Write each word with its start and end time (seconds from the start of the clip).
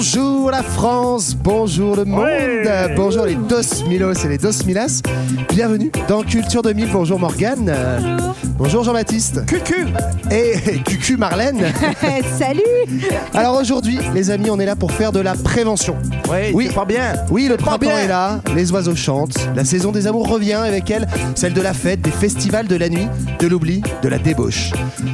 Bonjour 0.00 0.50
la 0.50 0.62
France, 0.62 1.36
bonjour 1.36 1.94
le 1.94 2.06
monde, 2.06 2.24
Ouais. 2.24 2.94
bonjour 2.96 3.26
les 3.26 3.34
dos 3.34 3.60
milos 3.86 4.24
et 4.24 4.28
les 4.28 4.38
dos 4.38 4.48
milas. 4.66 5.02
Bienvenue 5.50 5.92
dans 6.08 6.22
Culture 6.22 6.62
2000. 6.62 6.88
Bonjour 6.90 7.18
Morgane. 7.18 7.70
Bonjour. 8.00 8.34
Bonjour 8.62 8.84
Jean-Baptiste. 8.84 9.46
Cucu. 9.46 9.86
Et 10.30 10.52
Cucu 10.84 11.16
Marlène. 11.16 11.64
Salut 12.38 12.60
Alors 13.32 13.58
aujourd'hui, 13.58 13.98
les 14.14 14.30
amis, 14.30 14.50
on 14.50 14.60
est 14.60 14.66
là 14.66 14.76
pour 14.76 14.92
faire 14.92 15.12
de 15.12 15.20
la 15.20 15.32
prévention. 15.32 15.96
Oui, 16.30 16.50
Oui. 16.52 16.68
pas 16.68 16.84
bien. 16.84 17.14
Oui, 17.30 17.46
le 17.48 17.56
printemps 17.56 17.78
bien. 17.78 17.96
est 17.96 18.06
là, 18.06 18.40
les 18.54 18.70
oiseaux 18.70 18.94
chantent, 18.94 19.38
la 19.56 19.64
saison 19.64 19.92
des 19.92 20.06
amours 20.06 20.28
revient 20.28 20.52
avec 20.52 20.90
elle, 20.90 21.08
celle 21.34 21.54
de 21.54 21.62
la 21.62 21.72
fête, 21.72 22.02
des 22.02 22.10
festivals 22.10 22.66
de 22.68 22.76
la 22.76 22.90
nuit, 22.90 23.08
de 23.38 23.46
l'oubli, 23.46 23.82
de 24.02 24.08
la 24.10 24.18
débauche. 24.18 24.72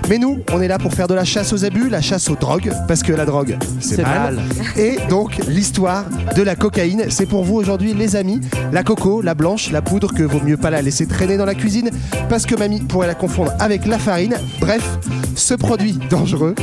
Mais 0.08 0.18
nous, 0.18 0.40
on 0.52 0.60
est 0.60 0.68
là 0.68 0.78
pour 0.78 0.92
faire 0.92 1.06
de 1.06 1.14
la 1.14 1.24
chasse 1.24 1.52
aux 1.52 1.64
abus, 1.64 1.88
la 1.88 2.00
chasse 2.00 2.28
aux 2.28 2.34
drogues, 2.36 2.72
parce 2.88 3.04
que 3.04 3.12
la 3.12 3.24
drogue, 3.26 3.56
c'est 3.78 3.94
C'est 3.96 4.02
mal. 4.02 4.34
mal. 4.34 4.44
Et 4.76 4.96
donc, 5.08 5.38
l'histoire 5.46 6.04
de 6.34 6.42
la 6.42 6.56
cocaïne, 6.56 7.04
c'est 7.10 7.26
pour 7.26 7.44
vous 7.44 7.54
aujourd'hui, 7.54 7.94
les 7.94 8.16
amis. 8.16 8.40
La 8.72 8.82
coco, 8.82 9.22
la 9.22 9.34
blanche, 9.34 9.70
la 9.70 9.82
poudre 9.82 10.12
que 10.12 10.24
vaut 10.24 10.40
mieux 10.44 10.56
pas 10.56 10.70
la 10.70 10.82
laisser 10.82 11.06
traîner 11.06 11.36
dans 11.36 11.46
la 11.46 11.54
cuisine, 11.54 11.90
parce 12.28 12.44
que 12.44 12.56
mamie 12.56 12.80
pourrait 12.80 13.06
la 13.06 13.14
confondre 13.14 13.35
avec 13.58 13.86
la 13.86 13.98
farine. 13.98 14.36
Bref, 14.60 14.98
ce 15.34 15.54
produit 15.54 15.98
dangereux 16.10 16.54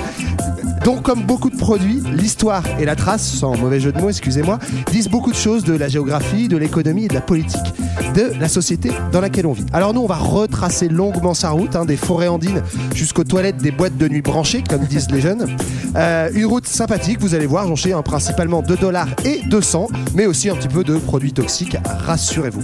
donc, 0.84 1.04
comme 1.04 1.24
beaucoup 1.24 1.50
de 1.50 1.56
produits, 1.56 2.02
l'histoire 2.12 2.62
et 2.78 2.84
la 2.84 2.98
trace, 2.98 3.26
sans 3.26 3.58
mauvais 3.58 3.80
jeu 3.80 3.94
de 3.94 4.02
mots, 4.02 4.10
excusez-moi, 4.10 4.60
disent 4.92 5.08
beaucoup 5.08 5.32
de 5.32 5.36
choses 5.38 5.64
de 5.64 5.74
la 5.74 5.88
géographie, 5.88 6.50
de 6.50 6.58
l'économie 6.58 7.06
et 7.06 7.08
de 7.08 7.14
la 7.14 7.22
politique 7.22 7.74
de 8.14 8.34
la 8.40 8.50
société 8.50 8.92
dans 9.12 9.22
laquelle 9.22 9.48
on 9.48 9.54
vit. 9.54 9.66
Alors 9.72 9.94
nous, 9.94 10.02
on 10.02 10.08
va 10.08 10.18
retracer 10.18 10.90
longuement 10.90 11.34
sa 11.34 11.52
route, 11.52 11.76
hein, 11.78 11.86
des 11.86 11.96
forêts 11.96 12.28
andines 12.28 12.62
jusqu'aux 12.94 13.24
toilettes 13.24 13.58
des 13.58 13.72
boîtes 13.72 13.98
de 13.98 14.10
nuit 14.10 14.22
branchées, 14.22 14.62
comme 14.68 14.84
disent 14.84 15.10
les 15.10 15.22
jeunes. 15.22 15.56
Euh, 15.96 16.30
une 16.34 16.46
route 16.46 16.68
sympathique, 16.68 17.20
vous 17.22 17.34
allez 17.34 17.46
voir, 17.46 17.66
sais 17.78 17.94
hein, 17.94 18.02
principalement 18.02 18.62
2 18.62 18.76
dollars 18.76 19.08
et 19.24 19.42
200, 19.48 19.88
mais 20.16 20.26
aussi 20.26 20.50
un 20.50 20.56
petit 20.56 20.68
peu 20.68 20.84
de 20.84 20.98
produits 20.98 21.34
toxiques, 21.34 21.78
rassurez-vous. 22.06 22.64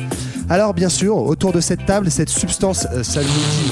Alors 0.50 0.74
bien 0.74 0.90
sûr, 0.90 1.16
autour 1.16 1.54
de 1.54 1.62
cette 1.62 1.86
table, 1.86 2.12
cette 2.12 2.30
substance, 2.30 2.86
euh, 2.92 3.02
dit 3.02 3.72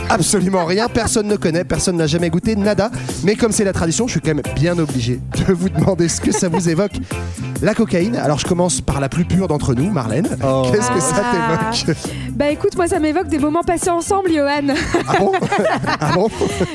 absolument 0.13 0.65
rien, 0.65 0.87
personne 0.87 1.27
ne 1.27 1.35
connaît, 1.35 1.63
personne 1.63 1.97
n'a 1.97 2.07
jamais 2.07 2.29
goûté, 2.29 2.55
nada. 2.55 2.91
Mais 3.23 3.35
comme 3.35 3.51
c'est 3.51 3.63
la 3.63 3.73
tradition, 3.73 4.07
je 4.07 4.11
suis 4.13 4.21
quand 4.21 4.33
même 4.35 4.43
bien 4.55 4.77
obligé 4.77 5.19
de 5.47 5.53
vous 5.53 5.69
demander 5.69 6.07
ce 6.07 6.21
que 6.21 6.31
ça 6.31 6.49
vous 6.49 6.69
évoque. 6.69 6.93
La 7.61 7.75
cocaïne, 7.75 8.15
alors 8.15 8.39
je 8.39 8.47
commence 8.47 8.81
par 8.81 8.99
la 8.99 9.07
plus 9.07 9.23
pure 9.25 9.47
d'entre 9.47 9.75
nous, 9.75 9.89
Marlène. 9.91 10.27
Qu'est-ce 10.27 10.91
que 10.91 10.99
ça 10.99 11.23
Ah. 11.23 11.71
t'évoque 11.71 11.97
Bah 12.31 12.49
écoute, 12.49 12.75
moi 12.75 12.87
ça 12.87 12.99
m'évoque 12.99 13.27
des 13.27 13.37
moments 13.37 13.61
passés 13.63 13.89
ensemble, 13.91 14.31
Johan. 14.33 14.73
Ah 15.07 15.13
bon? 15.19 15.31
Ah 15.99 16.11
bon? 16.15 16.27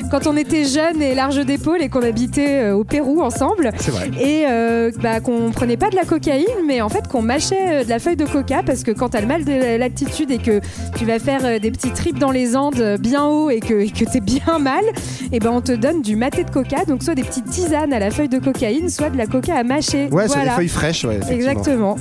Quand 0.09 0.27
on 0.27 0.37
était 0.37 0.63
jeunes 0.63 1.01
et 1.01 1.13
large 1.13 1.45
d'épaule 1.45 1.81
et 1.81 1.89
qu'on 1.89 2.01
habitait 2.03 2.63
euh, 2.63 2.75
au 2.75 2.83
Pérou 2.85 3.21
ensemble. 3.21 3.71
C'est 3.77 3.91
vrai. 3.91 4.09
Et 4.19 4.45
euh, 4.49 4.91
bah, 5.01 5.19
qu'on 5.19 5.51
prenait 5.51 5.75
pas 5.77 5.89
de 5.89 5.95
la 5.95 6.03
cocaïne, 6.05 6.45
mais 6.65 6.81
en 6.81 6.89
fait 6.89 7.07
qu'on 7.09 7.21
mâchait 7.21 7.81
euh, 7.81 7.83
de 7.83 7.89
la 7.89 7.99
feuille 7.99 8.15
de 8.15 8.25
coca 8.25 8.61
parce 8.65 8.83
que 8.83 8.91
quand 8.91 9.09
t'as 9.09 9.21
le 9.21 9.27
mal 9.27 9.43
de 9.43 9.77
l'altitude 9.77 10.31
et 10.31 10.37
que 10.37 10.61
tu 10.97 11.05
vas 11.05 11.19
faire 11.19 11.59
des 11.59 11.71
petits 11.71 11.91
trips 11.91 12.17
dans 12.19 12.31
les 12.31 12.55
Andes 12.55 12.97
bien 12.99 13.25
haut 13.27 13.49
et 13.49 13.59
que, 13.59 13.73
et 13.73 13.89
que 13.89 14.05
t'es 14.05 14.19
bien 14.19 14.59
mal, 14.59 14.83
et 15.31 15.39
ben 15.39 15.51
on 15.51 15.61
te 15.61 15.71
donne 15.71 16.01
du 16.01 16.15
maté 16.15 16.43
de 16.43 16.49
coca, 16.49 16.85
donc 16.85 17.03
soit 17.03 17.15
des 17.15 17.23
petites 17.23 17.49
tisanes 17.49 17.93
à 17.93 17.99
la 17.99 18.11
feuille 18.11 18.29
de 18.29 18.39
cocaïne, 18.39 18.89
soit 18.89 19.09
de 19.09 19.17
la 19.17 19.27
coca 19.27 19.55
à 19.55 19.63
mâcher. 19.63 20.09
Ouais, 20.11 20.27
c'est 20.27 20.35
des 20.35 20.39
voilà. 20.41 20.51
feuilles 20.51 20.67
fraîches, 20.67 21.05
ouais. 21.05 21.19
Exactement. 21.29 21.95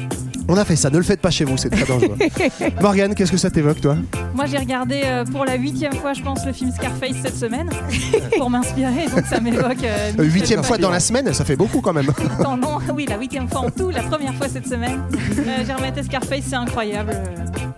On 0.48 0.56
a 0.56 0.64
fait 0.64 0.76
ça, 0.76 0.90
ne 0.90 0.96
le 0.96 1.02
faites 1.02 1.20
pas 1.20 1.30
chez 1.30 1.44
vous, 1.44 1.56
c'est 1.56 1.70
très 1.70 1.84
dangereux. 1.84 2.16
Morgane, 2.80 3.14
qu'est-ce 3.14 3.32
que 3.32 3.36
ça 3.36 3.50
t'évoque, 3.50 3.80
toi? 3.80 3.96
Moi 4.34 4.46
j'ai 4.46 4.58
regardé 4.58 5.00
euh, 5.04 5.24
pour 5.24 5.44
la 5.44 5.54
huitième 5.56 5.94
fois 5.94 6.12
je 6.12 6.20
pense 6.22 6.44
le 6.44 6.52
film 6.52 6.70
Scarface 6.70 7.16
cette 7.22 7.36
semaine 7.36 7.68
pour 8.38 8.50
m'inspirer 8.50 9.06
donc 9.08 9.24
ça 9.26 9.40
m'évoque 9.40 9.82
euh, 9.82 10.12
Euh, 10.18 10.24
Huitième 10.24 10.62
fois 10.62 10.76
dans 10.78 10.90
la 10.90 11.00
semaine, 11.00 11.32
ça 11.32 11.44
fait 11.44 11.56
beaucoup 11.56 11.80
quand 11.80 11.94
même. 11.94 12.10
Attends, 12.38 12.56
non, 12.58 12.78
oui 12.94 13.06
la 13.08 13.16
huitième 13.18 13.48
fois 13.48 13.60
en 13.60 13.70
tout 13.70 13.88
la 13.90 14.02
première 14.02 14.34
fois 14.34 14.46
cette 14.48 14.66
semaine 14.68 15.00
Euh, 15.38 15.64
j'ai 15.66 15.72
rematé 15.72 16.02
Scarface 16.02 16.44
c'est 16.48 16.54
incroyable 16.56 17.12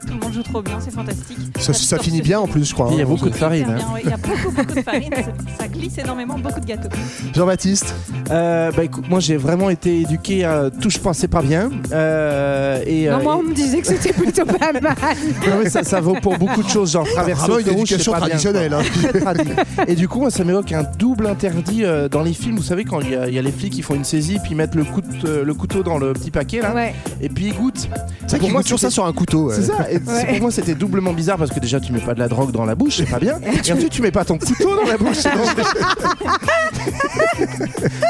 tout 0.07 0.15
le 0.15 0.21
monde 0.21 0.33
joue 0.33 0.43
trop 0.43 0.63
bien 0.63 0.79
c'est 0.81 0.91
fantastique 0.93 1.39
Ça, 1.59 1.99
finit 1.99 2.23
bien 2.23 2.41
en 2.41 2.47
plus, 2.49 2.65
je 2.65 2.73
crois. 2.75 2.89
Il 2.93 2.99
y 2.99 3.01
a 3.01 3.05
hein. 3.05 3.07
beaucoup 3.09 3.29
de 3.31 3.35
farine. 3.35 3.67
hein. 3.69 3.95
ouais. 3.95 4.01
il 4.05 4.11
y 4.11 4.13
a 4.13 4.17
beaucoup 4.17 4.51
beaucoup 4.51 4.75
de 4.75 4.83
farine 4.83 5.11
ça, 5.15 5.23
ça 5.61 5.69
glisse 5.69 5.99
énormément 5.99 6.39
beaucoup 6.39 6.61
de 6.61 6.67
gâteaux 6.67 6.89
Jean-Baptiste? 7.35 7.95
Euh, 8.31 8.73
bah 8.73 8.85
écoute, 8.85 9.09
moi 9.09 9.21
j'ai 9.21 9.37
vraiment 9.37 9.71
été 9.71 10.01
éduqué 10.01 10.45
à 10.45 10.71
tout 10.71 10.91
je 10.91 10.99
pensais 10.99 11.29
pas 11.29 11.43
bien. 11.43 11.71
Euh, 11.93 12.58
et, 12.87 13.09
Non, 13.09 13.19
euh, 13.19 13.23
moi 13.23 13.37
on 13.39 13.43
me 13.43 13.55
disait 13.55 13.81
que 13.81 13.87
c'était 13.87 14.13
plutôt 14.13 14.45
pas 14.45 14.73
mal. 14.73 14.81
Non, 14.83 15.57
mais 15.63 15.71
ça, 15.71 15.83
ça 15.85 16.01
vaut 16.01 16.15
pour 16.21 16.37
beaucoup 16.39 16.63
de 16.63 16.69
choses, 16.69 16.93
genre 16.93 17.07
traverser 17.09 17.53
une 17.63 17.69
éducation 17.79 18.13
bien, 18.13 18.21
traditionnelle. 18.21 18.73
hein. 18.75 18.83
Très. 19.13 19.91
Et 19.93 19.95
du 19.95 20.09
coup, 20.09 20.21
moi, 20.21 20.31
ça 20.31 20.45
m'évoque 20.45 20.73
un 20.73 20.85
double 20.99 21.27
interdit 21.27 21.85
euh, 21.85 22.09
dans 22.09 22.23
les 22.23 22.33
films. 22.33 22.57
Vous 22.57 22.63
savez, 22.63 22.85
quand 22.85 23.01
il 23.01 23.11
y, 23.11 23.15
a- 23.17 23.29
il 23.29 23.35
y 23.35 23.39
a 23.39 23.43
les 23.43 23.53
flics 23.53 23.73
qui 23.73 23.83
font 23.83 23.95
une 23.95 24.05
saisie, 24.05 24.39
puis 24.43 24.53
ils 24.53 24.57
mettent 24.57 24.75
le, 24.75 24.85
coup 24.85 25.01
de- 25.01 25.41
le 25.41 25.55
couteau 25.55 25.83
dans 25.83 25.99
le 25.99 26.13
petit 26.13 26.31
paquet, 26.31 26.61
là, 26.61 26.75
Ouais. 26.75 26.95
et 27.21 27.29
puis 27.29 27.47
ils 27.47 27.55
goûtent. 27.55 27.89
C'est 28.27 28.39
Pour 28.39 28.51
moi, 28.51 28.63
toujours 28.63 28.79
ça 28.79 28.91
sur 28.91 29.05
un 29.07 29.13
couteau. 29.13 29.51
C'est 29.53 29.63
ça, 29.63 29.91
et 29.91 29.99
pour 30.01 30.41
moi 30.41 30.51
c'était 30.51 30.75
doublement 30.75 31.13
bizarre 31.13 31.39
parce 31.39 31.51
que 31.51 31.61
déjà 31.61 31.81
tu 31.81 31.93
mets 31.93 32.01
pas 32.01 32.15
de 32.15 32.19
la 32.21 32.29
drogue 32.29 32.51
dans 32.53 32.65
la 32.65 32.75
bouche, 32.75 32.97
c'est 32.99 33.07
pas 33.11 33.19
bien. 33.19 33.39
Et 33.67 33.73
ensuite 33.73 33.91
tu 33.91 34.03
mets 34.03 34.11
pas 34.11 34.25
ton 34.25 34.39
couteau 34.39 34.77
dans 34.77 34.91
la 34.91 34.97
bouche. 34.97 35.19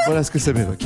Voilà 0.06 0.22
ce 0.22 0.30
que 0.30 0.38
ça 0.38 0.52
m'évoque. 0.52 0.82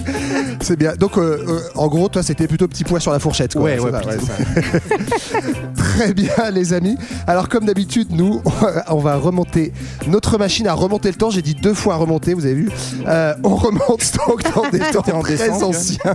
C'est 0.60 0.76
bien. 0.78 0.94
Donc, 0.94 1.16
euh, 1.16 1.44
euh, 1.48 1.60
en 1.74 1.88
gros, 1.88 2.08
toi, 2.08 2.22
c'était 2.22 2.46
plutôt 2.46 2.66
petit 2.68 2.84
pois 2.84 3.00
sur 3.00 3.12
la 3.12 3.18
fourchette. 3.18 3.51
Quoi. 3.54 3.62
Ouais, 3.62 3.78
ouais, 3.78 3.90
ça, 3.90 3.98
plutôt. 4.00 4.26
ça. 4.26 5.40
Très 5.76 6.14
bien, 6.14 6.50
les 6.52 6.72
amis. 6.72 6.96
Alors, 7.26 7.48
comme 7.48 7.64
d'habitude, 7.64 8.08
nous, 8.10 8.42
on 8.88 8.98
va 8.98 9.16
remonter 9.16 9.72
notre 10.06 10.38
machine 10.38 10.66
à 10.66 10.74
remonter 10.74 11.08
le 11.08 11.14
temps. 11.14 11.30
J'ai 11.30 11.42
dit 11.42 11.54
deux 11.54 11.74
fois 11.74 11.96
remonter, 11.96 12.34
vous 12.34 12.44
avez 12.44 12.54
vu. 12.54 12.70
Euh, 13.06 13.34
on 13.42 13.54
remonte 13.54 14.12
donc 14.26 14.42
dans 14.54 14.68
des 14.70 14.78
temps 14.92 15.02
très 15.02 15.36
descente, 15.36 15.62
anciens. 15.62 16.14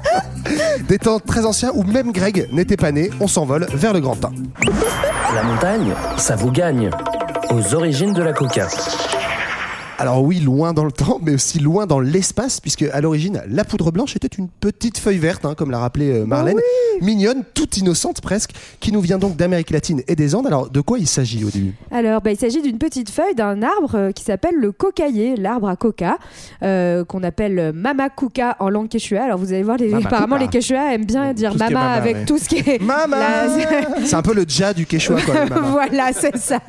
des 0.87 0.97
temps 0.99 1.19
très 1.19 1.45
anciens 1.45 1.71
où 1.73 1.83
même 1.83 2.11
Greg 2.11 2.47
n'était 2.51 2.77
pas 2.77 2.91
né. 2.91 3.09
On 3.19 3.27
s'envole 3.27 3.67
vers 3.73 3.93
le 3.93 3.99
grand 3.99 4.23
1. 4.23 4.31
La 5.35 5.43
montagne, 5.43 5.93
ça 6.17 6.35
vous 6.35 6.51
gagne. 6.51 6.89
Aux 7.49 7.75
origines 7.75 8.13
de 8.13 8.21
la 8.21 8.33
coca. 8.33 8.67
Alors 9.99 10.21
oui, 10.23 10.39
loin 10.39 10.73
dans 10.73 10.85
le 10.85 10.91
temps, 10.91 11.19
mais 11.23 11.33
aussi 11.33 11.57
loin 11.59 11.87
dans 11.87 11.99
l'espace, 11.99 12.59
puisque 12.61 12.83
à 12.83 13.01
l'origine, 13.01 13.41
la 13.49 13.63
poudre 13.63 13.91
blanche 13.91 14.15
était 14.15 14.27
une 14.27 14.47
petite 14.47 14.99
feuille 14.99 15.17
verte, 15.17 15.43
hein, 15.43 15.55
comme 15.57 15.71
l'a 15.71 15.79
rappelé 15.79 16.11
euh, 16.11 16.25
Marlène, 16.25 16.59
mignonne, 17.01 17.43
toute 17.55 17.77
innocente 17.77 18.21
presque, 18.21 18.51
qui 18.79 18.91
nous 18.91 19.01
vient 19.01 19.17
donc 19.17 19.35
d'Amérique 19.37 19.71
latine 19.71 20.03
et 20.07 20.15
des 20.15 20.35
Andes. 20.35 20.45
Alors 20.45 20.69
de 20.69 20.81
quoi 20.81 20.99
il 20.99 21.07
s'agit 21.07 21.43
au 21.43 21.49
début? 21.49 21.73
Alors, 21.89 22.21
bah, 22.21 22.31
il 22.31 22.37
s'agit 22.37 22.61
d'une 22.61 22.77
petite 22.77 23.09
feuille 23.09 23.33
d'un 23.33 23.63
arbre 23.63 23.95
euh, 23.95 24.11
qui 24.11 24.23
s'appelle 24.23 24.53
le 24.55 24.71
cocailler, 24.71 25.35
l'arbre 25.35 25.67
à 25.67 25.75
coca, 25.75 26.19
euh, 26.61 27.03
qu'on 27.03 27.23
appelle 27.23 27.71
mama 27.73 28.09
kuka 28.09 28.55
en 28.59 28.69
langue 28.69 28.89
quechua. 28.89 29.23
Alors, 29.23 29.39
vous 29.39 29.51
allez 29.51 29.63
voir, 29.63 29.77
les, 29.77 29.89
Mama 29.89 30.05
apparemment, 30.05 30.37
les 30.37 30.47
quechua 30.47 30.93
aiment 30.93 31.05
bien 31.05 31.33
dire 31.33 31.55
mama, 31.55 31.71
mama, 31.71 31.91
avec 31.93 32.15
ouais. 32.17 32.25
tout 32.25 32.37
ce 32.37 32.47
qui 32.47 32.57
est. 32.57 32.79
Mama 32.83 33.17
La- 33.17 33.47
C'est 34.05 34.15
un 34.15 34.21
peu 34.21 34.35
le 34.35 34.43
dja 34.47 34.75
du 34.75 34.85
quechua, 34.85 35.19
quoi. 35.21 35.33
voilà, 35.71 36.13
c'est 36.13 36.37
ça. 36.37 36.59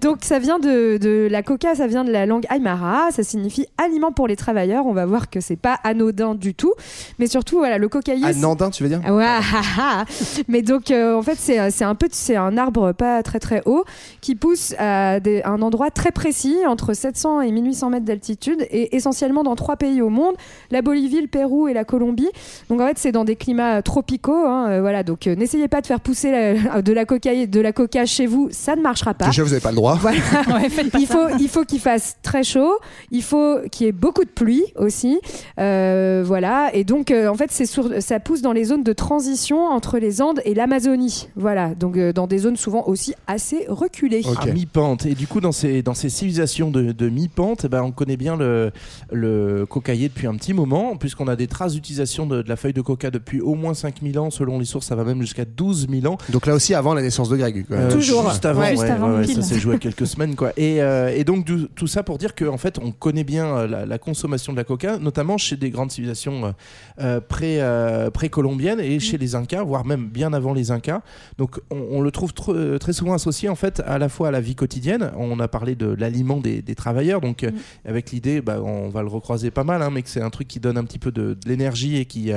Donc 0.00 0.18
ça 0.22 0.40
vient 0.40 0.58
de, 0.58 0.96
de 0.96 1.28
la 1.30 1.44
coca, 1.44 1.76
ça 1.76 1.86
vient 1.86 2.02
de 2.04 2.10
la 2.10 2.26
langue 2.26 2.46
aymara, 2.50 3.10
ça 3.10 3.22
signifie 3.22 3.66
aliment 3.78 4.12
pour 4.12 4.28
les 4.28 4.36
travailleurs. 4.36 4.86
On 4.86 4.92
va 4.92 5.06
voir 5.06 5.30
que 5.30 5.40
c'est 5.40 5.56
pas 5.56 5.78
anodin 5.84 6.34
du 6.34 6.54
tout, 6.54 6.72
mais 7.18 7.26
surtout 7.26 7.58
voilà, 7.58 7.78
le 7.78 7.88
c'est- 7.92 8.34
Nandin, 8.40 8.70
tu 8.70 8.82
veux 8.82 8.88
dire 8.88 9.00
ah 9.04 9.14
Ouais, 9.14 9.24
ah, 9.26 9.42
ah. 9.78 10.04
mais 10.48 10.62
donc 10.62 10.90
euh, 10.90 11.14
en 11.16 11.22
fait 11.22 11.36
c'est 11.38 11.70
c'est 11.70 11.84
un 11.84 11.94
peu 11.94 12.08
c'est 12.10 12.36
un 12.36 12.56
arbre 12.56 12.92
pas 12.92 13.22
très 13.22 13.38
très 13.40 13.62
haut 13.66 13.84
qui 14.20 14.34
pousse 14.34 14.74
à 14.78 15.20
des- 15.20 15.42
un 15.44 15.60
endroit 15.62 15.90
très 15.90 16.10
précis 16.12 16.56
entre 16.66 16.94
700 16.94 17.40
et 17.40 17.50
1800 17.50 17.90
mètres 17.90 18.04
d'altitude 18.04 18.66
et 18.70 18.94
essentiellement 18.96 19.42
dans 19.42 19.56
trois 19.56 19.76
pays 19.76 20.00
au 20.02 20.08
monde 20.10 20.34
la 20.70 20.82
Bolivie, 20.82 21.20
le 21.20 21.26
Pérou 21.28 21.68
et 21.68 21.72
la 21.74 21.84
Colombie. 21.84 22.28
Donc 22.70 22.80
en 22.80 22.86
fait 22.86 22.98
c'est 22.98 23.12
dans 23.12 23.24
des 23.24 23.36
climats 23.36 23.82
tropicaux. 23.82 24.46
hein, 24.46 24.66
euh, 24.68 24.80
voilà 24.80 25.02
donc 25.02 25.26
euh, 25.26 25.34
n'essayez 25.34 25.68
pas 25.68 25.80
de 25.80 25.86
faire 25.86 26.00
pousser 26.00 26.30
la- 26.30 26.82
de 26.82 26.92
la 26.92 27.04
coca 27.04 27.34
de 27.46 27.60
la 27.60 27.72
coca 27.72 28.06
chez 28.06 28.26
vous, 28.26 28.48
ça 28.52 28.76
ne 28.76 28.82
marchera 28.82 29.14
pas. 29.14 29.26
Déjà, 29.26 29.42
vous 29.42 29.50
n'avez 29.50 29.60
pas 29.60 29.70
le 29.70 29.76
droit. 29.76 29.96
Voilà. 30.00 30.18
ouais 30.54 30.68
faites 30.68 30.90
pas 30.90 30.98
Il 30.98 31.06
ça. 31.06 31.14
faut, 31.14 31.36
il 31.38 31.48
faut 31.48 31.64
qu'il 31.64 31.80
fasse 31.80 32.16
très 32.22 32.37
très 32.38 32.44
chaud. 32.44 32.78
Il 33.10 33.22
faut 33.22 33.58
qu'il 33.70 33.86
y 33.86 33.88
ait 33.88 33.92
beaucoup 33.92 34.24
de 34.24 34.30
pluie 34.30 34.64
aussi. 34.76 35.18
Euh, 35.58 36.22
voilà. 36.24 36.70
Et 36.74 36.84
donc, 36.84 37.10
euh, 37.10 37.28
en 37.28 37.34
fait, 37.34 37.50
c'est 37.50 37.66
sur- 37.66 37.90
ça 38.00 38.20
pousse 38.20 38.42
dans 38.42 38.52
les 38.52 38.64
zones 38.64 38.84
de 38.84 38.92
transition 38.92 39.64
entre 39.66 39.98
les 39.98 40.22
Andes 40.22 40.40
et 40.44 40.54
l'Amazonie. 40.54 41.28
Voilà. 41.36 41.74
Donc, 41.74 41.96
euh, 41.96 42.12
dans 42.12 42.26
des 42.26 42.38
zones 42.38 42.56
souvent 42.56 42.84
aussi 42.86 43.14
assez 43.26 43.64
reculées. 43.68 44.22
À 44.40 44.46
mi-pente. 44.46 45.06
Et 45.06 45.14
du 45.14 45.26
coup, 45.26 45.40
dans 45.40 45.52
ces, 45.52 45.82
dans 45.82 45.94
ces 45.94 46.08
civilisations 46.08 46.70
de, 46.70 46.92
de 46.92 47.08
mi-pente, 47.08 47.62
eh 47.64 47.68
ben, 47.68 47.82
on 47.82 47.90
connaît 47.90 48.16
bien 48.16 48.36
le, 48.36 48.70
le 49.12 49.66
cocaïer 49.66 50.08
depuis 50.08 50.26
un 50.26 50.34
petit 50.36 50.52
moment, 50.54 50.96
puisqu'on 50.96 51.28
a 51.28 51.36
des 51.36 51.46
traces 51.46 51.72
d'utilisation 51.72 52.26
de, 52.26 52.42
de 52.42 52.48
la 52.48 52.56
feuille 52.56 52.72
de 52.72 52.80
coca 52.82 53.10
depuis 53.10 53.40
au 53.40 53.54
moins 53.54 53.74
5000 53.74 54.18
ans. 54.18 54.30
Selon 54.30 54.58
les 54.58 54.64
sources, 54.64 54.86
ça 54.86 54.94
va 54.94 55.04
même 55.04 55.20
jusqu'à 55.20 55.44
12 55.44 55.88
000 55.90 56.12
ans. 56.12 56.18
Donc 56.30 56.46
là 56.46 56.54
aussi 56.54 56.74
avant 56.74 56.94
la 56.94 57.02
naissance 57.02 57.28
de 57.28 57.36
Greg. 57.36 57.66
quoi. 57.66 57.76
Euh, 57.76 57.98
Juste 57.98 58.44
avant, 58.44 58.64
Juste 58.64 58.82
ouais, 58.82 58.90
avant 58.90 59.10
ouais, 59.10 59.16
ouais, 59.18 59.24
pile. 59.24 59.36
ça 59.36 59.42
s'est 59.42 59.58
joué 59.58 59.74
à 59.76 59.78
quelques 59.78 60.06
semaines 60.06 60.34
quoi. 60.36 60.52
Et, 60.56 60.82
euh, 60.82 61.12
et 61.14 61.24
donc 61.24 61.44
du- 61.44 61.66
tout 61.74 61.86
ça 61.86 62.02
pour 62.02 62.18
dire 62.18 62.27
qu'en 62.34 62.56
fait 62.58 62.78
on 62.82 62.92
connaît 62.92 63.24
bien 63.24 63.46
euh, 63.46 63.66
la, 63.66 63.86
la 63.86 63.98
consommation 63.98 64.52
de 64.52 64.58
la 64.58 64.64
coca, 64.64 64.98
notamment 64.98 65.38
chez 65.38 65.56
des 65.56 65.70
grandes 65.70 65.90
civilisations 65.90 66.46
euh, 66.46 66.52
euh, 67.00 67.20
pré 67.20 67.60
euh, 67.60 68.10
précolombiennes 68.10 68.80
et 68.80 68.98
chez 69.00 69.18
les 69.18 69.34
Incas, 69.34 69.62
voire 69.62 69.84
même 69.84 70.06
bien 70.08 70.32
avant 70.32 70.52
les 70.54 70.70
Incas. 70.70 71.02
Donc 71.38 71.60
on, 71.70 71.76
on 71.90 72.00
le 72.00 72.10
trouve 72.10 72.32
tr- 72.32 72.54
euh, 72.54 72.78
très 72.78 72.92
souvent 72.92 73.12
associé 73.14 73.48
en 73.48 73.54
fait 73.54 73.80
à 73.86 73.98
la 73.98 74.08
fois 74.08 74.28
à 74.28 74.30
la 74.30 74.40
vie 74.40 74.54
quotidienne. 74.54 75.10
On 75.16 75.38
a 75.40 75.48
parlé 75.48 75.74
de 75.74 75.86
l'aliment 75.86 76.38
des, 76.38 76.62
des 76.62 76.74
travailleurs, 76.74 77.20
donc 77.20 77.44
euh, 77.44 77.50
avec 77.84 78.10
l'idée, 78.10 78.40
bah, 78.40 78.60
on 78.62 78.88
va 78.88 79.02
le 79.02 79.08
recroiser 79.08 79.50
pas 79.50 79.64
mal, 79.64 79.82
hein, 79.82 79.90
mais 79.92 80.02
que 80.02 80.08
c'est 80.10 80.22
un 80.22 80.30
truc 80.30 80.48
qui 80.48 80.60
donne 80.60 80.78
un 80.78 80.84
petit 80.84 80.98
peu 80.98 81.10
de, 81.12 81.34
de 81.34 81.48
l'énergie 81.48 81.96
et 81.96 82.04
qui 82.04 82.32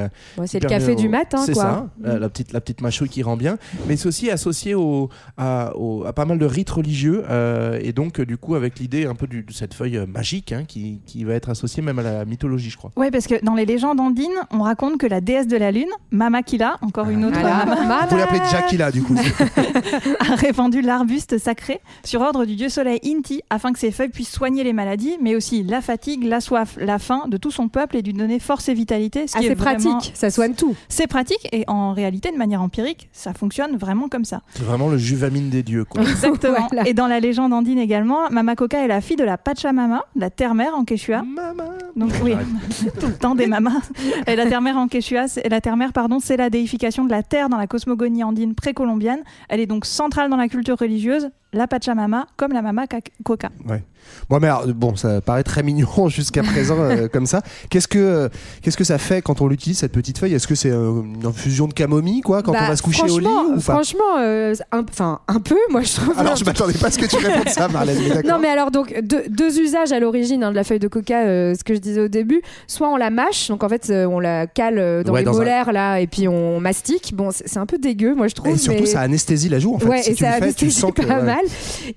c'est 0.45 0.61
le 0.61 0.69
café 0.69 0.91
au- 0.93 0.95
du 0.95 1.09
matin, 1.09 1.39
C'est 1.45 1.53
quoi. 1.53 1.61
ça, 1.63 1.89
euh, 2.05 2.19
la 2.19 2.29
petite 2.29 2.53
la 2.53 2.61
petite 2.61 2.81
mâchouille 2.81 3.09
qui 3.09 3.23
rend 3.23 3.37
bien. 3.37 3.57
Mais 3.87 3.97
c'est 3.97 4.07
aussi 4.07 4.29
associé 4.29 4.75
au, 4.75 5.09
à, 5.37 5.73
au- 5.75 6.05
à 6.05 6.13
pas 6.13 6.25
mal 6.25 6.37
de 6.39 6.45
rites 6.45 6.69
religieux 6.69 7.23
et 7.81 7.93
donc 7.93 8.21
du 8.21 8.37
coup 8.37 8.55
avec 8.55 8.79
l'idée 8.79 9.05
un 9.05 9.15
peu 9.15 9.27
de 9.27 9.43
cette 9.51 9.73
feuille 9.81 9.97
euh, 9.97 10.05
magique 10.05 10.51
hein, 10.51 10.63
qui, 10.67 11.01
qui 11.05 11.23
va 11.23 11.33
être 11.33 11.49
associée 11.49 11.81
même 11.81 11.97
à 11.99 12.03
la 12.03 12.25
mythologie, 12.25 12.69
je 12.69 12.77
crois. 12.77 12.91
Oui, 12.95 13.09
parce 13.11 13.25
que 13.27 13.43
dans 13.43 13.55
les 13.55 13.65
légendes 13.65 13.99
andines, 13.99 14.29
on 14.51 14.61
raconte 14.61 14.97
que 14.99 15.07
la 15.07 15.21
déesse 15.21 15.47
de 15.47 15.57
la 15.57 15.71
lune, 15.71 15.89
Mama 16.11 16.43
Kila, 16.43 16.77
encore 16.81 17.09
une 17.09 17.25
autre 17.25 17.39
Voilà. 17.39 17.65
Mama, 17.65 18.01
Vous 18.03 18.07
pouvez 18.09 18.21
l'appeler 18.21 18.41
Jackila 18.51 18.91
du 18.91 19.01
coup. 19.01 19.15
a 20.19 20.35
répandu 20.35 20.81
l'arbuste 20.81 21.37
sacré 21.39 21.81
sur 22.03 22.21
ordre 22.21 22.45
du 22.45 22.55
dieu 22.55 22.69
soleil 22.69 22.99
Inti 23.05 23.41
afin 23.49 23.73
que 23.73 23.79
ses 23.79 23.91
feuilles 23.91 24.09
puissent 24.09 24.31
soigner 24.31 24.63
les 24.63 24.73
maladies, 24.73 25.17
mais 25.21 25.35
aussi 25.35 25.63
la 25.63 25.81
fatigue, 25.81 26.23
la 26.23 26.41
soif, 26.41 26.77
la 26.79 26.99
faim 26.99 27.23
de 27.27 27.37
tout 27.37 27.51
son 27.51 27.67
peuple 27.67 27.97
et 27.97 28.01
lui 28.03 28.13
donner 28.13 28.39
force 28.39 28.69
et 28.69 28.73
vitalité. 28.75 29.27
Ce 29.27 29.33
Ah, 29.37 29.39
c'est 29.41 29.55
vraiment- 29.55 29.97
pratique. 29.97 30.11
Ça 30.15 30.29
soigne 30.29 30.53
tout. 30.53 30.75
C'est 30.89 31.07
pratique 31.07 31.47
et 31.51 31.63
en 31.67 31.93
réalité, 31.93 32.31
de 32.31 32.37
manière 32.37 32.61
empirique, 32.61 33.09
ça 33.13 33.33
fonctionne 33.33 33.77
vraiment 33.77 34.09
comme 34.09 34.25
ça. 34.25 34.41
C'est 34.53 34.63
vraiment 34.63 34.89
le 34.89 34.97
juvamine 34.97 35.49
des 35.49 35.63
dieux. 35.63 35.85
Quoi. 35.85 36.01
Exactement. 36.01 36.51
Voilà. 36.71 36.87
Et 36.87 36.93
dans 36.93 37.07
la 37.07 37.19
légende 37.19 37.53
andine 37.53 37.79
également, 37.79 38.29
Mama 38.29 38.55
Coca 38.55 38.83
est 38.83 38.87
la 38.87 39.01
fille 39.01 39.15
de 39.15 39.23
la 39.23 39.37
Pachamama, 39.37 39.70
la 40.15 40.29
terre-mère 40.29 40.75
en 40.75 40.85
quechua. 40.85 41.23
Donc 41.95 42.11
oui, 42.23 42.33
tout 42.99 43.07
le 43.07 43.17
temps 43.17 43.35
des 43.35 43.47
mamas. 43.47 43.81
Et 44.27 44.35
la 44.35 44.45
terre-mère 44.45 44.77
en 44.77 44.87
quechua, 44.87 45.25
la 45.49 45.61
terre-mère 45.61 45.93
pardon, 45.93 46.19
c'est 46.19 46.37
la 46.37 46.49
déification 46.49 47.05
de 47.05 47.11
la 47.11 47.23
terre 47.23 47.49
dans 47.49 47.57
la 47.57 47.67
cosmogonie 47.67 48.23
andine 48.23 48.55
précolombienne. 48.55 49.23
Elle 49.49 49.59
est 49.59 49.67
donc 49.67 49.85
centrale 49.85 50.29
dans 50.29 50.37
la 50.37 50.47
culture 50.47 50.77
religieuse, 50.77 51.29
la 51.53 51.67
Pachamama 51.67 52.27
comme 52.37 52.53
la 52.53 52.61
Mama 52.61 52.83
Ca- 52.89 52.99
Coca. 53.23 53.49
Ouais. 53.67 53.83
Bon, 54.29 54.39
mais 54.41 54.47
alors, 54.47 54.65
bon, 54.67 54.95
ça 54.95 55.21
paraît 55.21 55.43
très 55.43 55.61
mignon 55.61 55.87
jusqu'à 56.09 56.41
présent 56.41 56.77
euh, 56.79 57.07
comme 57.13 57.25
ça. 57.27 57.41
Qu'est-ce 57.69 57.87
que 57.87 57.99
euh, 57.99 58.29
qu'est-ce 58.61 58.77
que 58.77 58.83
ça 58.83 58.97
fait 58.97 59.21
quand 59.21 59.41
on 59.41 59.47
l'utilise 59.47 59.77
cette 59.77 59.91
petite 59.91 60.17
feuille? 60.17 60.33
Est-ce 60.33 60.47
que 60.47 60.55
c'est 60.55 60.71
euh, 60.71 61.03
une 61.03 61.25
infusion 61.25 61.67
de 61.67 61.73
camomille 61.73 62.21
quoi 62.21 62.41
quand 62.41 62.51
Bah, 62.51 62.59
on 62.63 62.67
va 62.69 62.75
se 62.75 62.81
coucher 62.81 63.03
au 63.03 63.19
lit 63.19 63.25
franchement- 63.25 63.51
ou 63.51 63.55
pas? 63.55 63.61
Franchement, 63.61 64.17
un, 65.27 65.39
peu, 65.39 65.57
moi 65.69 65.81
je 65.81 65.93
trouve. 65.95 66.17
Alors 66.17 66.35
je 66.35 66.43
m'attendais 66.45 66.73
pas 66.73 66.87
à 66.87 66.91
ce 66.91 66.97
que 66.97 67.05
tu 67.05 67.17
répondes 67.17 67.49
ça, 67.49 67.67
Marlène. 67.67 67.97
Mais. 68.15 68.23
Non, 68.23 68.39
mais 68.41 68.47
alors, 68.47 68.71
donc, 68.71 68.99
deux, 69.03 69.23
deux 69.29 69.59
usages 69.59 69.91
à 69.91 69.99
l'origine 69.99 70.43
hein, 70.43 70.51
de 70.51 70.55
la 70.55 70.63
feuille 70.63 70.79
de 70.79 70.87
coca, 70.87 71.23
ce 71.55 71.63
que 71.63 71.75
je 71.75 71.79
disais 71.79 72.01
au 72.01 72.07
début. 72.07 72.41
Soit 72.67 72.89
on 72.89 72.97
la 72.97 73.09
mâche, 73.11 73.49
donc 73.49 73.63
en 73.63 73.69
fait, 73.69 73.91
on 73.91 74.19
la 74.19 74.47
cale 74.47 75.03
dans 75.03 75.13
Ouais, 75.13 75.19
les 75.19 75.25
dans 75.25 75.35
un- 75.35 75.39
molaires, 75.39 75.71
là, 75.73 75.99
et 75.99 76.07
puis 76.07 76.27
on 76.27 76.59
mastique. 76.59 77.13
Bon, 77.15 77.29
c'est 77.31 77.57
un 77.57 77.65
peu 77.67 77.77
dégueu, 77.77 78.15
moi 78.15 78.27
je 78.27 78.35
trouve. 78.35 78.53
Et 78.53 78.57
surtout, 78.57 78.79
mais... 78.81 78.85
ça 78.87 79.01
anesthésie 79.01 79.49
la 79.49 79.59
joue 79.59 79.75
en 79.75 79.79
fait. 79.79 79.87
Ouais, 79.87 80.01
si 80.01 80.11
et 80.11 80.15
tu 80.15 80.23
ça 80.23 80.39
le 80.39 80.45
fais, 80.47 80.53
tu 80.53 80.71
sens 80.71 80.91
pas 80.91 81.21
mal. 81.21 81.40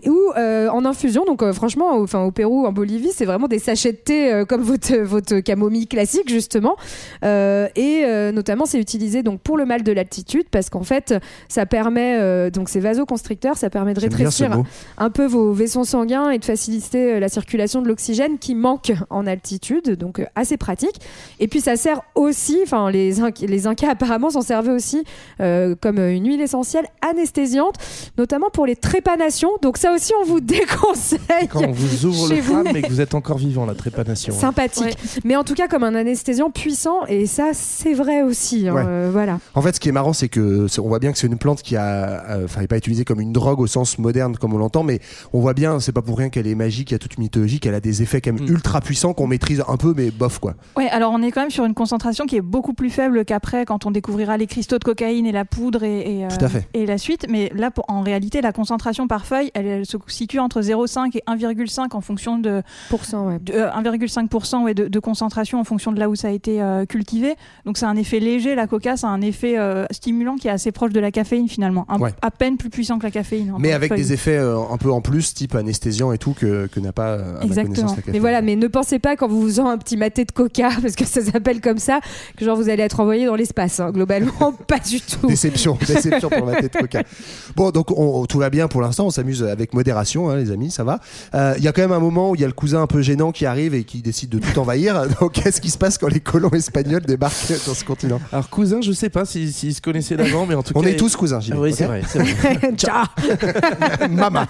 Ou 0.07 0.19
euh, 0.37 0.69
en 0.69 0.85
infusion, 0.85 1.25
donc 1.25 1.43
euh, 1.43 1.53
franchement, 1.53 1.97
au, 1.97 2.05
enfin, 2.05 2.23
au 2.23 2.31
Pérou, 2.31 2.67
en 2.67 2.73
Bolivie, 2.73 3.11
c'est 3.13 3.25
vraiment 3.25 3.49
des 3.49 3.59
sachets 3.59 3.93
de 3.93 3.99
thé 3.99 4.33
euh, 4.33 4.45
comme 4.45 4.63
votre, 4.63 4.95
votre 5.03 5.41
camomille 5.41 5.87
classique, 5.87 6.29
justement. 6.29 6.77
Et 7.23 8.05
notamment, 8.33 8.67
c'est 8.67 8.79
utilisé 8.79 9.23
donc 9.23 9.41
pour 9.41 9.57
le 9.57 9.65
mal 9.65 9.83
de 9.83 9.93
l'altitude 9.93 10.47
parce 10.51 10.71
qu'en 10.71 10.83
fait, 10.83 11.15
ça 11.49 11.67
permet, 11.67 12.51
donc 12.51 12.69
c'est 12.69 12.81
vasoconstricteur, 12.81 13.57
ça 13.57 13.71
permet 13.71 13.95
de 13.95 14.01
rétrécir 14.01 14.63
un 14.99 15.11
peu 15.11 15.27
vos 15.27 15.53
vaisseaux 15.53 15.85
sanguins 15.85 16.31
et 16.31 16.39
de 16.39 16.45
faciliter 16.45 17.19
la 17.21 17.29
circulation 17.29 17.83
de 17.83 17.89
l'oxygène 17.89 18.39
qui 18.39 18.55
manque 18.55 18.93
en 19.11 19.27
altitude, 19.27 19.97
donc 19.97 20.25
assez 20.35 20.57
pratique. 20.57 21.01
Et 21.41 21.49
puis 21.49 21.61
ça 21.61 21.77
sert 21.77 22.03
aussi, 22.15 22.59
enfin 22.63 22.91
les, 22.91 23.15
les 23.43 23.67
Incas 23.67 23.89
apparemment 23.91 24.31
s'en 24.31 24.43
servaient 24.43 24.73
aussi 24.73 25.05
comme 25.39 25.99
une 25.99 26.27
huile 26.27 26.41
essentielle 26.41 26.87
anesthésiante, 27.03 27.77
notamment 28.19 28.51
pour 28.51 28.67
les 28.67 28.77
trépanations. 28.77 29.34
Donc 29.63 29.79
ça 29.79 29.93
aussi 29.93 30.13
on 30.23 30.25
vous 30.27 30.41
déconseille. 30.85 31.49
Quand 31.51 31.63
on 31.67 31.73
vous 31.73 32.07
ouvre 32.07 32.29
le 32.29 32.41
vous. 32.41 32.53
crâne 32.53 32.69
mais 32.73 32.83
que 32.83 32.89
vous 32.89 33.01
êtes 33.01 33.15
encore 33.15 33.39
vivant, 33.39 33.67
la 33.67 33.75
trépanation. 33.75 34.35
hein. 34.35 34.39
Sympathique, 34.39 34.97
mais 35.25 35.37
en 35.37 35.45
tout 35.45 35.55
cas 35.55 35.69
comme 35.69 35.85
un 35.85 35.95
anesthésiant 35.95 36.51
puissant 36.51 37.05
et 37.07 37.27
ça 37.27 37.51
c'est 37.53 37.95
vrai 37.95 38.23
aussi. 38.23 38.69
hein, 38.69 38.75
Ouais. 38.75 38.83
euh, 38.87 39.09
voilà. 39.13 39.39
En 39.55 39.63
fait, 39.63 39.75
ce 39.75 39.81
qui 39.81 39.89
est 39.89 39.93
marrant, 39.93 40.13
c'est 40.13 40.29
que 40.29 40.67
on 40.81 40.89
voit 40.89 40.99
bien 40.99 41.13
que 41.13 41.19
c'est 41.19 41.27
une 41.27 41.39
plante 41.39 41.63
qui 41.63 41.77
a, 41.77 42.25
euh, 42.31 42.45
enfin, 42.45 42.61
n'est 42.61 42.67
pas 42.67 42.77
utilisée 42.77 43.05
comme 43.05 43.21
une 43.21 43.33
drogue 43.33 43.61
au 43.61 43.67
sens 43.67 43.99
moderne 43.99 44.37
comme 44.37 44.53
on 44.55 44.59
l'entend, 44.59 44.83
mais 44.83 45.01
on 45.33 45.41
voit 45.41 45.55
bien, 45.55 45.81
c'est 45.81 45.93
pas 45.93 46.03
pour 46.03 46.19
rien 46.19 46.29
qu'elle 46.29 46.47
est 46.47 46.55
magique, 46.55 46.91
il 46.91 46.95
y 46.95 46.97
a 46.97 46.99
toute 46.99 47.17
une 47.17 47.23
mythologie, 47.25 47.61
qu'elle 47.61 47.75
a 47.75 47.81
des 47.81 48.03
effets 48.03 48.21
quand 48.21 48.33
même 48.33 48.45
Mm. 48.45 48.49
ultra 48.53 48.81
puissants 48.81 49.15
qu'on 49.15 49.27
maîtrise 49.27 49.63
un 49.69 49.77
peu, 49.77 49.95
mais 49.97 50.11
bof 50.11 50.39
quoi. 50.39 50.55
Ouais, 50.77 50.89
alors 50.91 51.13
on 51.13 51.23
est 51.23 51.31
quand 51.31 51.41
même 51.43 51.51
sur 51.51 51.65
une 51.65 51.75
concentration 51.75 52.27
qui 52.27 52.37
est 52.37 52.41
beaucoup 52.43 52.75
plus 52.75 52.91
faible 52.91 53.25
qu'après 53.25 53.65
quand 53.65 53.87
on 53.87 53.91
découvrira 53.91 54.37
les 54.37 54.47
cristaux 54.47 54.79
de 54.79 54.85
cocaïne 54.85 55.27
et 55.27 55.33
la 55.33 55.45
poudre 55.45 55.83
et, 55.85 56.19
et, 56.19 56.25
euh, 56.25 56.29
Tout 56.37 56.45
à 56.45 56.49
fait. 56.49 56.67
et 56.75 56.85
la 56.87 56.99
suite. 56.99 57.27
Mais 57.31 57.51
là, 57.55 57.71
pour, 57.71 57.85
en 57.89 58.01
réalité, 58.03 58.41
la 58.41 58.53
concentration 58.53 59.07
par 59.07 59.24
feuille, 59.25 59.51
elle, 59.55 59.67
elle 59.67 59.87
se 59.87 59.97
situe 60.09 60.39
entre 60.39 60.61
0,5 60.61 61.17
et 61.17 61.23
1,5 61.29 61.95
en 61.97 62.01
fonction 62.01 62.39
de, 62.39 62.63
Pour 62.91 63.05
cent, 63.05 63.27
ouais. 63.29 63.39
de, 63.41 63.53
euh, 63.53 63.71
1,5% 63.71 64.63
ouais, 64.65 64.75
de, 64.75 64.89
de 64.89 64.99
concentration 64.99 65.61
en 65.61 65.65
fonction 65.65 65.93
de 65.93 65.99
là 66.01 66.09
où 66.09 66.15
ça 66.15 66.29
a 66.29 66.31
été 66.31 66.61
euh, 66.63 66.85
cultivé. 66.87 67.35
Donc 67.65 67.79
c'est 67.79 67.87
un 67.87 67.97
effet 67.97 68.21
léger. 68.21 68.55
La 68.55 68.67
coca, 68.67 68.97
c'est 68.97 69.07
un 69.07 69.21
effet 69.21 69.59
euh, 69.59 69.87
stimulant 69.91 70.37
qui 70.37 70.49
est 70.49 70.51
assez 70.51 70.73
proche 70.73 70.93
de 70.93 71.01
la 71.01 71.11
caféine 71.11 71.49
finalement, 71.49 71.87
Un- 71.89 71.99
Ouais. 71.99 72.13
à 72.23 72.31
peine 72.31 72.57
plus 72.57 72.71
puissant 72.71 72.99
que 72.99 73.05
la 73.05 73.11
caféine. 73.11 73.53
en 73.53 73.59
Mais 73.59 73.73
avec 73.73 73.91
feuille. 73.91 74.01
des 74.01 74.13
effets 74.13 74.37
euh, 74.37 74.59
un 74.71 74.77
peu 74.77 74.91
en 74.93 75.01
plus, 75.01 75.35
type 75.35 75.55
anesthésiant 75.55 76.13
et 76.13 76.19
tout, 76.19 76.33
que, 76.35 76.67
que 76.67 76.81
n'a 76.81 76.93
pas 76.93 77.15
à 77.15 77.19
ma 77.19 77.43
Exactement. 77.45 77.75
connaissance 77.75 77.97
la 78.07 78.13
Mais 78.13 78.19
voilà, 78.19 78.43
mais 78.43 78.57
ne 78.57 78.67
pensez 78.67 78.99
pas 78.99 79.17
quand 79.17 79.29
vous 79.29 79.41
vous 79.41 79.61
en 79.61 79.69
un 79.69 79.79
petit 79.79 79.97
maté 79.97 80.25
de 80.25 80.33
coca, 80.33 80.69
parce 80.83 80.95
que 80.97 81.05
ça 81.07 81.23
s'appelle 81.23 81.61
comme 81.61 81.79
ça, 81.79 82.01
que 82.37 82.45
genre 82.45 82.57
vous 82.57 82.69
allez 82.69 82.83
être 82.83 83.01
envoyé 83.01 83.27
dans 83.27 83.37
l'espace. 83.37 83.81
hein. 83.81 83.91
Globalement, 83.93 84.53
pas 84.69 84.79
du 84.79 85.01
tout. 85.01 85.27
Déception, 85.27 85.79
déception 85.87 86.29
pour 86.29 86.47
ma 86.47 86.57
tête 86.57 86.77
coca. 86.77 87.03
Bon, 87.57 87.71
donc 87.71 87.91
on, 87.97 88.27
tout 88.27 88.39
va 88.39 88.51
bien 88.51 88.67
pour 88.69 88.81
l'instant, 88.83 89.07
on 89.07 89.11
s'amuse 89.15 89.43
avec 89.43 89.73
modération, 89.75 90.29
hein, 90.31 90.37
les 90.37 90.51
amis, 90.51 90.71
ça 90.71 90.85
va. 90.85 91.01
Euh, 91.35 91.55
Il 91.59 91.65
y 91.65 91.69
a 91.69 91.73
quand 91.73 91.83
même 91.83 91.93
un 91.93 91.99
moment 92.01 92.31
où 92.31 92.35
il 92.35 92.41
y 92.41 92.45
a 92.45 92.47
le 92.47 92.53
cousin 92.53 92.83
un 92.83 92.87
peu 92.87 93.03
gênant 93.03 93.33
qui 93.33 93.47
arrive 93.47 93.75
et 93.75 93.85
qui 93.85 94.03
décide 94.03 94.31
de 94.31 94.39
tout 94.39 94.59
envahir. 94.59 95.07
Donc, 95.21 95.33
qu'est-ce 95.33 95.61
qui 95.61 95.71
se 95.71 95.79
passe 95.79 95.99
quand 95.99 96.09
les 96.09 96.21
colons 96.21 96.51
espagnols 96.51 97.03
débarquent 97.03 97.35
dans 97.67 97.75
ce 97.75 97.85
continent? 97.85 98.21
Alors 98.33 98.49
cousin, 98.51 98.81
je 98.81 98.93
sais 98.93 99.11
pas 99.11 99.25
s'ils 99.25 99.53
s'ils 99.53 99.75
se 99.75 99.81
connaissaient 99.81 100.17
d'avant, 100.17 100.47
mais 100.47 100.55
en 100.55 100.63
tout 100.63 100.73
On 100.77 100.83
cas. 100.83 100.89
est 100.89 100.97
tous 100.97 101.17
cousins. 101.17 101.41
Ah 101.51 101.55
oui, 101.59 101.73
c'est 101.73 101.87
vrai. 101.87 102.03
c'est 102.07 102.19
vrai. 102.21 102.59
Ciao. 102.77 103.05
Mama. 104.11 104.47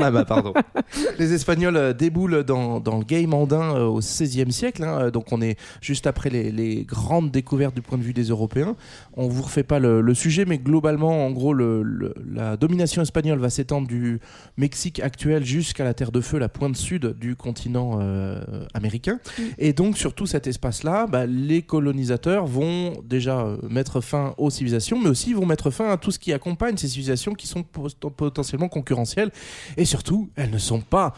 Mama, 0.00 0.24
pardon. 0.24 0.52
Les 1.18 1.32
Espagnols 1.32 1.76
euh, 1.76 1.92
déboulent 1.92 2.44
dans, 2.44 2.80
dans 2.80 2.98
le 2.98 3.04
game 3.04 3.34
andin 3.34 3.74
euh, 3.76 3.84
au 3.86 3.98
XVIe 4.00 4.50
siècle, 4.52 4.84
hein, 4.84 5.10
donc 5.10 5.26
on 5.32 5.40
est 5.42 5.56
juste 5.80 6.06
après 6.06 6.30
les, 6.30 6.50
les 6.50 6.84
grandes 6.84 7.30
découvertes 7.30 7.74
du 7.74 7.82
point 7.82 7.98
de 7.98 8.02
vue 8.02 8.12
des 8.12 8.24
Européens. 8.24 8.76
On 9.16 9.28
vous 9.28 9.42
refait 9.42 9.62
pas 9.62 9.78
le, 9.78 10.00
le 10.00 10.14
sujet, 10.14 10.44
mais 10.46 10.58
globalement, 10.58 11.26
en 11.26 11.30
gros, 11.30 11.52
le- 11.52 11.82
le- 11.82 12.14
la 12.32 12.56
domination 12.56 13.02
espagnole 13.02 13.38
va 13.38 13.50
s'étendre 13.50 13.77
du 13.82 14.20
Mexique 14.56 15.00
actuel 15.00 15.44
jusqu'à 15.44 15.84
la 15.84 15.94
Terre 15.94 16.12
de 16.12 16.20
Feu, 16.20 16.38
la 16.38 16.48
pointe 16.48 16.76
sud 16.76 17.16
du 17.18 17.36
continent 17.36 17.98
euh, 18.00 18.64
américain. 18.74 19.20
Et 19.58 19.72
donc, 19.72 19.96
sur 19.96 20.14
tout 20.14 20.26
cet 20.26 20.46
espace-là, 20.46 21.06
bah, 21.06 21.26
les 21.26 21.62
colonisateurs 21.62 22.46
vont 22.46 23.02
déjà 23.04 23.40
euh, 23.40 23.56
mettre 23.68 24.00
fin 24.00 24.34
aux 24.38 24.50
civilisations, 24.50 24.98
mais 25.00 25.08
aussi 25.08 25.32
vont 25.34 25.46
mettre 25.46 25.70
fin 25.70 25.90
à 25.90 25.96
tout 25.96 26.10
ce 26.10 26.18
qui 26.18 26.32
accompagne 26.32 26.76
ces 26.76 26.88
civilisations 26.88 27.34
qui 27.34 27.46
sont 27.46 27.62
pot- 27.62 28.10
potentiellement 28.10 28.68
concurrentielles. 28.68 29.30
Et 29.76 29.84
surtout, 29.84 30.30
elles 30.36 30.50
ne 30.50 30.58
sont 30.58 30.80
pas. 30.80 31.14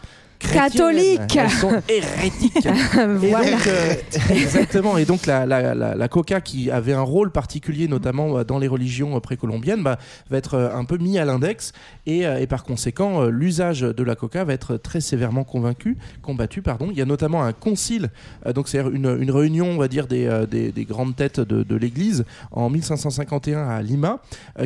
Catholiques. 0.53 1.35
Elles 1.35 1.49
sont 1.49 1.81
hérétiques. 1.87 2.65
Et 2.65 3.29
voilà. 3.29 3.51
donc, 3.51 3.67
euh, 3.67 3.93
exactement. 4.29 4.97
Et 4.97 5.05
donc 5.05 5.25
la, 5.25 5.45
la, 5.45 5.73
la, 5.73 5.95
la 5.95 6.07
coca 6.07 6.41
qui 6.41 6.69
avait 6.71 6.93
un 6.93 7.01
rôle 7.01 7.31
particulier, 7.31 7.87
notamment 7.87 8.37
euh, 8.37 8.43
dans 8.43 8.59
les 8.59 8.67
religions 8.67 9.15
euh, 9.15 9.19
précolombiennes, 9.19 9.83
bah, 9.83 9.97
va 10.29 10.37
être 10.37 10.57
un 10.73 10.85
peu 10.85 10.97
mis 10.97 11.17
à 11.19 11.25
l'index 11.25 11.73
et, 12.05 12.21
et 12.21 12.47
par 12.47 12.63
conséquent 12.63 13.25
l'usage 13.25 13.81
de 13.81 14.03
la 14.03 14.15
coca 14.15 14.43
va 14.43 14.53
être 14.53 14.77
très 14.77 15.01
sévèrement 15.01 15.43
convaincu, 15.43 15.97
combattu. 16.21 16.61
Pardon. 16.61 16.87
Il 16.91 16.97
y 16.97 17.01
a 17.01 17.05
notamment 17.05 17.43
un 17.43 17.53
concile, 17.53 18.09
donc 18.55 18.67
c'est 18.67 18.79
une, 18.79 19.17
une 19.19 19.31
réunion, 19.31 19.67
on 19.67 19.77
va 19.77 19.87
dire 19.87 20.07
des, 20.07 20.45
des, 20.49 20.71
des 20.71 20.85
grandes 20.85 21.15
têtes 21.15 21.39
de, 21.39 21.63
de 21.63 21.75
l'Église 21.75 22.25
en 22.51 22.69
1551 22.69 23.67
à 23.67 23.81
Lima, 23.81 24.19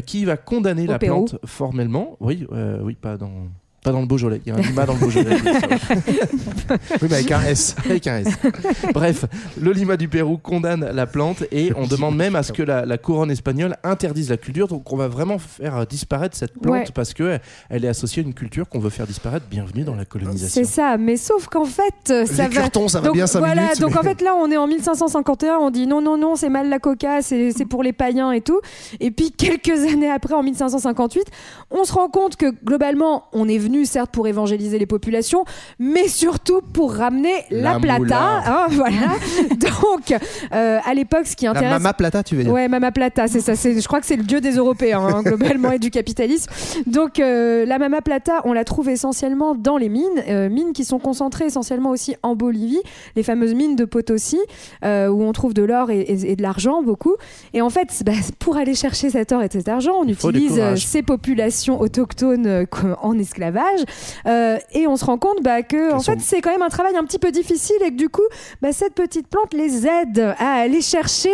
qui 0.05 0.25
va 0.25 0.37
condamner 0.37 0.83
Au 0.87 0.91
la 0.91 0.99
Pérou. 0.99 1.25
plante 1.25 1.39
formellement. 1.45 2.17
Oui, 2.19 2.47
euh, 2.51 2.79
oui, 2.81 2.95
pas 2.99 3.17
dans 3.17 3.31
Pas 3.85 3.91
dans 3.91 4.01
le 4.01 4.07
Beaujolais. 4.07 4.41
Il 4.45 4.49
y 4.49 4.51
a 4.51 4.57
un 4.57 4.61
lima 4.61 4.85
dans 4.85 4.93
le 4.93 4.99
Beaujolais. 4.99 5.37
Oui, 7.01 7.07
mais 7.09 7.17
avec 7.17 7.31
un 7.31 7.41
S. 7.43 7.75
Avec 7.85 8.07
un 8.07 8.17
S. 8.17 8.27
Bref, 8.91 9.25
le 9.61 9.71
Lima 9.71 9.97
du 9.97 10.07
Pérou 10.07 10.37
condamne 10.37 10.83
la 10.93 11.05
plante 11.05 11.43
et 11.51 11.71
on 11.75 11.85
demande 11.85 12.15
même 12.15 12.35
à 12.35 12.41
ce 12.41 12.51
que 12.51 12.63
la, 12.63 12.85
la 12.87 12.97
couronne 12.97 13.29
espagnole 13.29 13.75
interdise 13.83 14.31
la 14.31 14.37
culture. 14.37 14.67
Donc 14.67 14.91
on 14.91 14.97
va 14.97 15.07
vraiment 15.07 15.37
faire 15.37 15.85
disparaître 15.85 16.35
cette 16.35 16.53
plante 16.59 16.75
Ouais. 16.75 16.83
parce 16.95 17.13
que 17.13 17.37
elle 17.69 17.85
est 17.85 17.87
associée 17.87 18.23
à 18.23 18.25
une 18.25 18.33
culture 18.33 18.67
qu'on 18.67 18.79
veut 18.79 18.89
faire 18.89 19.05
disparaître. 19.05 19.45
Bienvenue 19.49 19.83
dans 19.83 19.93
la 19.95 20.05
colonisation. 20.05 20.63
C'est 20.63 20.67
ça, 20.69 20.97
mais 20.97 21.17
sauf 21.17 21.45
qu'en 21.47 21.65
fait, 21.65 21.93
ça 22.25 22.47
Les 22.47 22.55
va. 22.55 22.61
curtons, 22.63 22.87
ça 22.87 22.99
va 22.99 23.07
donc, 23.07 23.15
bien 23.15 23.27
5 23.27 23.39
voilà, 23.39 23.61
minutes. 23.61 23.81
donc 23.81 23.91
mais- 23.91 23.97
en 23.99 24.03
fait 24.03 24.21
là, 24.23 24.35
on 24.35 24.49
est 24.49 24.57
en 24.57 24.65
1551, 24.67 25.57
on 25.57 25.69
dit 25.69 25.85
non, 25.85 26.01
non, 26.01 26.17
non, 26.17 26.35
c'est 26.35 26.49
mal 26.49 26.67
la 26.69 26.79
coca, 26.79 27.21
c'est 27.21 27.53
pour 27.69 27.83
les 27.83 27.93
païens 27.93 28.31
et 28.31 28.41
tout. 28.41 28.59
Et 28.99 29.11
puis 29.11 29.31
quelques 29.37 29.83
années 29.93 30.09
après, 30.09 30.33
en 30.33 30.41
1558, 30.41 31.25
on 31.69 31.83
se 31.83 31.93
rend 31.93 32.09
compte 32.09 32.35
que 32.37 32.47
globalement, 32.65 33.25
on 33.33 33.47
est 33.47 33.59
venu 33.59 33.74
certes 33.83 34.11
pour 34.11 34.27
évangéliser 34.27 34.79
les 34.79 34.85
populations, 34.85 35.43
mais 35.79 36.07
surtout 36.07 36.61
pour 36.61 36.93
ramener 36.93 37.33
la, 37.51 37.73
La 37.73 37.79
plata. 37.79 38.43
hein, 38.45 38.67
voilà. 38.69 39.15
donc 39.59 40.13
euh, 40.53 40.79
à 40.85 40.93
l'époque, 40.93 41.25
ce 41.25 41.35
qui 41.35 41.45
La 41.45 41.51
intéresse. 41.51 41.71
Mama 41.71 41.93
Plata, 41.93 42.23
tu 42.23 42.35
veux 42.35 42.43
dire 42.43 42.53
Ouais, 42.53 42.67
Mama 42.67 42.91
Plata, 42.91 43.27
c'est 43.27 43.41
ça. 43.41 43.53
Je 43.55 43.85
crois 43.87 43.99
que 43.99 44.05
c'est 44.05 44.15
le 44.15 44.23
dieu 44.23 44.39
des 44.39 44.53
Européens, 44.53 45.01
hein, 45.05 45.21
globalement, 45.25 45.71
et 45.71 45.79
du 45.79 45.89
capitalisme. 45.89 46.49
Donc, 46.85 47.19
euh, 47.19 47.65
la 47.65 47.79
Mama 47.79 48.01
Plata, 48.01 48.41
on 48.45 48.53
la 48.53 48.63
trouve 48.63 48.87
essentiellement 48.89 49.55
dans 49.55 49.77
les 49.77 49.89
mines, 49.89 50.03
euh, 50.29 50.49
mines 50.49 50.73
qui 50.73 50.85
sont 50.85 50.99
concentrées 50.99 51.45
essentiellement 51.45 51.89
aussi 51.89 52.15
en 52.23 52.35
Bolivie, 52.35 52.81
les 53.15 53.23
fameuses 53.23 53.53
mines 53.55 53.75
de 53.75 53.85
Potosi, 53.85 54.39
où 54.83 54.87
on 55.23 55.31
trouve 55.31 55.53
de 55.53 55.63
l'or 55.63 55.89
et, 55.91 55.99
et- 56.01 56.31
et 56.31 56.35
de 56.35 56.41
l'argent 56.41 56.83
beaucoup. 56.83 57.15
Et 57.53 57.61
en 57.61 57.69
fait, 57.69 58.03
bah, 58.05 58.11
pour 58.39 58.57
aller 58.57 58.75
chercher 58.75 59.09
cet 59.09 59.31
or 59.31 59.41
et 59.41 59.47
cet 59.51 59.67
argent, 59.67 59.93
on 59.99 60.07
utilise 60.07 60.61
ces 60.75 61.01
populations 61.01 61.79
autochtones 61.79 62.65
en 63.01 63.17
esclavage, 63.17 63.63
Euh, 64.27 64.57
et 64.73 64.87
on 64.87 64.95
se 64.97 65.05
rend 65.05 65.17
compte 65.17 65.41
bah, 65.41 65.61
que, 65.63 65.93
en 65.93 65.99
fait, 65.99 66.19
c'est 66.21 66.41
quand 66.41 66.51
même 66.51 66.61
un 66.61 66.69
travail 66.69 66.95
un 66.95 67.03
petit 67.03 67.19
peu 67.19 67.31
difficile 67.31 67.77
et 67.85 67.89
que 67.91 67.95
du 67.95 68.09
coup, 68.09 68.21
bah, 68.61 68.71
cette 68.71 68.93
petite 68.93 69.27
plante 69.27 69.53
les 69.53 69.85
aide 69.87 70.33
à 70.37 70.53
aller 70.53 70.81
chercher 70.81 71.29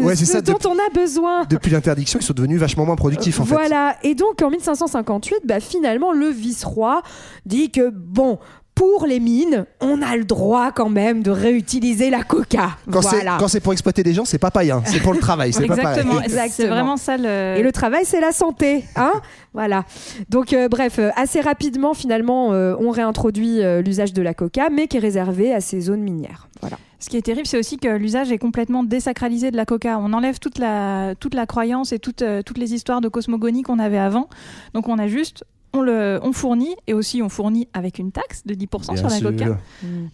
Ouais, 0.00 0.16
ce 0.16 0.24
ça, 0.24 0.40
dont 0.40 0.52
depuis- 0.54 0.66
on 0.68 0.72
a 0.78 0.90
besoin. 0.94 1.44
Depuis 1.44 1.70
l'interdiction, 1.70 2.18
ils 2.20 2.24
sont 2.24 2.32
devenus 2.34 2.58
vachement 2.60 2.84
moins 2.86 2.96
productifs 2.96 3.40
en 3.40 3.44
fait. 3.44 3.54
Voilà, 3.54 3.96
et 4.02 4.14
donc 4.14 4.42
en 4.42 4.50
1558, 4.50 5.38
bah, 5.44 5.60
finalement, 5.60 6.12
le 6.12 6.26
vice-roi 6.28 7.02
dit 7.46 7.70
que, 7.70 7.90
bon, 7.90 8.38
pour 8.82 9.06
les 9.06 9.20
mines, 9.20 9.64
on 9.80 10.02
a 10.02 10.16
le 10.16 10.24
droit 10.24 10.72
quand 10.72 10.88
même 10.88 11.22
de 11.22 11.30
réutiliser 11.30 12.10
la 12.10 12.24
coca. 12.24 12.70
Quand 12.90 13.00
c'est 13.00 13.10
voilà. 13.16 13.36
quand 13.38 13.46
c'est 13.46 13.60
pour 13.60 13.72
exploiter 13.72 14.02
des 14.02 14.12
gens, 14.12 14.24
c'est 14.24 14.38
pas 14.40 14.50
païen, 14.50 14.82
c'est 14.84 14.98
pour 14.98 15.12
le 15.12 15.20
travail, 15.20 15.52
c'est 15.52 15.68
pas 15.68 15.74
Exactement, 15.76 16.14
pareil. 16.14 16.28
c'est 16.28 16.36
Exactement. 16.36 16.68
vraiment 16.70 16.96
ça 16.96 17.16
le. 17.16 17.54
Et 17.58 17.62
le 17.62 17.70
travail, 17.70 18.04
c'est 18.04 18.20
la 18.20 18.32
santé, 18.32 18.84
hein 18.96 19.12
Voilà. 19.54 19.84
Donc, 20.30 20.52
euh, 20.52 20.66
bref, 20.68 20.98
euh, 20.98 21.10
assez 21.14 21.40
rapidement, 21.40 21.94
finalement, 21.94 22.52
euh, 22.54 22.74
on 22.80 22.90
réintroduit 22.90 23.62
euh, 23.62 23.82
l'usage 23.82 24.12
de 24.12 24.20
la 24.22 24.34
coca, 24.34 24.68
mais 24.68 24.88
qui 24.88 24.96
est 24.96 25.00
réservé 25.00 25.54
à 25.54 25.60
ces 25.60 25.80
zones 25.82 26.02
minières. 26.02 26.48
Voilà. 26.60 26.76
Ce 26.98 27.08
qui 27.08 27.16
est 27.16 27.22
terrible, 27.22 27.46
c'est 27.46 27.58
aussi 27.58 27.78
que 27.78 27.88
l'usage 27.88 28.30
est 28.32 28.38
complètement 28.38 28.82
désacralisé 28.82 29.50
de 29.52 29.56
la 29.56 29.64
coca. 29.64 29.98
On 30.00 30.12
enlève 30.12 30.38
toute 30.40 30.58
la, 30.58 31.14
toute 31.18 31.34
la 31.34 31.46
croyance 31.46 31.92
et 31.92 31.98
toute, 32.00 32.22
euh, 32.22 32.42
toutes 32.42 32.58
les 32.58 32.74
histoires 32.74 33.00
de 33.00 33.08
cosmogonie 33.08 33.62
qu'on 33.62 33.78
avait 33.80 33.98
avant. 33.98 34.28
Donc 34.74 34.88
on 34.88 34.98
a 34.98 35.08
juste, 35.08 35.44
on, 35.74 35.80
le, 35.80 36.20
on 36.22 36.32
fournit, 36.32 36.74
et 36.86 36.94
aussi 36.94 37.22
on 37.22 37.28
fournit 37.28 37.68
avec 37.72 37.98
une 37.98 38.12
taxe 38.12 38.42
de 38.46 38.54
10% 38.54 38.96
sur 38.96 39.08
la 39.08 39.16
sûr. 39.16 39.30
coca, 39.30 39.58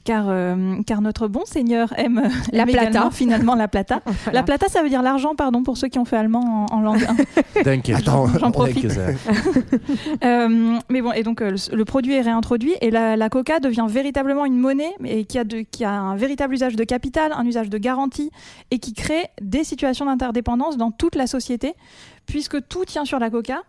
car, 0.04 0.26
euh, 0.28 0.76
car 0.86 1.00
notre 1.00 1.28
bon 1.28 1.42
Seigneur 1.44 1.92
aime, 1.98 2.22
La 2.52 2.62
aime 2.62 2.68
plata. 2.70 3.08
finalement 3.12 3.54
la 3.54 3.68
plata. 3.68 4.00
Voilà. 4.24 4.40
La 4.40 4.42
plata, 4.42 4.68
ça 4.68 4.82
veut 4.82 4.88
dire 4.88 5.02
l'argent, 5.02 5.34
pardon, 5.36 5.62
pour 5.62 5.76
ceux 5.76 5.88
qui 5.88 5.98
ont 5.98 6.04
fait 6.04 6.16
allemand 6.16 6.66
en, 6.70 6.76
en 6.76 6.80
langue 6.80 7.06
1. 7.56 7.62
Dingue. 7.62 7.92
Attends, 7.96 8.26
J'en 8.38 8.50
profite. 8.50 8.86
Euh, 10.24 10.78
mais 10.88 11.02
bon, 11.02 11.12
et 11.12 11.22
donc 11.22 11.40
euh, 11.42 11.50
le, 11.50 11.76
le 11.76 11.84
produit 11.84 12.14
est 12.14 12.20
réintroduit 12.20 12.74
et 12.80 12.90
la, 12.90 13.16
la 13.16 13.28
coca 13.28 13.60
devient 13.60 13.86
véritablement 13.88 14.44
une 14.44 14.58
monnaie 14.58 14.94
et 15.04 15.24
qui 15.24 15.38
a, 15.38 15.44
de- 15.44 15.60
qui 15.70 15.84
a 15.84 15.92
un 15.92 16.16
véritable 16.16 16.54
usage 16.54 16.76
de 16.76 16.84
capital, 16.84 17.32
un 17.34 17.46
usage 17.46 17.68
de 17.70 17.78
garantie 17.78 18.30
et 18.70 18.78
qui 18.78 18.92
crée 18.92 19.26
des 19.40 19.64
situations 19.64 20.06
d'interdépendance 20.06 20.76
dans 20.76 20.90
toute 20.90 21.14
la 21.14 21.26
société 21.26 21.74
puisque 22.26 22.66
tout 22.68 22.84
tient 22.84 23.04
sur 23.04 23.18
la 23.18 23.30
coca. 23.30 23.62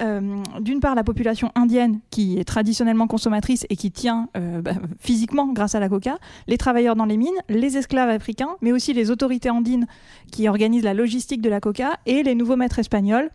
Euh, 0.00 0.42
D'une 0.60 0.80
part, 0.80 0.94
la 0.94 1.04
population 1.04 1.50
indienne 1.54 2.00
qui 2.10 2.38
est 2.38 2.44
traditionnellement 2.44 3.06
consommatrice 3.06 3.66
et 3.70 3.76
qui 3.76 3.90
tient 3.90 4.28
euh, 4.36 4.60
bah, 4.60 4.72
physiquement 4.98 5.52
grâce 5.52 5.74
à 5.74 5.80
la 5.80 5.88
coca, 5.88 6.18
les 6.46 6.58
travailleurs 6.58 6.96
dans 6.96 7.06
les 7.06 7.16
mines, 7.16 7.38
les 7.48 7.76
esclaves 7.76 8.10
africains, 8.10 8.56
mais 8.60 8.72
aussi 8.72 8.92
les 8.92 9.10
autorités 9.10 9.50
andines 9.50 9.86
qui 10.30 10.48
organisent 10.48 10.84
la 10.84 10.94
logistique 10.94 11.40
de 11.40 11.48
la 11.48 11.60
coca 11.60 11.98
et 12.04 12.22
les 12.22 12.34
nouveaux 12.34 12.56
maîtres 12.56 12.78
espagnols 12.78 13.30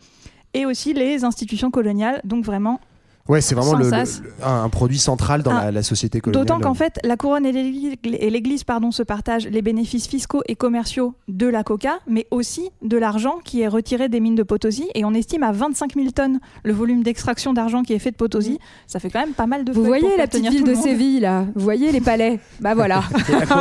et 0.54 0.66
aussi 0.66 0.94
les 0.94 1.24
institutions 1.24 1.72
coloniales. 1.72 2.22
Donc 2.24 2.46
vraiment, 2.46 2.80
Ouais, 3.32 3.42
c'est 3.42 3.56
vraiment 3.56 3.74
le, 3.76 3.90
le- 3.90 3.94
un, 4.46 4.64
un 4.64 4.70
produit 4.70 4.98
central 5.00 5.42
dans 5.44 5.52
Ah, 5.52 5.66
la, 5.66 5.72
la 5.72 5.84
société 5.84 6.20
coloniale. 6.20 6.46
d'autant 6.46 6.60
qu'en 6.60 6.74
fait, 6.74 7.00
la 7.04 7.16
couronne 7.16 7.46
et 7.46 7.52
l'Église- 7.54 8.64
pardon, 8.64 8.92
se 8.92 9.04
partagent 9.04 9.48
les 9.48 9.62
bénéfices 9.62 10.08
fiscaux 10.08 10.42
et 10.48 10.56
commerciaux 10.56 11.14
de 11.28 11.48
la 11.48 11.64
coca, 11.64 12.00
mais 12.08 12.28
aussi 12.32 12.70
de 12.82 12.98
l'argent 12.98 13.36
qui 13.46 13.62
est 13.62 13.68
retiré 13.68 14.10
des 14.10 14.20
mines 14.20 14.36
de 14.36 14.44
Potosi. 14.44 14.88
Et 14.96 15.06
on 15.06 15.14
estime 15.14 15.44
à 15.44 15.52
25 15.52 15.94
000 15.96 16.08
tonnes 16.12 16.40
le 16.64 16.74
volume 16.74 17.04
d'extraction 17.04 17.54
d'argent 17.54 17.84
qui 17.84 17.94
est 17.94 18.00
fait 18.00 18.12
de 18.12 18.18
Potosi. 18.18 18.60
Ça 18.88 19.00
fait 19.00 19.10
quand 19.10 19.22
même 19.22 19.34
pas 19.34 19.48
mal 19.48 19.64
de 19.64 19.72
Vous 19.72 19.84
voyez 19.84 20.18
la 20.18 20.28
petite 20.28 20.50
ville 20.50 20.64
de. 20.66 20.76
Séville, 20.76 21.20
là? 21.22 21.46
Vous 21.56 21.62
voyez 21.64 21.92
les 21.92 22.02
palais? 22.02 22.40
Bah 22.60 22.74
voilà. 22.74 23.04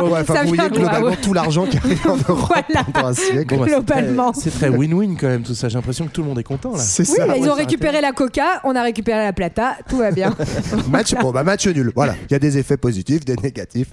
Ouais, 0.01 0.23
Ça 0.25 0.43
vous 0.43 0.53
voyez 0.55 0.69
globalement 0.69 1.07
ouais. 1.07 1.17
tout 1.21 1.33
l'argent 1.33 1.65
qui 1.65 1.77
arrive 1.77 2.01
en 2.07 2.15
Europe 2.29 2.49
Voilà. 2.49 2.83
pendant 2.91 3.07
un 3.07 3.13
siècle. 3.13 3.55
Bon, 3.55 3.61
bah, 3.61 3.67
c'est 3.67 3.83
très- 3.85 4.01
Globalement. 4.01 4.33
C'est 4.33 4.49
très 4.51 4.69
win-win 4.69 5.15
quand 5.19 5.27
même 5.27 5.43
tout 5.43 5.53
ça. 5.53 5.69
J'ai 5.69 5.75
l'impression 5.77 6.05
que 6.07 6.11
tout 6.11 6.21
le 6.21 6.27
monde 6.27 6.39
est 6.39 6.43
content 6.43 6.71
là. 6.71 6.77
C'est 6.79 7.07
Oui, 7.09 7.15
ça. 7.15 7.27
bah, 7.27 7.37
ils 7.37 7.43
ouais, 7.43 7.49
ont 7.49 7.53
récupéré 7.53 8.01
la 8.01 8.11
coca, 8.11 8.59
on 8.63 8.75
a 8.75 8.81
récupéré 8.81 9.23
la 9.23 9.33
plata, 9.33 9.60
tout 9.87 9.97
va 9.97 10.11
bien. 10.11 10.35
Match, 10.89 11.13
bon, 11.15 11.31
bah, 11.31 11.43
match 11.43 11.67
nul. 11.67 11.91
Voilà, 11.95 12.15
il 12.29 12.31
y 12.31 12.35
a 12.35 12.39
des 12.39 12.57
effets 12.57 12.77
positifs, 12.77 13.25
des 13.25 13.35
négatifs. 13.35 13.89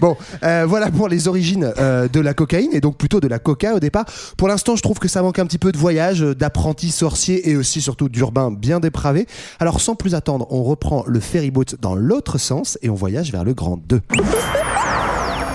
Bon, 0.00 0.16
euh, 0.42 0.64
voilà 0.66 0.90
pour 0.90 1.08
les 1.08 1.28
origines 1.28 1.72
euh, 1.78 2.08
de 2.08 2.20
la 2.20 2.34
cocaïne 2.34 2.70
et 2.72 2.80
donc 2.80 2.96
plutôt 2.96 3.20
de 3.20 3.28
la 3.28 3.38
coca 3.38 3.74
au 3.74 3.80
départ. 3.80 4.04
Pour 4.36 4.48
l'instant, 4.48 4.76
je 4.76 4.82
trouve 4.82 4.98
que 4.98 5.08
ça 5.08 5.22
manque 5.22 5.38
un 5.38 5.46
petit 5.46 5.58
peu 5.58 5.72
de 5.72 5.78
voyage, 5.78 6.22
euh, 6.22 6.34
d'apprentis 6.34 6.90
sorciers 6.90 7.50
et 7.50 7.56
aussi 7.56 7.80
surtout 7.80 8.08
d'urbains 8.08 8.50
bien 8.50 8.80
dépravés. 8.80 9.26
Alors, 9.60 9.80
sans 9.80 9.94
plus 9.94 10.14
attendre, 10.14 10.46
on 10.50 10.62
reprend 10.62 11.04
le 11.06 11.20
ferryboat 11.20 11.76
dans 11.80 11.94
l'autre 11.94 12.38
sens 12.38 12.78
et 12.82 12.90
on 12.90 12.94
voyage 12.94 13.32
vers 13.32 13.44
le 13.44 13.54
Grand 13.54 13.78
2. 13.88 14.00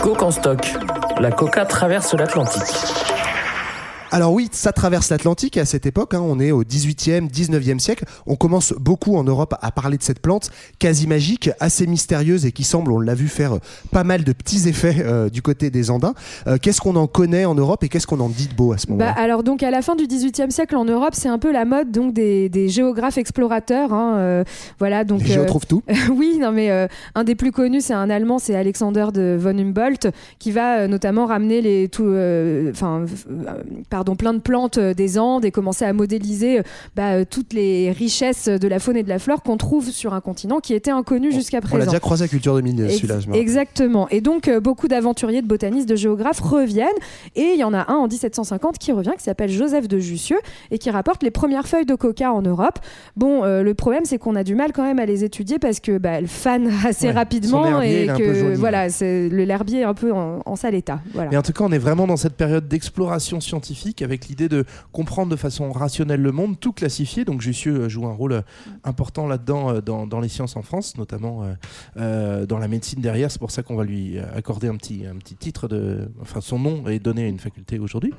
Coke 0.01 0.24
en 0.24 0.32
stock. 0.32 0.74
La 1.20 1.32
coca 1.32 1.65
traverse 1.65 2.13
l'Atlantique. 2.13 3.23
Alors 4.13 4.32
oui, 4.32 4.48
ça 4.51 4.72
traverse 4.72 5.10
l'Atlantique 5.10 5.58
à 5.58 5.65
cette 5.65 5.88
époque, 5.88 6.13
hein, 6.13 6.22
on 6.24 6.39
est 6.39 6.51
au 6.51 6.63
18e, 6.63 7.27
19e 7.32 7.79
siècle. 7.79 8.05
On 8.27 8.36
commence 8.36 8.72
beaucoup 8.79 9.17
en 9.17 9.24
Europe 9.24 9.55
à 9.60 9.72
parler 9.72 9.98
de 9.98 10.03
cette 10.03 10.20
plante 10.20 10.51
quasi 10.77 11.08
magique, 11.08 11.50
assez 11.60 11.88
mystérieuse 11.88 12.46
et 12.46 12.51
qui 12.51 12.63
semble, 12.63 12.91
on 12.91 13.00
l'a 13.00 13.15
vu, 13.15 13.27
faire 13.27 13.53
euh, 13.55 13.60
pas 13.91 14.03
mal 14.03 14.24
de 14.24 14.32
petits 14.32 14.70
effets 14.70 14.98
euh, 15.00 15.29
du 15.32 15.41
côté 15.41 15.72
des 15.72 15.89
Andins. 15.89 16.13
Euh, 16.46 16.58
qu'est-ce 16.62 16.79
qu'on 16.79 16.96
en 16.96 17.08
connaît 17.08 17.46
en 17.46 17.55
Europe 17.55 17.84
et 17.84 17.89
qu'est-ce 17.89 18.05
qu'on 18.05 18.20
en 18.20 18.29
dit 18.29 18.48
de 18.48 18.53
beau 18.53 18.72
à 18.72 18.77
ce 18.77 18.86
Bah, 18.86 18.91
moment-là 18.93 19.15
alors 19.17 19.41
donc 19.41 19.63
à 19.63 19.72
la 19.72 19.82
fin 19.82 19.96
du 19.96 20.05
XVIIIe 20.05 20.51
siècle 20.51 20.75
en 20.75 20.86
Europe, 20.86 21.13
c'est 21.15 21.27
un 21.29 21.39
peu 21.39 21.51
la 21.51 21.65
mode 21.65 21.89
donc 21.89 22.13
des, 22.13 22.50
des 22.50 22.70
géographes 22.70 23.17
explorateurs. 23.17 23.93
hein, 23.93 24.17
euh, 24.17 24.43
voilà 24.77 25.05
donc. 25.05 25.22
Les 25.22 25.25
géos 25.29 25.46
tout. 25.67 25.82
oui, 26.15 26.38
non 26.39 26.51
mais 26.51 26.70
un 27.15 27.24
des 27.24 27.34
plus 27.34 27.51
connus, 27.51 27.82
c'est 27.82 27.93
un 27.96 28.12
Allemand, 28.12 28.38
c'est 28.38 28.53
Alexander 28.55 29.08
de 29.12 29.36
von 29.39 29.58
Humboldt, 29.58 30.12
qui 30.38 30.51
va 30.51 30.88
notamment 30.88 31.25
ramener 31.25 31.62
les 31.62 31.89
tout, 31.89 32.13
enfin, 32.70 33.05
pardon, 34.03 34.15
plein 34.17 34.33
de 34.33 34.39
plantes 34.39 34.77
euh, 34.77 34.93
des 34.93 35.17
Andes 35.17 35.45
et 35.45 35.51
commencer 35.51 35.86
à 35.86 35.93
modéliser 35.93 36.60
euh, 36.60 36.63
bah, 36.95 37.13
euh, 37.13 37.25
toutes 37.29 37.53
les 37.53 37.91
richesses 37.91 38.50
de 38.50 38.67
la 38.67 38.79
faune 38.79 38.98
et 38.98 39.03
de 39.03 39.07
la 39.10 39.17
flore 39.17 39.41
qu'on 39.43 39.55
trouve 39.55 39.89
sur 39.91 40.13
un 40.13 40.19
continent 40.19 40.60
qui 40.60 40.74
était 40.74 40.91
inconnu 40.91 41.31
jusqu'à 41.31 41.60
On 41.60 41.62
l'a 41.62 41.67
présent. 41.69 41.86
déjà 41.91 42.00
croisé 42.01 42.25
à 42.25 42.27
Culture 42.27 42.55
2000, 42.55 42.81
Ex- 42.83 42.95
celui-là. 42.95 43.15
Exactement. 43.33 44.10
Et 44.10 44.19
donc, 44.19 44.50
beaucoup 44.62 44.88
d'aventuriers, 44.89 45.41
de 45.41 45.48
botanistes, 45.48 45.88
de 45.88 45.95
géographes 45.95 46.41
reviennent. 46.41 46.88
Et 47.38 47.51
il 47.53 47.60
y 47.60 47.63
en 47.63 47.74
a 47.74 47.89
un 47.91 47.95
en 47.95 48.07
1750 48.07 48.77
qui 48.77 48.91
revient, 48.91 49.12
qui 49.17 49.24
s'appelle 49.24 49.50
Joseph 49.50 49.88
de 49.88 50.00
Jussieu, 50.00 50.38
et 50.72 50.77
qui 50.79 50.89
rapporte 50.89 51.24
les 51.24 51.31
premières 51.31 51.67
feuilles 51.67 51.86
de 51.86 51.95
coca 51.95 52.33
en 52.33 52.41
Europe. 52.41 52.79
Bon, 53.15 53.43
euh, 53.45 53.63
le 53.63 53.74
problème, 53.74 54.03
c'est 54.05 54.17
qu'on 54.17 54.36
a 54.36 54.43
du 54.43 54.55
mal 54.55 54.74
quand 54.74 54.83
même 54.83 55.00
à 55.00 55.05
les 55.05 55.24
étudier 55.24 55.60
parce 55.60 55.79
que 55.79 55.98
bah, 55.98 56.12
elles 56.12 56.27
fanent 56.27 56.69
assez 56.86 57.07
Ouais. 57.07 57.12
Rapidement 57.13 57.81
et 57.81 58.07
que 58.17 58.55
voilà, 58.55 58.89
c'est 58.89 59.29
l'herbier 59.29 59.81
est 59.81 59.83
un 59.83 59.93
peu 59.93 60.12
en, 60.12 60.39
en 60.45 60.55
sale 60.55 60.74
état. 60.75 61.00
Voilà. 61.13 61.29
Mais 61.31 61.38
en 61.38 61.41
tout 61.41 61.53
cas, 61.53 61.63
on 61.63 61.72
est 61.72 61.77
vraiment 61.77 62.07
dans 62.07 62.17
cette 62.17 62.33
période 62.36 62.67
d'exploration 62.67 63.39
scientifique 63.39 63.93
avec 64.02 64.28
l'idée 64.28 64.50
de 64.50 64.66
comprendre 64.92 65.32
de 65.32 65.36
façon 65.36 65.72
rationnelle 65.72 66.22
le 66.22 66.32
monde, 66.32 66.60
tout 66.60 66.74
classifier. 66.74 67.26
Donc 67.26 67.42
Jussieu 67.42 67.82
euh, 67.82 67.90
joue 67.90 68.06
un 68.06 68.14
rôle 68.14 68.34
euh, 68.34 68.42
important 68.84 69.28
là-dedans 69.28 69.70
euh, 69.70 69.82
dans, 69.82 70.08
dans 70.08 70.20
les 70.20 70.30
sciences 70.30 70.56
en 70.56 70.62
France, 70.62 70.98
notamment 70.98 71.44
euh, 71.98 72.46
dans 72.46 72.58
la 72.58 72.68
médecine 72.68 73.02
derrière. 73.02 73.32
C'est 73.32 73.40
pour 73.40 73.52
ça 73.52 73.64
qu'on 73.64 73.76
va 73.76 73.84
lui 73.84 74.18
accorder 74.20 74.68
un 74.68 74.76
petit, 74.76 75.06
un 75.06 75.16
petit 75.16 75.36
titre 75.36 75.68
de, 75.68 76.10
enfin 76.22 76.42
son 76.42 76.60
nom 76.60 76.88
est 76.88 77.00
donné 77.00 77.26
à 77.26 77.28
une 77.28 77.40
faculté 77.40 77.80
aujourd'hui. 77.80 78.14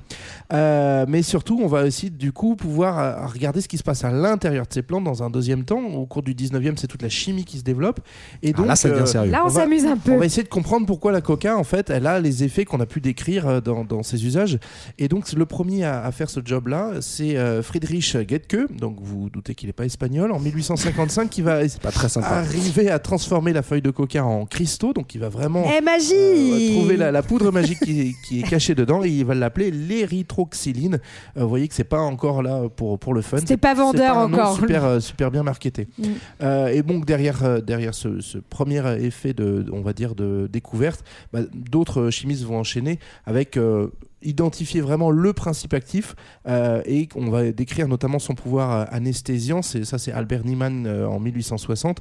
Euh, 0.52 1.04
mais 1.08 1.22
surtout, 1.22 1.60
on 1.62 1.66
va 1.66 1.84
aussi 1.84 2.10
du 2.10 2.32
coup 2.32 2.56
pouvoir 2.56 3.30
regarder 3.32 3.60
ce 3.60 3.68
qui 3.68 3.78
se 3.78 3.82
passe 3.82 4.04
à 4.04 4.10
l'intérieur 4.10 4.66
de 4.66 4.72
ces 4.72 4.82
plantes 4.82 5.04
dans 5.04 5.22
un 5.22 5.30
deuxième 5.30 5.64
temps. 5.64 5.82
Au 5.82 6.06
cours 6.06 6.22
du 6.22 6.34
19e, 6.34 6.76
c'est 6.76 6.86
toute 6.86 7.02
la 7.02 7.08
chimie 7.08 7.44
qui 7.44 7.58
se 7.58 7.64
développe. 7.64 8.00
Et 8.42 8.50
Ah, 8.50 8.56
donc, 8.56 8.66
là, 8.66 8.76
ça 8.76 8.88
devient 8.90 9.06
sérieux. 9.06 9.30
Là, 9.30 9.42
on, 9.44 9.48
s'amuse 9.48 9.86
un 9.86 9.96
peu. 9.96 10.12
on 10.12 10.18
va 10.18 10.26
essayer 10.26 10.42
de 10.42 10.48
comprendre 10.48 10.86
pourquoi 10.86 11.12
la 11.12 11.20
coca, 11.20 11.56
en 11.56 11.64
fait, 11.64 11.90
elle 11.90 12.06
a 12.06 12.20
les 12.20 12.44
effets 12.44 12.64
qu'on 12.64 12.80
a 12.80 12.86
pu 12.86 13.00
décrire 13.00 13.62
dans, 13.62 13.84
dans 13.84 14.02
ses 14.02 14.26
usages. 14.26 14.58
Et 14.98 15.08
donc, 15.08 15.30
le 15.32 15.46
premier 15.46 15.63
premier 15.64 15.84
à, 15.84 16.04
à 16.04 16.12
faire 16.12 16.28
ce 16.28 16.40
job-là, 16.44 16.92
c'est 17.00 17.38
euh, 17.38 17.62
Friedrich 17.62 18.18
Getke, 18.28 18.70
donc 18.78 18.98
vous 19.00 19.22
vous 19.22 19.30
doutez 19.30 19.54
qu'il 19.54 19.68
n'est 19.68 19.72
pas 19.72 19.86
espagnol, 19.86 20.30
en 20.30 20.38
1855, 20.38 21.30
qui 21.30 21.40
va 21.40 21.60
Pas 21.80 21.90
très 21.90 22.10
sympa. 22.10 22.26
arriver 22.26 22.90
à 22.90 22.98
transformer 22.98 23.54
la 23.54 23.62
feuille 23.62 23.80
de 23.80 23.90
coca 23.90 24.22
en 24.22 24.44
cristaux, 24.44 24.92
donc 24.92 25.14
il 25.14 25.22
va 25.22 25.30
vraiment 25.30 25.64
Eh 25.74 25.80
magie 25.80 26.12
euh, 26.12 26.74
trouver 26.78 26.98
la, 26.98 27.10
la 27.10 27.22
poudre 27.22 27.50
magique 27.50 27.78
qui, 27.80 28.14
qui 28.28 28.40
est 28.40 28.42
cachée 28.42 28.74
dedans 28.74 29.02
et 29.02 29.08
il 29.08 29.24
va 29.24 29.34
l'appeler 29.34 29.70
l'érythroxyline. 29.70 30.98
Euh, 31.38 31.42
vous 31.44 31.48
voyez 31.48 31.66
que 31.66 31.74
c'est 31.74 31.84
pas 31.84 32.00
encore 32.00 32.42
là 32.42 32.68
pour, 32.76 32.98
pour 32.98 33.14
le 33.14 33.22
fun. 33.22 33.38
C'est- 33.46 33.56
pas 33.56 33.72
vendeur 33.72 34.18
un 34.18 34.28
nom 34.28 34.36
encore. 34.38 34.56
Super, 34.56 34.84
euh, 34.84 35.00
super 35.00 35.30
bien 35.30 35.42
marketé. 35.42 35.88
Mm. 35.96 36.02
Euh, 36.42 36.66
et 36.66 36.82
donc 36.82 37.06
derrière, 37.06 37.42
euh, 37.42 37.60
derrière 37.62 37.94
ce, 37.94 38.20
ce 38.20 38.36
premier 38.36 38.82
effet 39.02 39.32
de, 39.32 39.64
on 39.72 39.80
va 39.80 39.94
dire, 39.94 40.14
de 40.14 40.46
découverte, 40.52 41.02
bah, 41.32 41.40
d'autres 41.54 42.10
chimistes 42.10 42.44
vont 42.44 42.58
enchaîner 42.58 42.98
avec 43.24 43.56
euh, 43.56 43.88
identifier 44.24 44.80
vraiment 44.80 45.10
le 45.10 45.32
principe 45.32 45.74
actif 45.74 46.14
euh, 46.48 46.82
et 46.86 47.08
on 47.14 47.30
va 47.30 47.52
décrire 47.52 47.86
notamment 47.88 48.18
son 48.18 48.34
pouvoir 48.34 48.72
euh, 48.72 48.84
anesthésiant. 48.90 49.62
C'est 49.62 49.84
ça, 49.84 49.98
c'est 49.98 50.12
Albert 50.12 50.44
Niemann 50.44 50.86
euh, 50.86 51.06
en 51.06 51.20
1860. 51.20 51.98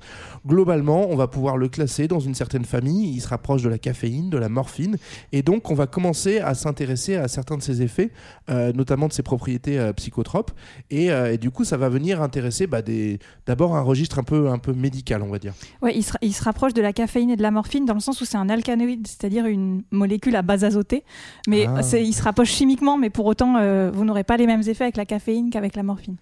Globalement, 0.48 1.08
on 1.10 1.16
va 1.16 1.28
pouvoir 1.28 1.58
le 1.58 1.70
classer 1.70 2.08
dans 2.08 2.20
une 2.20 2.36
certaine 2.36 2.66
famille. 2.66 3.14
Il 3.14 3.22
se 3.22 3.28
rapproche 3.28 3.62
de 3.62 3.70
la 3.70 3.78
caféine, 3.78 4.30
de 4.30 4.38
la 4.38 4.50
morphine, 4.50 4.98
et 5.32 5.42
donc 5.42 5.70
on 5.72 5.76
va 5.76 5.88
commencer 5.88 6.40
à 6.40 6.54
s'intéresser 6.54 7.16
à 7.16 7.28
certains 7.28 7.58
de 7.58 7.62
ses 7.62 7.82
effets, 7.82 8.12
euh, 8.50 8.74
notamment 8.74 9.08
de 9.08 9.14
ses 9.14 9.24
propriétés 9.24 9.92
psychotropes. 9.96 10.52
Et, 10.90 11.08
et 11.08 11.38
du 11.38 11.52
coup, 11.52 11.64
ça 11.64 11.78
va 11.78 11.90
venir 11.90 12.22
intéresser 12.22 12.68
bah, 12.68 12.82
des- 12.82 13.20
d'abord 13.46 13.76
un 13.76 13.82
registre 13.82 14.20
un 14.20 14.24
peu, 14.24 14.50
un 14.50 14.58
peu 14.60 14.74
médical, 14.74 15.22
on 15.24 15.30
va 15.30 15.40
dire. 15.40 15.54
Ouais, 15.82 15.94
il 15.96 16.04
se, 16.04 16.14
il 16.22 16.34
se 16.34 16.44
rapproche 16.44 16.74
de 16.74 16.82
la 16.82 16.94
caféine 16.94 17.30
et 17.30 17.36
de 17.36 17.42
la 17.42 17.52
morphine 17.52 17.86
dans 17.86 17.94
le 17.94 18.00
sens 18.00 18.22
où 18.22 18.26
c'est 18.26 18.38
un 18.38 18.50
alcanoïde, 18.50 19.08
c'est-à-dire 19.08 19.46
une 19.46 19.84
molécule 19.92 20.36
à 20.36 20.42
base 20.42 20.64
azotée. 20.64 21.04
Mais 21.48 21.66
Ah. 21.68 21.82
c'est- 21.84 22.04
il 22.14 22.16
se 22.16 22.22
rapproche 22.22 22.52
chimiquement, 22.52 22.96
mais 22.96 23.10
pour 23.10 23.26
autant, 23.26 23.58
euh, 23.58 23.90
vous 23.92 24.06
n'aurez 24.06 24.24
pas 24.24 24.38
les 24.38 24.46
mêmes 24.46 24.62
effets 24.68 24.84
avec 24.84 24.98
la 24.98 25.06
caféine 25.06 25.50
qu'avec 25.50 25.76
la 25.76 25.82
morphine. 25.82 26.18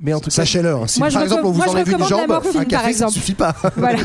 Mais 0.00 0.12
en 0.12 0.18
tout 0.20 0.30
cas, 0.30 0.36
Sachez-le, 0.36 0.70
hein. 0.74 0.86
si 0.86 0.98
Moi, 0.98 1.08
je 1.08 1.14
par 1.14 1.22
exemple 1.22 1.42
on 1.44 1.50
vous 1.52 1.56
moi, 1.58 1.66
je 1.66 1.70
enlève 1.72 1.88
une 1.90 2.04
jambe, 2.04 2.28
morphine, 2.28 2.50
un 2.50 2.64
par 2.64 2.66
café 2.66 2.82
ça 2.84 2.88
exemple. 2.90 3.10
ne 3.10 3.14
suffit 3.14 3.34
pas. 3.34 3.54
Voilà. 3.76 3.98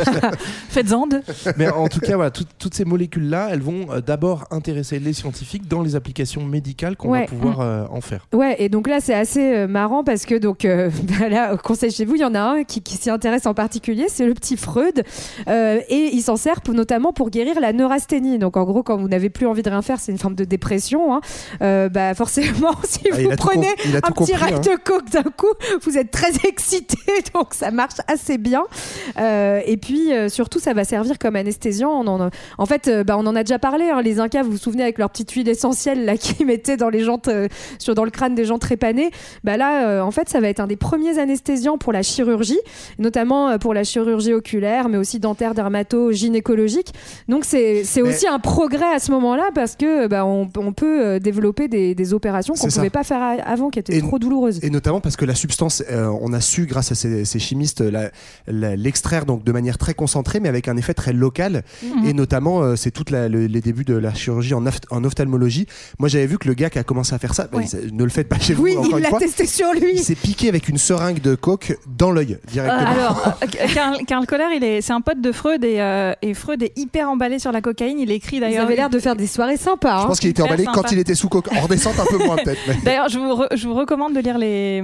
Faites-en 0.69 1.07
deux. 1.07 1.21
Mais 1.57 1.67
en 1.69 1.87
tout 1.87 1.99
cas, 1.99 2.15
voilà, 2.15 2.31
tout- 2.31 2.45
toutes 2.57 2.73
ces 2.73 2.85
molécules-là, 2.85 3.49
elles 3.51 3.61
vont 3.61 3.87
euh, 3.91 4.01
d'abord 4.01 4.45
intéresser 4.51 4.99
les 4.99 5.13
scientifiques 5.13 5.67
dans 5.67 5.81
les 5.81 5.95
applications 5.95 6.43
médicales 6.45 6.95
qu'on 6.95 7.09
Ouais. 7.09 7.21
va 7.21 7.25
pouvoir 7.27 7.59
euh, 7.61 7.85
en 7.91 8.01
faire. 8.01 8.27
Ouais, 8.33 8.55
et 8.59 8.69
donc 8.69 8.87
là, 8.87 8.99
c'est 9.01 9.13
assez 9.13 9.41
euh, 9.55 9.67
marrant 9.67 10.03
parce 10.03 10.25
que, 10.25 10.35
donc, 10.35 10.63
euh, 10.65 10.89
bah 11.19 11.27
là, 11.29 11.53
au 11.53 11.57
conseil 11.57 11.91
chez 11.91 12.05
vous, 12.05 12.15
il 12.15 12.21
y 12.21 12.25
en 12.25 12.35
a 12.35 12.39
un 12.41 12.63
qui, 12.63 12.81
qui 12.81 12.95
s'y 12.97 13.09
intéresse 13.09 13.45
en 13.45 13.53
particulier, 13.53 14.05
c'est 14.09 14.25
le 14.25 14.33
petit 14.33 14.57
Freud. 14.57 15.03
Euh, 15.47 15.79
et 15.89 16.09
il 16.13 16.21
s'en 16.21 16.37
sert 16.37 16.61
pour- 16.61 16.73
notamment 16.73 17.13
pour 17.13 17.29
guérir 17.29 17.59
la 17.59 17.73
neurasthénie. 17.73 18.37
Donc, 18.39 18.57
en 18.57 18.63
gros, 18.63 18.83
quand 18.83 18.97
vous 18.97 19.07
n'avez 19.07 19.29
plus 19.29 19.47
envie 19.47 19.63
de 19.63 19.69
rien 19.69 19.81
faire, 19.81 19.99
c'est 19.99 20.11
une 20.11 20.17
forme 20.19 20.35
de 20.35 20.45
dépression. 20.45 21.15
hein. 21.15 21.21
Euh, 21.61 21.89
bah, 21.89 22.13
forcément, 22.13 22.71
si 22.83 22.99
Ah, 23.11 23.15
vous 23.15 23.29
prenez 23.37 23.67
un 23.69 24.01
petit 24.01 24.13
compris, 24.13 24.33
rack 24.35 24.53
hein. 24.53 24.59
de 24.59 24.77
coke 24.83 25.09
d'un 25.11 25.23
coup, 25.23 25.47
vous 25.85 25.97
êtes 25.97 26.11
très 26.11 26.31
excité, 26.47 26.97
donc 27.33 27.53
ça 27.53 27.71
marche 27.71 27.95
assez 28.07 28.37
bien. 28.37 28.63
Euh, 29.19 29.61
et 29.65 29.77
puis 29.77 30.13
euh, 30.13 30.29
surtout, 30.29 30.59
ça 30.59 30.73
va 30.73 30.83
servir 30.83 31.17
comme 31.19 31.35
anesthésiant. 31.35 31.91
On 31.91 32.07
en, 32.07 32.21
a- 32.21 32.29
en 32.57 32.65
fait, 32.65 32.87
euh, 32.87 33.03
bah, 33.03 33.15
on 33.17 33.25
en 33.27 33.35
a 33.35 33.43
déjà 33.43 33.59
parlé. 33.59 33.89
hein, 33.89 34.01
les 34.01 34.19
Incas, 34.19 34.43
vous 34.43 34.51
vous 34.51 34.57
souvenez 34.57 34.83
avec 34.83 34.97
leur 34.97 35.09
petite 35.09 35.31
huile 35.31 35.49
essentielle 35.49 36.05
là 36.05 36.17
qu'ils 36.17 36.45
mettaient 36.45 36.77
dans 36.77 36.89
les 36.89 37.01
jantes, 37.03 37.27
euh, 37.27 37.47
sur 37.79 37.95
dans 37.95 38.03
le 38.05 38.11
crâne 38.11 38.35
des 38.35 38.45
gens 38.45 38.59
trépanés. 38.59 39.11
Bah 39.43 39.57
là, 39.57 40.03
en 40.03 40.11
fait, 40.11 40.29
ça 40.29 40.39
va 40.39 40.49
être 40.49 40.59
un 40.59 40.67
des 40.67 40.75
premiers 40.75 41.19
anesthésiants 41.19 41.77
pour 41.77 41.93
la 41.93 42.03
chirurgie, 42.03 42.59
notamment 42.97 43.57
pour 43.57 43.73
la 43.73 43.83
chirurgie 43.83 44.33
oculaire, 44.33 44.89
mais 44.89 44.97
aussi 44.97 45.19
dentaire, 45.19 45.53
dermato, 45.53 46.11
gynécologique. 46.11 46.93
Donc 47.27 47.45
c'est 47.45 47.83
Mais- 47.95 48.01
aussi 48.01 48.27
un 48.27 48.39
progrès 48.39 48.93
à 48.93 48.99
ce 48.99 49.11
moment-là 49.11 49.49
parce 49.53 49.75
que 49.75 50.07
bah, 50.07 50.25
on, 50.25 50.49
on 50.57 50.73
peut 50.73 51.19
développer 51.19 51.67
des, 51.67 51.95
des 51.95 52.13
opérations 52.13 52.53
qu'on 52.53 52.69
ça. 52.69 52.75
pouvait 52.79 52.89
pas 52.89 53.03
faire 53.03 53.21
avant, 53.45 53.69
qui 53.69 53.79
étaient 53.79 53.97
Et- 53.97 54.01
trop 54.01 54.19
douloureuses. 54.19 54.59
Et 54.63 54.69
notamment 54.69 55.01
parce 55.01 55.15
que 55.15 55.25
la 55.25 55.35
substance, 55.35 55.68
euh, 55.89 56.07
on 56.21 56.33
a 56.33 56.41
su 56.41 56.65
grâce 56.65 56.91
à 56.91 56.95
ces, 56.95 57.25
ces 57.25 57.39
chimistes 57.39 57.81
la- 57.81 58.11
la- 58.47 58.75
l'extraire 58.75 59.25
donc 59.25 59.43
de 59.43 59.51
manière 59.51 59.77
très 59.77 59.93
concentrée, 59.93 60.39
mais 60.39 60.49
avec 60.49 60.67
un 60.67 60.77
effet 60.77 60.93
très 60.93 61.13
local. 61.13 61.63
Mhm. 61.83 62.05
Et 62.05 62.13
notamment, 62.13 62.61
euh, 62.61 62.75
c'est 62.75 62.91
tout 62.91 63.05
les 63.11 63.61
débuts 63.61 63.85
de 63.85 63.95
la 63.95 64.13
chirurgie 64.13 64.53
en, 64.53 64.63
opht- 64.63 64.85
en 64.91 65.03
ophtalmologie. 65.03 65.65
Moi, 65.99 66.09
j'avais 66.09 66.27
vu 66.27 66.37
que 66.37 66.47
le 66.47 66.53
gars 66.53 66.69
qui 66.69 66.79
a 66.79 66.83
commencé 66.83 67.13
à 67.15 67.19
faire 67.19 67.33
ça, 67.33 67.47
Ouais. 67.53 67.65
il- 67.65 67.95
ne 67.95 68.03
le 68.03 68.09
faites 68.09 68.27
pas 68.27 68.39
chez 68.39 68.53
vous. 68.53 68.63
Oui, 68.63 68.75
il 68.91 68.97
l'a 69.01 69.11
testé 69.17 69.45
sur 69.45 69.71
lui. 69.73 69.91
Il 69.93 69.99
s'est 70.03 70.15
piqué 70.15 70.49
avec 70.49 70.67
une 70.69 70.77
seringue 70.77 71.21
de 71.21 71.35
coke 71.35 71.77
dans 71.97 72.11
l'œil 72.11 72.37
directement. 72.51 72.89
Alors, 72.91 73.37
euh, 73.43 73.67
Karl, 73.73 73.97
Karl 74.05 74.25
il 74.55 74.63
est, 74.63 74.81
c'est 74.81 74.93
un 74.93 75.01
pote 75.01 75.21
de 75.21 75.31
Freud 75.31 75.63
et, 75.63 75.79
euh, 75.81 76.13
et 76.21 76.33
Freud 76.33 76.61
est 76.63 76.77
hyper 76.77 77.09
emballé 77.09 77.39
sur 77.39 77.51
la 77.51 77.61
cocaïne. 77.61 77.99
Il 77.99 78.11
écrit 78.11 78.39
d'ailleurs. 78.39 78.65
avaient 78.65 78.75
l'air 78.75 78.89
de 78.89 78.99
faire 78.99 79.15
des 79.15 79.27
soirées 79.27 79.57
sympas. 79.57 79.99
Je 79.99 80.03
hein. 80.03 80.07
pense 80.07 80.19
qu'il 80.19 80.29
était 80.29 80.41
emballé 80.41 80.63
sympa. 80.65 80.81
quand 80.81 80.91
il 80.91 80.99
était 80.99 81.15
sous 81.15 81.29
coke. 81.29 81.49
En 81.55 81.61
redescente, 81.61 81.99
un 81.99 82.05
peu 82.05 82.17
moins 82.23 82.35
peut-être. 82.37 82.59
mais- 82.67 82.77
D'ailleurs, 82.83 83.09
je 83.09 83.19
vous, 83.19 83.25
re- 83.33 83.55
je 83.55 83.67
vous 83.67 83.73
recommande 83.73 84.13
de 84.13 84.19
lire 84.19 84.37
les, 84.37 84.81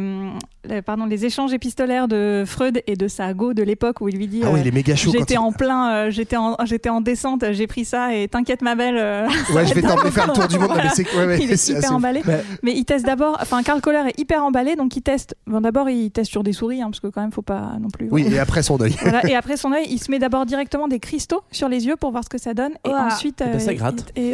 les- 0.76 0.82
pardon, 0.82 1.06
les 1.06 1.26
échanges 1.26 1.54
épistolaires 1.54 2.08
de 2.08 2.44
Freud 2.46 2.82
et 2.88 2.96
de 2.96 3.08
sa 3.08 3.34
go 3.34 3.54
de 3.54 3.64
l'époque 3.64 4.02
où 4.02 4.10
il 4.10 4.16
lui 4.18 4.28
dit 4.28 4.42
Ah 4.44 4.48
oui, 4.52 4.60
euh, 4.60 4.62
il 4.62 4.68
est 4.68 4.72
méga 4.72 4.96
chaud. 4.96 5.12
quand 5.12 5.20
J'étais 5.20 5.34
il- 5.36 5.40
en 5.40 5.52
plein, 5.52 5.90
euh, 5.94 6.12
j'étais 6.12 6.38
en, 6.38 6.56
j'étais 6.66 6.90
en 6.90 7.02
descente, 7.02 7.44
j'ai 7.52 7.68
pris 7.68 7.86
ça 7.86 8.14
et 8.16 8.28
t'inquiète 8.28 8.62
ma 8.62 8.76
belle. 8.76 8.98
euh, 8.98 9.28
Ouais, 9.54 9.66
je 9.66 9.74
vais 9.74 9.82
t'emmener 9.82 10.12
faire 10.12 10.28
le 10.28 10.34
tour 10.34 10.48
du 10.48 10.60
monde. 10.60 10.72
Mais 10.76 11.20
ouais, 11.20 11.26
ouais, 11.28 11.40
il 11.42 11.52
est 11.52 11.58
c'est 11.58 11.74
hyper 11.74 11.94
emballé. 11.94 12.22
Ouais. 12.28 12.44
Mais 12.64 12.74
il 12.74 12.86
teste 12.86 13.06
d'abord, 13.06 13.38
enfin 13.42 13.64
Karl 13.64 13.82
Koller 13.82 14.04
est 14.10 14.20
hyper 14.20 14.44
emballé, 14.44 14.76
donc 14.76 14.96
il 14.96 15.02
teste. 15.02 15.36
Bon, 15.48 15.62
d'abord 15.62 15.90
il 15.90 16.12
teste 16.12 16.30
sur 16.32 16.44
des 16.44 16.54
souris, 16.54 16.82
hein, 16.82 16.88
parce 16.88 17.00
que 17.00 17.08
quand 17.08 17.22
même 17.22 17.32
faut 17.32 17.42
pas 17.42 17.74
non 17.82 17.90
plus. 17.90 18.08
Oui, 18.12 18.28
et 18.32 18.40
après 18.40 18.64
son 18.64 18.80
œil. 18.82 18.96
Voilà, 19.02 19.26
et 19.28 19.36
après 19.36 19.58
son 19.58 19.72
œil, 19.72 19.86
il 19.90 20.00
se 20.00 20.12
met 20.12 20.20
d'abord 20.20 20.46
directement 20.46 20.88
des 20.88 21.00
cristaux 21.00 21.42
sur 21.52 21.70
les 21.70 21.86
yeux 21.88 21.96
pour 21.96 22.12
voir 22.12 22.24
ce 22.24 22.30
que 22.30 22.38
ça 22.38 22.54
donne, 22.54 22.72
et 22.86 22.90
ensuite, 22.92 23.40
ben, 23.40 23.60
ça 23.60 23.72
il- 23.74 23.78
gratte. 23.78 24.06
Et, 24.16 24.34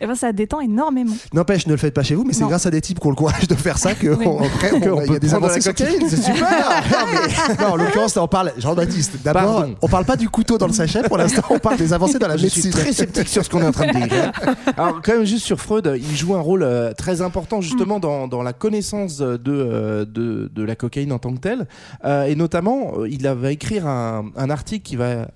et 0.00 0.06
ben, 0.06 0.14
ça 0.14 0.32
détend 0.32 0.60
énormément. 0.60 1.14
N'empêche, 1.32 1.66
ne 1.66 1.72
le 1.72 1.78
faites 1.78 1.94
pas 1.94 2.02
chez 2.02 2.14
vous, 2.14 2.24
mais 2.24 2.32
c'est 2.32 2.44
grâce 2.44 2.66
à 2.66 2.70
des 2.70 2.80
types 2.80 3.00
qui 3.00 3.06
ont 3.06 3.10
le 3.10 3.16
courage 3.16 3.46
de 3.48 3.54
faire 3.54 3.78
ça 3.78 3.94
que 3.94 4.08
Oui. 4.08 4.26
on- 4.26 4.38
après, 4.44 4.72
on- 4.72 4.80
Que 4.80 4.88
on 4.90 5.00
il 5.00 5.06
y 5.06 5.10
a 5.10 5.12
peut 5.14 5.20
des 5.20 5.34
avancées 5.34 5.60
cocaïne, 5.62 6.08
c'est 6.08 6.16
super. 6.22 6.40
non, 6.90 7.06
mais- 7.12 7.64
non, 7.64 7.70
en 7.72 7.76
l'occurrence, 7.76 8.14
là, 8.14 8.22
on 8.22 8.28
parle 8.28 8.52
Jean-Baptiste. 8.58 9.18
D'abord, 9.24 9.42
Pardon. 9.56 9.74
on 9.82 9.88
parle 9.88 10.04
pas 10.04 10.16
du 10.16 10.28
couteau 10.28 10.58
dans 10.58 10.66
le 10.66 10.72
sachet. 10.72 11.02
Pour 11.02 11.18
l'instant, 11.18 11.42
on 11.50 11.58
parle 11.58 11.76
des 11.76 11.92
avancées 11.92 12.18
dans 12.18 12.28
la 12.28 12.36
Je 12.36 12.46
suis 12.46 12.62
médecine. 12.64 12.82
très 12.82 12.92
sceptique 12.92 13.28
sur 13.28 13.44
ce 13.44 13.50
qu'on 13.50 13.62
est 13.62 13.66
en 13.66 13.72
train 13.72 13.86
de 13.86 13.92
dire. 14.08 14.32
Alors, 14.76 15.00
quand 15.02 15.12
même, 15.12 15.24
juste 15.24 15.44
sur 15.44 15.60
Freud, 15.60 15.92
il 15.96 16.16
joue 16.16 16.34
un 16.34 16.40
rôle 16.40 16.62
euh, 16.62 16.92
très 16.92 17.22
important 17.22 17.60
justement 17.60 18.00
dans, 18.00 18.28
dans 18.28 18.42
la 18.42 18.52
connaissance 18.52 19.18
de, 19.18 19.38
euh, 19.48 20.04
de, 20.04 20.50
de 20.54 20.62
la 20.64 20.74
cocaïne 20.76 21.12
en 21.12 21.18
tant 21.18 21.32
que 21.32 21.38
telle. 21.40 21.66
Euh, 22.04 22.24
et 22.24 22.34
notamment, 22.34 22.92
euh, 22.98 23.08
il 23.08 23.26
va 23.26 23.50
écrire 23.52 23.86
un, 23.86 24.26
un 24.36 24.50
article 24.50 24.82
qui 24.82 24.96
va. 24.96 25.28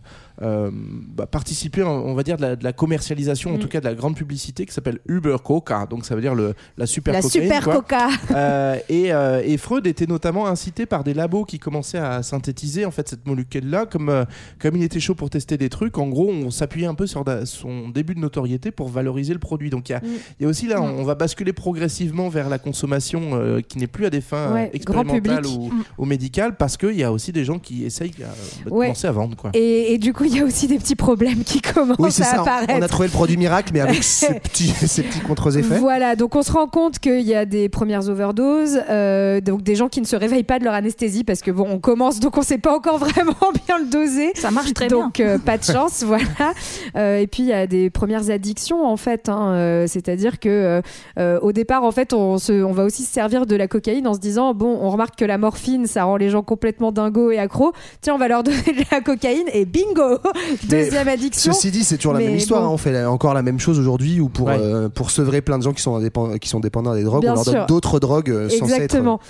Euh, 0.43 0.71
bah, 0.73 1.27
participer, 1.27 1.83
on 1.83 2.15
va 2.15 2.23
dire, 2.23 2.37
de 2.37 2.43
la, 2.43 2.57
de 2.57 2.65
la 2.65 2.73
commercialisation, 2.73 3.53
en 3.53 3.57
Mm. 3.57 3.59
tout 3.61 3.69
cas 3.69 3.81
de 3.81 3.85
la 3.87 3.95
grande 3.95 4.17
publicité 4.17 4.67
qui 4.67 4.73
s'appelle 4.75 4.99
Uber 5.09 5.37
Coca, 5.43 5.87
donc 5.87 6.05
ça 6.05 6.15
veut 6.15 6.21
dire 6.21 6.35
le, 6.35 6.55
la 6.77 6.87
super 6.87 7.15
La 7.15 7.23
cocaïne. 7.23 7.43
super 7.45 7.65
quoi. 7.65 7.75
coca. 7.77 8.09
Euh, 8.35 8.77
et, 8.89 9.13
euh, 9.13 9.43
et 9.45 9.57
Freud 9.57 9.87
était 9.87 10.07
notamment 10.07 10.47
incité 10.47 10.85
par 10.87 11.05
des 11.05 11.15
labos 11.15 11.45
qui 11.45 11.59
commençaient 11.59 11.99
à 11.99 12.23
synthétiser 12.23 12.85
en 12.85 12.91
fait 12.91 13.09
cette 13.09 13.27
molécule-là, 13.27 13.87
comme 13.87 14.09
euh, 14.09 14.25
comme 14.59 14.77
il 14.77 14.83
était 14.83 15.01
chaud 15.01 15.15
pour 15.15 15.31
tester 15.31 15.57
des 15.57 15.69
trucs. 15.69 15.97
En 15.99 16.09
gros, 16.09 16.29
on 16.31 16.51
s'appuyait 16.51 16.87
un 16.87 16.95
peu 16.95 17.07
sur 17.07 17.25
da- 17.25 17.47
son 17.47 17.89
début 17.89 18.15
de 18.15 18.21
notoriété 18.21 18.71
pour 18.71 18.89
valoriser 18.89 19.33
le 19.33 19.39
produit. 19.39 19.71
Donc 19.71 19.89
il 19.89 19.93
y 19.93 19.95
a, 19.95 20.01
Mm. 20.01 20.07
y 20.41 20.45
a 20.45 20.49
aussi 20.49 20.67
là, 20.67 20.81
on, 20.83 20.99
on 21.01 21.05
va 21.05 21.15
basculer 21.15 21.53
progressivement 21.53 22.29
vers 22.29 22.49
la 22.49 22.59
consommation 22.59 23.31
euh, 23.35 23.61
qui 23.61 23.79
n'est 23.79 23.87
plus 23.87 24.07
à 24.07 24.11
des 24.11 24.21
fins 24.21 24.53
Ouais, 24.53 24.71
expérimentales 24.75 25.47
ou, 25.47 25.69
Mm. 25.69 25.85
ou 25.99 26.05
médicales, 26.05 26.57
parce 26.57 26.77
qu'il 26.77 26.93
y 26.97 27.03
a 27.05 27.11
aussi 27.13 27.33
des 27.33 27.45
gens 27.45 27.59
qui 27.59 27.85
essayent 27.85 28.13
euh, 28.21 28.65
de 28.65 28.71
commencer 28.71 29.07
à 29.07 29.13
vendre. 29.13 29.37
Quoi. 29.37 29.51
Et, 29.55 29.95
et 29.95 29.99
du 29.99 30.13
coup, 30.13 30.26
il 30.27 30.37
y 30.37 30.41
a 30.41 30.45
aussi 30.45 30.67
des 30.67 30.79
petits 30.79 30.97
problèmes 30.97 31.45
qui 31.45 31.61
commencent 31.61 31.97
Oui, 31.99 32.11
c'est 32.13 32.23
à 32.23 32.27
ça. 32.27 32.41
apparaître. 32.43 32.75
On 32.77 32.83
a 32.83 32.89
trouvé 32.89 33.09
le 33.09 33.13
produit 33.13 33.37
miracle, 33.37 33.71
mais 33.73 33.81
avec 33.81 34.03
ces 34.03 34.35
petits, 34.35 34.69
ces 34.69 35.03
petits 35.03 35.21
contre-effets. 35.21 35.79
Voilà, 35.79 36.17
donc 36.17 36.35
on 36.37 36.43
se 36.43 36.53
rend 36.53 36.67
compte 36.67 36.99
qu'il 36.99 37.23
y 37.23 37.35
a 37.35 37.45
des 37.45 37.69
premières 37.69 38.09
overdoses, 38.09 38.81
euh, 38.91 39.41
donc 39.41 39.63
des 39.63 39.75
gens 39.75 39.89
qui 39.89 40.01
ne 40.01 40.07
se 40.07 40.17
réveillent 40.17 40.43
pas 40.45 40.59
de 40.59 40.65
leur 40.65 40.75
anesthésie 40.75 41.25
parce 41.25 41.41
que 41.41 41.51
bon, 41.51 41.67
on 41.69 41.79
commence, 41.79 42.21
donc 42.21 42.37
on 42.37 42.43
sait 42.43 42.59
pas 42.59 42.75
encore 42.75 42.99
vraiment 43.07 43.35
bien 43.67 43.79
le 43.79 43.87
doser. 43.87 44.33
Ça 44.35 44.51
marche 44.51 44.73
très 44.75 44.89
bien. 44.89 44.99
donc 44.99 45.21
euh, 45.21 45.39
pas 45.39 45.59
de 45.59 45.65
chance, 45.65 46.03
voilà. 46.07 46.25
Euh, 46.97 47.19
et 47.19 47.27
puis 47.27 47.43
il 47.45 47.49
y 47.49 47.53
a 47.53 47.67
des 47.67 47.91
premières 47.91 48.31
addictions 48.31 48.85
en 48.87 48.97
fait, 48.97 49.29
hein, 49.29 49.53
euh, 49.53 49.87
c'est-à-dire 49.87 50.41
que 50.41 50.83
au 51.17 51.53
départ 51.53 51.85
en 51.85 51.93
fait 51.93 52.13
on, 52.13 52.39
se, 52.39 52.53
on 52.63 52.73
va 52.73 52.85
aussi 52.85 53.03
se 53.03 53.13
servir 53.13 53.47
de 53.47 53.57
la 53.57 53.69
cocaïne 53.69 54.07
en 54.07 54.15
se 54.15 54.19
disant 54.19 54.55
bon, 54.55 54.79
on 54.81 54.91
remarque 54.91 55.17
que 55.17 55.25
la 55.25 55.39
morphine 55.39 55.87
ça 55.87 56.05
rend 56.05 56.17
les 56.17 56.31
gens 56.31 56.43
complètement 56.43 56.93
dingos 56.93 57.31
et 57.31 57.39
accros, 57.39 57.73
tiens 58.01 58.15
on 58.15 58.19
va 58.19 58.29
leur 58.29 58.43
donner 58.43 58.57
de 58.63 58.85
la 58.91 59.01
cocaïne 59.01 59.47
et 59.53 59.65
bingo, 59.65 60.16
deuxième 60.69 61.09
addiction. 61.09 61.53
Ceci 61.53 61.71
dit, 61.71 61.85
c'est 61.85 61.97
toujours 61.97 62.13
la 62.15 62.21
Mais 62.21 62.27
même 62.27 62.37
histoire. 62.37 62.63
bon. 62.63 62.69
hein. 62.69 62.73
On 62.73 62.77
fait 62.77 62.93
la- 62.93 63.11
encore 63.11 63.35
la 63.35 63.43
même 63.43 63.59
chose 63.59 63.79
aujourd'hui 63.79 64.21
où 64.21 64.29
pour, 64.29 64.47
Ouais. 64.49 64.57
euh, 64.59 64.89
pour 64.89 65.11
sevrer 65.11 65.41
plein 65.41 65.59
de 65.59 65.63
gens 65.63 65.73
qui 65.73 65.83
sont, 65.83 65.99
indépen- 65.99 66.39
qui 66.39 66.49
sont 66.49 66.61
dépendants 66.61 66.95
des 66.95 67.03
drogues, 67.05 67.23
Bien 67.23 67.33
on 67.33 67.37
leur 67.37 67.45
donne 67.45 67.67
d'autres 67.67 67.99
drogues 68.01 68.31
euh, 68.31 68.49
censées 68.49 68.57
être. 68.65 68.73
Exactement. 68.75 69.21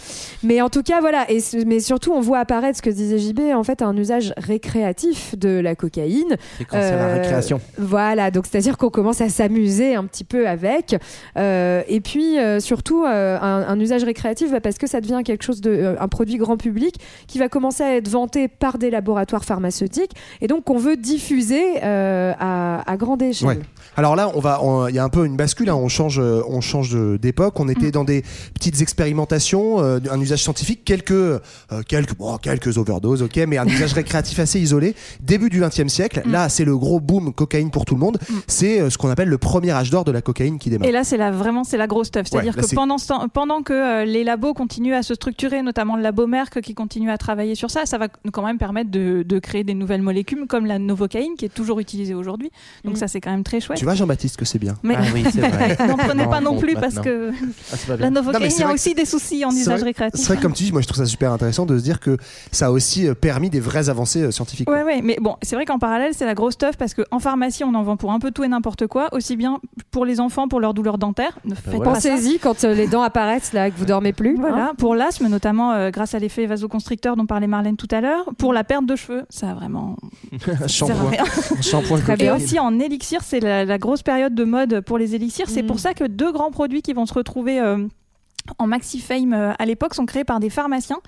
Mais 0.43 0.61
en 0.61 0.69
tout 0.69 0.83
cas, 0.83 1.01
voilà. 1.01 1.31
Et 1.31 1.41
mais 1.67 1.81
surtout, 1.81 2.13
on 2.13 2.21
voit 2.21 2.39
apparaître 2.39 2.77
ce 2.79 2.83
que 2.83 2.91
disait 2.91 3.19
JB, 3.19 3.41
en 3.55 3.65
fait, 3.65 3.83
un 3.83 3.97
usage 3.97 4.33
récréatif 4.37 5.37
de 5.39 5.61
la 5.61 5.75
cocaïne. 5.75 6.37
C'est 6.59 6.65
quand 6.65 6.79
c'est 6.81 6.91
la 6.97 7.03
Euh, 7.09 7.15
récréation. 7.21 7.61
Voilà. 7.79 8.31
Donc, 8.31 8.47
c'est-à-dire 8.51 8.77
qu'on 8.77 8.91
commence 8.91 9.21
à 9.21 9.29
s'amuser 9.29 9.95
un 9.95 10.05
petit 10.05 10.25
peu 10.25 10.49
avec. 10.49 10.97
Euh, 11.37 11.83
et 11.89 12.01
puis, 12.01 12.39
euh, 12.39 12.61
surtout, 12.61 13.05
euh, 13.05 13.39
un, 13.41 13.65
un 13.69 13.81
usage 13.81 14.05
récréatif, 14.05 14.51
bah, 14.51 14.61
parce 14.61 14.79
que 14.79 14.87
ça 14.87 15.01
devient 15.01 15.21
quelque 15.25 15.43
chose 15.45 15.61
de, 15.61 15.71
euh, 15.71 15.95
un 16.01 16.09
produit 16.09 16.37
grand 16.37 16.57
public 16.57 16.97
qui 17.27 17.39
va 17.39 17.49
commencer 17.49 17.83
à 17.83 17.97
être 17.97 18.09
vanté 18.09 18.49
par 18.49 18.79
des 18.79 18.91
laboratoires 18.91 19.45
pharmaceutiques 19.45 20.13
et 20.41 20.47
donc 20.49 20.65
qu'on 20.77 20.83
veut 20.83 20.97
diffuser 20.97 21.83
euh, 21.83 22.33
à, 22.39 22.91
à 22.91 22.97
grande 22.97 23.23
échelle. 23.23 23.49
Ouais. 23.49 23.59
Alors 23.99 24.15
là, 24.15 24.31
on 24.35 24.41
va, 24.41 24.61
il 24.91 24.95
y 24.95 24.99
a 24.99 25.05
un 25.05 25.09
peu 25.09 25.25
une 25.25 25.37
bascule. 25.37 25.71
hein, 25.71 25.75
on 25.75 25.89
change, 25.89 26.19
euh, 26.21 26.43
on 26.49 26.61
change 26.61 26.95
d'époque. 27.19 27.59
On 27.59 27.69
était 27.69 27.91
dans 27.91 28.05
des 28.05 28.23
petites 28.55 28.83
expérimentations, 28.83 29.81
euh, 29.83 29.99
un 30.11 30.21
usage 30.21 30.43
scientifique, 30.43 30.85
quelques, 30.85 31.13
euh, 31.13 31.39
quelques, 31.89 32.15
bon, 32.17 32.37
quelques 32.37 32.77
overdoses, 32.77 33.23
ok, 33.23 33.37
mais 33.49 33.57
un 33.57 33.67
usage 33.67 33.93
récréatif 33.95 34.39
assez 34.39 34.61
isolé. 34.61 34.95
Début 35.23 35.49
du 35.49 35.61
XXe 35.61 35.89
siècle. 35.89 36.23
Là, 36.27 36.49
c'est 36.51 36.65
le 36.67 36.77
gros 36.77 37.01
boom 37.01 37.33
cocaïne 37.33 37.71
pour 37.71 37.87
tout 37.87 37.95
le 37.95 38.01
monde. 38.01 38.19
C'est 38.47 38.81
euh, 38.81 38.91
ce 38.91 38.99
qu'on 38.99 39.09
appelle 39.09 39.29
le 39.29 39.39
premier 39.39 39.71
âge 39.71 39.91
d'or 39.91 40.05
de 40.05 40.13
la 40.13 40.21
cocaïne 40.21 40.59
qui 40.59 40.69
démarre. 40.69 40.89
Et 40.89 40.93
là, 40.93 41.03
c'est 41.05 41.17
la, 41.17 41.31
vraiment 41.31 41.65
c'est 41.65 41.79
la 41.79 41.87
grosse 41.87 42.09
stuff. 42.09 42.27
C'est-à-dire 42.31 42.55
Ouais, 42.55 42.61
que 42.61 42.67
c'est- 42.69 42.77
pendant, 42.77 42.99
ce 42.99 43.09
temps- 43.09 43.27
pendant 43.29 43.63
que 43.63 44.05
les 44.05 44.25
labos 44.25 44.53
continuent 44.53 44.95
à 44.95 45.03
se 45.03 45.15
structurer, 45.15 45.63
notamment 45.63 45.97
le 45.97 46.03
labo 46.03 46.27
Merck 46.27 46.61
qui 46.61 46.75
continue 46.75 47.11
à 47.11 47.17
travailler 47.17 47.55
sur 47.55 47.71
ça, 47.71 47.87
ça 47.87 47.97
va 47.97 48.09
quand 48.33 48.45
même 48.45 48.59
permettre 48.59 48.91
de, 48.91 49.23
de 49.27 49.39
créer 49.39 49.65
des 49.65 49.75
nouvelles 49.75 50.03
molécules 50.03 50.47
comme 50.49 50.66
la 50.67 50.79
novocaïne 50.79 51.35
qui 51.37 51.45
est 51.45 51.55
toujours 51.55 51.81
utilisée 51.81 52.15
aujourd'hui. 52.15 52.51
Donc 52.85 52.95
Mm. 52.95 52.97
ça, 52.99 53.09
c'est 53.09 53.21
quand 53.21 53.31
même 53.31 53.45
très 53.45 53.61
chouette. 53.61 53.79
Tu 53.79 53.85
vois, 53.85 53.95
Jean-Baptiste, 53.95 54.37
que 54.37 54.45
c'est 54.45 54.59
bien. 54.59 54.75
Mais 54.83 54.95
Ah 54.99 55.03
oui, 55.15 55.25
c'est 55.33 55.41
vrai. 55.41 55.77
n'en 55.89 55.97
prenez 55.97 56.25
Non, 56.25 56.31
pas 56.31 56.41
non 56.41 56.59
plus 56.59 56.75
maintenant. 56.75 56.81
parce 56.93 57.05
que 57.07 57.31
Ah, 57.73 57.97
la 57.99 58.11
novocaïne, 58.11 58.51
il 58.55 58.61
y 58.61 58.63
a 58.63 58.73
aussi 58.73 58.95
des 58.95 59.05
soucis 59.05 59.45
en 59.45 59.51
usage 59.51 59.81
vrai- 59.81 59.89
récréatif. 59.89 60.21
C'est 60.21 60.33
vrai, 60.33 60.43
comme 60.43 60.53
tu 60.53 60.65
dis, 60.65 60.73
moi 60.73 60.81
je 60.83 60.87
trouve 60.87 60.99
ça 60.99 61.07
super 61.07 61.33
intéressant 61.33 61.67
de 61.67 61.79
se 61.79 61.83
dire 61.83 62.01
que 62.01 62.17
ça 62.53 62.67
a 62.67 62.71
aussi 62.71 63.07
euh, 63.09 63.15
permis 63.15 63.51
des 63.51 63.61
vraies 63.61 63.89
avancées 63.89 64.23
euh, 64.23 64.31
scientifiques. 64.31 64.69
Ouais, 64.71 64.83
ouais, 64.83 65.03
mais 65.03 65.17
bon, 65.21 65.37
c'est 65.43 65.57
vrai 65.57 65.65
qu'en 65.65 65.79
parallèle, 65.79 66.13
c'est 66.15 66.27
la 66.27 66.35
grosse 66.35 66.55
stuff 66.55 66.77
parce 66.77 66.95
qu'en 66.95 67.19
pharmacie, 67.19 67.65
on 67.65 67.75
en 67.75 67.83
vend 67.83 67.97
pour 67.97 68.13
un 68.13 68.19
peu 68.19 68.31
tout 68.31 68.45
et 68.45 68.49
n'importe 68.49 68.87
quoi, 68.87 69.09
aussi 69.13 69.37
bien 69.37 69.61
pour 69.91 70.05
les 70.05 70.21
enfants, 70.21 70.49
pour 70.49 70.61
leur 70.61 70.75
douleur 70.75 70.99
dentaire. 70.99 71.39
Ne 71.45 71.55
faites 71.55 71.75
voilà. 71.75 71.93
pas 71.93 72.01
ça. 72.01 72.11
Pensez-y 72.11 72.39
quand 72.39 72.65
euh, 72.65 72.75
les 72.75 72.87
dents 72.87 73.03
apparaissent 73.03 73.53
là, 73.53 73.71
que 73.71 73.77
vous 73.79 73.85
dormez 73.87 74.13
plus. 74.13 74.37
Voilà, 74.37 74.67
hein. 74.71 74.73
pour 74.79 74.95
l'asthme, 74.95 75.29
notamment 75.29 75.73
euh, 75.73 75.91
grâce 75.91 76.15
à 76.15 76.19
l'effet 76.19 76.47
vasoconstricteur 76.47 77.17
dont 77.17 77.27
parlait 77.27 77.47
Marlène 77.47 77.77
tout 77.77 77.89
à 77.91 78.01
l'heure. 78.01 78.25
Pour 78.39 78.53
la 78.53 78.65
perte 78.65 78.87
de 78.87 78.97
cheveux, 78.97 79.25
ça 79.31 79.51
a 79.51 79.55
vraiment. 79.55 79.97
Shampoing. 80.69 81.99
Et 82.19 82.31
aussi 82.31 82.59
en 82.59 82.79
élixir, 82.79 83.21
c'est 83.23 83.41
la, 83.41 83.65
la 83.65 83.79
grosse 83.79 84.03
période 84.03 84.35
de 84.35 84.45
mode 84.45 84.81
pour 84.81 84.99
les 84.99 85.15
élixirs. 85.15 85.47
C'est 85.49 85.63
Mm. 85.63 85.67
pour 85.67 85.79
ça 85.79 85.95
que 85.95 86.05
deux 86.05 86.33
grands 86.33 86.51
produits 86.51 86.83
qui 86.83 86.93
vont 86.93 87.07
se 87.07 87.15
retrouver. 87.15 87.61
euh, 87.61 87.87
en 88.59 88.67
maxi 88.67 88.99
fame 89.01 89.33
euh, 89.33 89.53
à 89.59 89.65
l'époque 89.67 89.95
sont 89.95 90.07
créés 90.07 90.25
par 90.25 90.41
des 90.41 90.51
pharmaciens 90.51 90.99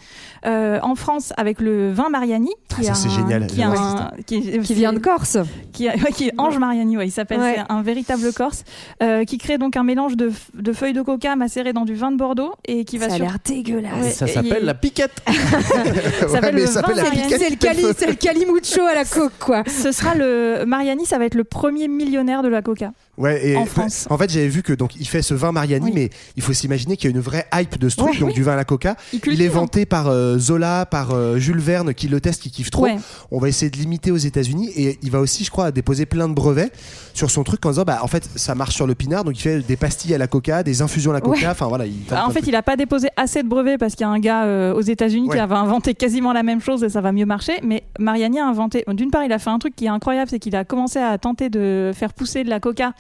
Euh, 0.46 0.78
en 0.82 0.94
France 0.94 1.32
avec 1.36 1.60
le 1.60 1.92
vin 1.92 2.08
Mariani 2.10 2.50
qui 2.68 2.88
Ah, 2.88 2.94
ça, 2.94 3.08
a 3.08 3.12
un- 3.12 3.16
génial. 3.16 3.46
qui, 3.46 3.62
a 3.62 3.70
Ouais, 3.70 3.76
un- 3.78 4.10
qui, 4.26 4.36
est- 4.36 4.58
Qui 4.62 4.74
vient 4.74 4.92
de 4.92 4.98
Corse. 4.98 5.36
qui, 5.72 5.88
a- 5.88 5.94
ouais, 5.96 6.12
qui 6.12 6.28
est 6.28 6.32
Ange 6.38 6.58
Mariani, 6.58 6.96
ouais, 6.96 7.06
il 7.08 7.10
s'appelle, 7.10 7.40
Ouais. 7.40 7.56
un 7.68 7.82
véritable 7.82 8.32
Corse, 8.32 8.64
euh, 9.02 9.24
qui 9.24 9.38
crée 9.38 9.58
donc 9.58 9.76
un 9.76 9.82
mélange 9.84 10.16
de, 10.16 10.30
feuilles 10.72 10.92
de 10.92 11.02
coca 11.02 11.34
macérées 11.36 11.72
dans 11.72 11.84
du 11.84 11.94
vin 11.94 12.10
de 12.12 12.16
Bordeaux 12.16 12.52
et 12.66 12.84
qui 12.84 12.98
va 12.98 13.08
Ça 13.08 13.14
a 13.14 13.16
sur- 13.16 13.24
l'air 13.24 13.36
dégueulasse. 13.44 13.92
Ouais, 14.02 14.10
Ça 14.10 14.26
et 14.26 14.30
s'appelle 14.30 14.58
il- 14.60 14.66
la 14.66 14.74
piquette. 14.74 15.22
S'appelle 16.28 16.54
le 16.54 16.66
ça 16.66 16.72
s'appelle 16.80 16.96
vin 16.96 17.02
la 17.02 17.08
Mariani. 17.08 17.22
piquette 17.22 17.40
C'est 17.40 17.50
le, 17.50 17.56
cali, 17.56 17.82
c'est 17.96 18.06
le 18.06 18.14
calimucho 18.14 18.82
à 18.82 18.94
la 18.94 19.04
coque, 19.04 19.38
quoi. 19.38 19.62
Ce 19.66 19.92
sera 19.92 20.14
le 20.14 20.64
Mariani, 20.66 21.06
ça 21.06 21.18
va 21.18 21.24
être 21.24 21.34
le 21.34 21.44
premier 21.44 21.88
millionnaire 21.88 22.42
de 22.42 22.48
la 22.48 22.62
coca. 22.62 22.92
Ouais, 23.18 23.48
et 23.48 23.56
En 23.56 23.66
France. 23.66 24.06
En 24.10 24.16
fait, 24.16 24.30
j'avais 24.30 24.48
vu 24.48 24.62
que 24.62 24.72
donc 24.72 24.96
il 24.96 25.06
fait 25.06 25.22
ce 25.22 25.34
vin 25.34 25.52
Mariani, 25.52 25.86
Oui. 25.86 25.92
mais 25.94 26.10
il 26.36 26.42
faut 26.42 26.52
s'imaginer 26.52 26.96
qu'il 26.96 27.10
y 27.10 27.12
a 27.12 27.16
une 27.16 27.22
vraie 27.22 27.46
hype 27.52 27.78
de 27.78 27.88
ce 27.88 27.96
truc, 27.96 28.12
Ouais. 28.12 28.20
donc 28.20 28.32
du 28.32 28.42
vin 28.42 28.52
à 28.52 28.56
la 28.56 28.64
coca. 28.64 28.96
Il, 29.26 29.42
est 29.42 29.48
vanté 29.48 29.86
par 29.86 30.08
euh, 30.08 30.38
Zola, 30.38 30.86
par 30.86 31.10
euh, 31.10 31.38
Jules 31.38 31.58
Verne, 31.58 31.92
qui 31.94 32.08
le 32.08 32.20
teste, 32.20 32.42
qui 32.42 32.50
kiffe 32.50 32.68
hein. 32.68 32.70
trop. 32.70 32.84
Ouais. 32.84 32.96
On 33.30 33.38
va 33.38 33.48
essayer 33.48 33.70
de 33.70 33.76
l'imiter 33.76 34.10
aux 34.12 34.16
États-Unis 34.16 34.70
et 34.76 34.98
il 35.02 35.10
va 35.10 35.20
aussi, 35.20 35.44
je 35.44 35.50
crois, 35.50 35.72
déposer 35.72 36.06
plein 36.06 36.28
de 36.28 36.34
brevets 36.34 36.72
sur 37.12 37.30
son 37.30 37.42
truc 37.42 37.64
en 37.66 37.70
disant, 37.70 37.82
bah 37.82 37.98
en 38.02 38.06
fait, 38.06 38.28
ça 38.36 38.54
marche 38.54 38.74
sur 38.76 38.86
le 38.86 38.94
pinard, 38.94 39.24
donc 39.24 39.36
il 39.36 39.42
fait 39.42 39.58
des 39.60 39.76
pastilles 39.76 40.14
à 40.14 40.18
la 40.18 40.28
coca, 40.28 40.62
des 40.62 40.82
infusions 40.82 41.10
à 41.10 41.14
la 41.14 41.20
coca. 41.20 41.50
Enfin 41.50 41.66
voilà, 41.66 41.86
il. 41.86 42.04
Bah, 42.08 42.24
en 42.24 42.30
fait, 42.30 42.46
il 42.46 42.52
n'a 42.52 42.62
pas 42.62 42.76
déposé 42.76 43.08
assez 43.16 43.42
de 43.42 43.48
brevets 43.48 43.78
parce 43.78 43.94
qu'il 43.94 44.04
y 44.04 44.08
a 44.08 44.12
un 44.12 44.20
gars 44.20 44.44
euh, 44.44 44.72
aux 44.72 44.80
États-Unis 44.80 45.28
qui 45.28 45.38
avait 45.38 45.54
inventé 45.54 45.94
quasiment 45.94 46.32
la 46.32 46.42
même 46.44 46.60
chose 46.60 46.84
et 46.84 46.88
ça 46.88 47.00
va 47.00 47.10
mieux 47.12 47.26
marcher. 47.26 47.54
Mais 47.62 47.82
Mariani 47.98 48.38
a 48.38 48.46
inventé. 48.46 48.84
D'une 48.88 49.10
part, 49.10 49.24
il 49.24 49.32
a 49.32 49.38
fait 49.38 49.50
un 49.50 49.58
truc 49.58 49.74
qui 49.74 49.86
est 49.86 49.88
incroyable, 49.88 50.30
c'est 50.30 50.38
qu'il 50.38 50.54
a 50.54 50.64
commencé 50.64 50.98
à 50.98 51.18
tenter 51.18 51.50
de 51.50 51.90
faire 51.94 52.12
pousser 52.12 52.44
de 52.44 52.50
la 52.50 52.60
coca 52.60 52.92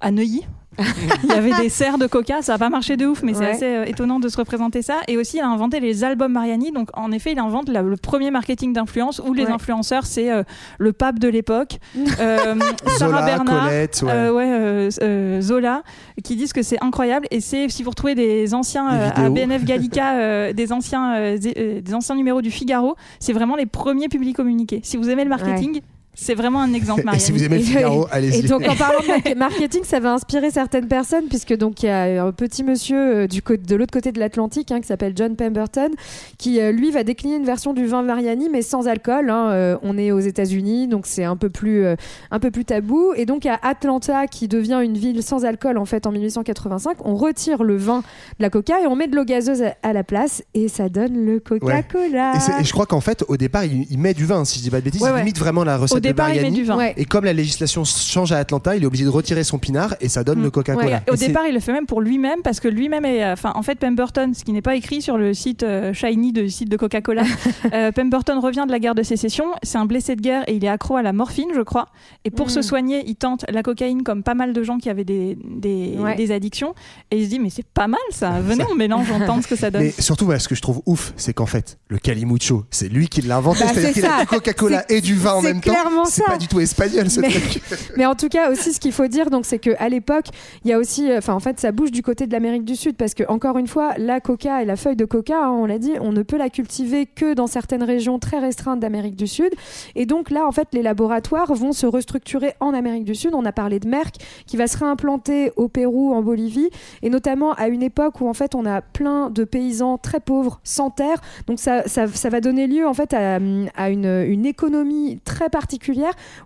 à 0.00 0.10
Neuilly. 0.10 0.46
il 1.24 1.30
y 1.30 1.32
avait 1.32 1.54
des 1.62 1.70
serres 1.70 1.96
de 1.96 2.06
coca, 2.06 2.42
ça 2.42 2.52
n'a 2.52 2.58
pas 2.58 2.68
marché 2.68 2.98
de 2.98 3.06
ouf, 3.06 3.22
mais 3.22 3.32
c'est 3.32 3.46
assez 3.46 3.64
euh, 3.64 3.84
étonnant 3.86 4.20
de 4.20 4.28
se 4.28 4.36
représenter 4.36 4.82
ça. 4.82 4.96
Et 5.08 5.16
aussi, 5.16 5.38
il 5.38 5.40
a 5.40 5.48
inventé 5.48 5.80
les 5.80 6.04
albums 6.04 6.32
Mariani. 6.32 6.70
Donc, 6.70 6.90
en 6.92 7.12
effet, 7.12 7.32
il 7.32 7.38
invente 7.38 7.70
la- 7.70 7.80
le 7.80 7.96
premier 7.96 8.30
marketing 8.30 8.74
d'influence 8.74 9.22
où 9.26 9.32
les 9.32 9.44
Ouais. 9.46 9.50
influenceurs, 9.52 10.04
c'est 10.04 10.30
euh, 10.30 10.42
le 10.78 10.92
pape 10.92 11.18
de 11.18 11.28
l'époque, 11.28 11.78
euh, 12.20 12.56
Sarah 12.98 12.98
Zola, 12.98 13.22
Bernard, 13.24 13.64
Colette, 13.68 14.02
ouais. 14.04 14.12
euh, 14.12 14.32
ouais, 14.34 14.50
euh, 14.52 14.90
euh, 15.02 15.40
Zola, 15.40 15.82
qui 16.22 16.36
disent 16.36 16.52
que 16.52 16.62
c'est 16.62 16.82
incroyable. 16.84 17.26
Et 17.30 17.40
c'est 17.40 17.70
si 17.70 17.82
vous 17.82 17.88
retrouvez 17.90 18.14
des 18.14 18.52
anciens 18.52 18.92
euh, 18.92 19.10
à. 19.16 19.30
BNF 19.30 19.64
Gallica, 19.64 20.12
euh, 20.18 20.52
des 20.52 20.74
anciens, 20.74 21.14
euh, 21.14 21.38
euh, 21.56 21.80
des 21.80 21.94
anciens 21.94 22.16
numéros 22.16 22.42
du 22.42 22.50
Figaro, 22.50 22.96
c'est 23.18 23.32
vraiment 23.32 23.56
les 23.56 23.66
premiers 23.66 24.08
publics 24.08 24.36
communiqués. 24.36 24.80
Si 24.82 24.98
vous 24.98 25.08
aimez 25.08 25.24
le 25.24 25.30
marketing, 25.30 25.80
c'est 26.18 26.34
vraiment 26.34 26.60
un 26.62 26.72
exemple. 26.72 27.02
Et 27.02 27.04
Marianne. 27.04 27.20
si 27.20 27.30
vous 27.30 27.44
aimez 27.44 27.56
le 27.58 27.62
Et- 27.62 27.66
Figaro, 27.66 28.06
Et 28.08 28.12
allez-y. 28.12 28.42
donc 28.48 28.62
en 28.68 28.74
parlant 28.76 29.00
de 29.00 29.06
mar- 29.34 29.50
marketing, 29.50 29.82
ça 29.84 30.00
va 30.00 30.12
inspirer 30.14 30.50
certaines 30.50 30.88
personnes 30.88 31.26
puisque 31.28 31.54
donc 31.56 31.82
il 31.82 31.86
y 31.86 31.90
a 31.90 32.24
un 32.24 32.32
petit 32.32 32.64
monsieur 32.64 32.96
euh, 32.98 33.26
du 33.26 33.42
côté 33.42 33.62
de 33.62 33.76
l'autre 33.76 33.92
côté 33.92 34.10
de 34.12 34.18
l'Atlantique 34.18 34.72
hein, 34.72 34.80
qui 34.80 34.86
s'appelle 34.88 35.12
John 35.14 35.36
Pemberton 35.36 35.90
qui 36.38 36.60
euh, 36.60 36.72
lui 36.72 36.90
va 36.90 37.04
décliner 37.04 37.36
une 37.36 37.44
version 37.44 37.72
du 37.74 37.86
vin 37.86 38.02
Mariani 38.02 38.48
mais 38.50 38.62
sans 38.62 38.88
alcool. 38.88 39.30
hein. 39.30 39.50
Euh, 39.50 39.76
on 39.82 39.96
est 39.98 40.10
aux 40.10 40.18
États-Unis 40.20 40.88
donc 40.88 41.06
c'est 41.06 41.24
un 41.24 41.36
peu 41.36 41.50
plus 41.50 41.84
euh, 41.84 41.96
un 42.30 42.38
peu 42.38 42.50
plus 42.50 42.64
tabou 42.64 43.12
et 43.14 43.26
donc 43.26 43.44
à 43.46 43.58
Atlanta 43.62 44.26
qui 44.26 44.48
devient 44.48 44.80
une 44.82 44.96
ville 44.96 45.22
sans 45.22 45.44
alcool 45.44 45.76
en 45.78 45.84
fait 45.84 46.06
en 46.06 46.12
1885, 46.12 46.98
on 47.04 47.14
retire 47.14 47.62
le 47.62 47.76
vin 47.76 47.98
de 48.00 48.42
la 48.42 48.50
Coca 48.50 48.80
et 48.82 48.86
on 48.86 48.96
met 48.96 49.06
de 49.06 49.14
l'eau 49.16 49.24
gazeuse 49.24 49.62
à, 49.62 49.74
à 49.82 49.92
la 49.92 50.02
place 50.02 50.42
et 50.54 50.68
ça 50.68 50.88
donne 50.88 51.24
le 51.24 51.40
Coca-Cola. 51.40 52.32
Et, 52.34 52.60
et 52.62 52.64
je 52.64 52.72
crois 52.72 52.86
qu'en 52.86 53.00
fait, 53.00 53.24
au 53.28 53.36
départ, 53.36 53.64
il, 53.64 53.86
il 53.90 53.98
met 53.98 54.14
du 54.14 54.24
vin, 54.24 54.44
si 54.44 54.58
je 54.58 54.64
dis 54.64 54.70
pas 54.70 54.78
de 54.80 54.84
bêtises, 54.84 55.02
Ouais, 55.02 55.10
il 55.10 55.14
ouais. 55.14 55.20
imite 55.22 55.38
vraiment 55.38 55.64
la 55.64 55.76
recette 55.76 55.96
Au 55.96 56.00
départ, 56.08 56.34
il 56.34 56.42
met 56.42 56.50
du 56.50 56.64
vin. 56.64 56.76
Ouais. 56.76 56.94
Et 56.96 57.04
comme 57.04 57.24
la 57.24 57.32
législation 57.32 57.84
change 57.84 58.32
à 58.32 58.38
Atlanta, 58.38 58.76
il 58.76 58.82
est 58.82 58.86
obligé 58.86 59.04
de 59.04 59.08
retirer 59.10 59.44
son 59.44 59.58
pinard 59.58 59.94
et 60.00 60.08
ça 60.08 60.24
donne 60.24 60.40
Mm. 60.40 60.44
le 60.44 60.50
Coca-Cola. 60.50 60.86
Ouais. 60.86 61.12
Au 61.12 61.16
départ, 61.16 61.44
il 61.46 61.54
le 61.54 61.60
fait 61.60 61.72
même 61.72 61.86
pour 61.86 62.00
lui-même 62.00 62.40
parce 62.42 62.60
que 62.60 62.68
lui-même 62.68 63.04
est, 63.04 63.24
euh, 63.24 63.32
enfin, 63.32 63.52
en 63.54 63.62
fait, 63.62 63.76
Pemberton, 63.78 64.32
ce 64.34 64.44
qui 64.44 64.52
n'est 64.52 64.62
pas 64.62 64.76
écrit 64.76 65.02
sur 65.02 65.16
le 65.18 65.34
site 65.34 65.62
euh, 65.62 65.92
Shiny 65.92 66.32
de 66.32 66.46
site 66.48 66.68
de 66.68 66.76
Coca-Cola, 66.76 67.22
euh, 67.72 67.92
Pemberton 67.92 68.40
revient 68.40 68.64
de 68.66 68.72
la 68.72 68.78
guerre 68.78 68.94
de 68.94 69.02
sécession. 69.02 69.44
C'est 69.62 69.78
un 69.78 69.86
blessé 69.86 70.16
de 70.16 70.20
guerre 70.20 70.44
et 70.48 70.54
il 70.56 70.64
est 70.64 70.68
accro 70.68 70.96
à 70.96 71.02
la 71.02 71.12
morphine, 71.12 71.48
je 71.54 71.60
crois. 71.62 71.86
Et 72.24 72.30
pour 72.30 72.46
Mm. 72.46 72.50
se 72.50 72.62
soigner, 72.62 73.02
il 73.06 73.16
tente 73.16 73.44
la 73.50 73.62
cocaïne 73.62 74.02
comme 74.02 74.22
pas 74.22 74.34
mal 74.34 74.52
de 74.52 74.62
gens 74.62 74.78
qui 74.78 74.88
avaient 74.90 75.04
des, 75.04 75.36
des, 75.44 75.94
Ouais. 75.98 76.14
des 76.16 76.32
addictions. 76.32 76.74
Et 77.10 77.18
il 77.18 77.24
se 77.24 77.30
dit, 77.30 77.38
mais 77.38 77.50
c'est 77.50 77.66
pas 77.66 77.86
mal 77.88 78.00
ça. 78.10 78.30
Venez, 78.40 78.64
on 78.70 78.74
mélange, 78.74 79.06
on 79.10 79.24
tente 79.26 79.42
ce 79.42 79.48
que 79.48 79.56
ça 79.56 79.70
donne. 79.70 79.82
Mais 79.82 79.90
surtout, 79.98 80.24
voilà, 80.26 80.40
ce 80.40 80.48
que 80.48 80.54
je 80.54 80.62
trouve 80.62 80.82
ouf, 80.86 81.12
c'est 81.16 81.32
qu'en 81.32 81.46
fait, 81.46 81.78
le 81.88 81.98
Calimucho, 81.98 82.64
c'est 82.70 82.88
lui 82.88 83.08
qui 83.08 83.22
l'a 83.22 83.36
inventé. 83.36 83.60
Bah, 83.64 83.70
C'est-à-dire 83.72 83.88
c'est 83.88 84.00
qu'il 84.00 84.04
a 84.06 84.16
ça. 84.18 84.20
du 84.22 84.26
Coca-Cola 84.26 84.84
et 84.90 85.00
du 85.00 85.14
vin 85.14 85.32
en 85.34 85.42
même 85.42 85.60
temps. 85.60 85.72
Clairement 85.96 86.10
C'est 86.10 86.22
ça. 86.22 86.30
pas 86.32 86.38
du 86.38 86.48
tout 86.48 86.60
espagnol 86.60 87.10
ce 87.10 87.20
Mais- 87.20 87.28
truc. 87.28 87.62
Mais 87.96 88.06
en 88.06 88.14
tout 88.14 88.28
cas 88.28 88.50
aussi 88.50 88.72
ce 88.72 88.80
qu'il 88.80 88.92
faut 88.92 89.06
dire 89.06 89.30
donc 89.30 89.44
c'est 89.46 89.58
que 89.58 89.70
à 89.78 89.88
l'époque 89.88 90.26
il 90.64 90.70
y 90.70 90.72
a 90.72 90.78
aussi 90.78 91.08
enfin 91.16 91.34
en 91.34 91.40
fait 91.40 91.58
ça 91.60 91.72
bouge 91.72 91.90
du 91.90 92.02
côté 92.02 92.26
de 92.26 92.32
l'Amérique 92.32 92.64
du 92.64 92.76
Sud 92.76 92.96
parce 92.96 93.14
que 93.14 93.24
encore 93.28 93.58
une 93.58 93.66
fois 93.66 93.94
la 93.98 94.20
coca 94.20 94.62
et 94.62 94.64
la 94.64 94.76
feuille 94.76 94.96
de 94.96 95.04
coca 95.04 95.38
hein, 95.44 95.50
on 95.50 95.66
l'a 95.66 95.78
dit 95.78 95.92
on 96.00 96.12
ne 96.12 96.22
peut 96.22 96.36
la 96.36 96.50
cultiver 96.50 97.06
que 97.06 97.34
dans 97.34 97.46
certaines 97.46 97.82
régions 97.82 98.18
très 98.18 98.38
restreintes 98.38 98.80
d'Amérique 98.80 99.16
du 99.16 99.26
Sud 99.26 99.50
et 99.94 100.06
donc 100.06 100.30
là 100.30 100.46
en 100.46 100.52
fait 100.52 100.68
les 100.72 100.82
laboratoires 100.82 101.52
vont 101.54 101.72
se 101.72 101.86
restructurer 101.86 102.54
en 102.60 102.74
Amérique 102.74 103.04
du 103.04 103.14
Sud 103.14 103.32
on 103.34 103.44
a 103.44 103.52
parlé 103.52 103.80
de 103.80 103.88
Merck 103.88 104.16
qui 104.46 104.56
va 104.56 104.66
se 104.66 104.76
réimplanter 104.78 105.52
au 105.56 105.68
Pérou 105.68 106.12
en 106.14 106.22
Bolivie 106.22 106.68
et 107.02 107.10
notamment 107.10 107.52
à 107.54 107.68
une 107.68 107.82
époque 107.82 108.20
où 108.20 108.28
en 108.28 108.34
fait 108.34 108.54
on 108.54 108.66
a 108.66 108.80
plein 108.82 109.30
de 109.30 109.44
paysans 109.44 109.98
très 109.98 110.20
pauvres 110.20 110.60
sans 110.64 110.90
terre 110.90 111.20
donc 111.46 111.58
ça, 111.58 111.86
ça, 111.86 112.06
ça 112.06 112.28
va 112.28 112.40
donner 112.40 112.66
lieu 112.66 112.86
en 112.86 112.94
fait 112.94 113.12
à, 113.14 113.38
à 113.76 113.90
une, 113.90 114.24
une 114.28 114.46
économie 114.46 115.20
très 115.24 115.48
particulière 115.48 115.85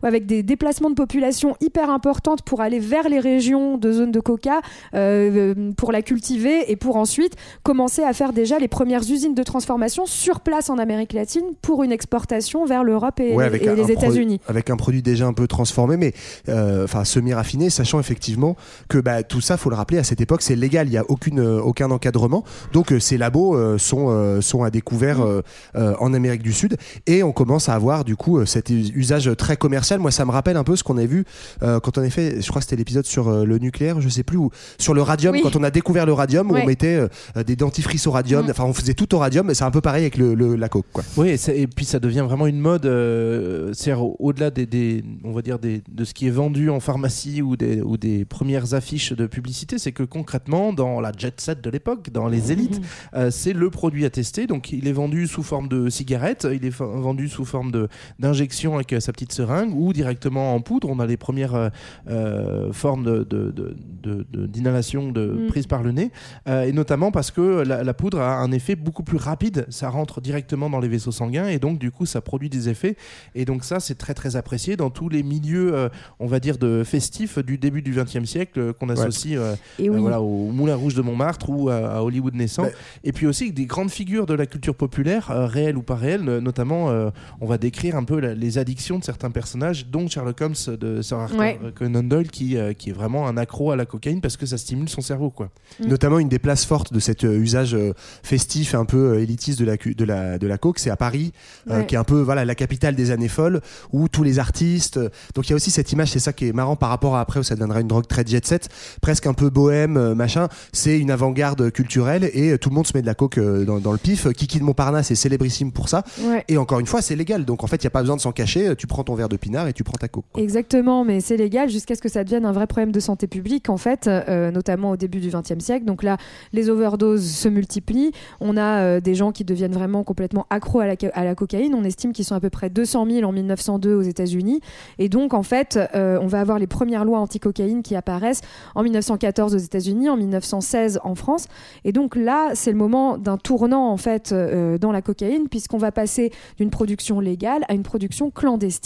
avec 0.02 0.26
des 0.26 0.42
déplacements 0.42 0.90
de 0.90 0.94
population 0.94 1.56
hyper 1.60 1.90
importantes 1.90 2.42
pour 2.42 2.60
aller 2.60 2.78
vers 2.78 3.08
les 3.08 3.20
régions 3.20 3.76
de 3.78 3.92
zones 3.92 4.12
de 4.12 4.20
coca, 4.20 4.60
euh, 4.94 5.72
pour 5.76 5.92
la 5.92 6.02
cultiver 6.02 6.70
et 6.70 6.76
pour 6.76 6.96
ensuite 6.96 7.34
commencer 7.62 8.02
à 8.02 8.12
faire 8.12 8.32
déjà 8.32 8.58
les 8.58 8.68
premières 8.68 9.02
usines 9.02 9.34
de 9.34 9.42
transformation 9.42 10.06
sur 10.06 10.40
place 10.40 10.70
en 10.70 10.78
Amérique 10.78 11.12
latine 11.12 11.44
pour 11.62 11.82
une 11.82 11.92
exportation 11.92 12.64
vers 12.64 12.84
l'Europe 12.84 13.20
et, 13.20 13.34
Ouais, 13.34 13.44
avec 13.44 13.62
et 13.64 13.68
un- 13.68 13.74
les 13.74 13.90
États-Unis. 13.90 14.40
Avec 14.48 14.70
un 14.70 14.76
produit 14.76 15.02
déjà 15.02 15.26
un 15.26 15.32
peu 15.32 15.46
transformé, 15.46 15.96
mais 15.96 16.12
euh, 16.48 16.84
enfin 16.84 17.04
semi-raffiné, 17.04 17.70
sachant 17.70 18.00
effectivement 18.00 18.56
que 18.88 18.98
bah, 18.98 19.22
tout 19.22 19.40
ça, 19.40 19.56
faut 19.56 19.70
le 19.70 19.76
rappeler, 19.76 19.98
à 19.98 20.04
cette 20.04 20.20
époque, 20.20 20.42
c'est 20.42 20.56
légal, 20.56 20.86
il 20.88 20.90
n'y 20.90 20.96
a 20.98 21.04
aucune, 21.08 21.40
euh, 21.40 21.60
aucun 21.60 21.90
encadrement. 21.90 22.44
Donc 22.72 22.92
euh, 22.92 22.98
ces 23.00 23.18
labos 23.18 23.54
euh, 23.56 23.78
sont, 23.78 24.06
euh, 24.10 24.40
sont 24.40 24.62
à 24.62 24.70
découvert 24.70 25.20
euh, 25.20 25.42
euh, 25.76 25.94
en 26.00 26.12
Amérique 26.14 26.42
du 26.42 26.52
Sud 26.52 26.76
et 27.06 27.22
on 27.22 27.32
commence 27.32 27.68
à 27.68 27.74
avoir 27.74 28.04
du 28.04 28.16
coup 28.16 28.38
euh, 28.38 28.46
cet 28.46 28.70
us- 28.70 28.90
très 29.36 29.56
commercial. 29.56 30.00
Moi, 30.00 30.10
ça 30.10 30.24
me 30.24 30.30
rappelle 30.30 30.56
un 30.56 30.64
peu 30.64 30.76
ce 30.76 30.82
qu'on 30.82 30.96
a 30.98 31.04
vu 31.06 31.24
euh, 31.62 31.78
quand 31.80 31.98
on 31.98 32.02
a 32.02 32.10
fait, 32.10 32.40
je 32.40 32.48
crois 32.48 32.60
que 32.60 32.64
c'était 32.66 32.76
l'épisode 32.76 33.04
sur 33.06 33.28
euh, 33.28 33.44
le 33.44 33.58
nucléaire, 33.58 34.00
je 34.00 34.08
sais 34.08 34.22
plus, 34.22 34.36
ou 34.38 34.50
sur 34.78 34.94
le 34.94 35.02
radium, 35.02 35.34
Oui. 35.34 35.40
quand 35.42 35.56
on 35.56 35.62
a 35.62 35.70
découvert 35.70 36.06
le 36.06 36.12
radium, 36.12 36.50
où 36.50 36.54
Ouais. 36.54 36.62
on 36.62 36.66
mettait 36.66 37.06
euh, 37.36 37.42
des 37.44 37.56
dentifrices 37.56 38.06
au 38.06 38.10
radium, 38.10 38.46
Mm. 38.46 38.50
enfin 38.50 38.64
on 38.64 38.72
faisait 38.72 38.94
tout 38.94 39.14
au 39.14 39.18
radium, 39.18 39.46
mais 39.46 39.54
c'est 39.54 39.64
un 39.64 39.70
peu 39.70 39.80
pareil 39.80 40.02
avec 40.02 40.16
le, 40.16 40.34
le- 40.34 40.56
la 40.56 40.68
coke. 40.68 40.86
Quoi. 40.92 41.04
Oui, 41.16 41.36
et, 41.48 41.66
puis 41.66 41.84
ça 41.84 41.98
devient 42.00 42.24
vraiment 42.26 42.46
une 42.46 42.58
mode, 42.60 42.86
euh, 42.86 43.72
c'est-à-dire 43.72 44.02
au- 44.02 44.16
au-delà 44.18 44.50
des, 44.50 44.66
des- 44.66 45.04
on 45.24 45.32
va 45.32 45.42
dire 45.42 45.58
des, 45.58 45.82
de 45.90 46.04
ce 46.04 46.14
qui 46.14 46.26
est 46.26 46.30
vendu 46.30 46.70
en 46.70 46.80
pharmacie 46.80 47.42
ou 47.42 47.56
des, 47.56 47.80
ou 47.82 47.96
des 47.96 48.24
premières 48.24 48.74
affiches 48.74 49.12
de 49.12 49.26
publicité, 49.26 49.78
c'est 49.78 49.92
que 49.92 50.02
concrètement, 50.02 50.72
dans 50.72 51.00
la 51.00 51.12
jet 51.16 51.40
set 51.40 51.60
de 51.60 51.70
l'époque, 51.70 52.10
dans 52.10 52.28
les 52.28 52.52
élites, 52.52 52.80
euh, 53.14 53.30
c'est 53.30 53.52
le 53.52 53.70
produit 53.70 54.04
à 54.04 54.10
tester. 54.10 54.46
Donc 54.46 54.72
il 54.72 54.86
est 54.88 54.92
vendu 54.92 55.26
sous 55.26 55.42
forme 55.42 55.68
de 55.68 55.88
cigarette, 55.88 56.46
il 56.52 56.64
est 56.64 56.74
vendu 56.78 57.28
sous 57.28 57.44
forme 57.44 57.70
de 57.70 57.88
d'injection 58.18 58.74
avec 58.74 58.94
sa 59.00 59.09
sa 59.10 59.12
petite 59.12 59.32
seringue 59.32 59.74
ou 59.74 59.92
directement 59.92 60.54
en 60.54 60.60
poudre. 60.60 60.88
On 60.88 61.00
a 61.00 61.06
les 61.06 61.16
premières 61.16 61.54
euh, 61.56 61.68
euh, 62.08 62.72
formes 62.72 63.04
de, 63.04 63.24
de- 63.24 63.50
de- 63.50 63.76
de- 64.02 64.26
de- 64.32 64.46
d'inhalation 64.46 65.10
de, 65.10 65.26
Mm. 65.26 65.46
prise 65.48 65.66
par 65.66 65.82
le 65.82 65.90
nez, 65.92 66.10
Euh, 66.48 66.62
et 66.62 66.72
notamment 66.72 67.10
parce 67.10 67.30
que 67.30 67.62
la, 67.66 67.82
la 67.82 67.94
poudre 67.94 68.20
a 68.20 68.36
un 68.38 68.52
effet 68.52 68.76
beaucoup 68.76 69.02
plus 69.02 69.16
rapide. 69.18 69.66
Ça 69.68 69.88
rentre 69.90 70.20
directement 70.20 70.70
dans 70.70 70.80
les 70.80 70.88
vaisseaux 70.88 71.12
sanguins 71.12 71.48
et 71.48 71.58
donc 71.58 71.78
du 71.78 71.90
coup 71.90 72.06
ça 72.06 72.20
produit 72.20 72.48
des 72.48 72.68
effets. 72.68 72.96
Et 73.34 73.44
donc 73.44 73.64
ça 73.64 73.80
c'est 73.80 73.96
très 73.96 74.14
très 74.14 74.36
apprécié 74.36 74.76
dans 74.76 74.90
tous 74.90 75.08
les 75.08 75.22
milieux, 75.22 75.74
euh, 75.74 75.88
on 76.20 76.26
va 76.26 76.38
dire 76.40 76.56
de 76.58 76.82
festifs 76.84 77.38
du 77.38 77.58
début 77.58 77.82
du 77.82 77.92
XXe 77.92 78.24
siècle 78.24 78.72
qu'on 78.74 78.88
associe 78.90 79.36
euh, 79.38 79.54
Et 79.78 79.88
euh, 79.88 79.92
oui. 79.94 80.00
voilà, 80.00 80.20
au 80.20 80.50
Moulin 80.52 80.76
Rouge 80.76 80.94
de 80.94 81.02
Montmartre 81.02 81.50
ou 81.50 81.68
à, 81.68 81.76
à 81.96 82.02
Hollywood 82.02 82.34
naissant. 82.34 82.66
Et 83.04 83.12
puis 83.12 83.26
aussi 83.26 83.50
des 83.52 83.66
grandes 83.66 83.90
figures 83.90 84.26
de 84.26 84.34
la 84.34 84.46
culture 84.46 84.74
populaire, 84.76 85.30
euh, 85.30 85.46
réelles 85.46 85.76
ou 85.76 85.82
pas 85.82 85.96
réelles, 85.96 86.22
notamment 86.38 86.90
euh, 86.90 87.10
on 87.40 87.46
va 87.46 87.58
décrire 87.58 87.96
un 87.96 88.04
peu 88.04 88.20
la- 88.20 88.34
les 88.34 88.58
addictions 88.58 88.99
de 89.00 89.04
certains 89.04 89.30
personnages, 89.30 89.86
dont 89.86 90.06
Sherlock 90.08 90.40
Holmes 90.40 90.54
de 90.80 91.02
Sir 91.02 91.18
Arthur 91.18 91.38
Ouais. 91.38 91.58
Conan 91.74 92.02
Doyle, 92.04 92.30
qui, 92.30 92.56
euh, 92.56 92.72
qui 92.72 92.90
est 92.90 92.92
vraiment 92.92 93.26
un 93.26 93.36
accro 93.36 93.70
à 93.72 93.76
la 93.76 93.84
cocaïne 93.86 94.20
parce 94.20 94.36
que 94.36 94.46
ça 94.46 94.56
stimule 94.58 94.88
son 94.88 95.00
cerveau. 95.00 95.30
Quoi. 95.30 95.50
Mm. 95.80 95.88
Notamment 95.88 96.18
une 96.18 96.28
des 96.28 96.38
places 96.38 96.64
fortes 96.64 96.92
de 96.92 97.00
cet 97.00 97.24
euh, 97.24 97.36
usage 97.38 97.74
euh, 97.74 97.92
festif 98.22 98.74
un 98.74 98.84
peu 98.84 99.14
euh, 99.14 99.22
élitiste 99.22 99.58
de 99.58 99.64
la, 99.64 99.76
de 99.76 100.04
la, 100.04 100.38
de 100.38 100.46
la 100.46 100.58
coke, 100.58 100.78
c'est 100.78 100.90
à 100.90 100.96
Paris, 100.96 101.32
euh, 101.68 101.80
Ouais. 101.80 101.86
qui 101.86 101.94
est 101.94 101.98
un 101.98 102.04
peu 102.04 102.20
voilà, 102.20 102.44
la 102.44 102.54
capitale 102.54 102.94
des 102.94 103.10
années 103.10 103.28
folles, 103.28 103.60
où 103.92 104.08
tous 104.08 104.22
les 104.22 104.38
artistes. 104.38 104.96
euh, 104.98 105.08
donc 105.34 105.46
il 105.48 105.50
y 105.50 105.52
a 105.52 105.56
aussi 105.56 105.70
cette 105.70 105.90
image, 105.92 106.10
c'est 106.10 106.18
ça 106.20 106.32
qui 106.32 106.46
est 106.48 106.52
marrant 106.52 106.76
par 106.76 106.88
rapport 106.90 107.16
à 107.16 107.20
après 107.20 107.40
où 107.40 107.42
ça 107.42 107.54
deviendra 107.54 107.80
une 107.80 107.88
drogue 107.88 108.06
très 108.06 108.24
jet 108.26 108.44
set, 108.46 108.68
presque 109.00 109.26
un 109.26 109.34
peu 109.34 109.50
bohème, 109.50 109.96
euh, 109.96 110.14
machin. 110.14 110.48
C'est 110.72 110.98
une 110.98 111.10
avant-garde 111.10 111.70
culturelle 111.70 112.30
et 112.32 112.50
euh, 112.52 112.58
tout 112.58 112.68
le 112.68 112.74
monde 112.74 112.86
se 112.86 112.92
met 112.96 113.00
de 113.02 113.06
la 113.06 113.14
coke 113.14 113.38
euh, 113.38 113.64
dans, 113.64 113.78
dans 113.78 113.92
le 113.92 113.98
pif. 113.98 114.28
Kiki 114.32 114.58
de 114.58 114.64
Montparnasse 114.64 115.10
est 115.10 115.14
célébrissime 115.14 115.72
pour 115.72 115.88
ça. 115.88 116.02
Ouais. 116.22 116.44
Et 116.48 116.56
encore 116.58 116.80
une 116.80 116.86
fois, 116.86 117.02
c'est 117.02 117.16
légal. 117.16 117.44
Donc 117.44 117.64
en 117.64 117.66
fait, 117.66 117.76
il 117.76 117.86
n'y 117.86 117.88
a 117.88 117.90
pas 117.90 118.00
besoin 118.02 118.16
de 118.16 118.20
s'en 118.20 118.32
cacher. 118.32 118.74
Tu 118.76 118.86
prends 118.90 119.04
ton 119.04 119.14
verre 119.14 119.28
de 119.28 119.36
pinard 119.36 119.68
et 119.68 119.72
tu 119.72 119.84
prends 119.84 119.96
ta 119.96 120.08
coke. 120.08 120.24
Exactement, 120.36 121.04
mais 121.04 121.20
c'est 121.20 121.36
légal 121.36 121.70
jusqu'à 121.70 121.94
ce 121.94 122.02
que 122.02 122.08
ça 122.08 122.24
devienne 122.24 122.44
un 122.44 122.52
vrai 122.52 122.66
problème 122.66 122.92
de 122.92 123.00
santé 123.00 123.26
publique, 123.26 123.70
en 123.70 123.76
fait, 123.78 124.08
euh, 124.08 124.50
notamment 124.50 124.90
au 124.90 124.96
début 124.96 125.20
du 125.20 125.30
XXe 125.30 125.64
siècle. 125.64 125.86
Donc 125.86 126.02
là, 126.02 126.18
les 126.52 126.68
overdoses 126.68 127.24
se 127.24 127.48
multiplient. 127.48 128.10
On 128.40 128.56
a 128.56 128.80
euh, 128.80 129.00
des 129.00 129.14
gens 129.14 129.32
qui 129.32 129.44
deviennent 129.44 129.72
vraiment 129.72 130.02
complètement 130.04 130.46
accros 130.50 130.80
à 130.80 130.86
la, 130.86 131.34
cocaïne. 131.34 131.74
On 131.74 131.84
estime 131.84 132.12
qu'ils 132.12 132.24
sont 132.24 132.34
à 132.34 132.40
peu 132.40 132.50
près 132.50 132.68
200 132.68 133.06
000 133.08 133.28
en 133.28 133.32
1902 133.32 133.94
aux 133.94 134.02
États-Unis. 134.02 134.60
Et 134.98 135.08
donc, 135.08 135.32
en 135.32 135.44
fait, 135.44 135.78
euh, 135.94 136.18
on 136.20 136.26
va 136.26 136.40
avoir 136.40 136.58
les 136.58 136.66
premières 136.66 137.04
lois 137.04 137.20
anti-cocaïne 137.20 137.82
qui 137.82 137.94
apparaissent 137.94 138.42
en 138.74 138.82
1914 138.82 139.54
aux 139.54 139.58
États-Unis, 139.58 140.08
en 140.08 140.16
1916 140.16 141.00
en 141.04 141.14
France. 141.14 141.46
Et 141.84 141.92
donc 141.92 142.16
là, 142.16 142.50
c'est 142.54 142.72
le 142.72 142.76
moment 142.76 143.16
d'un 143.16 143.36
tournant, 143.36 143.88
en 143.88 143.96
fait, 143.96 144.34
dans 144.34 144.90
la 144.90 145.00
cocaïne, 145.00 145.48
puisqu'on 145.48 145.78
va 145.78 145.92
passer 145.92 146.32
d'une 146.58 146.70
production 146.70 147.20
légale 147.20 147.64
à 147.68 147.74
une 147.74 147.84
production 147.84 148.30
clandestine 148.30 148.79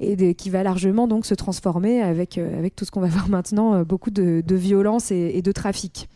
et 0.00 0.34
qui 0.34 0.50
va 0.50 0.62
largement 0.62 1.06
donc 1.08 1.26
se 1.26 1.34
transformer 1.34 2.00
avec, 2.02 2.38
euh, 2.38 2.58
avec 2.58 2.76
tout 2.76 2.84
ce 2.84 2.90
qu'on 2.90 3.00
va 3.00 3.08
voir 3.08 3.28
maintenant, 3.28 3.74
euh, 3.74 3.84
beaucoup 3.84 4.10
de, 4.10 4.42
violence 4.54 5.10
et 5.10 5.42
de 5.42 5.52
trafic. 5.52 6.08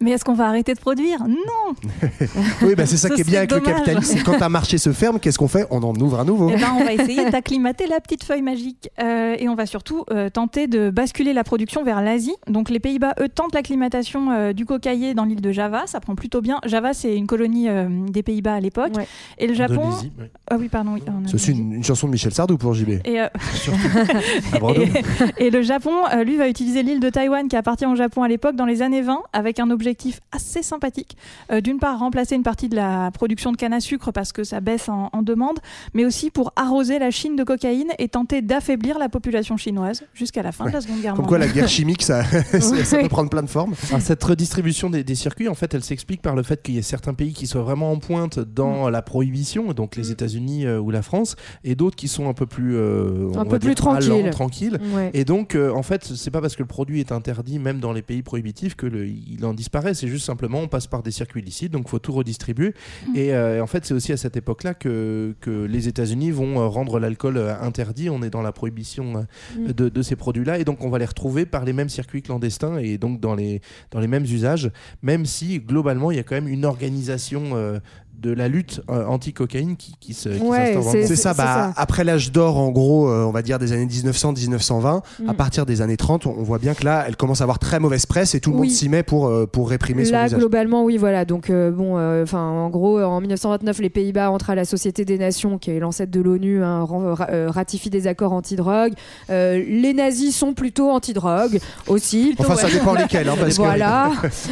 Mais 0.00 0.10
est-ce 0.12 0.24
qu'on 0.24 0.34
va 0.34 0.46
arrêter 0.46 0.74
de 0.74 0.80
produire? 0.80 1.20
Non 1.26 1.74
Oui, 2.62 2.74
bah, 2.74 2.86
c'est 2.86 2.96
ça 2.96 3.08
Ce 3.08 3.14
qui 3.14 3.20
est 3.20 3.24
bien 3.24 3.38
avec 3.40 3.52
le 3.52 3.60
capitalisme. 3.60 4.20
Quand 4.24 4.40
un 4.40 4.48
marché 4.48 4.78
se 4.78 4.92
ferme, 4.92 5.18
qu'est-ce 5.20 5.38
qu'on 5.38 5.48
fait? 5.48 5.66
On 5.70 5.82
en 5.82 5.94
ouvre 5.94 6.20
un 6.20 6.24
nouveau. 6.24 6.50
Eh 6.50 6.56
ben, 6.56 6.74
on 6.78 6.84
va 6.84 6.92
essayer 6.92 7.30
d'acclimater 7.30 7.86
la 7.86 8.00
petite 8.00 8.24
feuille 8.24 8.42
magique. 8.42 8.90
Euh, 9.00 9.36
et 9.38 9.48
on 9.48 9.54
va 9.54 9.66
surtout 9.66 10.04
euh, 10.10 10.28
tenter 10.30 10.66
de 10.66 10.90
basculer 10.90 11.32
la 11.32 11.44
production 11.44 11.84
vers 11.84 12.00
l'Asie. 12.02 12.34
Donc 12.46 12.70
les 12.70 12.80
Pays-Bas, 12.80 13.14
eux, 13.20 13.28
tentent 13.28 13.54
l'acclimatation 13.54 14.30
euh, 14.30 14.52
du 14.52 14.64
cocaïer 14.66 15.14
dans 15.14 15.24
l'île 15.24 15.40
de 15.40 15.52
Java. 15.52 15.82
Ça 15.86 16.00
prend 16.00 16.14
plutôt 16.14 16.40
bien. 16.40 16.60
Java, 16.66 16.92
c'est 16.94 17.16
une 17.16 17.26
colonie 17.26 17.68
euh, 17.68 17.88
des 18.08 18.22
Pays-Bas 18.22 18.54
à 18.54 18.60
l'époque. 18.60 18.92
Ouais. 18.96 19.06
Et 19.38 19.46
le 19.46 19.54
Japon... 19.54 19.86
Indonésie, 19.86 20.12
ouais. 20.18 20.30
Ah 20.50 20.56
oui, 20.58 20.68
pardon. 20.68 20.94
oui, 20.94 21.02
C'est 21.36 21.52
une, 21.52 21.72
une 21.74 21.84
chanson 21.84 22.06
de 22.06 22.12
Michel 22.12 22.32
Sardou 22.32 22.58
pour 22.58 22.74
JB. 22.74 22.90
Et, 23.04 23.20
euh, 23.20 23.28
À 24.52 24.58
Bordeaux. 24.58 24.82
et, 25.38 25.46
et 25.46 25.50
le 25.50 25.62
Japon, 25.62 25.92
euh, 26.12 26.24
lui, 26.24 26.36
va 26.36 26.48
utiliser 26.48 26.82
l'île 26.82 27.00
de 27.00 27.08
Taïwan 27.10 27.48
qui 27.48 27.56
appartient 27.56 27.86
au 27.86 27.94
Japon 27.96 28.22
à 28.22 28.28
l'époque 28.28 28.56
dans 28.56 28.66
les 28.66 28.82
années 28.82 29.02
20 29.02 29.22
avec 29.32 29.58
un 29.58 29.70
objectif 29.84 30.20
assez 30.32 30.62
sympathique. 30.62 31.16
Euh, 31.52 31.60
D'une 31.60 31.78
part, 31.78 31.98
remplacer 31.98 32.34
une 32.34 32.42
partie 32.42 32.68
de 32.68 32.76
la 32.76 33.10
production 33.12 33.52
de 33.52 33.56
canne 33.56 33.72
à 33.72 33.80
sucre 33.80 34.12
parce 34.12 34.32
que 34.32 34.42
ça 34.44 34.60
baisse 34.60 34.88
en, 34.88 35.10
en 35.12 35.22
demande, 35.22 35.58
mais 35.92 36.04
aussi 36.04 36.30
pour 36.30 36.52
arroser 36.56 36.98
la 36.98 37.10
Chine 37.10 37.36
de 37.36 37.44
cocaïne 37.44 37.90
et 37.98 38.08
tenter 38.08 38.40
d'affaiblir 38.42 38.98
la 38.98 39.08
population 39.08 39.56
chinoise 39.56 40.04
jusqu'à 40.14 40.42
la 40.42 40.52
fin 40.52 40.66
de 40.66 40.70
la 40.72 40.80
Seconde 40.80 41.00
Guerre 41.02 41.14
Comme 41.14 41.26
quoi, 41.26 41.38
mondiale. 41.38 41.54
la 41.54 41.60
guerre 41.62 41.68
chimique, 41.68 42.02
ça, 42.02 42.24
ça, 42.24 42.98
peut 42.98 43.08
prendre 43.08 43.30
plein 43.30 43.42
de 43.42 43.48
formes. 43.50 43.74
Alors, 43.90 44.00
cette 44.00 44.22
redistribution 44.24 44.88
des, 44.90 45.04
des 45.04 45.14
circuits, 45.14 45.48
en 45.48 45.54
fait, 45.54 45.74
elle 45.74 45.84
s'explique 45.84 46.22
par 46.22 46.34
le 46.34 46.42
fait 46.42 46.62
qu'il 46.62 46.74
y 46.74 46.78
ait 46.78 46.82
certains 46.82 47.14
pays 47.14 47.32
qui 47.34 47.46
soient 47.46 47.62
vraiment 47.62 47.92
en 47.92 47.98
pointe 47.98 48.38
dans 48.38 48.88
la 48.88 49.02
prohibition, 49.02 49.72
donc 49.72 49.96
les 49.96 50.10
États-Unis 50.10 50.66
euh, 50.66 50.78
ou 50.80 50.90
la 50.90 51.02
France, 51.02 51.36
et 51.62 51.74
d'autres 51.74 51.96
qui 51.96 52.08
sont 52.08 52.28
un 52.28 52.34
peu 52.34 52.46
plus, 52.46 52.74
euh, 52.76 53.30
Un 53.36 53.44
peu 53.44 53.58
plus 53.58 53.74
tranquilles. 53.74 54.78
Ouais. 54.94 55.10
Et 55.14 55.24
donc, 55.24 55.54
euh, 55.54 55.70
en 55.72 55.82
fait, 55.82 56.04
c'est 56.04 56.30
pas 56.30 56.40
parce 56.40 56.56
que 56.56 56.62
le 56.62 56.68
produit 56.68 57.00
est 57.00 57.12
interdit, 57.12 57.58
même 57.58 57.80
dans 57.80 57.92
les 57.92 58.02
pays 58.02 58.22
prohibitifs, 58.22 58.74
que 58.74 58.86
le- 58.86 59.06
il 59.06 59.44
en 59.44 59.52
disparaît. 59.54 59.73
C'est 59.94 60.08
juste 60.08 60.26
simplement, 60.26 60.60
on 60.60 60.68
passe 60.68 60.86
par 60.86 61.02
des 61.02 61.10
circuits 61.10 61.42
licites, 61.42 61.72
donc 61.72 61.88
faut 61.88 61.98
tout 61.98 62.12
redistribuer. 62.12 62.74
Et 63.14 63.34
euh, 63.34 63.62
en 63.62 63.66
fait, 63.66 63.84
c'est 63.84 63.94
aussi 63.94 64.12
à 64.12 64.16
cette 64.16 64.36
époque-là 64.36 64.74
que, 64.74 65.34
que 65.40 65.64
les 65.64 65.88
États-Unis 65.88 66.30
vont 66.30 66.60
euh, 66.60 66.66
rendre 66.66 66.98
l'alcool 67.00 67.36
euh, 67.36 67.58
interdit. 67.60 68.10
On 68.10 68.22
est 68.22 68.30
dans 68.30 68.42
la 68.42 68.52
prohibition 68.52 69.26
Mm. 69.56 69.72
de, 69.72 69.88
de 69.88 70.02
ces 70.02 70.16
produits-là, 70.16 70.58
et 70.58 70.64
donc 70.64 70.84
on 70.84 70.90
va 70.90 70.98
les 70.98 71.04
retrouver 71.04 71.46
par 71.46 71.64
les 71.64 71.72
mêmes 71.72 71.88
circuits 71.88 72.22
clandestins 72.22 72.78
et 72.78 72.98
donc 72.98 73.20
dans 73.20 73.34
les 73.34 73.60
dans 73.90 74.00
les 74.00 74.06
mêmes 74.06 74.24
usages, 74.24 74.70
même 75.02 75.26
si 75.26 75.60
globalement 75.60 76.10
il 76.10 76.16
y 76.16 76.20
a 76.20 76.22
quand 76.22 76.34
même 76.34 76.48
une 76.48 76.64
organisation. 76.64 77.42
euh, 77.54 77.78
de 78.20 78.32
la 78.32 78.48
lutte 78.48 78.80
euh, 78.90 79.06
anti-cocaïne 79.06 79.76
qui, 79.76 79.94
qui 80.00 80.14
se 80.14 80.28
qui 80.30 80.40
Ouais, 80.42 80.78
c'est- 80.92 81.14
ça, 81.16 81.34
bah, 81.34 81.44
ça. 81.44 81.72
après 81.76 82.04
l'âge 82.04 82.32
d'or, 82.32 82.56
en 82.58 82.70
gros, 82.70 83.08
euh, 83.08 83.24
on 83.24 83.30
va 83.32 83.42
dire 83.42 83.58
des 83.58 83.72
années 83.72 83.86
1900-1920, 83.86 85.02
à 85.28 85.32
Mm. 85.32 85.36
partir 85.36 85.66
des 85.66 85.82
années 85.82 85.96
30, 85.96 86.26
on, 86.26 86.34
on 86.38 86.42
voit 86.42 86.58
bien 86.58 86.74
que 86.74 86.84
là, 86.84 87.04
elle 87.06 87.16
commence 87.16 87.40
à 87.40 87.44
avoir 87.44 87.58
très 87.58 87.80
mauvaise 87.80 88.06
presse 88.06 88.34
et 88.34 88.40
tout 88.40 88.50
le 88.50 88.56
Oui. 88.56 88.68
monde 88.68 88.76
s'y 88.76 88.88
met 88.88 89.02
pour, 89.02 89.26
euh, 89.26 89.46
pour 89.46 89.68
réprimer 89.68 90.04
son 90.04 90.12
Là, 90.12 90.26
usage. 90.26 90.38
globalement, 90.38 90.84
oui, 90.84 90.96
voilà. 90.96 91.24
Donc, 91.24 91.50
euh, 91.50 91.70
bon, 91.70 91.98
euh, 91.98 92.22
enfin, 92.22 92.40
en 92.42 92.70
gros, 92.70 93.00
en 93.00 93.20
1929, 93.20 93.80
les 93.80 93.90
Pays-Bas 93.90 94.30
entrent 94.30 94.50
à 94.50 94.54
la 94.54 94.64
Société 94.64 95.04
des 95.04 95.18
Nations, 95.18 95.58
qui 95.58 95.70
est 95.70 95.78
l'ancêtre 95.80 96.10
de 96.12 96.20
l'ONU, 96.20 96.62
hein, 96.62 96.82
ren- 96.82 97.14
ra- 97.14 97.28
ratifient 97.48 97.90
des 97.90 98.06
accords 98.06 98.32
anti-drogue. 98.32 98.92
Euh, 99.30 99.62
les 99.68 99.92
nazis 99.94 100.34
sont 100.36 100.54
plutôt 100.54 100.90
anti-drogue 100.90 101.58
aussi. 101.88 102.34
Enfin, 102.38 102.56
ça 102.56 102.68
dépend 102.70 102.94
lesquels, 102.94 103.28
hein, 103.28 103.34
parce 103.38 103.50
que- 103.58 103.62
voilà. 103.62 104.10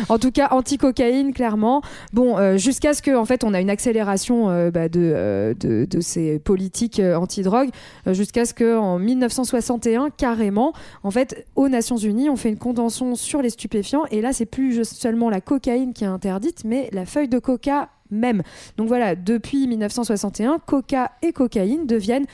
en 0.09 0.19
tout 0.19 0.31
cas, 0.31 0.49
anti-cocaïne, 0.51 1.33
clairement. 1.33 1.83
Bon, 2.13 2.39
euh, 2.39 2.57
jusqu'à 2.57 2.95
ce 2.95 3.03
que, 3.03 3.17
en 3.17 3.25
fait, 3.25 3.45
on 3.45 3.52
a 3.55 3.61
une 3.61 3.71
accélération 3.71 4.51
euh, 4.51 4.71
bah, 4.71 4.89
de, 4.89 5.01
euh, 5.15 5.55
de, 5.55 6.01
ces 6.01 6.39
politiques 6.39 7.01
euh, 7.01 7.17
anti-drogue, 7.17 7.71
jusqu'à 8.07 8.45
ce 8.45 8.55
que 8.55 8.77
en 8.77 8.99
1961, 8.99 10.11
carrément, 10.11 10.73
en 11.03 11.11
fait, 11.11 11.47
aux 11.57 11.69
Nations 11.69 11.97
Unies, 11.97 12.29
on 12.29 12.37
fait 12.37 12.49
une 12.49 12.59
convention 12.59 13.15
sur 13.15 13.43
les 13.43 13.51
stupéfiants, 13.51 14.05
et 14.11 14.21
là, 14.21 14.33
c'est 14.33 14.47
plus 14.47 14.85
seulement 14.85 15.31
la 15.31 15.41
cocaïne 15.41 15.93
qui 15.93 16.05
est 16.05 16.09
interdite, 16.09 16.65
mais 16.65 16.89
la 16.93 17.07
feuille 17.07 17.29
de 17.29 17.39
coca 17.39 17.89
même. 18.11 18.43
Donc 18.77 18.89
voilà, 18.89 19.17
depuis 19.17 19.67
1961, 19.67 20.59
coca 20.59 21.13
et 21.23 21.33
cocaïne 21.33 21.87
deviennent 21.87 22.27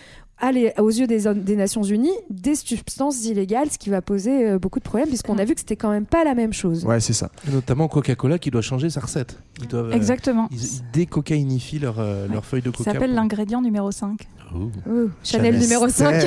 aux 0.78 0.88
yeux 0.90 1.06
des, 1.06 1.24
des 1.34 1.56
Nations 1.56 1.82
Unies 1.82 2.12
des 2.30 2.54
substances 2.54 3.24
illégales, 3.24 3.70
ce 3.70 3.78
qui 3.78 3.90
va 3.90 4.00
poser 4.02 4.48
euh, 4.48 4.58
beaucoup 4.58 4.78
de 4.78 4.84
problèmes 4.84 5.08
puisqu'on 5.08 5.38
a 5.38 5.44
vu 5.44 5.54
que 5.54 5.60
c'était 5.60 5.76
quand 5.76 5.90
même 5.90 6.06
pas 6.06 6.24
la 6.24 6.34
même 6.34 6.52
chose. 6.52 6.84
Ouais, 6.84 7.00
c'est 7.00 7.12
ça. 7.12 7.30
Et 7.48 7.52
Notamment 7.52 7.88
Coca-Cola 7.88 8.38
qui 8.38 8.50
doit 8.50 8.62
changer 8.62 8.90
sa 8.90 9.00
recette. 9.00 9.38
Ils 9.60 9.68
doivent, 9.68 9.90
euh, 9.90 9.92
Exactement. 9.92 10.48
ils, 10.50 10.58
ils 10.62 10.82
décocaïnifient 10.92 11.80
leur, 11.80 11.96
euh, 11.98 12.26
leur 12.28 12.44
feuille 12.44 12.62
de 12.62 12.70
Ça 12.70 12.76
coca. 12.76 12.92
s'appelle 12.92 13.10
pour- 13.10 13.16
l'ingrédient 13.16 13.62
numéro 13.62 13.90
5. 13.90 14.28
Ouh. 14.54 14.70
Ouh, 14.90 15.10
Chanel, 15.22 15.52
Chanel. 15.54 15.58
numéro 15.60 15.88
5. 15.88 16.24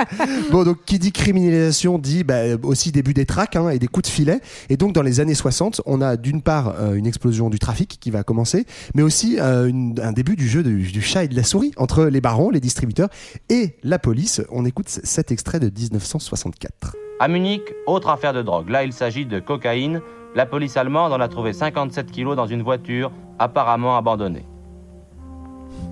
bon, 0.50 0.64
donc 0.64 0.78
qui 0.84 0.98
dit 0.98 1.12
criminalisation 1.12 1.98
dit 1.98 2.24
bah, 2.24 2.40
aussi 2.64 2.90
début 2.90 3.14
des 3.14 3.26
tracks 3.26 3.54
hein, 3.56 3.70
et 3.70 3.78
des 3.78 3.86
coups 3.86 4.08
de 4.08 4.12
filet. 4.12 4.40
Et 4.70 4.76
donc 4.76 4.92
dans 4.92 5.02
les 5.02 5.20
années 5.20 5.34
60, 5.34 5.80
on 5.86 6.00
a 6.00 6.16
d'une 6.16 6.42
part 6.42 6.74
euh, 6.80 6.94
une 6.94 7.06
explosion 7.06 7.48
du 7.50 7.58
trafic 7.60 7.98
qui 8.00 8.10
va 8.10 8.24
commencer, 8.24 8.64
mais 8.94 9.02
aussi 9.02 9.38
euh, 9.38 9.66
une- 9.68 9.94
un 10.02 10.12
début 10.12 10.34
du 10.36 10.48
jeu 10.48 10.62
du, 10.64 10.82
du 10.90 11.00
chat 11.02 11.24
et 11.24 11.28
de 11.28 11.36
la 11.36 11.44
souris 11.44 11.70
entre 11.76 12.06
les 12.06 12.20
barons, 12.20 12.50
les 12.50 12.60
distributeurs 12.60 13.08
et 13.50 13.76
la 13.82 13.98
police. 13.98 14.40
On 14.50 14.64
écoute 14.64 14.88
cet 14.88 15.30
extrait 15.30 15.60
de 15.60 15.66
1964. 15.66 16.96
À 17.18 17.28
Munich, 17.28 17.74
autre 17.86 18.08
affaire 18.08 18.32
de 18.32 18.40
drogue. 18.40 18.70
Là, 18.70 18.84
il 18.84 18.94
s'agit 18.94 19.26
de 19.26 19.40
cocaïne. 19.40 20.00
La 20.34 20.46
police 20.46 20.76
allemande 20.76 21.12
en 21.12 21.20
a 21.20 21.28
trouvé 21.28 21.52
57 21.52 22.10
kilos 22.10 22.36
dans 22.36 22.46
une 22.46 22.62
voiture 22.62 23.10
apparemment 23.38 23.96
abandonnée. 23.96 24.46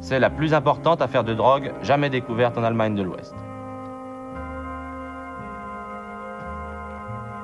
C'est 0.01 0.21
la 0.21 0.31
plus 0.31 0.55
importante 0.55 1.03
affaire 1.03 1.25
de 1.25 1.35
drogue 1.35 1.73
jamais 1.83 2.09
découverte 2.09 2.57
en 2.57 2.63
Allemagne 2.63 2.95
de 2.95 3.03
l'Ouest. 3.03 3.35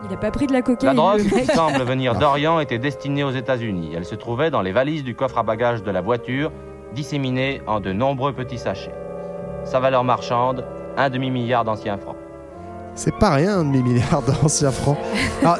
Il 0.06 0.14
a 0.14 0.18
pas 0.18 0.30
pris 0.30 0.46
de 0.46 0.52
la 0.52 0.58
La 0.58 0.62
cocaïne. 0.62 0.96
drogue, 0.96 1.24
le 1.24 1.30
qui 1.30 1.46
semble 1.46 1.82
venir 1.82 2.14
d'Orient, 2.14 2.60
était 2.60 2.78
destinée 2.78 3.24
aux 3.24 3.30
États-Unis. 3.30 3.92
Elle 3.96 4.04
se 4.04 4.14
trouvait 4.14 4.50
dans 4.50 4.62
les 4.62 4.72
valises 4.72 5.02
du 5.02 5.14
coffre 5.14 5.38
à 5.38 5.42
bagages 5.42 5.82
de 5.82 5.90
la 5.90 6.02
voiture, 6.02 6.52
disséminée 6.94 7.62
en 7.66 7.80
de 7.80 7.92
nombreux 7.92 8.34
petits 8.34 8.58
sachets. 8.58 9.03
Sa 9.64 9.80
valeur 9.80 10.04
marchande, 10.04 10.64
un 10.96 11.10
demi-milliard 11.10 11.64
d'anciens 11.64 11.98
francs. 11.98 12.23
C'est 12.96 13.12
pas 13.18 13.30
rien, 13.34 13.58
un 13.58 13.64
demi-milliard 13.64 14.22
d'anciens 14.22 14.70
francs. 14.70 14.96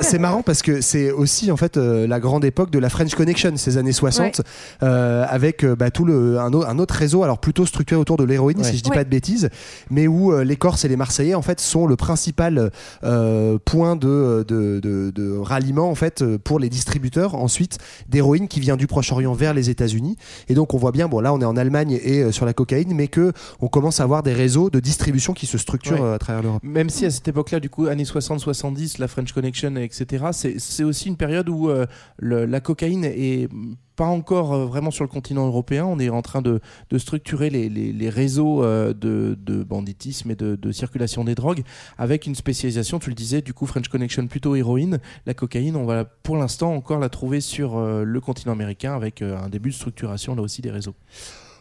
C'est 0.02 0.20
marrant 0.20 0.42
parce 0.42 0.62
que 0.62 0.80
c'est 0.80 1.10
aussi 1.10 1.50
en 1.50 1.56
fait 1.56 1.76
euh, 1.76 2.06
la 2.06 2.20
grande 2.20 2.44
époque 2.44 2.70
de 2.70 2.78
la 2.78 2.88
French 2.88 3.14
Connection, 3.16 3.52
ces 3.56 3.76
années 3.76 3.92
60, 3.92 4.40
euh, 4.82 5.26
avec 5.28 5.64
euh, 5.64 5.74
bah, 5.74 5.90
tout 5.90 6.04
le, 6.04 6.38
un, 6.38 6.52
un 6.54 6.78
autre 6.78 6.94
réseau, 6.94 7.24
alors 7.24 7.38
plutôt 7.38 7.66
structuré 7.66 8.00
autour 8.00 8.16
de 8.16 8.24
l'héroïne, 8.24 8.58
Ouais. 8.58 8.64
si 8.64 8.76
je 8.76 8.82
dis 8.84 8.90
Ouais. 8.90 8.96
pas 8.96 9.04
de 9.04 9.10
bêtises, 9.10 9.50
mais 9.90 10.06
où 10.06 10.32
euh, 10.32 10.44
les 10.44 10.54
Corses 10.56 10.84
et 10.84 10.88
les 10.88 10.96
Marseillais 10.96 11.34
en 11.34 11.42
fait 11.42 11.58
sont 11.60 11.86
le 11.88 11.96
principal 11.96 12.70
euh, 13.02 13.58
point 13.64 13.96
de, 13.96 14.44
de, 14.46 14.78
de- 14.80 15.10
de 15.10 15.36
ralliement 15.36 15.90
en 15.90 15.94
fait 15.96 16.22
euh, 16.22 16.38
pour 16.38 16.60
les 16.60 16.68
distributeurs 16.68 17.34
ensuite 17.34 17.78
d'héroïne 18.08 18.46
qui 18.46 18.60
vient 18.60 18.76
du 18.76 18.86
Proche-Orient 18.86 19.32
vers 19.34 19.54
les 19.54 19.70
États-Unis. 19.70 20.16
Et 20.48 20.54
donc 20.54 20.72
on 20.72 20.78
voit 20.78 20.92
bien, 20.92 21.08
bon 21.08 21.18
là 21.20 21.32
on 21.34 21.40
est 21.40 21.44
en 21.44 21.56
Allemagne 21.56 21.98
et 22.02 22.20
euh, 22.22 22.30
sur 22.32 22.46
la 22.46 22.52
cocaïne, 22.54 22.94
mais 22.94 23.08
que 23.08 23.32
on 23.60 23.66
commence 23.66 23.98
à 24.00 24.04
avoir 24.04 24.22
des 24.22 24.32
réseaux 24.34 24.70
de 24.70 24.78
distribution 24.78 25.32
qui 25.34 25.46
se 25.46 25.58
structurent 25.58 26.04
euh, 26.04 26.14
à 26.14 26.18
travers 26.18 26.42
l'Europe. 26.42 26.62
Même 26.62 26.88
si 26.90 27.04
à 27.04 27.10
cette 27.10 27.23
époque-là, 27.28 27.60
du 27.60 27.70
coup, 27.70 27.86
années 27.86 28.04
60-70, 28.04 29.00
la 29.00 29.08
French 29.08 29.32
Connection, 29.32 29.76
etc., 29.76 30.26
c'est 30.58 30.84
aussi 30.84 31.08
une 31.08 31.16
période 31.16 31.48
où 31.48 31.68
euh, 31.70 31.86
la 32.18 32.60
cocaïne 32.60 33.04
est 33.04 33.48
pas 33.96 34.06
encore 34.06 34.52
euh, 34.52 34.66
vraiment 34.66 34.90
sur 34.90 35.04
le 35.04 35.08
continent 35.08 35.46
européen. 35.46 35.84
On 35.84 35.98
est 35.98 36.08
en 36.08 36.22
train 36.22 36.42
de, 36.42 36.60
structurer 36.96 37.50
les, 37.50 38.08
réseaux 38.08 38.64
euh, 38.64 38.92
de, 38.92 39.62
banditisme 39.62 40.30
et 40.30 40.34
de, 40.36 40.72
circulation 40.72 41.24
des 41.24 41.34
drogues 41.34 41.62
avec 41.98 42.26
une 42.26 42.34
spécialisation, 42.34 42.98
tu 42.98 43.10
le 43.10 43.14
disais, 43.14 43.42
du 43.42 43.54
coup, 43.54 43.66
French 43.66 43.88
Connection 43.88 44.26
plutôt 44.26 44.56
héroïne. 44.56 44.98
La 45.26 45.34
cocaïne, 45.34 45.76
on 45.76 45.84
va 45.84 46.04
pour 46.04 46.36
l'instant 46.36 46.74
encore 46.74 46.98
la 46.98 47.08
trouver 47.08 47.40
sur 47.40 47.80
le 47.80 48.20
continent 48.20 48.52
américain 48.52 48.94
avec 48.94 49.22
un 49.22 49.48
début 49.48 49.70
de 49.70 49.74
structuration 49.74 50.34
là 50.34 50.42
aussi 50.42 50.62
des 50.62 50.70
réseaux. 50.70 50.94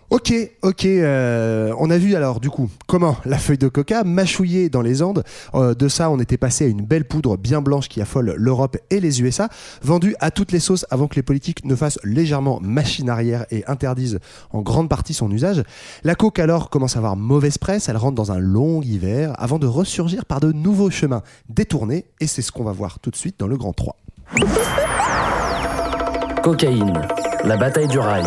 Ok, 0.10 0.34
ok. 0.62 0.86
euh, 0.86 1.74
on 1.80 1.90
a 1.90 1.98
vu 1.98 2.16
alors 2.16 2.40
du 2.40 2.50
coup 2.50 2.70
comment 2.88 3.18
la 3.26 3.38
feuille 3.38 3.58
de 3.58 3.68
coca 3.68 4.04
mâchouillée 4.04 4.70
dans 4.70 4.82
les 4.82 5.02
Andes. 5.02 5.24
Euh, 5.56 5.74
de 5.74 5.88
ça, 5.88 6.10
on 6.12 6.20
était 6.20 6.38
passé 6.38 6.66
à 6.66 6.68
une 6.68 6.86
belle 6.86 7.06
poudre 7.06 7.36
bien 7.36 7.62
blanche 7.62 7.90
qui 7.90 8.00
affole 8.02 8.36
l'Europe 8.38 8.78
et 8.92 9.00
les 9.00 9.22
USA, 9.22 9.50
vendue 9.82 10.16
à 10.20 10.30
toutes 10.30 10.52
les 10.52 10.60
sauces 10.60 10.86
avant 10.92 11.08
que 11.08 11.16
les 11.16 11.24
politiques 11.24 11.66
ne 11.66 11.76
fassent 11.76 12.00
légèrement 12.04 12.60
machine 12.62 13.10
arrière 13.10 13.46
et 13.50 13.64
interdisent 13.66 14.20
en 14.52 14.62
grande 14.62 14.88
partie 14.88 15.14
son 15.14 15.32
usage. 15.32 15.64
La 16.04 16.14
coke 16.16 16.40
alors 16.40 16.70
commence 16.70 16.96
à 16.96 17.00
avoir 17.00 17.16
mauvaise 17.16 17.58
presse. 17.58 17.90
Elle 17.90 17.98
rentre 17.98 18.16
dans 18.16 18.32
un 18.32 18.40
long 18.40 18.82
hiver 18.82 19.34
avant 19.38 19.58
de 19.58 19.68
ressurgir 19.68 20.26
par 20.26 20.40
de 20.40 20.52
nouveaux 20.52 20.92
chemins 20.92 21.24
détournés. 21.50 22.06
Et 22.20 22.28
c'est 22.28 22.42
ce 22.44 22.52
qu'on 22.52 22.64
va 22.64 22.72
voir 22.72 23.00
tout 23.00 23.10
de 23.10 23.16
suite 23.16 23.40
dans 23.40 23.48
le 23.48 23.58
Grand 23.58 23.74
3. 23.74 23.96
Cocaïne, 26.44 27.02
la 27.46 27.58
bataille 27.58 27.88
du 27.88 28.00
rail. 28.00 28.26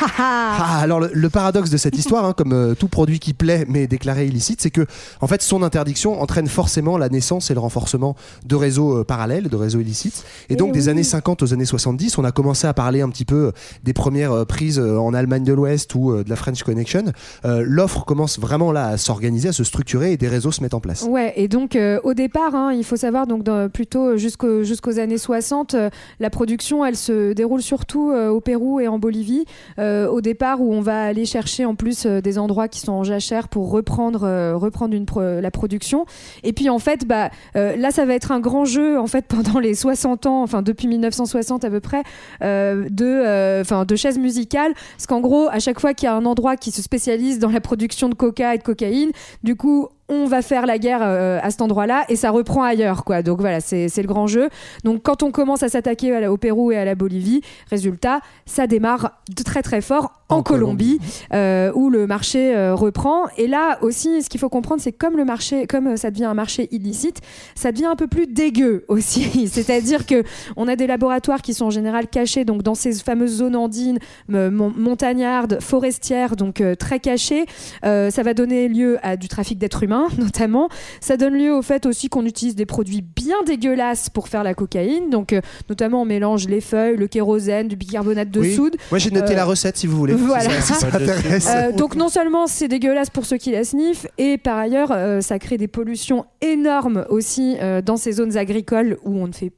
Ah, 0.18 0.78
alors 0.80 1.00
le, 1.00 1.10
le 1.12 1.30
paradoxe 1.30 1.70
de 1.70 1.76
cette 1.76 1.96
histoire, 1.98 2.24
hein, 2.24 2.34
comme 2.36 2.52
euh, 2.52 2.74
tout 2.74 2.88
produit 2.88 3.18
qui 3.18 3.32
plaît 3.34 3.64
mais 3.68 3.86
déclaré 3.86 4.26
illicite, 4.26 4.60
c'est 4.60 4.70
que 4.70 4.86
en 5.20 5.26
fait 5.26 5.42
son 5.42 5.62
interdiction 5.62 6.20
entraîne 6.20 6.46
forcément 6.46 6.96
la 6.98 7.08
naissance 7.08 7.50
et 7.50 7.54
le 7.54 7.60
renforcement 7.60 8.14
de 8.46 8.54
réseaux 8.56 8.98
euh, 8.98 9.04
parallèles, 9.04 9.48
de 9.48 9.56
réseaux 9.56 9.80
illicites. 9.80 10.24
Et 10.48 10.56
donc 10.56 10.72
des 10.72 10.84
oui. 10.84 10.90
années 10.90 11.02
50 11.02 11.42
aux 11.42 11.52
années 11.52 11.64
70, 11.64 12.18
on 12.18 12.24
a 12.24 12.32
commencé 12.32 12.66
à 12.66 12.74
parler 12.74 13.00
un 13.00 13.08
petit 13.08 13.24
peu 13.24 13.46
euh, 13.46 13.52
des 13.82 13.92
premières 13.92 14.46
prises 14.46 14.78
en 14.78 15.12
Allemagne 15.14 15.44
de 15.44 15.52
l'Ouest 15.52 15.94
ou 15.94 16.22
de 16.22 16.28
la 16.28 16.36
French 16.36 16.62
Connection. 16.62 17.04
L'offre 17.44 18.04
commence 18.04 18.38
vraiment 18.38 18.72
là 18.72 18.86
à 18.88 18.96
s'organiser, 18.96 19.48
à 19.48 19.52
se 19.52 19.64
structurer 19.64 20.12
et 20.12 20.16
des 20.16 20.28
réseaux 20.28 20.52
se 20.52 20.62
mettent 20.62 20.74
en 20.74 20.80
place. 20.80 21.02
Ouais, 21.08 21.32
et 21.36 21.48
donc 21.48 21.78
au 22.02 22.14
départ, 22.14 22.54
hein, 22.54 22.72
il 22.72 22.84
faut 22.84 22.96
savoir 22.96 23.26
donc 23.26 23.42
dans- 23.42 23.68
plutôt 23.68 24.16
jusqu'au- 24.16 24.62
jusqu'aux 24.62 24.98
années 24.98 25.18
60, 25.18 25.74
euh, 25.74 25.90
la 26.20 26.30
production 26.30 26.84
elle 26.84 26.96
se 26.96 27.32
déroule 27.32 27.62
surtout 27.62 28.12
au 28.12 28.40
Pérou 28.40 28.80
et 28.80 28.88
en 28.88 28.98
Bolivie. 28.98 29.44
Euh, 29.84 30.08
au 30.08 30.20
départ, 30.20 30.60
où 30.60 30.72
on 30.72 30.80
va 30.80 31.04
aller 31.04 31.26
chercher 31.26 31.64
en 31.64 31.74
plus 31.74 32.06
euh, 32.06 32.20
des 32.20 32.38
endroits 32.38 32.68
qui 32.68 32.80
sont 32.80 32.92
en 32.92 33.04
jachère 33.04 33.48
pour 33.48 33.70
reprendre 33.70 34.24
euh, 34.24 34.56
reprendre 34.56 34.94
la 34.94 35.50
production. 35.50 36.06
Et 36.42 36.52
puis 36.52 36.70
en 36.70 36.78
fait, 36.78 37.06
bah 37.06 37.30
là, 37.54 37.90
ça 37.90 38.04
va 38.04 38.14
être 38.14 38.32
un 38.32 38.40
grand 38.40 38.64
jeu 38.64 38.98
en 38.98 39.06
fait 39.06 39.26
pendant 39.28 39.58
les 39.58 39.74
60 39.74 40.26
ans, 40.26 40.42
enfin 40.42 40.62
depuis 40.62 40.88
1960 40.88 41.64
à 41.64 41.70
peu 41.70 41.80
près, 41.80 42.02
de 42.40 43.96
chaises 43.96 44.18
musicales. 44.18 44.72
Parce 44.96 45.06
qu'en 45.06 45.20
gros, 45.20 45.48
à 45.50 45.58
chaque 45.58 45.80
fois 45.80 45.94
qu'il 45.94 46.06
y 46.06 46.08
a 46.08 46.14
un 46.14 46.24
endroit 46.24 46.56
qui 46.56 46.70
se 46.70 46.82
spécialise 46.82 47.38
dans 47.38 47.50
la 47.50 47.60
production 47.60 48.08
de 48.08 48.14
coca 48.14 48.54
et 48.54 48.58
de 48.58 48.62
cocaïne, 48.62 49.10
du 49.42 49.56
coup, 49.56 49.88
on 50.08 50.26
va 50.26 50.42
faire 50.42 50.66
la 50.66 50.78
guerre 50.78 51.00
euh, 51.02 51.38
à 51.42 51.50
cet 51.50 51.62
endroit-là 51.62 52.04
et 52.08 52.16
ça 52.16 52.30
reprend 52.30 52.62
ailleurs, 52.62 53.04
quoi. 53.04 53.22
Donc 53.22 53.40
voilà, 53.40 53.60
c'est 53.60 53.88
le 53.96 54.06
grand 54.06 54.26
jeu. 54.26 54.48
Donc 54.84 55.02
quand 55.02 55.22
on 55.22 55.30
commence 55.30 55.62
à 55.62 55.68
s'attaquer 55.68 56.26
au 56.26 56.36
Pérou 56.36 56.72
et 56.72 56.76
à 56.76 56.84
la 56.84 56.94
Bolivie, 56.94 57.40
résultat, 57.70 58.20
ça 58.46 58.66
démarre 58.66 59.12
de 59.34 59.42
très 59.42 59.62
très 59.62 59.80
fort 59.80 60.23
en, 60.34 60.38
En 60.38 60.42
Colombie, 60.42 60.98
euh, 61.32 61.70
où 61.74 61.90
le 61.90 62.06
marché 62.06 62.54
euh, 62.54 62.74
reprend. 62.74 63.24
Et 63.38 63.46
là 63.46 63.78
aussi, 63.82 64.22
ce 64.22 64.28
qu'il 64.28 64.40
faut 64.40 64.48
comprendre, 64.48 64.80
c'est 64.82 64.92
que 64.92 64.98
comme 64.98 65.16
le 65.16 65.24
marché, 65.24 65.66
comme 65.66 65.88
euh, 65.88 65.96
ça 65.96 66.10
devient 66.10 66.24
un 66.24 66.34
marché 66.34 66.68
illicite, 66.70 67.20
ça 67.54 67.72
devient 67.72 67.86
un 67.86 67.96
peu 67.96 68.06
plus 68.06 68.26
dégueu 68.26 68.84
aussi. 68.88 69.48
C'est-à-dire 69.48 70.06
que 70.06 70.22
on 70.56 70.68
a 70.68 70.76
des 70.76 70.86
laboratoires 70.86 71.42
qui 71.42 71.54
sont 71.54 71.66
en 71.66 71.70
général 71.70 72.08
cachés 72.08 72.44
donc 72.44 72.62
dans 72.62 72.74
ces 72.74 72.92
fameuses 72.94 73.36
zones 73.36 73.56
andines, 73.56 73.98
mon- 74.28 74.72
montagnardes, 74.76 75.58
forestières, 75.60 76.36
donc 76.36 76.62
très 76.78 77.00
cachées. 77.00 77.46
Euh, 77.84 78.10
ça 78.10 78.22
va 78.22 78.34
donner 78.34 78.68
lieu 78.68 78.98
à 79.02 79.16
du 79.16 79.28
trafic 79.28 79.58
d'êtres 79.58 79.82
humains, 79.82 80.06
notamment. 80.18 80.68
Ça 81.00 81.16
donne 81.16 81.34
lieu 81.34 81.52
au 81.54 81.62
fait 81.62 81.86
aussi 81.86 82.08
qu'on 82.08 82.24
utilise 82.24 82.54
des 82.54 82.66
produits 82.66 83.02
bien 83.02 83.36
dégueulasses 83.46 84.10
pour 84.10 84.28
faire 84.28 84.44
la 84.44 84.54
cocaïne. 84.54 85.10
Donc, 85.10 85.32
euh, 85.32 85.40
notamment, 85.68 86.02
on 86.02 86.04
mélange 86.04 86.46
les 86.48 86.60
feuilles, 86.60 86.96
le 86.96 87.06
kérosène, 87.06 87.68
du 87.68 87.76
bicarbonate 87.76 88.30
de 88.30 88.40
Oui. 88.40 88.54
soude. 88.54 88.76
Moi 88.90 88.98
j'ai 88.98 89.10
noté 89.10 89.32
Euh, 89.32 89.36
la 89.36 89.44
recette 89.44 89.76
si 89.76 89.86
vous 89.86 89.96
voulez. 89.96 90.14
Voilà. 90.26 90.60
Si 90.60 90.72
ça, 90.72 90.74
si 90.74 90.80
ça 90.80 90.86
intéresse. 90.88 91.48
Euh, 91.54 91.72
donc 91.72 91.96
non 91.96 92.08
seulement 92.08 92.46
c'est 92.46 92.68
dégueulasse 92.68 93.10
pour 93.10 93.26
ceux 93.26 93.36
qui 93.36 93.52
la 93.52 93.64
sniffent, 93.64 94.06
et 94.18 94.38
par 94.38 94.58
ailleurs 94.58 94.90
euh, 94.92 95.20
ça 95.20 95.38
crée 95.38 95.58
des 95.58 95.68
pollutions 95.68 96.26
énormes 96.40 97.04
aussi 97.08 97.56
euh, 97.60 97.82
dans 97.82 97.96
ces 97.96 98.12
zones 98.12 98.36
agricoles 98.36 98.98
où 99.04 99.18
on 99.18 99.28
ne 99.28 99.32
fait 99.32 99.52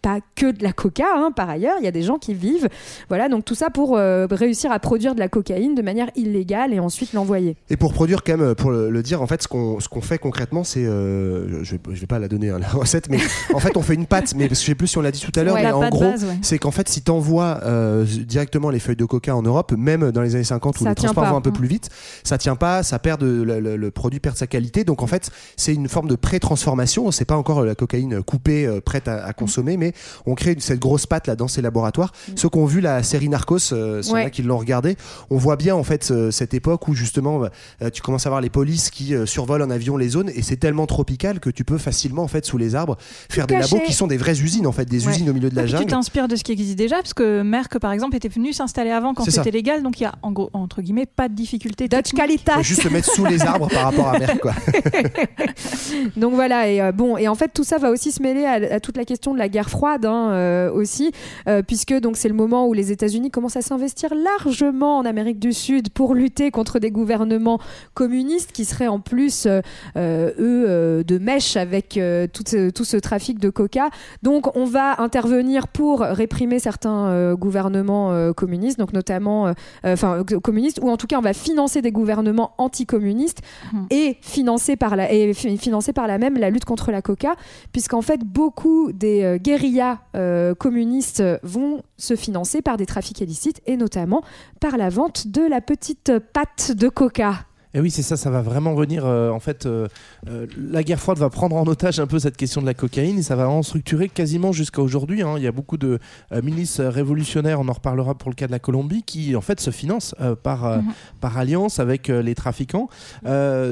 pas, 0.00 0.16
euh, 0.16 0.20
que 0.34 0.50
de 0.50 0.62
la 0.62 0.72
coca. 0.72 1.04
hein, 1.14 1.30
par 1.34 1.48
ailleurs, 1.50 1.76
il 1.80 1.84
y 1.84 1.88
a 1.88 1.92
des 1.92 2.02
gens 2.02 2.18
qui 2.18 2.34
vivent. 2.34 2.68
Voilà, 3.08 3.28
donc 3.28 3.44
tout 3.44 3.54
ça 3.54 3.70
pour 3.70 3.96
euh, 3.96 4.26
réussir 4.30 4.72
à 4.72 4.78
produire 4.78 5.14
de 5.14 5.20
la 5.20 5.28
cocaïne 5.28 5.74
de 5.74 5.82
manière 5.82 6.08
illégale 6.16 6.72
et 6.72 6.80
ensuite 6.80 7.12
l'envoyer. 7.12 7.56
Et 7.70 7.76
pour 7.76 7.92
produire, 7.92 8.22
quand 8.24 8.36
même, 8.36 8.54
pour 8.54 8.70
le, 8.70 8.90
le 8.90 9.02
dire, 9.02 9.22
en 9.22 9.26
fait, 9.26 9.42
ce 9.42 9.48
qu'on 9.48 9.80
ce 9.80 9.88
qu'on 9.88 10.00
fait 10.00 10.18
concrètement, 10.18 10.64
c'est. 10.64 10.84
euh, 10.84 11.62
je, 11.64 11.72
vais, 11.72 11.80
je 11.92 12.00
vais 12.00 12.06
pas 12.06 12.18
la 12.18 12.28
donner, 12.28 12.50
hein, 12.50 12.58
la 12.58 12.68
recette, 12.68 13.08
mais 13.10 13.18
en 13.54 13.58
fait, 13.58 13.76
on 13.76 13.82
fait 13.82 13.94
une 13.94 14.06
pâte. 14.06 14.34
Mais 14.36 14.48
je 14.48 14.54
sais 14.54 14.74
plus 14.74 14.86
si 14.88 14.98
on 14.98 15.02
l'a 15.02 15.10
dit 15.10 15.20
tout 15.20 15.38
à 15.38 15.42
l'heure, 15.44 15.54
Ouais, 15.54 15.62
mais 15.62 15.72
en 15.72 15.88
gros, 15.88 16.04
ouais. 16.04 16.14
c'est 16.42 16.58
qu'en 16.58 16.70
fait, 16.70 16.88
si 16.88 17.02
tu 17.02 17.10
envoies 17.10 17.60
directement 18.06 18.70
les 18.70 18.78
feuilles 18.78 18.96
de 18.96 19.04
coca 19.04 19.34
en 19.34 19.42
Europe, 19.42 19.72
même 19.76 20.10
dans 20.12 20.22
les 20.22 20.34
années 20.34 20.44
50 20.44 20.80
où 20.80 20.84
Ça 20.84 20.90
les 20.90 20.94
transports 20.94 21.24
pas. 21.24 21.30
vont 21.30 21.36
un 21.36 21.40
peu 21.40 21.50
Mm. 21.50 21.54
plus 21.54 21.68
vite, 21.68 21.88
ça 22.24 22.38
tient 22.38 22.56
pas, 22.56 22.82
ça 22.82 22.98
perd 22.98 23.20
de, 23.20 23.42
le, 23.42 23.60
le- 23.60 23.76
le 23.76 23.90
produit 23.90 24.20
perd 24.20 24.36
sa 24.36 24.46
qualité. 24.46 24.84
Donc 24.84 25.02
en 25.02 25.06
fait, 25.06 25.30
c'est 25.56 25.74
une 25.74 25.88
forme 25.88 26.08
de 26.08 26.14
pré-transformation. 26.16 27.10
C'est 27.10 27.24
pas 27.24 27.36
encore 27.36 27.64
la 27.64 27.74
cocaïne 27.74 28.22
coupée, 28.22 28.66
euh, 28.66 28.80
prête 28.80 29.08
à, 29.08 29.24
à 29.24 29.32
consommer, 29.32 29.76
mais 29.76 29.87
on 30.26 30.34
crée 30.34 30.52
une- 30.52 30.60
cette 30.60 30.78
grosse 30.80 31.06
pâte 31.06 31.26
là 31.26 31.36
dans 31.36 31.48
ces 31.48 31.62
laboratoires. 31.62 32.12
Ceux 32.36 32.48
qui 32.48 32.58
ont 32.58 32.66
vu 32.66 32.80
la 32.80 33.02
série 33.02 33.28
Narcos, 33.28 33.72
euh, 33.72 34.02
Ouais. 34.10 34.30
qui 34.30 34.42
l'ont 34.42 34.58
regardé, 34.58 34.96
on 35.30 35.36
voit 35.38 35.56
bien 35.56 35.74
en 35.74 35.82
fait 35.84 36.10
euh, 36.10 36.30
cette 36.30 36.54
époque 36.54 36.88
où 36.88 36.94
justement 36.94 37.42
euh, 37.82 37.90
tu 37.90 38.02
commences 38.02 38.26
à 38.26 38.30
voir 38.30 38.40
les 38.40 38.50
polices 38.50 38.90
qui 38.90 39.14
euh, 39.14 39.26
survolent 39.26 39.62
en 39.62 39.70
avion 39.70 39.96
les 39.96 40.08
zones 40.10 40.30
et 40.34 40.42
c'est 40.42 40.56
tellement 40.56 40.86
tropical 40.86 41.40
que 41.40 41.50
tu 41.50 41.64
peux 41.64 41.78
facilement 41.78 42.22
en 42.22 42.28
fait 42.28 42.44
sous 42.44 42.58
les 42.58 42.74
arbres 42.74 42.96
faire 43.28 43.46
des 43.46 43.56
labos 43.58 43.80
qui 43.86 43.92
sont 43.92 44.06
des 44.06 44.16
vraies 44.16 44.40
usines 44.40 44.66
en 44.66 44.72
fait, 44.72 44.84
des 44.84 45.06
Ouais. 45.06 45.12
usines 45.12 45.30
au 45.30 45.32
milieu 45.34 45.50
de 45.50 45.56
la 45.56 45.62
Et 45.62 45.64
puis 45.66 45.72
tu 45.72 45.78
jungle. 45.78 45.90
t'inspires 45.90 46.28
de 46.28 46.36
ce 46.36 46.44
qui 46.44 46.52
existe 46.52 46.76
déjà, 46.76 46.96
parce 46.96 47.14
que 47.14 47.42
Merck, 47.42 47.78
par 47.78 47.92
exemple, 47.92 48.16
était 48.16 48.28
venu 48.28 48.52
s'installer 48.52 48.90
avant 48.90 49.14
quand 49.14 49.24
c'était 49.30 49.50
légal, 49.50 49.82
donc 49.82 50.00
il 50.00 50.04
y 50.04 50.06
a 50.06 50.14
en 50.22 50.32
gros, 50.32 50.50
entre 50.52 50.82
guillemets, 50.82 51.06
pas 51.06 51.28
de 51.28 51.34
difficulté. 51.34 51.88
Dutch. 51.88 52.10
Faut 52.54 52.62
juste 52.62 52.82
se 52.82 52.88
mettre 52.88 53.10
sous 53.12 53.24
les 53.26 53.42
arbres 53.42 53.68
par 53.68 53.84
rapport 53.84 54.08
à 54.08 54.18
Merck 54.18 54.40
quoi. 54.40 54.54
Donc 56.16 56.34
voilà, 56.34 56.68
et 56.68 56.80
euh, 56.80 56.92
bon, 56.92 57.16
et 57.16 57.28
en 57.28 57.34
fait 57.34 57.50
tout 57.52 57.64
ça 57.64 57.78
va 57.78 57.90
aussi 57.90 58.12
se 58.12 58.22
mêler 58.22 58.44
à, 58.44 58.74
à 58.74 58.80
toute 58.80 58.96
la 58.96 59.04
question 59.04 59.32
de 59.34 59.38
la 59.38 59.48
guerre 59.48 59.70
froide 59.70 59.77
hein, 59.86 60.30
euh, 60.32 60.70
aussi, 60.72 61.12
euh, 61.48 61.62
puisque 61.62 61.94
donc 62.00 62.16
c'est 62.16 62.28
le 62.28 62.34
moment 62.34 62.66
où 62.66 62.72
les 62.72 62.92
États-Unis 62.92 63.30
commencent 63.30 63.56
à 63.56 63.62
s'investir 63.62 64.10
largement 64.14 64.98
en 64.98 65.04
Amérique 65.04 65.38
du 65.38 65.52
Sud 65.52 65.90
pour 65.90 66.14
lutter 66.14 66.50
contre 66.50 66.78
des 66.78 66.90
gouvernements 66.90 67.58
communistes 67.94 68.52
qui 68.52 68.64
seraient 68.64 68.88
en 68.88 69.00
plus 69.00 69.46
euh, 69.46 70.30
eux 70.38 71.04
de 71.04 71.18
mèche 71.18 71.56
avec 71.56 71.98
tout, 72.32 72.42
ce, 72.46 72.70
tout 72.70 72.84
ce 72.84 72.96
trafic 72.96 73.38
de 73.38 73.50
coca. 73.50 73.88
Donc 74.22 74.56
on 74.56 74.64
va 74.64 75.00
intervenir 75.00 75.68
pour 75.68 76.00
réprimer 76.00 76.58
certains 76.58 77.34
gouvernements 77.34 78.32
communistes, 78.34 78.78
donc 78.78 78.92
notamment, 78.92 79.52
enfin 79.84 80.22
communistes, 80.42 80.80
ou 80.82 80.90
en 80.90 80.96
tout 80.96 81.06
cas 81.06 81.18
on 81.18 81.22
va 81.22 81.32
financer 81.32 81.82
des 81.82 81.92
gouvernements 81.92 82.52
anticommunistes 82.58 83.40
Mhm. 83.72 83.86
et 83.90 84.16
financer 84.20 84.76
par 84.76 84.96
la 84.96 85.12
et 85.12 85.32
fi- 85.34 85.56
financer 85.58 85.92
par 85.92 86.06
la 86.06 86.18
même 86.18 86.36
la 86.38 86.50
lutte 86.50 86.64
contre 86.64 86.90
la 86.90 87.02
coca, 87.02 87.34
puisqu'en 87.72 88.02
fait 88.02 88.20
beaucoup 88.24 88.92
des 88.92 89.22
euh, 89.22 89.38
guérillas 89.68 89.98
euh, 90.14 90.54
communistes 90.54 91.22
vont 91.42 91.82
se 91.96 92.16
financer 92.16 92.62
par 92.62 92.76
des 92.76 92.86
trafics 92.86 93.20
illicites 93.20 93.60
et 93.66 93.76
notamment 93.76 94.22
par 94.60 94.76
la 94.76 94.88
vente 94.88 95.28
de 95.28 95.42
la 95.42 95.60
petite 95.60 96.18
pâte 96.32 96.72
de 96.72 96.88
coca. 96.88 97.47
Et 97.78 97.80
oui, 97.80 97.92
c'est 97.92 98.02
ça, 98.02 98.16
ça 98.16 98.28
va 98.28 98.42
vraiment 98.42 98.74
venir. 98.74 99.06
euh, 99.06 99.30
en 99.30 99.38
fait, 99.38 99.64
euh, 99.64 99.86
euh, 100.28 100.48
la 100.58 100.82
guerre 100.82 100.98
froide 100.98 101.18
va 101.18 101.30
prendre 101.30 101.54
en 101.54 101.64
otage 101.68 102.00
un 102.00 102.08
peu 102.08 102.18
cette 102.18 102.36
question 102.36 102.60
de 102.60 102.66
la 102.66 102.74
cocaïne 102.74 103.20
et 103.20 103.22
ça 103.22 103.36
va 103.36 103.48
en 103.48 103.62
structurer 103.62 104.08
quasiment 104.08 104.50
jusqu'à 104.50 104.82
aujourd'hui. 104.82 105.22
hein. 105.22 105.34
Il 105.36 105.44
y 105.44 105.46
a 105.46 105.52
beaucoup 105.52 105.76
de 105.76 106.00
milices 106.42 106.80
révolutionnaires, 106.80 107.60
on 107.60 107.68
en 107.68 107.72
reparlera 107.72 108.16
pour 108.16 108.30
le 108.30 108.34
cas 108.34 108.48
de 108.48 108.50
la 108.52 108.58
Colombie, 108.58 109.04
qui 109.04 109.36
en 109.36 109.40
fait 109.40 109.60
se 109.60 109.70
financent 109.70 110.12
par, 110.42 110.64
Mhm. 110.78 110.92
par 111.20 111.38
alliance 111.38 111.78
avec 111.78 112.08
les 112.08 112.34
trafiquants. 112.34 112.88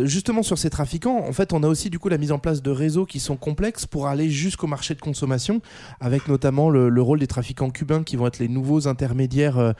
Justement, 0.04 0.44
sur 0.44 0.56
ces 0.58 0.70
trafiquants, 0.70 1.24
en 1.28 1.32
fait, 1.32 1.52
on 1.52 1.64
a 1.64 1.66
aussi 1.66 1.90
du 1.90 1.98
coup 1.98 2.08
la 2.08 2.18
mise 2.18 2.30
en 2.30 2.38
place 2.38 2.62
de 2.62 2.70
réseaux 2.70 3.06
qui 3.06 3.18
sont 3.18 3.36
complexes 3.36 3.86
pour 3.86 4.06
aller 4.06 4.30
jusqu'au 4.30 4.68
marché 4.68 4.94
de 4.94 5.00
consommation, 5.00 5.60
avec 6.00 6.28
notamment 6.28 6.70
le, 6.70 6.90
le 6.90 7.02
rôle 7.02 7.18
des 7.18 7.26
trafiquants 7.26 7.70
cubains 7.70 8.04
qui 8.04 8.14
vont 8.14 8.28
être 8.28 8.38
les 8.38 8.48
nouveaux 8.48 8.86
intermédiaires, 8.86 9.74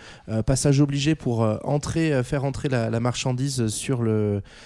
passage 0.47 0.81
obligé 0.81 1.15
pour 1.15 1.43
entrer, 1.63 2.25
faire 2.25 2.45
entrer 2.45 2.69
la, 2.69 2.91
la 2.91 2.99
marchandise 2.99 3.69
sur 3.69 4.03
le, 4.03 4.16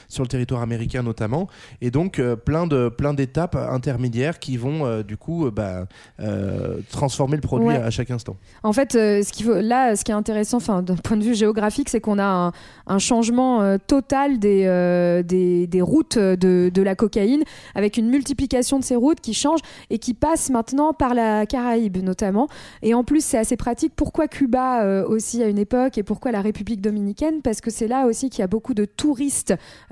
sur 0.09 0.23
le 0.23 0.29
territoire 0.29 0.63
américain 0.63 1.03
notamment. 1.03 1.49
Et 1.81 1.91
donc, 1.91 2.19
euh, 2.19 2.37
plein 2.37 2.67
de 2.67 2.89
plein 2.89 3.15
d'étapes 3.15 3.57
intermédiaires 3.57 4.39
qui 4.39 4.57
vont 4.57 4.85
euh, 4.87 5.03
du 5.03 5.17
coup 5.17 5.47
euh, 5.47 5.51
bah, 5.51 5.87
euh, 6.21 6.79
transformer 6.91 7.37
le 7.37 7.43
produit 7.43 7.69
Ouais. 7.69 7.77
à, 7.77 7.85
à 7.87 7.91
chaque 7.91 8.11
instant. 8.11 8.37
En 8.63 8.73
fait, 8.73 8.95
euh, 8.95 9.23
ce 9.23 9.33
qu'il 9.33 9.47
faut, 9.47 9.61
là, 9.61 9.95
ce 9.97 10.05
qui 10.05 10.11
est 10.11 10.15
intéressant, 10.15 10.57
enfin, 10.57 10.83
d'un 10.83 10.97
point 10.97 11.17
de 11.17 11.23
vue 11.23 11.35
géographique, 11.35 11.89
c'est 11.89 12.01
qu'on 12.01 12.19
a 12.19 12.25
un, 12.25 12.53
un 12.87 12.99
changement 12.99 13.61
euh, 13.63 13.77
total 13.87 14.39
des, 14.39 14.65
euh, 14.67 15.23
des, 15.23 15.67
des 15.67 15.83
routes 15.83 16.19
de, 16.19 16.71
de 16.73 16.83
la 16.83 16.95
cocaïne, 16.95 17.43
avec 17.75 17.97
une 17.97 18.09
multiplication 18.09 18.79
de 18.79 18.85
ces 18.85 18.97
routes 18.97 19.21
qui 19.21 19.35
changent 19.35 19.61
et 19.91 19.99
qui 19.99 20.15
passent 20.15 20.51
maintenant 20.51 20.93
par 20.93 21.15
la 21.15 21.47
Caraïbe 21.47 21.99
notamment. 22.03 22.49
Et 22.83 22.95
en 22.95 23.05
plus, 23.05 23.23
c'est 23.25 23.39
assez 23.39 23.57
pratique. 23.57 23.93
Pourquoi 23.95 24.27
Cuba 24.29 24.83
euh, 24.85 25.07
aussi 25.07 25.43
à 25.43 25.47
une 25.49 25.59
époque 25.59 25.99
et 25.99 26.03
pourquoi 26.03 26.33
la 26.33 26.41
République 26.41 26.81
dominicaine? 26.81 27.43
Parce 27.43 27.61
que 27.61 27.71
c'est 27.71 27.89
là 27.89 28.07
aussi 28.07 28.31
qu'il 28.31 28.41
y 28.41 28.45
a 28.45 28.49
beaucoup 28.49 28.75
de 28.75 28.85
touristes 28.85 29.30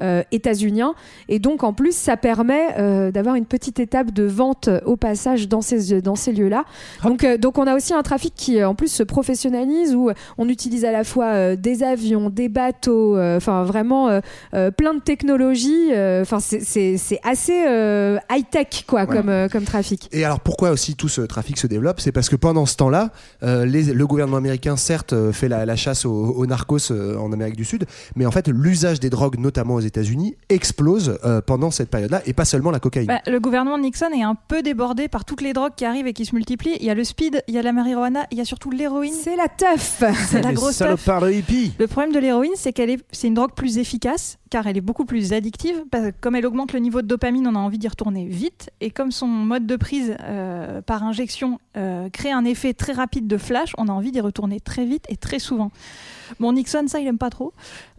euh, 0.00 0.22
états-uniens. 0.32 0.94
Et 1.28 1.38
donc, 1.38 1.62
en 1.64 1.72
plus, 1.72 1.94
ça 1.96 2.16
permet 2.16 2.74
euh, 2.78 3.10
d'avoir 3.10 3.34
une 3.34 3.46
petite 3.46 3.80
étape 3.80 4.12
de 4.12 4.24
vente 4.24 4.68
au 4.84 4.96
passage 4.96 5.48
dans 5.48 5.60
ces, 5.60 6.00
dans 6.02 6.16
ces 6.16 6.32
lieux-là. 6.32 6.64
Donc, 7.04 7.24
euh, 7.24 7.36
donc 7.38 7.58
on 7.58 7.66
a 7.66 7.74
aussi 7.74 7.94
un 7.94 8.02
trafic 8.02 8.34
qui 8.34 8.58
euh, 8.60 8.68
en 8.68 8.74
plus 8.74 8.88
se 8.88 9.02
professionnalise 9.02 9.94
où 9.94 10.10
on 10.38 10.48
utilise 10.48 10.84
à 10.84 10.92
la 10.92 11.04
fois 11.04 11.56
des 11.56 11.82
avions, 11.82 12.30
des 12.30 12.48
bateaux, 12.48 13.18
enfin 13.18 13.64
vraiment 13.64 14.20
plein 14.76 14.94
de 14.94 15.00
technologies. 15.00 15.90
Enfin 16.22 16.40
c'est- 16.40 17.20
assez 17.24 17.52
high 18.30 18.44
tech 18.50 18.84
quoi 18.86 19.06
comme 19.06 19.48
comme 19.50 19.64
trafic. 19.64 20.08
Et 20.12 20.24
alors 20.24 20.40
pourquoi 20.40 20.70
aussi 20.70 20.94
tout 20.94 21.08
ce 21.08 21.20
trafic 21.22 21.58
se 21.58 21.66
développe? 21.66 22.00
C'est 22.00 22.12
parce 22.12 22.28
que 22.28 22.36
pendant 22.36 22.66
ce 22.66 22.76
temps-là, 22.76 23.10
le 23.42 24.04
gouvernement 24.04 24.36
américain 24.38 24.76
certes 24.76 25.14
fait 25.32 25.48
la, 25.48 25.66
la 25.66 25.76
chasse 25.76 26.04
aux, 26.04 26.12
aux 26.12 26.46
narcos 26.46 26.90
en 26.92 27.32
Amérique 27.32 27.56
du 27.56 27.64
Sud, 27.64 27.86
mais 28.16 28.26
en 28.26 28.30
fait 28.30 28.48
l'usage 28.48 29.00
des 29.00 29.10
drogues, 29.10 29.27
notamment 29.36 29.74
aux 29.74 29.80
États-Unis, 29.80 30.36
explose 30.48 31.18
euh, 31.24 31.40
pendant 31.40 31.70
cette 31.70 31.90
période-là, 31.90 32.22
et 32.26 32.32
pas 32.32 32.44
seulement 32.44 32.70
la 32.70 32.80
cocaïne. 32.80 33.06
Bah, 33.06 33.20
le 33.26 33.40
gouvernement 33.40 33.78
Nixon 33.78 34.10
est 34.14 34.22
un 34.22 34.34
peu 34.34 34.62
débordé 34.62 35.08
par 35.08 35.24
toutes 35.24 35.40
les 35.42 35.52
drogues 35.52 35.74
qui 35.76 35.84
arrivent 35.84 36.06
et 36.06 36.12
qui 36.12 36.24
se 36.24 36.34
multiplient. 36.34 36.76
Il 36.80 36.86
y 36.86 36.90
a 36.90 36.94
le 36.94 37.04
speed, 37.04 37.42
il 37.48 37.54
y 37.54 37.58
a 37.58 37.62
la 37.62 37.72
marijuana, 37.72 38.26
il 38.30 38.38
y 38.38 38.40
a 38.40 38.44
surtout 38.44 38.70
l'héroïne. 38.70 39.12
C'est 39.12 39.36
la 39.36 39.48
teuf 39.48 40.02
C'est 40.30 40.42
la 40.42 40.52
grosse 40.54 40.78
teuf. 40.78 41.06
de. 41.06 41.72
Le 41.78 41.86
problème 41.86 42.12
de 42.12 42.18
l'héroïne, 42.18 42.52
c'est 42.56 42.72
qu'elle 42.72 42.90
est, 42.90 43.04
c'est 43.12 43.26
une 43.28 43.34
drogue 43.34 43.52
plus 43.54 43.78
efficace, 43.78 44.37
car 44.50 44.66
elle 44.66 44.76
est 44.76 44.80
beaucoup 44.82 45.04
plus 45.04 45.32
addictive. 45.32 45.76
Parce 45.90 46.06
que 46.06 46.12
comme 46.20 46.34
elle 46.36 46.46
augmente 46.46 46.72
le 46.72 46.80
niveau 46.80 47.02
de 47.02 47.06
dopamine, 47.06 47.46
on 47.46 47.54
a 47.54 47.58
envie 47.58 47.78
d'y 47.78 47.88
retourner 47.88 48.26
vite. 48.26 48.70
Et 48.80 48.90
comme 48.90 49.10
son 49.12 49.26
mode 49.26 49.66
de 49.66 49.76
prise 49.76 50.16
euh, 50.22 50.80
par 50.82 51.02
injection 51.04 51.58
euh, 51.76 52.08
crée 52.10 52.30
un 52.32 52.44
effet 52.44 52.74
très 52.74 52.92
rapide 52.92 53.26
de 53.26 53.36
flash, 53.38 53.72
on 53.78 53.88
a 53.88 53.92
envie 53.92 54.10
d'y 54.12 54.20
retourner 54.20 54.60
très 54.60 54.84
vite 54.84 55.04
et 55.08 55.16
très 55.16 55.38
souvent. 55.38 55.70
Bon, 56.40 56.52
Nixon, 56.52 56.84
ça, 56.88 57.00
il 57.00 57.06
aime 57.06 57.16
pas 57.18 57.30
trop. 57.30 57.52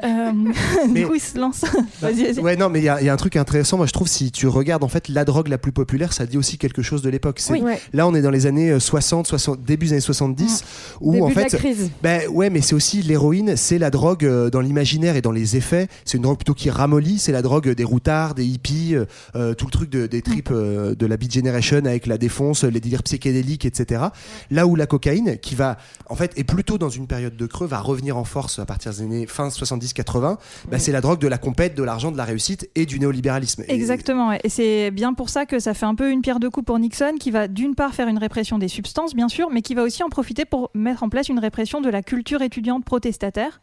Euh, 0.03 0.31
Mais- 0.89 1.01
du 1.01 1.07
coup, 1.07 1.15
il 1.15 1.19
se 1.21 1.37
lance. 1.39 1.65
vas-y, 2.01 2.25
vas-y. 2.25 2.39
Ouais, 2.39 2.55
non, 2.55 2.69
mais 2.69 2.79
il 2.79 2.85
y, 2.85 2.89
a 2.89 3.01
y 3.01 3.09
un 3.09 3.17
truc 3.17 3.35
intéressant, 3.35 3.77
moi 3.77 3.87
je 3.87 3.91
trouve, 3.91 4.07
si 4.07 4.31
tu 4.31 4.47
regardes 4.47 4.83
en 4.83 4.87
fait 4.87 5.07
la 5.09 5.25
drogue 5.25 5.47
la 5.47 5.57
plus 5.57 5.71
populaire, 5.71 6.13
ça 6.13 6.25
dit 6.27 6.37
aussi 6.37 6.57
quelque 6.59 6.81
chose 6.83 7.01
de 7.01 7.09
l'époque. 7.09 7.39
C'est- 7.39 7.53
Oui. 7.53 7.61
Ouais. 7.61 7.79
Là, 7.93 8.07
on 8.07 8.13
est 8.13 8.21
dans 8.21 8.29
les 8.29 8.45
années 8.45 8.69
euh, 8.69 8.79
60, 8.79 9.25
60 9.27 9.63
début 9.63 9.87
des 9.87 9.93
années 9.93 10.01
70, 10.01 10.63
où 11.01 11.11
Début 11.13 11.23
en 11.23 11.29
de 11.29 11.33
fait. 11.33 11.51
la 11.53 11.59
crise. 11.59 11.89
Ben 12.03 12.27
ouais, 12.29 12.49
mais 12.51 12.61
c'est 12.61 12.75
aussi 12.75 13.01
l'héroïne, 13.01 13.55
c'est 13.55 13.79
la 13.79 13.89
drogue 13.89 14.25
dans 14.51 14.61
l'imaginaire 14.61 15.15
et 15.15 15.21
dans 15.21 15.31
les 15.31 15.55
effets. 15.57 15.87
C'est 16.05 16.17
une 16.17 16.23
drogue 16.23 16.38
plutôt 16.39 16.53
qui 16.55 16.69
ramollit, 16.69 17.19
c'est 17.19 17.31
la 17.31 17.41
drogue 17.41 17.69
des 17.69 17.83
routards, 17.83 18.33
des 18.33 18.45
hippies, 18.45 18.95
euh, 18.95 19.05
euh, 19.35 19.53
tout 19.53 19.65
le 19.65 19.71
truc 19.71 19.89
de- 19.89 20.07
des 20.07 20.21
tripes 20.21 20.49
euh, 20.51 20.95
de 20.95 21.05
la 21.05 21.17
Beat 21.17 21.33
Generation 21.33 21.77
avec 21.85 22.07
la 22.07 22.17
défonce, 22.17 22.63
les 22.63 22.79
délires 22.79 23.03
psychédéliques, 23.03 23.65
etc. 23.65 24.05
Là 24.49 24.65
où 24.65 24.75
la 24.75 24.87
cocaïne, 24.87 25.37
qui 25.39 25.53
va, 25.55 25.77
en 26.09 26.15
fait, 26.15 26.31
est 26.37 26.43
plutôt 26.43 26.77
dans 26.77 26.89
une 26.89 27.05
période 27.07 27.35
de 27.35 27.45
creux, 27.45 27.67
va 27.67 27.79
revenir 27.79 28.17
en 28.17 28.23
force 28.23 28.57
à 28.59 28.65
partir 28.65 28.91
des 28.93 29.01
années 29.01 29.27
fin 29.27 29.49
70-80, 29.49 30.37
ben, 30.71 30.79
c'est 30.79 30.91
la 30.91 31.01
drogue 31.01 31.19
de 31.19 31.27
la 31.27 31.37
compète, 31.37 31.75
de 31.75 31.83
l'argent, 31.83 32.11
de 32.11 32.17
la 32.17 32.25
réussite 32.25 32.69
et 32.75 32.85
du 32.85 32.99
néolibéralisme. 32.99 33.63
Exactement, 33.67 34.31
et 34.31 34.49
c'est 34.49 34.91
bien 34.91 35.13
pour 35.13 35.29
ça 35.29 35.45
que 35.45 35.59
ça 35.59 35.73
fait 35.73 35.85
un 35.85 35.95
peu 35.95 36.09
une 36.11 36.21
pierre 36.21 36.39
de 36.39 36.47
coups 36.47 36.65
pour 36.65 36.79
Nixon, 36.79 37.15
qui 37.19 37.31
va 37.31 37.47
d'une 37.47 37.75
part 37.75 37.93
faire 37.93 38.07
une 38.07 38.17
répression 38.17 38.57
des 38.57 38.67
substances, 38.69 39.13
bien 39.13 39.27
sûr, 39.27 39.49
mais 39.51 39.61
qui 39.61 39.75
va 39.75 39.83
aussi 39.83 40.03
en 40.03 40.09
profiter 40.09 40.45
pour 40.45 40.71
mettre 40.73 41.03
en 41.03 41.09
place 41.09 41.27
une 41.29 41.39
répression 41.39 41.81
de 41.81 41.89
la 41.89 42.01
culture 42.01 42.41
étudiante 42.41 42.85
protestataire. 42.85 43.61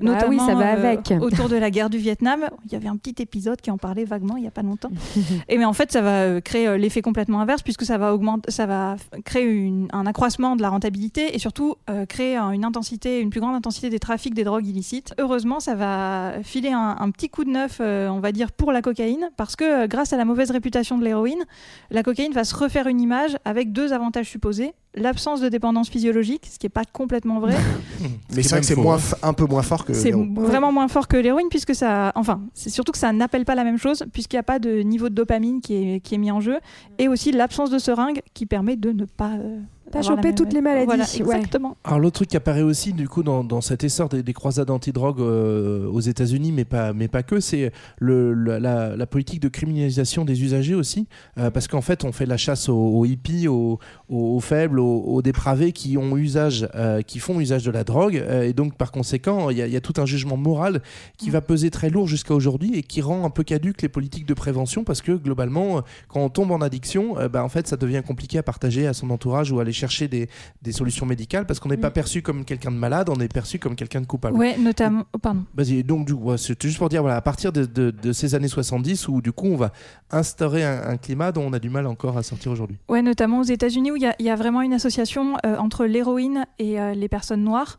Bah 0.00 0.26
oui, 0.28 0.38
ça 0.38 0.54
va 0.54 0.74
euh, 0.74 0.78
avec. 0.78 1.12
autour 1.20 1.48
de 1.48 1.56
la 1.56 1.70
guerre 1.70 1.90
du 1.90 1.98
Vietnam, 1.98 2.46
il 2.66 2.72
y 2.72 2.76
avait 2.76 2.88
un 2.88 2.96
petit 2.96 3.22
épisode 3.22 3.60
qui 3.60 3.70
en 3.70 3.78
parlait 3.78 4.04
vaguement 4.04 4.36
il 4.36 4.44
y 4.44 4.46
a 4.46 4.50
pas 4.50 4.62
longtemps. 4.62 4.90
et 5.48 5.58
mais 5.58 5.64
en 5.64 5.72
fait, 5.72 5.92
ça 5.92 6.00
va 6.02 6.22
euh, 6.22 6.40
créer 6.40 6.66
euh, 6.68 6.76
l'effet 6.78 7.02
complètement 7.02 7.40
inverse 7.40 7.62
puisque 7.62 7.84
ça 7.84 7.98
va 7.98 8.14
augmenter, 8.14 8.50
ça 8.50 8.66
va 8.66 8.96
créer 9.24 9.44
une- 9.46 9.88
un 9.92 10.06
accroissement 10.06 10.56
de 10.56 10.62
la 10.62 10.68
rentabilité 10.70 11.34
et 11.34 11.38
surtout 11.38 11.74
créer 12.08 12.36
un- 12.36 12.50
une 12.52 12.64
intensité, 12.64 13.20
une 13.20 13.30
plus 13.30 13.40
grande 13.40 13.54
intensité 13.54 13.90
des 13.90 13.98
trafics 13.98 14.34
des 14.34 14.44
drogues 14.44 14.66
illicites. 14.66 15.12
Heureusement, 15.18 15.60
ça 15.60 15.74
va 15.74 16.32
filer 16.42 16.70
un, 16.72 16.96
un 16.98 17.10
petit 17.10 17.28
coup 17.28 17.44
de 17.44 17.50
neuf, 17.50 17.80
on 17.80 18.20
va 18.20 18.32
dire, 18.32 18.52
pour 18.52 18.72
la 18.72 18.82
cocaïne 18.82 19.30
parce 19.36 19.56
que 19.56 19.86
grâce 19.86 20.12
à 20.12 20.16
la 20.16 20.24
mauvaise 20.24 20.50
réputation 20.50 20.98
de 20.98 21.04
l'héroïne, 21.04 21.44
la 21.90 22.02
cocaïne 22.02 22.32
va 22.32 22.44
se 22.44 22.54
refaire 22.54 22.86
une 22.86 23.00
image 23.00 23.36
avec 23.44 23.72
deux 23.72 23.92
avantages 23.92 24.28
supposés 24.28 24.72
l'absence 24.94 25.40
de 25.40 25.48
dépendance 25.48 25.88
physiologique, 25.88 26.46
ce 26.50 26.58
qui 26.58 26.66
n'est 26.66 26.70
pas 26.70 26.84
complètement 26.84 27.38
vrai. 27.40 27.54
Mais 28.34 28.42
c'est 28.42 28.50
vrai 28.50 28.60
que 28.60 28.66
c'est 28.66 28.74
moins, 28.76 28.96
f- 28.96 29.14
un 29.22 29.32
peu 29.32 29.44
moins 29.46 29.62
fort 29.62 29.84
que. 29.84 29.92
C'est 29.92 30.10
vraiment 30.42 30.72
moins 30.72 30.88
fort 30.88 31.06
que 31.08 31.16
l'héroïne 31.16 31.48
puisque 31.50 31.74
ça, 31.74 32.12
enfin, 32.14 32.40
c'est 32.54 32.70
surtout 32.70 32.92
que 32.92 32.98
ça 32.98 33.12
n'appelle 33.12 33.44
pas 33.44 33.54
la 33.54 33.64
même 33.64 33.78
chose 33.78 34.04
puisqu'il 34.12 34.36
n'y 34.36 34.40
a 34.40 34.44
pas 34.44 34.58
de 34.58 34.80
niveau 34.82 35.08
de 35.08 35.14
dopamine 35.14 35.60
qui 35.60 35.74
est, 35.74 36.00
qui 36.00 36.14
est 36.14 36.18
mis 36.18 36.30
en 36.30 36.40
jeu 36.40 36.58
et 36.98 37.08
aussi 37.08 37.30
l'absence 37.32 37.70
de 37.70 37.78
seringue 37.78 38.20
qui 38.34 38.46
permet 38.46 38.76
de 38.76 38.90
ne 38.92 39.04
pas. 39.04 39.32
euh, 39.32 39.60
Choper 40.02 40.28
même- 40.28 40.34
toutes 40.34 40.52
les 40.52 40.60
maladies, 40.60 40.86
Voilà, 40.86 41.04
ouais. 41.04 41.20
exactement. 41.36 41.76
Alors 41.84 41.98
l'autre 41.98 42.14
truc 42.16 42.28
qui 42.28 42.36
apparaît 42.36 42.62
aussi 42.62 42.92
du 42.92 43.08
coup 43.08 43.22
dans, 43.22 43.42
dans 43.44 43.60
cet 43.60 43.84
essor 43.84 44.08
des, 44.08 44.22
des 44.22 44.32
croisades 44.32 44.70
anti-drogue 44.70 45.20
euh, 45.20 45.86
aux 45.88 46.00
États-Unis, 46.00 46.52
mais 46.52 46.64
pas 46.64 46.92
mais 46.92 47.08
pas 47.08 47.22
que, 47.22 47.40
c'est 47.40 47.72
le, 47.98 48.32
la, 48.32 48.58
la- 48.60 48.96
la 48.96 49.06
politique 49.06 49.40
de 49.40 49.48
criminalisation 49.48 50.24
des 50.24 50.42
usagers 50.42 50.74
aussi, 50.74 51.06
euh, 51.38 51.50
parce 51.50 51.66
qu'en 51.68 51.80
fait 51.80 52.04
on 52.04 52.12
fait 52.12 52.26
la 52.26 52.36
chasse 52.36 52.68
aux, 52.68 52.74
aux 52.76 53.04
hippies, 53.04 53.48
aux, 53.48 53.78
aux- 54.08 54.36
aux 54.36 54.40
faibles, 54.40 54.78
aux, 54.78 55.00
aux 55.00 55.22
dépravés 55.22 55.72
qui 55.72 55.98
ont 55.98 56.16
usage, 56.16 56.68
euh, 56.74 57.02
qui 57.02 57.18
font 57.18 57.40
usage 57.40 57.64
de 57.64 57.70
la 57.70 57.84
drogue, 57.84 58.16
euh, 58.16 58.42
et 58.42 58.52
donc 58.52 58.76
par 58.76 58.92
conséquent 58.92 59.50
il 59.50 59.58
y, 59.58 59.62
a- 59.62 59.66
il 59.66 59.72
y 59.72 59.76
a 59.76 59.80
tout 59.80 59.94
un 60.00 60.06
jugement 60.06 60.36
moral 60.36 60.80
qui 61.18 61.30
va 61.30 61.40
peser 61.40 61.70
très 61.70 61.90
lourd 61.90 62.06
jusqu'à 62.06 62.34
aujourd'hui 62.34 62.76
et 62.76 62.82
qui 62.82 63.00
rend 63.02 63.24
un 63.24 63.30
peu 63.30 63.42
caduque 63.42 63.82
les 63.82 63.88
politiques 63.88 64.26
de 64.26 64.34
prévention 64.34 64.84
parce 64.84 65.02
que 65.02 65.12
globalement 65.12 65.82
quand 66.08 66.20
on 66.20 66.28
tombe 66.28 66.50
en 66.52 66.60
addiction, 66.60 67.18
euh, 67.18 67.28
bah, 67.28 67.42
en 67.44 67.48
fait 67.48 67.66
ça 67.66 67.76
devient 67.76 68.02
compliqué 68.06 68.38
à 68.38 68.42
partager 68.42 68.86
à 68.86 68.92
son 68.92 69.10
entourage 69.10 69.50
ou 69.52 69.58
aller 69.60 69.72
chercher 69.80 70.08
des, 70.08 70.28
des 70.62 70.72
solutions 70.72 71.06
médicales 71.06 71.46
parce 71.46 71.58
qu'on 71.60 71.68
n'est 71.70 71.76
pas 71.76 71.90
Mm. 71.90 72.00
perçu 72.00 72.22
comme 72.22 72.44
quelqu'un 72.44 72.70
de 72.70 72.76
malade, 72.76 73.08
on 73.08 73.18
est 73.20 73.32
perçu 73.32 73.58
comme 73.58 73.74
quelqu'un 73.76 74.00
de 74.00 74.06
coupable. 74.06 74.36
Ouais, 74.36 74.56
notamment. 74.58 75.04
oh, 75.14 75.18
pardon. 75.18 75.44
Vas-y, 75.54 75.82
donc 75.82 76.06
du 76.06 76.12
ouais, 76.12 76.36
c'est 76.38 76.60
juste 76.62 76.78
pour 76.78 76.88
dire, 76.88 77.00
voilà, 77.02 77.16
à 77.16 77.20
partir 77.20 77.52
de, 77.52 77.64
de- 77.64 77.90
de 77.90 78.12
ces 78.12 78.34
années 78.34 78.48
70 78.48 79.08
où 79.08 79.20
du 79.22 79.32
coup 79.32 79.46
on 79.48 79.56
va 79.56 79.72
instaurer 80.10 80.64
un, 80.64 80.90
un 80.90 80.96
climat 80.96 81.32
dont 81.32 81.42
on 81.42 81.52
a 81.52 81.58
du 81.58 81.70
mal 81.70 81.86
encore 81.86 82.16
à 82.18 82.22
sortir 82.22 82.52
aujourd'hui. 82.52 82.76
Ouais, 82.88 83.02
notamment 83.02 83.40
aux 83.40 83.44
États-Unis 83.44 83.90
où 83.92 83.96
il 83.96 84.02
y, 84.18 84.24
y 84.24 84.30
a 84.30 84.36
vraiment 84.36 84.62
une 84.62 84.72
association 84.74 85.36
euh, 85.46 85.56
entre 85.56 85.84
l'héroïne 85.86 86.46
et 86.58 86.80
euh, 86.80 86.94
les 86.94 87.08
personnes 87.08 87.42
noires, 87.44 87.78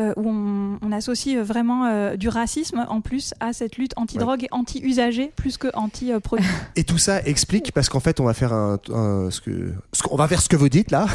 euh, 0.00 0.12
où 0.16 0.28
on, 0.28 0.78
on 0.82 0.92
associe 0.92 1.38
vraiment 1.38 2.14
du 2.16 2.28
racisme 2.28 2.84
en 2.88 3.00
plus 3.00 3.32
à 3.40 3.52
cette 3.52 3.76
lutte 3.76 3.92
anti-drogue 3.96 4.44
et 4.44 4.48
anti-usager 4.50 5.32
plus 5.36 5.56
que 5.58 5.68
anti-produit. 5.74 6.46
Et 6.76 6.84
tout 6.84 6.98
ça 6.98 7.22
explique 7.22 7.72
parce 7.72 7.88
qu'en 7.88 8.00
fait 8.00 8.20
on 8.20 8.24
va 8.24 8.34
faire 8.34 8.52
un, 8.52 8.78
un- 8.92 9.30
ce 9.30 9.40
que 9.40 9.72
ce 9.92 10.02
qu'on 10.02 10.16
va 10.16 10.28
faire 10.28 10.40
ce 10.42 10.48
que 10.48 10.56
vous 10.56 10.68
dites 10.68 10.90
là 10.90 11.06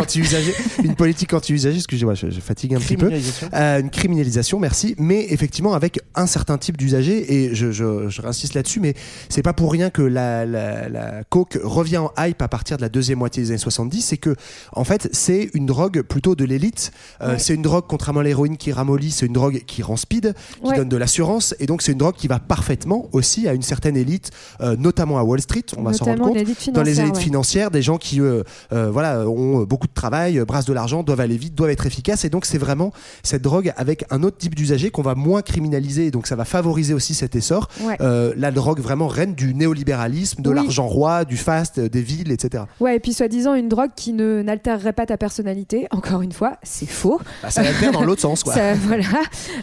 anti-usager 0.00 0.54
une 0.82 0.94
politique 0.94 1.32
anti-usager 1.32 1.76
excusez-moi 1.78 2.14
je, 2.14 2.30
je 2.30 2.40
fatigue 2.40 2.74
un 2.74 2.78
petit 2.78 2.96
peu. 2.96 3.10
Euh, 3.54 3.80
une 3.80 3.90
criminalisation 3.90 4.58
merci 4.58 4.94
mais 4.98 5.26
effectivement 5.30 5.74
avec 5.74 6.00
un 6.14 6.26
certain 6.26 6.58
type 6.58 6.76
d'usager 6.76 7.32
et 7.34 7.54
je, 7.54 7.70
je, 7.72 8.08
je 8.08 8.22
réinsiste 8.22 8.54
là-dessus 8.54 8.80
mais 8.80 8.94
c'est 9.28 9.42
pas 9.42 9.52
pour 9.52 9.70
rien 9.72 9.90
que 9.90 10.02
la, 10.02 10.44
la, 10.46 10.88
la 10.88 11.24
coke 11.24 11.58
revient 11.62 11.98
en 11.98 12.12
hype 12.18 12.40
à 12.42 12.48
partir 12.48 12.76
de 12.76 12.82
la 12.82 12.88
deuxième 12.88 13.18
moitié 13.18 13.42
des 13.42 13.50
années 13.50 13.58
70 13.58 14.02
c'est 14.02 14.16
que 14.16 14.34
en 14.72 14.84
fait 14.84 15.08
c'est 15.12 15.50
une 15.54 15.66
drogue 15.66 16.02
plutôt 16.02 16.34
de 16.34 16.44
l'élite 16.44 16.92
Euh, 17.20 17.32
Ouais. 17.34 17.38
c'est 17.38 17.54
une 17.54 17.62
drogue 17.62 17.84
contrairement 17.88 18.20
à 18.20 18.24
l'héroïne 18.24 18.56
qui 18.56 18.70
ramollit 18.72 19.10
c'est 19.10 19.26
une 19.26 19.32
drogue 19.32 19.62
qui 19.66 19.82
rend 19.82 19.96
speed 19.96 20.34
qui 20.62 20.68
Ouais. 20.68 20.76
donne 20.76 20.88
de 20.88 20.96
l'assurance 20.96 21.54
et 21.58 21.66
donc 21.66 21.82
c'est 21.82 21.92
une 21.92 21.98
drogue 21.98 22.14
qui 22.16 22.28
va 22.28 22.38
parfaitement 22.38 23.08
aussi 23.12 23.48
à 23.48 23.54
une 23.54 23.62
certaine 23.62 23.96
élite 23.96 24.30
euh, 24.60 24.76
notamment 24.76 25.18
à 25.18 25.22
Wall 25.24 25.40
Street 25.40 25.64
on 25.76 25.82
va 25.82 25.92
s'en 25.92 26.04
rendre 26.06 26.22
compte 26.24 26.36
dans 26.74 26.82
les 26.82 27.00
élites 27.00 27.14
ouais. 27.16 27.20
financières 27.20 27.70
des 27.70 27.82
gens 27.82 27.98
qui 27.98 28.20
euh, 28.20 28.42
voilà 28.70 29.28
ont 29.28 29.63
beaucoup 29.64 29.86
de 29.86 29.92
travail, 29.92 30.38
euh, 30.38 30.44
brassent 30.44 30.64
de 30.66 30.72
l'argent, 30.72 31.02
doivent 31.02 31.20
aller 31.20 31.36
vite, 31.36 31.54
doivent 31.54 31.70
être 31.70 31.86
efficaces. 31.86 32.24
Et 32.24 32.30
donc, 32.30 32.44
c'est 32.44 32.58
vraiment 32.58 32.92
cette 33.22 33.42
drogue 33.42 33.72
avec 33.76 34.04
un 34.10 34.22
autre 34.22 34.36
type 34.38 34.54
d'usager 34.54 34.90
qu'on 34.90 35.02
va 35.02 35.14
moins 35.14 35.42
criminaliser. 35.42 36.06
Et 36.06 36.10
donc, 36.10 36.26
ça 36.26 36.36
va 36.36 36.44
favoriser 36.44 36.94
aussi 36.94 37.14
cet 37.14 37.36
essor. 37.36 37.68
Ouais. 37.82 37.96
Euh, 38.00 38.32
la 38.36 38.50
drogue 38.50 38.80
vraiment 38.80 39.08
reine 39.08 39.34
du 39.34 39.54
néolibéralisme, 39.54 40.42
de 40.42 40.50
Oui. 40.50 40.56
l'argent 40.56 40.86
roi, 40.86 41.24
du 41.24 41.36
fast, 41.36 41.78
euh, 41.78 41.88
des 41.88 42.02
villes, 42.02 42.30
etc. 42.32 42.64
Ouais, 42.80 42.96
et 42.96 43.00
puis 43.00 43.12
soi-disant 43.12 43.54
une 43.54 43.68
drogue 43.68 43.90
qui 43.96 44.12
ne 44.12 44.42
n'altérerait 44.42 44.92
pas 44.92 45.06
ta 45.06 45.16
personnalité. 45.16 45.86
Encore 45.90 46.22
une 46.22 46.32
fois, 46.32 46.58
c'est 46.62 46.86
faux. 46.86 47.20
Bah, 47.42 47.50
ça 47.50 47.60
altère 47.62 47.92
dans 47.92 48.02
l'autre 48.04 48.20
sens, 48.22 48.42
quoi. 48.44 48.52
Ça, 48.54 48.74
voilà. 48.74 49.04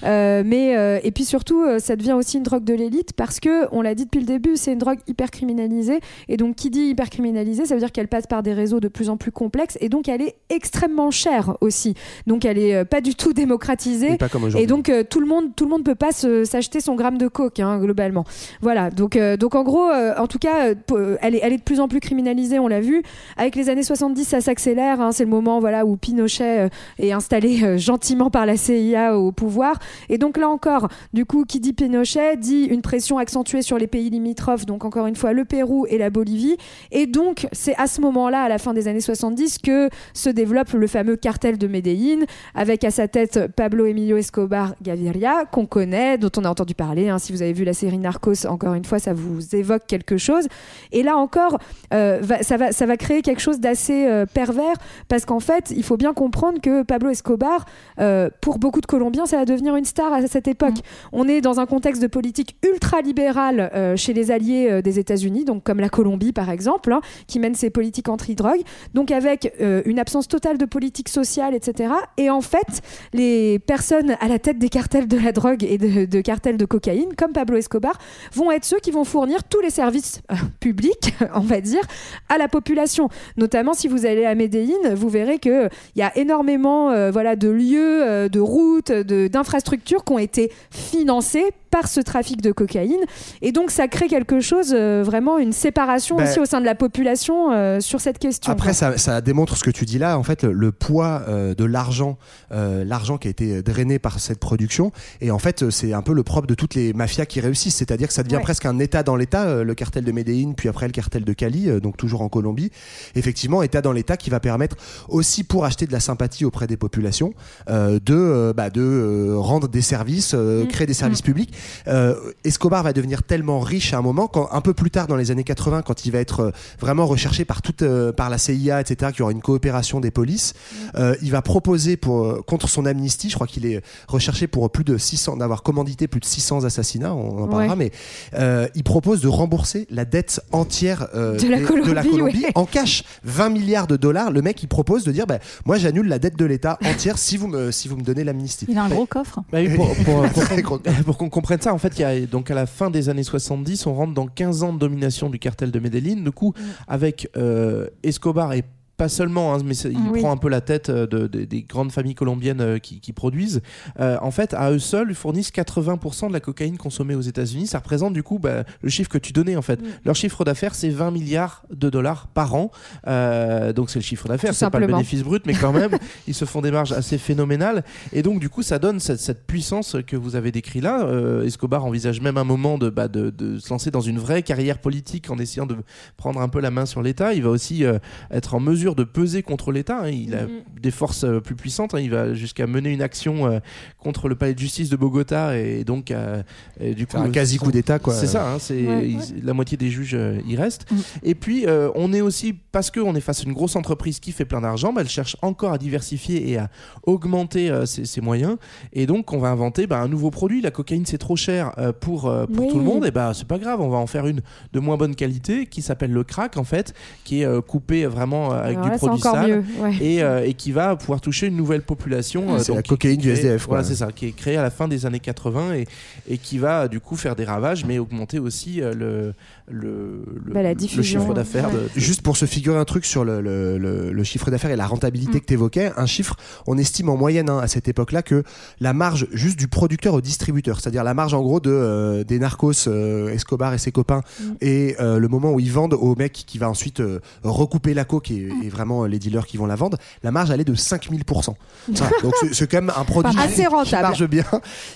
Euh, 0.03 0.43
mais 0.45 0.77
euh, 0.77 0.99
et 1.03 1.11
puis 1.11 1.25
surtout, 1.25 1.63
ça 1.79 1.95
devient 1.95 2.13
aussi 2.13 2.37
une 2.37 2.43
drogue 2.43 2.63
de 2.63 2.73
l'élite 2.73 3.13
parce 3.15 3.39
que 3.39 3.67
on 3.71 3.81
l'a 3.81 3.95
dit 3.95 4.05
depuis 4.05 4.19
le 4.19 4.25
début, 4.25 4.55
c'est 4.55 4.73
une 4.73 4.79
drogue 4.79 4.99
hyper 5.07 5.31
criminalisée. 5.31 5.99
Et 6.27 6.37
donc, 6.37 6.55
qui 6.55 6.69
dit 6.69 6.81
hyper 6.81 7.09
criminalisée, 7.09 7.65
ça 7.65 7.73
veut 7.75 7.79
dire 7.79 7.91
qu'elle 7.91 8.07
passe 8.07 8.27
par 8.27 8.43
des 8.43 8.53
réseaux 8.53 8.79
de 8.79 8.87
plus 8.87 9.09
en 9.09 9.17
plus 9.17 9.31
complexes 9.31 9.77
et 9.81 9.89
donc 9.91 10.07
elle 10.09 10.21
est 10.23 10.35
extrêmement 10.49 11.11
chère 11.11 11.57
aussi. 11.61 11.93
Donc, 12.25 12.45
elle 12.45 12.57
est 12.57 12.73
euh, 12.75 12.85
pas 12.85 13.01
du 13.01 13.13
tout 13.13 13.33
démocratisée. 13.41 14.13
Et 14.13 14.17
pas 14.17 14.29
comme. 14.29 14.49
Et 14.57 14.65
donc 14.65 14.89
euh, 14.89 15.03
tout 15.07 15.19
le 15.19 15.27
monde, 15.27 15.55
tout 15.55 15.65
le 15.65 15.69
monde 15.69 15.83
peut 15.83 15.93
pas 15.95 16.11
s'acheter 16.11 16.79
son 16.79 16.95
gramme 16.95 17.17
de 17.19 17.27
coke 17.27 17.59
hein, 17.59 17.77
globalement. 17.77 18.25
Voilà. 18.61 18.89
Donc, 18.89 19.15
euh, 19.15 19.37
donc 19.37 19.53
en 19.53 19.63
gros, 19.63 19.89
en 19.91 20.27
tout 20.27 20.39
cas, 20.39 20.73
elle 21.21 21.35
est, 21.35 21.41
elle 21.43 21.53
est 21.53 21.57
de 21.57 21.63
plus 21.63 21.79
en 21.79 21.87
plus 21.87 21.99
criminalisée. 21.99 22.57
On 22.57 22.67
l'a 22.67 22.81
vu. 22.81 23.03
Avec 23.37 23.55
les 23.55 23.69
années 23.69 23.83
70, 23.83 24.25
ça 24.25 24.41
s'accélère. 24.41 25.01
hein. 25.01 25.11
c'est 25.11 25.25
le 25.25 25.29
moment, 25.29 25.59
voilà, 25.59 25.85
où 25.85 25.97
Pinochet 25.97 26.69
est 26.97 27.11
installé 27.11 27.77
gentiment 27.77 28.29
par 28.29 28.45
la 28.45 28.55
CIA 28.55 29.17
au 29.17 29.31
pouvoir. 29.31 29.77
Et 30.09 30.17
donc 30.17 30.37
là 30.37 30.49
encore, 30.49 30.87
du 31.13 31.25
coup, 31.25 31.43
qui 31.43 31.59
dit 31.59 31.73
Pinochet 31.73 32.37
dit 32.37 32.63
une 32.63 32.81
pression 32.81 33.17
accentuée 33.17 33.61
sur 33.61 33.77
les 33.77 33.87
pays 33.87 34.09
limitrophes. 34.09 34.65
Donc 34.65 34.85
encore 34.85 35.07
une 35.07 35.15
fois, 35.17 35.33
le 35.33 35.43
Pérou 35.43 35.85
et 35.89 35.97
la 35.97 36.09
Bolivie. 36.09 36.55
Et 36.91 37.05
donc 37.07 37.47
c'est 37.51 37.75
à 37.75 37.87
ce 37.87 37.99
moment-là, 38.01 38.43
à 38.43 38.49
la 38.49 38.57
fin 38.57 38.73
des 38.73 38.87
années 38.87 39.01
70, 39.01 39.57
que 39.59 39.70
se 40.13 40.29
développe 40.29 40.71
le 40.73 40.87
fameux 40.87 41.15
cartel 41.15 41.57
de 41.57 41.67
Medellín 41.67 42.25
avec 42.55 42.83
à 42.83 42.91
sa 42.91 43.07
tête 43.07 43.47
Pablo 43.55 43.85
Emilio 43.85 44.17
Escobar 44.17 44.75
Gaviria, 44.81 45.45
qu'on 45.51 45.65
connaît, 45.65 46.17
dont 46.17 46.29
on 46.37 46.45
a 46.45 46.49
entendu 46.49 46.73
parler. 46.75 47.09
hein. 47.09 47.19
Si 47.19 47.31
vous 47.31 47.41
avez 47.41 47.53
vu 47.53 47.63
la 47.63 47.73
série 47.73 47.97
Narcos, 47.97 48.45
encore 48.47 48.73
une 48.73 48.85
fois, 48.85 48.99
ça 48.99 49.13
vous 49.13 49.55
évoque 49.55 49.83
quelque 49.87 50.17
chose. 50.17 50.47
Et 50.91 51.03
là 51.03 51.17
encore, 51.17 51.57
euh, 51.93 52.19
va- 52.21 52.43
ça, 52.43 52.57
va, 52.57 52.71
ça 52.71 52.85
va 52.85 52.97
créer 52.97 53.21
quelque 53.21 53.41
chose 53.41 53.59
d'assez 53.59 54.05
euh, 54.07 54.25
pervers, 54.25 54.75
parce 55.07 55.25
qu'en 55.25 55.39
fait, 55.39 55.71
il 55.75 55.83
faut 55.83 55.97
bien 55.97 56.13
comprendre 56.13 56.59
que 56.61 56.83
Pablo 56.83 57.09
Escobar, 57.09 57.65
euh, 57.99 58.29
pour 58.41 58.59
beaucoup 58.59 58.81
de 58.81 58.85
Colombiens, 58.85 59.25
ça 59.25 59.37
va 59.37 59.45
devenir 59.45 59.75
une 59.75 59.85
star 59.85 60.11
à 60.13 60.25
cette 60.27 60.47
époque. 60.47 60.75
On 61.11 61.27
est 61.27 61.41
dans 61.41 61.59
un 61.59 61.65
contexte 61.65 62.01
de 62.01 62.07
politique 62.07 62.55
ultra-libérale 62.63 63.71
chez 63.95 64.13
les 64.13 64.31
alliés 64.31 64.81
des 64.81 64.99
États-Unis, 64.99 65.45
donc 65.45 65.63
comme 65.63 65.79
la 65.79 65.89
Colombie 65.89 66.33
par 66.33 66.49
exemple, 66.49 66.91
hein, 66.93 67.01
qui 67.27 67.39
mène 67.39 67.55
ses 67.55 67.69
politiques 67.69 68.09
anti-drogue, 68.09 68.61
donc 68.93 69.11
avec 69.11 69.53
euh, 69.61 69.81
une 69.85 69.99
absence 69.99 70.27
totale 70.27 70.57
de 70.57 70.65
politique 70.65 71.09
sociale, 71.09 71.53
etc. 71.53 71.93
Et 72.17 72.29
en 72.29 72.41
fait, 72.41 72.81
les 73.13 73.59
personnes 73.59 74.15
à 74.19 74.27
la 74.27 74.39
tête 74.39 74.59
des 74.59 74.69
cartels 74.69 75.07
de 75.07 75.17
la 75.17 75.31
drogue 75.31 75.63
et 75.63 75.77
de, 75.77 76.05
de 76.05 76.21
cartels 76.21 76.57
de 76.57 76.65
cocaïne, 76.65 77.13
comme 77.17 77.33
Pablo 77.33 77.57
Escobar, 77.57 77.97
vont 78.33 78.51
être 78.51 78.65
ceux 78.65 78.79
qui 78.79 78.91
vont 78.91 79.03
fournir 79.03 79.43
tous 79.43 79.61
les 79.61 79.69
services 79.69 80.21
euh, 80.31 80.35
publics, 80.59 81.13
on 81.35 81.41
va 81.41 81.61
dire, 81.61 81.81
à 82.29 82.37
la 82.37 82.47
population. 82.47 83.09
Notamment 83.37 83.73
si 83.73 83.87
vous 83.87 84.05
allez 84.05 84.25
à 84.25 84.35
Medellín, 84.35 84.93
vous 84.95 85.09
verrez 85.09 85.39
que 85.39 85.69
il 85.95 85.99
y 85.99 86.03
a 86.03 86.15
énormément 86.17 86.91
euh, 86.91 87.11
voilà, 87.11 87.35
de 87.35 87.49
lieux, 87.49 88.03
euh, 88.03 88.29
de 88.29 88.39
routes, 88.39 88.91
d'infrastructures 88.91 90.03
qui 90.03 90.13
ont 90.13 90.19
été 90.19 90.51
financées 90.69 91.51
par 91.71 91.87
ce 91.87 92.01
trafic 92.01 92.41
de 92.41 92.51
cocaïne. 92.51 92.99
Et 93.41 93.51
donc 93.51 93.71
ça 93.71 93.87
crée 93.87 94.07
quelque 94.07 94.41
chose, 94.41 94.75
euh, 94.77 95.01
vraiment 95.03 95.39
une 95.39 95.53
séparation 95.53 96.17
Ben, 96.17 96.27
aussi 96.27 96.39
au 96.39 96.45
sein 96.45 96.59
de 96.59 96.65
la 96.65 96.75
population 96.75 97.51
euh, 97.51 97.79
sur 97.79 98.01
cette 98.01 98.19
question. 98.19 98.51
Après, 98.51 98.73
ça, 98.73 98.97
ça 98.97 99.21
démontre 99.21 99.50
ce 99.57 99.63
que 99.63 99.71
tu 99.71 99.85
dis 99.85 99.97
là. 99.97 100.17
En 100.17 100.23
fait, 100.23 100.43
le, 100.43 100.51
le 100.53 100.71
poids 100.71 101.23
euh, 101.27 101.53
de 101.55 101.65
l'argent, 101.65 102.17
euh, 102.51 102.83
l'argent 102.83 103.17
qui 103.17 103.27
a 103.27 103.31
été 103.31 103.61
drainé 103.61 103.99
par 103.99 104.19
cette 104.19 104.39
production. 104.39 104.91
Et 105.21 105.31
en 105.31 105.39
fait, 105.39 105.63
euh, 105.63 105.71
c'est 105.71 105.93
un 105.93 106.01
peu 106.01 106.13
le 106.13 106.23
propre 106.23 106.47
de 106.47 106.53
toutes 106.55 106.75
les 106.75 106.93
mafias 106.93 107.25
qui 107.25 107.39
réussissent. 107.39 107.75
C'est-à-dire 107.75 108.07
que 108.07 108.13
ça 108.13 108.23
devient 108.23 108.37
Ouais. 108.37 108.41
presque 108.41 108.65
un 108.65 108.79
État 108.79 109.03
dans 109.03 109.15
l'État. 109.15 109.43
euh, 109.43 109.63
le 109.63 109.73
cartel 109.75 110.03
de 110.03 110.11
Medellín, 110.11 110.53
puis 110.55 110.69
après 110.69 110.85
le 110.87 110.91
cartel 110.93 111.23
de 111.23 111.33
Cali, 111.33 111.67
donc 111.81 111.97
toujours 111.97 112.21
en 112.21 112.29
Colombie. 112.29 112.71
Effectivement, 113.15 113.61
État 113.63 113.81
dans 113.81 113.91
l'État 113.91 114.17
qui 114.17 114.29
va 114.29 114.39
permettre 114.39 114.75
aussi 115.09 115.43
pour 115.43 115.65
acheter 115.65 115.85
de 115.87 115.91
la 115.91 115.99
sympathie 115.99 116.45
auprès 116.45 116.67
des 116.67 116.77
populations, 116.77 117.33
de, 117.69 118.53
bah, 118.55 118.69
de 118.69 119.33
rendre 119.35 119.67
des 119.67 119.81
services, 119.81 120.33
Mm. 120.33 120.67
créer 120.67 120.87
des 120.87 120.93
services 120.93 121.21
publics. 121.21 121.53
Euh, 121.87 122.15
Escobar 122.43 122.83
va 122.83 122.93
devenir 122.93 123.23
tellement 123.23 123.59
riche 123.59 123.93
à 123.93 123.97
un 123.97 124.01
moment, 124.01 124.27
quand, 124.27 124.49
un 124.51 124.61
peu 124.61 124.73
plus 124.73 124.91
tard 124.91 125.07
dans 125.07 125.15
les 125.15 125.31
années 125.31 125.43
80, 125.43 125.81
quand 125.81 126.05
il 126.05 126.11
va 126.11 126.19
être 126.19 126.51
vraiment 126.79 127.05
recherché 127.05 127.45
par 127.45 127.61
toute, 127.61 127.83
par 128.11 128.29
la 128.29 128.37
CIA, 128.37 128.81
etc., 128.81 129.11
qu'il 129.11 129.19
y 129.19 129.23
aura 129.23 129.31
une 129.31 129.40
coopération 129.41 129.99
des 129.99 130.11
polices, 130.11 130.53
euh, 130.95 131.15
il 131.21 131.31
va 131.31 131.41
proposer 131.41 131.97
pour, 131.97 132.23
euh, 132.25 132.41
contre 132.47 132.69
son 132.69 132.85
amnistie, 132.85 133.29
je 133.29 133.35
crois 133.35 133.47
qu'il 133.47 133.65
est 133.65 133.81
recherché 134.07 134.47
pour 134.47 134.69
plus 134.71 134.83
de 134.83 134.97
600, 134.97 135.37
d'avoir 135.37 135.63
commandité 135.63 136.07
plus 136.07 136.19
de 136.21 136.25
600 136.25 136.63
assassinats, 136.63 137.13
on 137.13 137.43
en 137.43 137.47
parlera, 137.47 137.75
Ouais. 137.75 137.75
mais 137.75 137.91
euh, 138.39 138.67
il 138.75 138.83
propose 138.83 139.21
de 139.21 139.27
rembourser 139.27 139.87
la 139.89 140.05
dette 140.05 140.39
entière 140.51 141.07
euh, 141.15 141.37
De 141.37 141.47
la 141.47 141.57
des- 141.59 141.63
Colombie, 141.65 142.09
Colombie 142.09 142.43
ouais. 142.43 142.51
en 142.55 142.65
cash, 142.65 143.03
20 143.23 143.49
milliards 143.49 143.87
de 143.87 143.97
dollars. 143.97 144.31
Le 144.31 144.41
mec, 144.41 144.61
il 144.63 144.67
propose 144.67 145.03
de 145.03 145.11
dire, 145.11 145.25
bah, 145.27 145.39
moi 145.65 145.77
j'annule 145.77 146.07
la 146.07 146.19
dette 146.19 146.37
de 146.37 146.45
l'État 146.45 146.77
entière 146.85 147.17
si 147.17 147.37
vous 147.37 147.47
me, 147.47 147.71
si 147.71 147.87
vous 147.87 147.97
me 147.97 148.03
donnez 148.03 148.23
l'amnistie. 148.23 148.65
Il 148.69 148.77
a 148.77 148.83
un 148.83 148.89
gros 148.89 149.05
coffre. 149.05 149.39
Bah 149.51 149.59
oui, 149.61 149.75
pour, 149.75 149.93
pour- 150.05 150.21
pour- 150.33 150.43
Très 150.43 150.61
gros. 150.61 150.79
pour 151.05 151.17
qu'on 151.17 151.29
comprenne 151.29 151.61
ça, 151.61 151.73
en 151.73 151.77
fait, 151.77 151.93
il 151.97 152.01
y 152.01 152.05
a 152.05 152.19
donc 152.25 152.51
à 152.51 152.55
la 152.55 152.65
fin 152.65 152.89
des 152.89 153.09
années 153.09 153.23
70, 153.23 153.85
on 153.87 153.93
rentre 153.93 154.13
dans 154.13 154.27
15 154.27 154.63
ans 154.63 154.73
de 154.73 154.79
domination 154.79 155.29
du 155.29 155.39
cartel 155.39 155.71
de 155.71 155.79
Medellín. 155.79 156.23
Du 156.23 156.31
coup, 156.31 156.53
avec 156.87 157.29
euh, 157.37 157.87
Escobar 158.03 158.53
et 158.53 158.63
pas 159.01 159.09
seulement, 159.09 159.55
hein, 159.55 159.57
mais 159.65 159.75
il 159.75 159.97
Oui. 160.11 160.19
prend 160.19 160.31
un 160.31 160.37
peu 160.37 160.47
la 160.47 160.61
tête 160.61 160.89
euh, 160.89 161.07
de, 161.07 161.25
de- 161.25 161.43
des 161.45 161.63
grandes 161.63 161.91
familles 161.91 162.13
colombiennes 162.13 162.61
euh, 162.61 162.77
qui, 162.77 162.99
qui 162.99 163.13
produisent. 163.13 163.61
Euh, 163.99 164.15
en 164.21 164.29
fait, 164.29 164.53
à 164.53 164.69
eux 164.69 164.77
seuls, 164.77 165.07
ils 165.09 165.15
fournissent 165.15 165.49
80% 165.51 166.27
de 166.27 166.33
la 166.33 166.39
cocaïne 166.39 166.77
consommée 166.77 167.15
aux 167.15 167.21
États-Unis. 167.21 167.65
Ça 167.65 167.79
représente 167.79 168.13
du 168.13 168.21
coup 168.21 168.37
bah, 168.37 168.63
le 168.83 168.89
chiffre 168.89 169.09
que 169.09 169.17
tu 169.17 169.33
donnais 169.33 169.55
en 169.55 169.63
fait. 169.63 169.79
Leur 170.05 170.15
chiffre 170.15 170.43
d'affaires, 170.45 170.75
c'est 170.75 170.89
20 170.89 171.09
milliards 171.09 171.63
de 171.73 171.89
dollars 171.89 172.27
par 172.27 172.53
an. 172.53 172.69
Euh, 173.07 173.73
donc 173.73 173.89
c'est 173.89 173.97
le 173.97 174.03
chiffre 174.03 174.27
d'affaires, 174.27 174.53
c'est 174.53 174.69
pas 174.69 174.79
le 174.79 174.85
bénéfice 174.85 175.23
brut, 175.23 175.47
mais 175.47 175.53
quand 175.55 175.73
même, 175.73 175.97
ils 176.27 176.35
se 176.35 176.45
font 176.45 176.61
des 176.61 176.69
marges 176.69 176.91
assez 176.91 177.17
phénoménales. 177.17 177.83
Et 178.13 178.21
donc 178.21 178.39
du 178.39 178.49
coup, 178.49 178.61
ça 178.61 178.77
donne 178.77 178.99
cette, 178.99 179.19
cette 179.19 179.47
puissance 179.47 179.97
que 180.05 180.15
vous 180.15 180.35
avez 180.35 180.51
décrit 180.51 180.79
là. 180.81 181.05
Euh, 181.05 181.43
Escobar 181.43 181.85
envisage 181.85 182.21
même 182.21 182.37
un 182.37 182.43
moment 182.43 182.77
de, 182.77 182.91
bah, 182.91 183.07
de, 183.07 183.31
de 183.31 183.57
se 183.57 183.71
lancer 183.71 183.89
dans 183.89 184.01
une 184.01 184.19
vraie 184.19 184.43
carrière 184.43 184.77
politique 184.77 185.31
en 185.31 185.39
essayant 185.39 185.65
de 185.65 185.75
prendre 186.17 186.39
un 186.39 186.49
peu 186.49 186.59
la 186.61 186.69
main 186.69 186.85
sur 186.85 187.01
l'État. 187.01 187.33
Il 187.33 187.41
va 187.41 187.49
aussi 187.49 187.83
être 188.29 188.53
en 188.53 188.59
mesure 188.59 188.90
de 188.95 189.03
peser 189.03 189.43
contre 189.43 189.71
l'État. 189.71 190.01
hein. 190.03 190.09
Il 190.09 190.35
a 190.35 190.43
Mhm. 190.43 190.49
des 190.81 190.91
forces 190.91 191.23
euh, 191.23 191.39
plus 191.39 191.55
puissantes. 191.55 191.93
hein. 191.95 191.99
Il 191.99 192.09
va 192.11 192.33
jusqu'à 192.33 192.67
mener 192.67 192.91
une 192.91 193.01
action 193.01 193.45
euh, 193.47 193.59
contre 193.97 194.27
le 194.29 194.35
palais 194.35 194.53
de 194.53 194.59
justice 194.59 194.89
de 194.89 194.95
Bogota 194.95 195.57
et 195.57 195.83
donc 195.83 196.11
euh, 196.11 196.41
et 196.79 196.93
du 196.93 197.07
coup 197.07 197.17
un 197.17 197.29
quasi 197.29 197.57
coup 197.57 197.71
d'État, 197.71 197.99
quoi. 197.99 198.13
C'est 198.13 198.27
ça. 198.27 198.51
hein, 198.53 198.57
c'est 198.59 198.85
Ouais, 198.87 199.09
ils- 199.09 199.17
ouais. 199.17 199.23
la 199.43 199.53
moitié 199.53 199.77
des 199.77 199.89
juges 199.89 200.15
euh, 200.15 200.39
y 200.47 200.55
restent. 200.55 200.89
Mhm. 200.91 200.97
Et 201.23 201.35
puis 201.35 201.65
euh, 201.67 201.89
on 201.95 202.13
est 202.13 202.21
aussi 202.21 202.53
parce 202.71 202.89
qu'on 202.91 203.15
est 203.15 203.21
face 203.21 203.41
à 203.41 203.43
une 203.43 203.53
grosse 203.53 203.75
entreprise 203.75 204.19
qui 204.19 204.31
fait 204.31 204.45
plein 204.45 204.61
d'argent, 204.61 204.93
bah, 204.93 205.01
elle 205.01 205.09
cherche 205.09 205.35
encore 205.41 205.73
à 205.73 205.77
diversifier 205.77 206.49
et 206.49 206.57
à 206.57 206.69
augmenter 207.05 207.69
euh, 207.69 207.85
ses, 207.85 208.05
ses 208.05 208.21
moyens. 208.21 208.57
Et 208.93 209.05
donc 209.05 209.33
on 209.33 209.37
va 209.39 209.49
inventer 209.49 209.87
bah, 209.87 209.99
un 210.01 210.07
nouveau 210.07 210.31
produit. 210.31 210.61
La 210.61 210.71
cocaïne 210.71 211.05
c'est 211.05 211.17
trop 211.17 211.35
cher 211.35 211.71
euh, 211.77 211.91
pour 211.91 212.27
euh, 212.27 212.45
pour 212.45 212.65
Oui. 212.65 212.71
tout 212.71 212.77
le 212.79 212.85
monde. 212.85 213.05
Et 213.05 213.11
bah 213.11 213.31
c'est 213.33 213.47
pas 213.47 213.57
grave, 213.59 213.81
on 213.81 213.89
va 213.89 213.97
en 213.97 214.07
faire 214.07 214.27
une 214.27 214.41
de 214.73 214.79
moins 214.79 214.97
bonne 214.97 215.15
qualité 215.15 215.65
qui 215.65 215.81
s'appelle 215.81 216.11
le 216.11 216.23
crack 216.23 216.57
en 216.57 216.63
fait, 216.63 216.93
qui 217.23 217.41
est 217.41 217.45
euh, 217.45 217.61
coupé 217.61 218.05
vraiment 218.05 218.53
euh, 218.53 218.70
avec 218.75 218.77
Alors 218.77 218.85
du 218.85 218.91
là, 218.91 218.97
produit 218.97 219.21
sale 219.21 219.47
mieux. 219.49 219.63
ouais. 219.83 219.95
et, 220.01 220.23
euh, 220.23 220.45
et 220.45 220.53
qui 220.53 220.71
va 220.71 220.95
pouvoir 220.95 221.21
toucher 221.21 221.47
une 221.47 221.55
nouvelle 221.55 221.81
population. 221.81 222.55
euh, 222.55 222.59
C'est 222.59 222.73
la 222.73 222.81
cocaïne 222.83 223.19
du 223.19 223.29
SDF, 223.31 223.65
quoi. 223.65 223.77
Voilà, 223.77 223.83
c'est 223.87 223.95
ça, 223.95 224.11
qui 224.11 224.27
est 224.27 224.31
créée 224.31 224.57
à 224.57 224.63
la 224.63 224.69
fin 224.69 224.87
des 224.87 225.05
années 225.05 225.19
80 225.19 225.73
et, 225.75 225.87
et 226.29 226.37
qui 226.37 226.57
va 226.57 226.87
du 226.87 226.99
coup 226.99 227.15
faire 227.15 227.35
des 227.35 227.45
ravages, 227.45 227.85
mais 227.85 227.99
augmenter 227.99 228.39
aussi 228.39 228.81
euh, 228.81 228.93
le, 228.93 229.33
le, 229.69 230.23
le, 230.45 230.53
Bah, 230.53 230.61
la 230.61 230.73
le 230.73 230.79
chiffre 231.03 231.33
d'affaires. 231.33 231.67
ouais. 231.67 231.73
de- 231.73 231.79
de- 231.95 231.99
Juste 231.99 232.21
pour 232.21 232.37
se 232.37 232.45
figurer 232.45 232.77
un 232.77 232.85
truc 232.85 233.05
sur 233.05 233.23
le, 233.23 233.41
le- 233.41 233.77
le- 233.77 234.11
le 234.11 234.23
chiffre 234.23 234.49
d'affaires 234.51 234.71
et 234.71 234.75
la 234.75 234.87
rentabilité 234.87 235.37
Mm. 235.37 235.41
que 235.41 235.45
tu 235.45 235.53
évoquais, 235.53 235.91
un 235.97 236.05
chiffre, 236.05 236.35
on 236.67 236.77
estime 236.77 237.09
en 237.09 237.17
moyenne 237.17 237.49
hein, 237.49 237.59
à 237.59 237.67
cette 237.67 237.87
époque-là 237.87 238.21
que 238.21 238.43
la 238.79 238.93
marge 238.93 239.27
juste 239.31 239.57
du 239.57 239.67
producteur 239.67 240.13
au 240.13 240.21
distributeur, 240.21 240.79
c'est-à-dire 240.79 241.03
la 241.03 241.13
marge 241.13 241.33
en 241.33 241.41
gros 241.41 241.59
de, 241.59 241.69
euh, 241.71 242.23
des 242.23 242.39
narcos, 242.39 242.87
euh, 242.87 243.29
Escobar 243.33 243.73
et 243.73 243.77
ses 243.77 243.91
copains, 243.91 244.21
Mm. 244.39 244.43
et 244.61 244.95
euh, 244.99 245.19
le 245.19 245.27
moment 245.27 245.51
où 245.51 245.59
ils 245.59 245.71
vendent 245.71 245.93
au 245.93 246.15
mec 246.15 246.31
qui 246.33 246.57
va 246.57 246.69
ensuite 246.69 246.99
euh, 246.99 247.19
recouper 247.43 247.93
la 247.93 248.03
coke 248.05 248.31
et, 248.31 248.49
et 248.63 248.69
vraiment 248.69 249.03
euh, 249.03 249.07
les 249.07 249.19
dealers 249.19 249.45
qui 249.45 249.57
vont 249.57 249.65
la 249.65 249.75
vendre, 249.75 249.97
la 250.23 250.31
marge 250.31 250.51
elle 250.51 250.61
est 250.61 250.65
de 250.65 250.75
5000%. 250.75 251.53
Voilà. 251.89 252.11
donc 252.23 252.33
c'est- 252.51 252.67
quand 252.67 252.77
même 252.77 252.91
un 252.95 253.03
produit 253.05 253.37
Assez 253.39 253.61
qui 253.63 253.67
rentable. 253.67 254.01
marche 254.03 254.23
bien. 254.23 254.45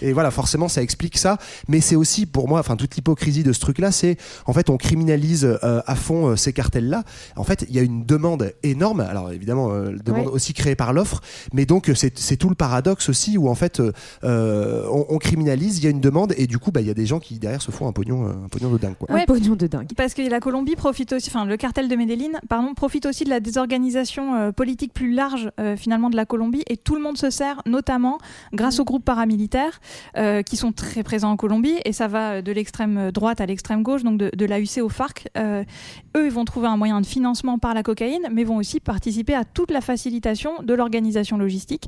Et 0.01 0.13
voilà, 0.13 0.31
forcément 0.31 0.67
ça 0.67 0.81
explique 0.81 1.17
ça. 1.17 1.37
Mais 1.67 1.81
c'est 1.81 1.95
aussi 1.95 2.25
pour 2.25 2.47
moi, 2.47 2.59
enfin 2.59 2.75
toute 2.75 2.95
l'hypocrisie 2.95 3.43
de 3.43 3.53
ce 3.53 3.59
truc-là, 3.59 3.91
c'est 3.91 4.17
en 4.45 4.53
fait 4.53 4.69
on 4.69 4.77
criminalise 4.77 5.45
euh, 5.63 5.81
à 5.85 5.95
fond 5.95 6.27
euh, 6.27 6.35
ces 6.35 6.53
cartels-là. 6.53 7.03
En 7.35 7.43
fait, 7.43 7.65
il 7.69 7.75
y 7.75 7.79
a 7.79 7.81
une 7.81 8.05
demande 8.05 8.53
énorme. 8.63 9.01
Alors 9.01 9.31
évidemment, 9.31 9.71
euh, 9.71 9.91
demande 10.03 10.27
Ouais. 10.27 10.31
aussi 10.31 10.53
créée 10.53 10.75
par 10.75 10.93
l'offre, 10.93 11.21
mais 11.53 11.65
donc 11.65 11.91
c'est 11.95 12.37
tout 12.37 12.49
le 12.49 12.55
paradoxe 12.55 13.09
aussi 13.09 13.37
où 13.37 13.49
en 13.49 13.55
fait 13.55 13.81
on, 14.23 15.05
on 15.09 15.17
criminalise, 15.17 15.77
il 15.77 15.83
y 15.83 15.87
a 15.87 15.89
une 15.89 16.01
demande 16.01 16.33
et 16.37 16.47
du 16.47 16.57
coup 16.59 16.71
bah 16.71 16.81
il 16.81 16.87
y 16.87 16.89
a 16.89 16.93
des 16.93 17.05
gens 17.05 17.19
qui 17.19 17.39
derrière 17.39 17.61
se 17.61 17.71
font 17.71 17.87
un 17.87 17.91
pognon, 17.91 18.25
un 18.27 18.47
pognon 18.49 18.71
de 18.71 18.77
dingue 18.77 18.95
quoi. 18.97 19.07
Un 19.15 19.25
pognon 19.25 19.55
de 19.55 19.67
dingue. 19.67 19.87
Parce 19.95 20.13
que 20.13 20.21
la 20.27 20.39
Colombie 20.39 20.75
profite 20.75 21.13
aussi, 21.13 21.29
enfin 21.29 21.45
le 21.45 21.57
cartel 21.57 21.87
de 21.89 21.95
Medellín, 21.95 22.31
pardon, 22.49 22.73
profite 22.73 23.05
aussi 23.05 23.23
de 23.23 23.29
la 23.29 23.39
des 23.55 23.59
organisations 23.59 24.35
euh, 24.35 24.51
politiques 24.51 24.93
plus 24.93 25.11
larges 25.11 25.49
euh, 25.59 25.77
finalement 25.77 26.09
de 26.09 26.15
la 26.15 26.25
Colombie 26.25 26.63
et 26.67 26.77
tout 26.77 26.95
le 26.95 27.01
monde 27.01 27.17
se 27.17 27.29
sert 27.29 27.61
notamment 27.65 28.17
grâce 28.53 28.79
aux 28.79 28.83
groupes 28.83 29.05
paramilitaires 29.05 29.79
euh, 30.17 30.41
qui 30.41 30.57
sont 30.57 30.71
très 30.71 31.03
présents 31.03 31.31
en 31.31 31.37
Colombie 31.37 31.75
et 31.85 31.93
ça 31.93 32.07
va 32.07 32.41
de 32.41 32.51
l'extrême 32.51 33.11
droite 33.11 33.41
à 33.41 33.45
l'extrême 33.45 33.81
gauche, 33.81 34.03
donc 34.03 34.17
de, 34.17 34.31
de 34.35 34.45
l'AUC 34.45 34.81
au 34.81 34.89
FARC. 34.89 35.27
Eux, 35.37 36.25
ils 36.25 36.31
vont 36.31 36.45
trouver 36.45 36.67
un 36.67 36.77
moyen 36.77 37.01
de 37.01 37.05
financement 37.05 37.57
par 37.59 37.73
la 37.73 37.83
cocaïne, 37.83 38.27
mais 38.31 38.43
vont 38.43 38.57
aussi 38.57 38.79
participer 38.79 39.33
à 39.33 39.43
toute 39.45 39.71
la 39.71 39.81
facilitation 39.81 40.61
de 40.61 40.73
l'organisation 40.73 41.37
logistique. 41.37 41.87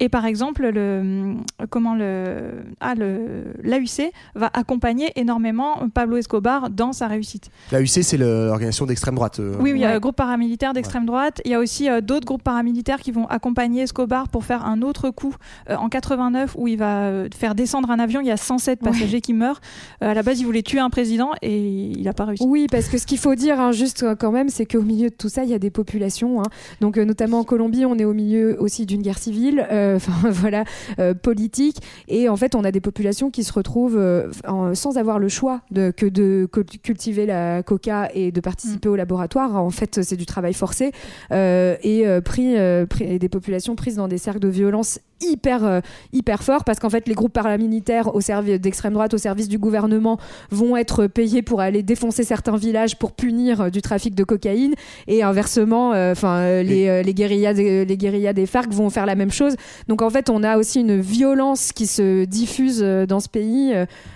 Et 0.00 0.08
par 0.08 0.24
exemple, 0.26 0.68
le, 0.68 1.34
comment 1.70 1.94
le, 1.94 2.52
ah, 2.80 2.94
le, 2.94 3.54
l'AUC 3.62 4.12
va 4.34 4.50
accompagner 4.52 5.12
énormément 5.16 5.88
Pablo 5.92 6.16
Escobar 6.16 6.70
dans 6.70 6.92
sa 6.92 7.06
réussite. 7.06 7.50
La 7.72 7.80
UC, 7.80 8.02
c'est 8.02 8.16
l'organisation 8.16 8.86
d'extrême 8.86 9.14
droite. 9.14 9.40
Oui, 9.60 9.72
oui, 9.72 9.84
un 9.84 9.98
groupe 9.98 10.16
paramilitaire 10.16 10.72
d'extrême 10.72 11.06
droite. 11.06 11.07
Il 11.44 11.50
y 11.50 11.54
a 11.54 11.58
aussi 11.58 11.88
euh, 11.88 12.00
d'autres 12.00 12.26
groupes 12.26 12.42
paramilitaires 12.42 13.00
qui 13.00 13.10
vont 13.12 13.26
accompagner 13.26 13.82
Escobar 13.82 14.28
pour 14.28 14.44
faire 14.44 14.64
un 14.66 14.82
autre 14.82 15.10
coup 15.10 15.34
euh, 15.70 15.76
en 15.76 15.88
89 15.88 16.54
où 16.58 16.68
il 16.68 16.76
va 16.78 17.02
euh, 17.06 17.28
faire 17.36 17.54
descendre 17.54 17.90
un 17.90 17.98
avion. 17.98 18.20
Il 18.20 18.26
y 18.26 18.30
a 18.30 18.36
107 18.36 18.80
passagers 18.80 19.20
qui 19.20 19.32
meurent. 19.32 19.60
À 20.00 20.14
la 20.14 20.22
base, 20.22 20.40
il 20.40 20.44
voulait 20.44 20.62
tuer 20.62 20.80
un 20.80 20.90
président 20.90 21.30
et 21.42 21.58
il 21.58 22.02
n'a 22.02 22.12
pas 22.12 22.24
réussi. 22.24 22.44
Oui, 22.46 22.66
parce 22.70 22.88
que 22.88 22.98
ce 22.98 23.06
qu'il 23.06 23.18
faut 23.18 23.34
dire, 23.34 23.60
hein, 23.60 23.72
juste 23.72 24.04
quand 24.16 24.32
même, 24.32 24.48
c'est 24.48 24.66
qu'au 24.66 24.82
milieu 24.82 25.08
de 25.10 25.14
tout 25.14 25.28
ça, 25.28 25.44
il 25.44 25.50
y 25.50 25.54
a 25.54 25.58
des 25.58 25.70
populations. 25.70 26.40
hein. 26.40 26.46
Donc, 26.80 26.96
notamment 26.98 27.40
en 27.40 27.44
Colombie, 27.44 27.84
on 27.86 27.96
est 27.98 28.04
au 28.04 28.14
milieu 28.14 28.56
aussi 28.60 28.86
d'une 28.86 29.02
guerre 29.02 29.18
civile, 29.18 29.60
enfin 29.96 30.30
voilà, 30.30 30.64
politique. 31.22 31.76
Et 32.08 32.28
en 32.28 32.36
fait, 32.36 32.54
on 32.54 32.64
a 32.64 32.70
des 32.72 32.80
populations 32.80 33.30
qui 33.30 33.44
se 33.44 33.52
retrouvent 33.52 34.00
en- 34.46 34.74
sans 34.74 34.98
avoir 34.98 35.18
le 35.18 35.28
choix 35.28 35.60
de, 35.70 35.90
que 35.90 36.06
de 36.06 36.48
cu- 36.52 36.64
cultiver 36.82 37.26
la 37.26 37.62
coca 37.62 38.08
et 38.14 38.32
de 38.32 38.40
participer 38.40 38.88
au 38.88 38.96
laboratoire. 38.96 39.56
En 39.56 39.70
fait, 39.70 40.02
c'est 40.02 40.16
du 40.16 40.26
travail 40.26 40.54
forcé 40.54 40.92
et 41.82 42.06
euh, 42.06 42.20
pris, 42.20 42.56
euh, 42.56 42.86
pris- 42.86 43.04
et 43.04 43.18
des 43.18 43.28
populations 43.28 43.76
prises 43.76 43.96
dans 43.96 44.08
des 44.08 44.18
cercles 44.18 44.40
de 44.40 44.48
violence 44.48 45.00
hyper 45.20 45.64
euh, 45.64 45.80
hyper 46.12 46.42
forts 46.42 46.64
parce 46.64 46.78
qu'en 46.78 46.90
fait 46.90 47.08
les 47.08 47.14
groupes 47.14 47.32
paramilitaires 47.32 48.14
au 48.14 48.20
service 48.20 48.60
d'extrême 48.60 48.92
droite 48.92 49.14
au 49.14 49.18
service 49.18 49.48
du 49.48 49.58
gouvernement 49.58 50.18
vont 50.50 50.76
être 50.76 51.06
payés 51.06 51.42
pour 51.42 51.60
aller 51.60 51.82
défoncer 51.82 52.24
certains 52.24 52.56
villages 52.56 52.96
pour 52.98 53.12
punir 53.12 53.60
euh, 53.62 53.70
du 53.70 53.82
trafic 53.82 54.14
de 54.14 54.24
cocaïne. 54.24 54.74
Et 55.06 55.22
inversement 55.22 55.92
euh, 55.92 56.12
enfin 56.12 56.62
les, 56.62 57.02
les 57.02 57.14
guérillas 57.14 57.54
des, 57.54 57.84
les 57.84 57.96
guérillas 57.96 58.32
des 58.32 58.46
FARC 58.46 58.70
vont 58.72 58.90
faire 58.90 59.06
la 59.06 59.14
même 59.14 59.30
chose. 59.30 59.56
Donc 59.88 60.02
en 60.02 60.10
fait 60.10 60.30
on 60.30 60.42
a 60.42 60.56
aussi 60.58 60.80
une 60.80 61.00
violence 61.00 61.72
qui 61.72 61.86
se 61.86 62.24
diffuse 62.24 62.80
dans 62.80 63.20
ce 63.20 63.28
pays 63.28 63.72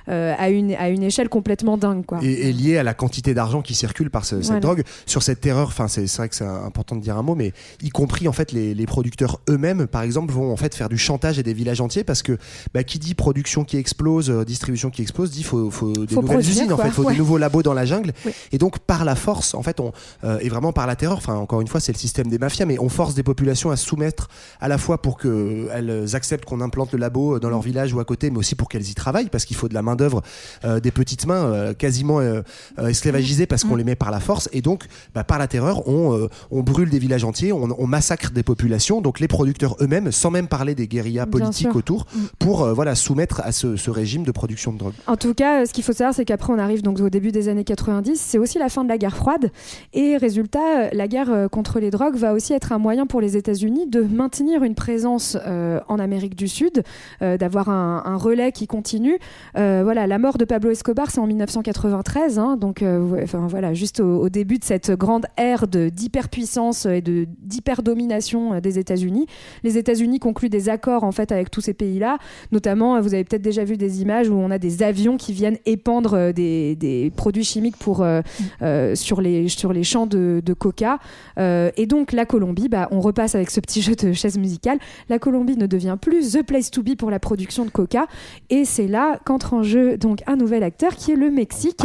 euh, 0.09 0.35
à 0.39 0.51
une 0.51 0.75
à 0.75 0.89
une 0.89 1.03
échelle 1.03 1.29
complètement 1.29 1.77
dingue 1.77 2.05
quoi. 2.07 2.19
Et, 2.23 2.49
et 2.49 2.53
lié 2.53 2.79
à 2.79 2.83
la 2.83 2.95
quantité 2.95 3.35
d'argent 3.35 3.63
qui 3.63 3.75
circule 3.75 4.11
par 4.11 4.25
ce- 4.25 4.37
cette 4.37 4.47
Voilà. 4.47 4.61
drogue. 4.61 4.83
Sur 5.07 5.23
cette 5.23 5.41
terreur 5.41 5.69
enfin 5.69 5.89
c'est 5.89 6.07
c'est 6.07 6.19
vrai 6.19 6.29
que 6.29 6.35
c'est 6.35 6.45
important 6.45 6.97
de 6.97 7.01
dire 7.01 7.17
un 7.17 7.23
mot 7.23 7.35
mais 7.35 7.53
y 7.83 7.89
compris 7.91 8.29
en 8.29 8.33
fait 8.33 8.53
les, 8.53 8.75
les 8.75 8.87
producteurs 8.87 9.41
eux-mêmes 9.49 9.87
par 9.87 10.03
exemple 10.03 10.33
vont 10.33 10.53
en 10.53 10.57
fait 10.57 10.75
faire 10.75 10.89
du 10.93 10.99
chantage 10.99 11.39
à 11.39 11.43
des 11.43 11.55
villages 11.55 11.81
entiers 11.81 12.05
parce 12.05 12.23
que 12.23 12.37
bah, 12.75 12.85
qui 12.85 12.99
dit 12.99 13.15
production 13.15 13.65
qui 13.65 13.77
explose 13.79 14.31
euh, 14.31 14.45
distribution 14.45 14.91
qui 14.91 15.03
explose 15.03 15.31
dit 15.31 15.43
faut, 15.43 15.71
faut 15.71 15.93
des 15.93 16.07
Faut 16.15 16.21
nouvelles 16.23 16.37
produire, 16.39 16.51
usines 16.51 16.73
en 16.73 16.77
fait 16.77 16.91
faut 16.91 17.03
Ouais. 17.05 17.13
des 17.15 17.19
nouveaux 17.19 17.39
labos 17.39 17.63
dans 17.63 17.73
la 17.75 17.85
jungle. 17.87 18.13
Oui. 18.27 18.33
et 18.53 18.59
donc 18.59 18.79
par 18.79 19.05
la 19.05 19.15
force 19.17 19.55
en 19.55 19.63
fait 19.63 19.81
on 19.81 19.93
euh, 20.25 20.39
et 20.41 20.49
vraiment 20.49 20.73
par 20.73 20.87
la 20.87 20.95
terreur 20.97 21.17
enfin 21.19 21.35
encore 21.35 21.61
une 21.61 21.67
fois 21.69 21.81
c'est 21.81 21.93
le 21.93 21.99
système 21.99 22.29
des 22.29 22.39
mafias 22.39 22.67
mais 22.67 22.79
on 22.79 22.89
force 22.89 23.15
des 23.15 23.23
populations 23.23 23.71
à 23.71 23.77
se 23.77 23.87
soumettre 23.87 24.29
à 24.61 24.69
la 24.69 24.79
fois 24.79 25.01
pour 25.01 25.17
que 25.17 25.69
elles 25.73 26.15
acceptent 26.15 26.45
qu'on 26.45 26.61
implante 26.61 26.93
le 26.93 26.99
labo 26.99 27.39
dans 27.41 27.49
leur 27.51 27.63
village 27.63 27.93
ou 27.95 28.01
à 28.01 28.05
côté 28.05 28.31
mais 28.31 28.39
aussi 28.39 28.55
pour 28.55 28.69
qu'elles 28.69 28.89
y 28.89 28.95
travaillent 28.95 29.29
parce 29.31 29.45
qu'il 29.47 29.57
faut 29.57 29.69
de 29.69 29.75
la 29.75 29.83
main 29.83 29.97
d'œuvre 29.97 30.23
euh, 30.65 30.79
des 30.81 30.91
petites 30.91 31.27
mains 31.27 31.45
euh, 31.47 31.75
quasiment 31.75 32.21
euh, 32.21 32.43
euh, 32.79 32.89
esclavagisées 32.89 33.47
parce 33.47 33.65
qu'on 33.65 33.77
les 33.77 33.85
met 33.85 33.95
par 33.97 34.11
la 34.11 34.21
force. 34.21 34.49
Et 34.53 34.61
donc 34.63 34.85
bah, 35.15 35.25
par 35.25 35.39
la 35.39 35.49
terreur 35.49 35.89
on, 35.89 36.13
euh, 36.17 36.29
on 36.51 36.63
brûle 36.63 36.91
des 36.91 36.99
villages 36.99 37.25
entiers 37.25 37.53
on, 37.53 37.69
on 37.79 37.87
massacre 37.87 38.31
des 38.33 38.43
populations. 38.43 39.01
Donc 39.01 39.19
les 39.21 39.29
producteurs 39.29 39.77
eux-mêmes 39.81 40.13
sans 40.13 40.31
même 40.31 40.49
parler 40.49 40.75
des 40.75 40.82
guérillas 40.87 41.27
Bien 41.27 41.39
politiques 41.41 41.75
autour 41.77 42.07
pour 42.39 42.63
euh, 42.63 42.73
voilà 42.73 42.95
soumettre 42.95 43.41
à 43.45 43.53
ce, 43.53 43.77
ce 43.77 43.91
régime 43.91 44.25
de 44.25 44.33
production 44.33 44.73
de 44.73 44.79
drogue 44.79 44.95
En 45.07 45.17
tout 45.17 45.35
cas, 45.35 45.63
euh, 45.63 45.67
ce 45.67 45.73
qu'il 45.73 45.85
faut 45.85 45.93
savoir, 45.93 46.15
c'est 46.15 46.25
qu'après, 46.25 46.53
on 46.53 46.59
arrive 46.59 46.83
donc 46.83 47.01
au 47.01 47.11
début 47.11 47.33
des 47.33 47.49
années 47.49 47.65
90. 47.65 48.21
C'est 48.21 48.39
aussi 48.39 48.59
la 48.59 48.69
fin 48.69 48.85
de 48.85 48.89
la 48.89 48.99
guerre 48.99 49.17
froide. 49.17 49.51
Et 49.93 50.17
résultat, 50.17 50.59
euh, 50.85 50.89
la 50.93 51.09
guerre 51.09 51.49
contre 51.51 51.81
les 51.81 51.91
drogues 51.91 52.17
va 52.17 52.33
aussi 52.33 52.53
être 52.53 52.73
un 52.73 52.79
moyen 52.79 53.07
pour 53.07 53.21
les 53.21 53.37
États-Unis 53.37 53.87
de 53.87 54.03
maintenir 54.03 54.63
une 54.63 54.75
présence 54.75 55.37
euh, 55.47 55.81
en 55.89 55.99
Amérique 55.99 56.35
du 56.35 56.49
Sud, 56.49 56.83
euh, 57.23 57.37
d'avoir 57.37 57.69
un, 57.69 58.03
un 58.05 58.17
relais 58.17 58.53
qui 58.53 58.67
continue. 58.67 59.19
Voilà, 59.55 60.07
la 60.07 60.19
mort 60.19 60.39
de 60.39 60.45
Pablo 60.45 60.71
Escobar, 60.71 61.11
c'est 61.11 61.19
en 61.19 61.27
1993. 61.27 62.39
hein, 62.39 62.57
donc, 62.57 62.85
enfin, 63.23 63.47
voilà, 63.49 63.75
juste 63.75 64.01
au, 64.01 64.21
au 64.21 64.29
début 64.29 64.59
de 64.59 64.65
cette 64.65 64.91
grande 64.93 65.27
ère 65.37 65.67
d'hyperpuissance 65.67 66.87
et 66.87 67.01
d'hyperdomination 67.01 68.61
des 68.61 68.79
États-Unis. 68.79 69.27
Les 69.63 69.79
États-Unis 69.79 70.19
concluent 70.19 70.49
des 70.49 70.69
accords 70.73 71.05
en 71.05 71.13
fait 71.13 71.31
avec 71.33 71.51
tous 71.51 71.61
ces 71.61 71.75
pays-là. 71.75 72.19
Notamment, 72.51 72.97
euh, 72.97 73.01
vous 73.01 73.15
avez 73.15 73.25
peut-être 73.25 73.43
déjà 73.43 73.65
vu 73.65 73.77
des 73.77 74.03
images 74.03 74.29
où 74.29 74.35
on 74.35 74.51
a 74.51 74.59
des 74.59 74.83
avions 74.83 75.17
qui 75.17 75.33
viennent 75.33 75.59
épandre 75.67 76.15
euh, 76.15 76.33
des, 76.33 76.75
des 76.77 77.13
produits 77.15 77.45
chimiques 77.45 77.77
pour, 77.77 78.03
euh, 78.03 78.23
euh, 78.63 78.95
sur, 78.95 79.21
les, 79.21 79.49
sur 79.49 79.73
les 79.73 79.85
champs 79.85 80.07
de, 80.07 80.43
de 80.45 80.55
coca. 80.55 80.99
Euh, 81.39 81.71
et 81.77 81.87
donc, 81.87 82.13
la 82.13 82.27
Colombie, 82.27 82.69
bah, 82.69 82.89
on 82.91 83.01
repasse 83.01 83.35
avec 83.35 83.51
ce 83.51 83.61
petit 83.61 83.83
jeu 83.83 83.95
de 83.95 84.13
chaise 84.13 84.39
musicale. 84.39 84.79
La 85.09 85.19
Colombie 85.19 85.57
ne 85.57 85.67
devient 85.67 85.97
plus 86.01 86.33
the 86.33 86.43
place 86.43 86.71
to 86.71 86.83
be 86.83 86.97
pour 86.97 87.11
la 87.11 87.19
production 87.19 87.65
de 87.65 87.71
coca. 87.71 88.07
Et 88.51 88.65
c'est 88.65 88.89
là 88.89 89.19
qu'entre 89.25 89.55
en 89.55 89.63
jeu 89.63 89.97
donc, 89.99 90.21
un 90.27 90.37
nouvel 90.37 90.63
acteur 90.63 90.97
qui 90.97 91.13
est 91.13 91.17
le 91.17 91.31
Mexique. 91.31 91.77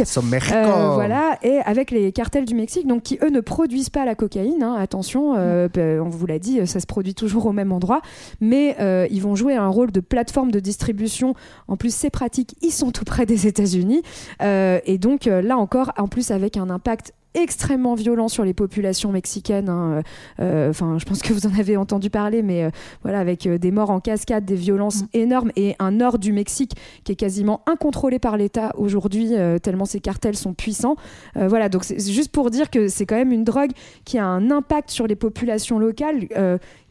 Voilà, 0.94 1.38
et 1.42 1.58
avec 1.64 1.90
les 1.90 2.12
cartels 2.12 2.44
du 2.44 2.54
Mexique, 2.54 2.86
donc 2.86 3.02
qui 3.02 3.18
eux 3.22 3.30
ne 3.30 3.40
produisent 3.40 3.90
pas 3.90 4.04
la 4.04 4.14
cocaïne. 4.14 4.62
hein, 4.62 4.76
attention, 4.78 5.34
euh, 5.36 5.68
bah, 5.72 6.02
on 6.04 6.08
vous 6.08 6.26
l'a 6.26 6.38
dit, 6.38 6.66
ça 6.66 6.80
se 6.80 6.86
produit 6.86 7.14
toujours 7.14 7.46
au 7.46 7.52
même 7.52 7.72
endroit, 7.72 8.00
mais 8.40 8.76
euh, 8.78 9.06
ils 9.10 9.22
vont 9.22 9.34
jouer 9.34 9.54
un 9.54 9.68
rôle 9.68 9.92
de 9.92 10.00
plateforme 10.00 10.50
de 10.50 10.60
distribution. 10.60 11.34
En 11.66 11.76
plus, 11.76 11.94
c'est 11.94 12.10
pratique, 12.10 12.54
ils 12.62 12.72
sont 12.72 12.90
tout 12.90 13.04
près 13.04 13.26
des 13.26 13.46
États-Unis, 13.46 14.02
Euh, 14.42 14.80
et 14.84 14.98
donc 14.98 15.26
euh, 15.26 15.42
là 15.42 15.56
encore, 15.58 15.92
en 15.98 16.08
plus 16.08 16.30
avec 16.30 16.56
un 16.56 16.70
impact 16.70 17.12
extrêmement 17.34 17.94
violent 17.94 18.28
sur 18.28 18.44
les 18.44 18.54
populations 18.54 19.12
mexicaines. 19.12 19.68
hein, 19.68 20.02
euh, 20.40 20.70
Enfin, 20.70 20.98
je 20.98 21.04
pense 21.04 21.20
que 21.20 21.32
vous 21.32 21.46
en 21.46 21.54
avez 21.58 21.76
entendu 21.76 22.08
parler, 22.10 22.42
mais 22.42 22.64
euh, 22.64 22.70
voilà, 23.02 23.20
avec 23.20 23.46
euh, 23.46 23.58
des 23.58 23.70
morts 23.70 23.90
en 23.90 24.00
cascade, 24.00 24.44
des 24.44 24.56
violences 24.56 25.04
énormes 25.12 25.52
et 25.54 25.76
un 25.78 25.92
nord 25.92 26.18
du 26.18 26.32
Mexique 26.32 26.72
qui 27.04 27.12
est 27.12 27.16
quasiment 27.16 27.60
incontrôlé 27.66 28.18
par 28.18 28.36
l'État 28.36 28.72
aujourd'hui, 28.76 29.34
tellement 29.62 29.84
ces 29.84 30.00
cartels 30.00 30.36
sont 30.36 30.54
puissants. 30.54 30.96
Voilà, 31.34 31.68
donc 31.68 31.84
c'est 31.84 32.00
juste 32.00 32.32
pour 32.32 32.50
dire 32.50 32.70
que 32.70 32.88
c'est 32.88 33.06
quand 33.06 33.16
même 33.16 33.32
une 33.32 33.44
drogue 33.44 33.72
qui 34.04 34.18
a 34.18 34.26
un 34.26 34.50
impact 34.50 34.90
sur 34.90 35.06
les 35.06 35.16
populations 35.16 35.78
locales. 35.78 36.26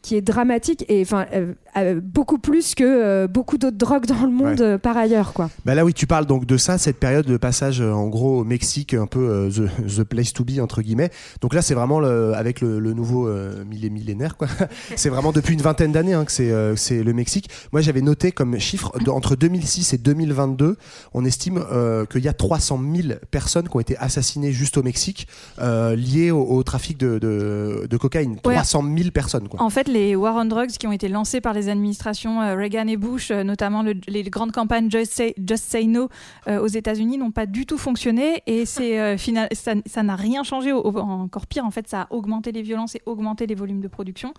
Qui 0.08 0.16
est 0.16 0.22
dramatique 0.22 0.86
et 0.88 1.02
enfin 1.02 1.26
euh, 1.34 1.52
euh, 1.76 2.00
beaucoup 2.02 2.38
plus 2.38 2.74
que 2.74 2.82
euh, 2.82 3.26
beaucoup 3.28 3.58
d'autres 3.58 3.76
drogues 3.76 4.06
dans 4.06 4.22
le 4.22 4.30
monde 4.32 4.38
Ouais. 4.60 4.62
euh, 4.62 4.78
par 4.78 4.96
ailleurs 4.96 5.34
quoi. 5.34 5.50
Bah 5.66 5.74
là 5.74 5.84
oui, 5.84 5.92
tu 5.92 6.06
parles 6.06 6.24
donc 6.24 6.46
de 6.46 6.56
ça, 6.56 6.78
cette 6.78 6.96
période 6.98 7.26
de 7.26 7.36
passage 7.36 7.82
en 7.82 8.06
gros 8.08 8.38
au 8.40 8.44
Mexique, 8.44 8.94
un 8.94 9.06
peu 9.06 9.50
the, 9.54 9.96
the 9.98 10.04
place 10.04 10.32
to 10.32 10.44
be 10.44 10.60
entre 10.62 10.80
guillemets. 10.80 11.10
Donc 11.42 11.52
là, 11.52 11.60
c'est 11.60 11.74
vraiment 11.74 12.00
le, 12.00 12.32
avec 12.34 12.62
le, 12.62 12.78
le 12.78 12.94
nouveau 12.94 13.28
millé- 13.66 13.90
millénaire 13.90 14.38
quoi. 14.38 14.48
c'est 14.96 15.10
vraiment 15.10 15.30
depuis 15.32 15.52
une 15.52 15.60
vingtaine 15.60 15.92
d'années 15.92 16.14
hein, 16.14 16.24
que 16.24 16.32
c'est 16.32 16.52
c'est 16.76 17.02
le 17.02 17.12
Mexique. 17.12 17.50
Moi, 17.72 17.82
j'avais 17.82 18.00
noté 18.00 18.32
comme 18.32 18.58
chiffre 18.58 18.92
de- 19.04 19.10
entre 19.10 19.36
2006 19.36 19.92
et 19.92 19.98
2022, 19.98 20.76
on 21.12 21.24
estime 21.26 21.62
qu'il 22.10 22.24
y 22.24 22.28
a 22.28 22.32
300 22.32 22.80
000 22.96 23.08
personnes 23.30 23.68
qui 23.68 23.76
ont 23.76 23.80
été 23.80 23.96
assassinées 23.98 24.52
juste 24.52 24.78
au 24.78 24.82
Mexique 24.82 25.28
liées 25.60 26.30
au, 26.30 26.42
au 26.44 26.62
trafic 26.62 26.96
de, 26.98 27.18
de, 27.18 27.86
de 27.90 27.96
cocaïne. 27.98 28.36
Ouais. 28.46 28.54
300 28.54 28.82
000 28.96 29.10
personnes 29.10 29.48
quoi. 29.48 29.60
En 29.60 29.70
fait, 29.70 29.86
les 29.88 29.97
war 30.16 30.36
on 30.36 30.44
drugs 30.46 30.70
qui 30.78 30.86
ont 30.86 30.92
été 30.92 31.08
lancés 31.08 31.40
par 31.40 31.52
les 31.54 31.68
administrations 31.68 32.40
euh, 32.42 32.54
Reagan 32.56 32.86
et 32.88 32.96
Bush, 32.96 33.30
euh, 33.30 33.42
notamment 33.44 33.82
le- 33.82 33.94
les 34.06 34.22
grandes 34.24 34.52
campagnes 34.52 34.90
Just 34.90 35.12
Say, 35.12 35.34
Just 35.38 35.64
Say 35.64 35.84
No 35.84 36.08
euh, 36.48 36.60
aux 36.60 36.66
États-Unis, 36.66 37.18
n'ont 37.18 37.30
pas 37.30 37.46
du 37.46 37.66
tout 37.66 37.78
fonctionné 37.78 38.42
et 38.46 38.66
c'est 38.74 38.98
euh, 38.98 39.16
final- 39.16 39.48
ça 39.52 40.02
n'a 40.02 40.16
rien 40.16 40.42
changé. 40.42 40.72
au- 40.72 40.80
au- 40.82 40.98
encore 40.98 41.46
pire, 41.46 41.64
en 41.64 41.70
fait, 41.70 41.88
ça 41.88 42.02
a 42.02 42.06
augmenté 42.12 42.52
les 42.52 42.62
violences 42.62 42.94
et 42.96 43.02
augmenté 43.06 43.46
les 43.46 43.54
volumes 43.54 43.80
de 43.80 43.88
production. 43.88 44.34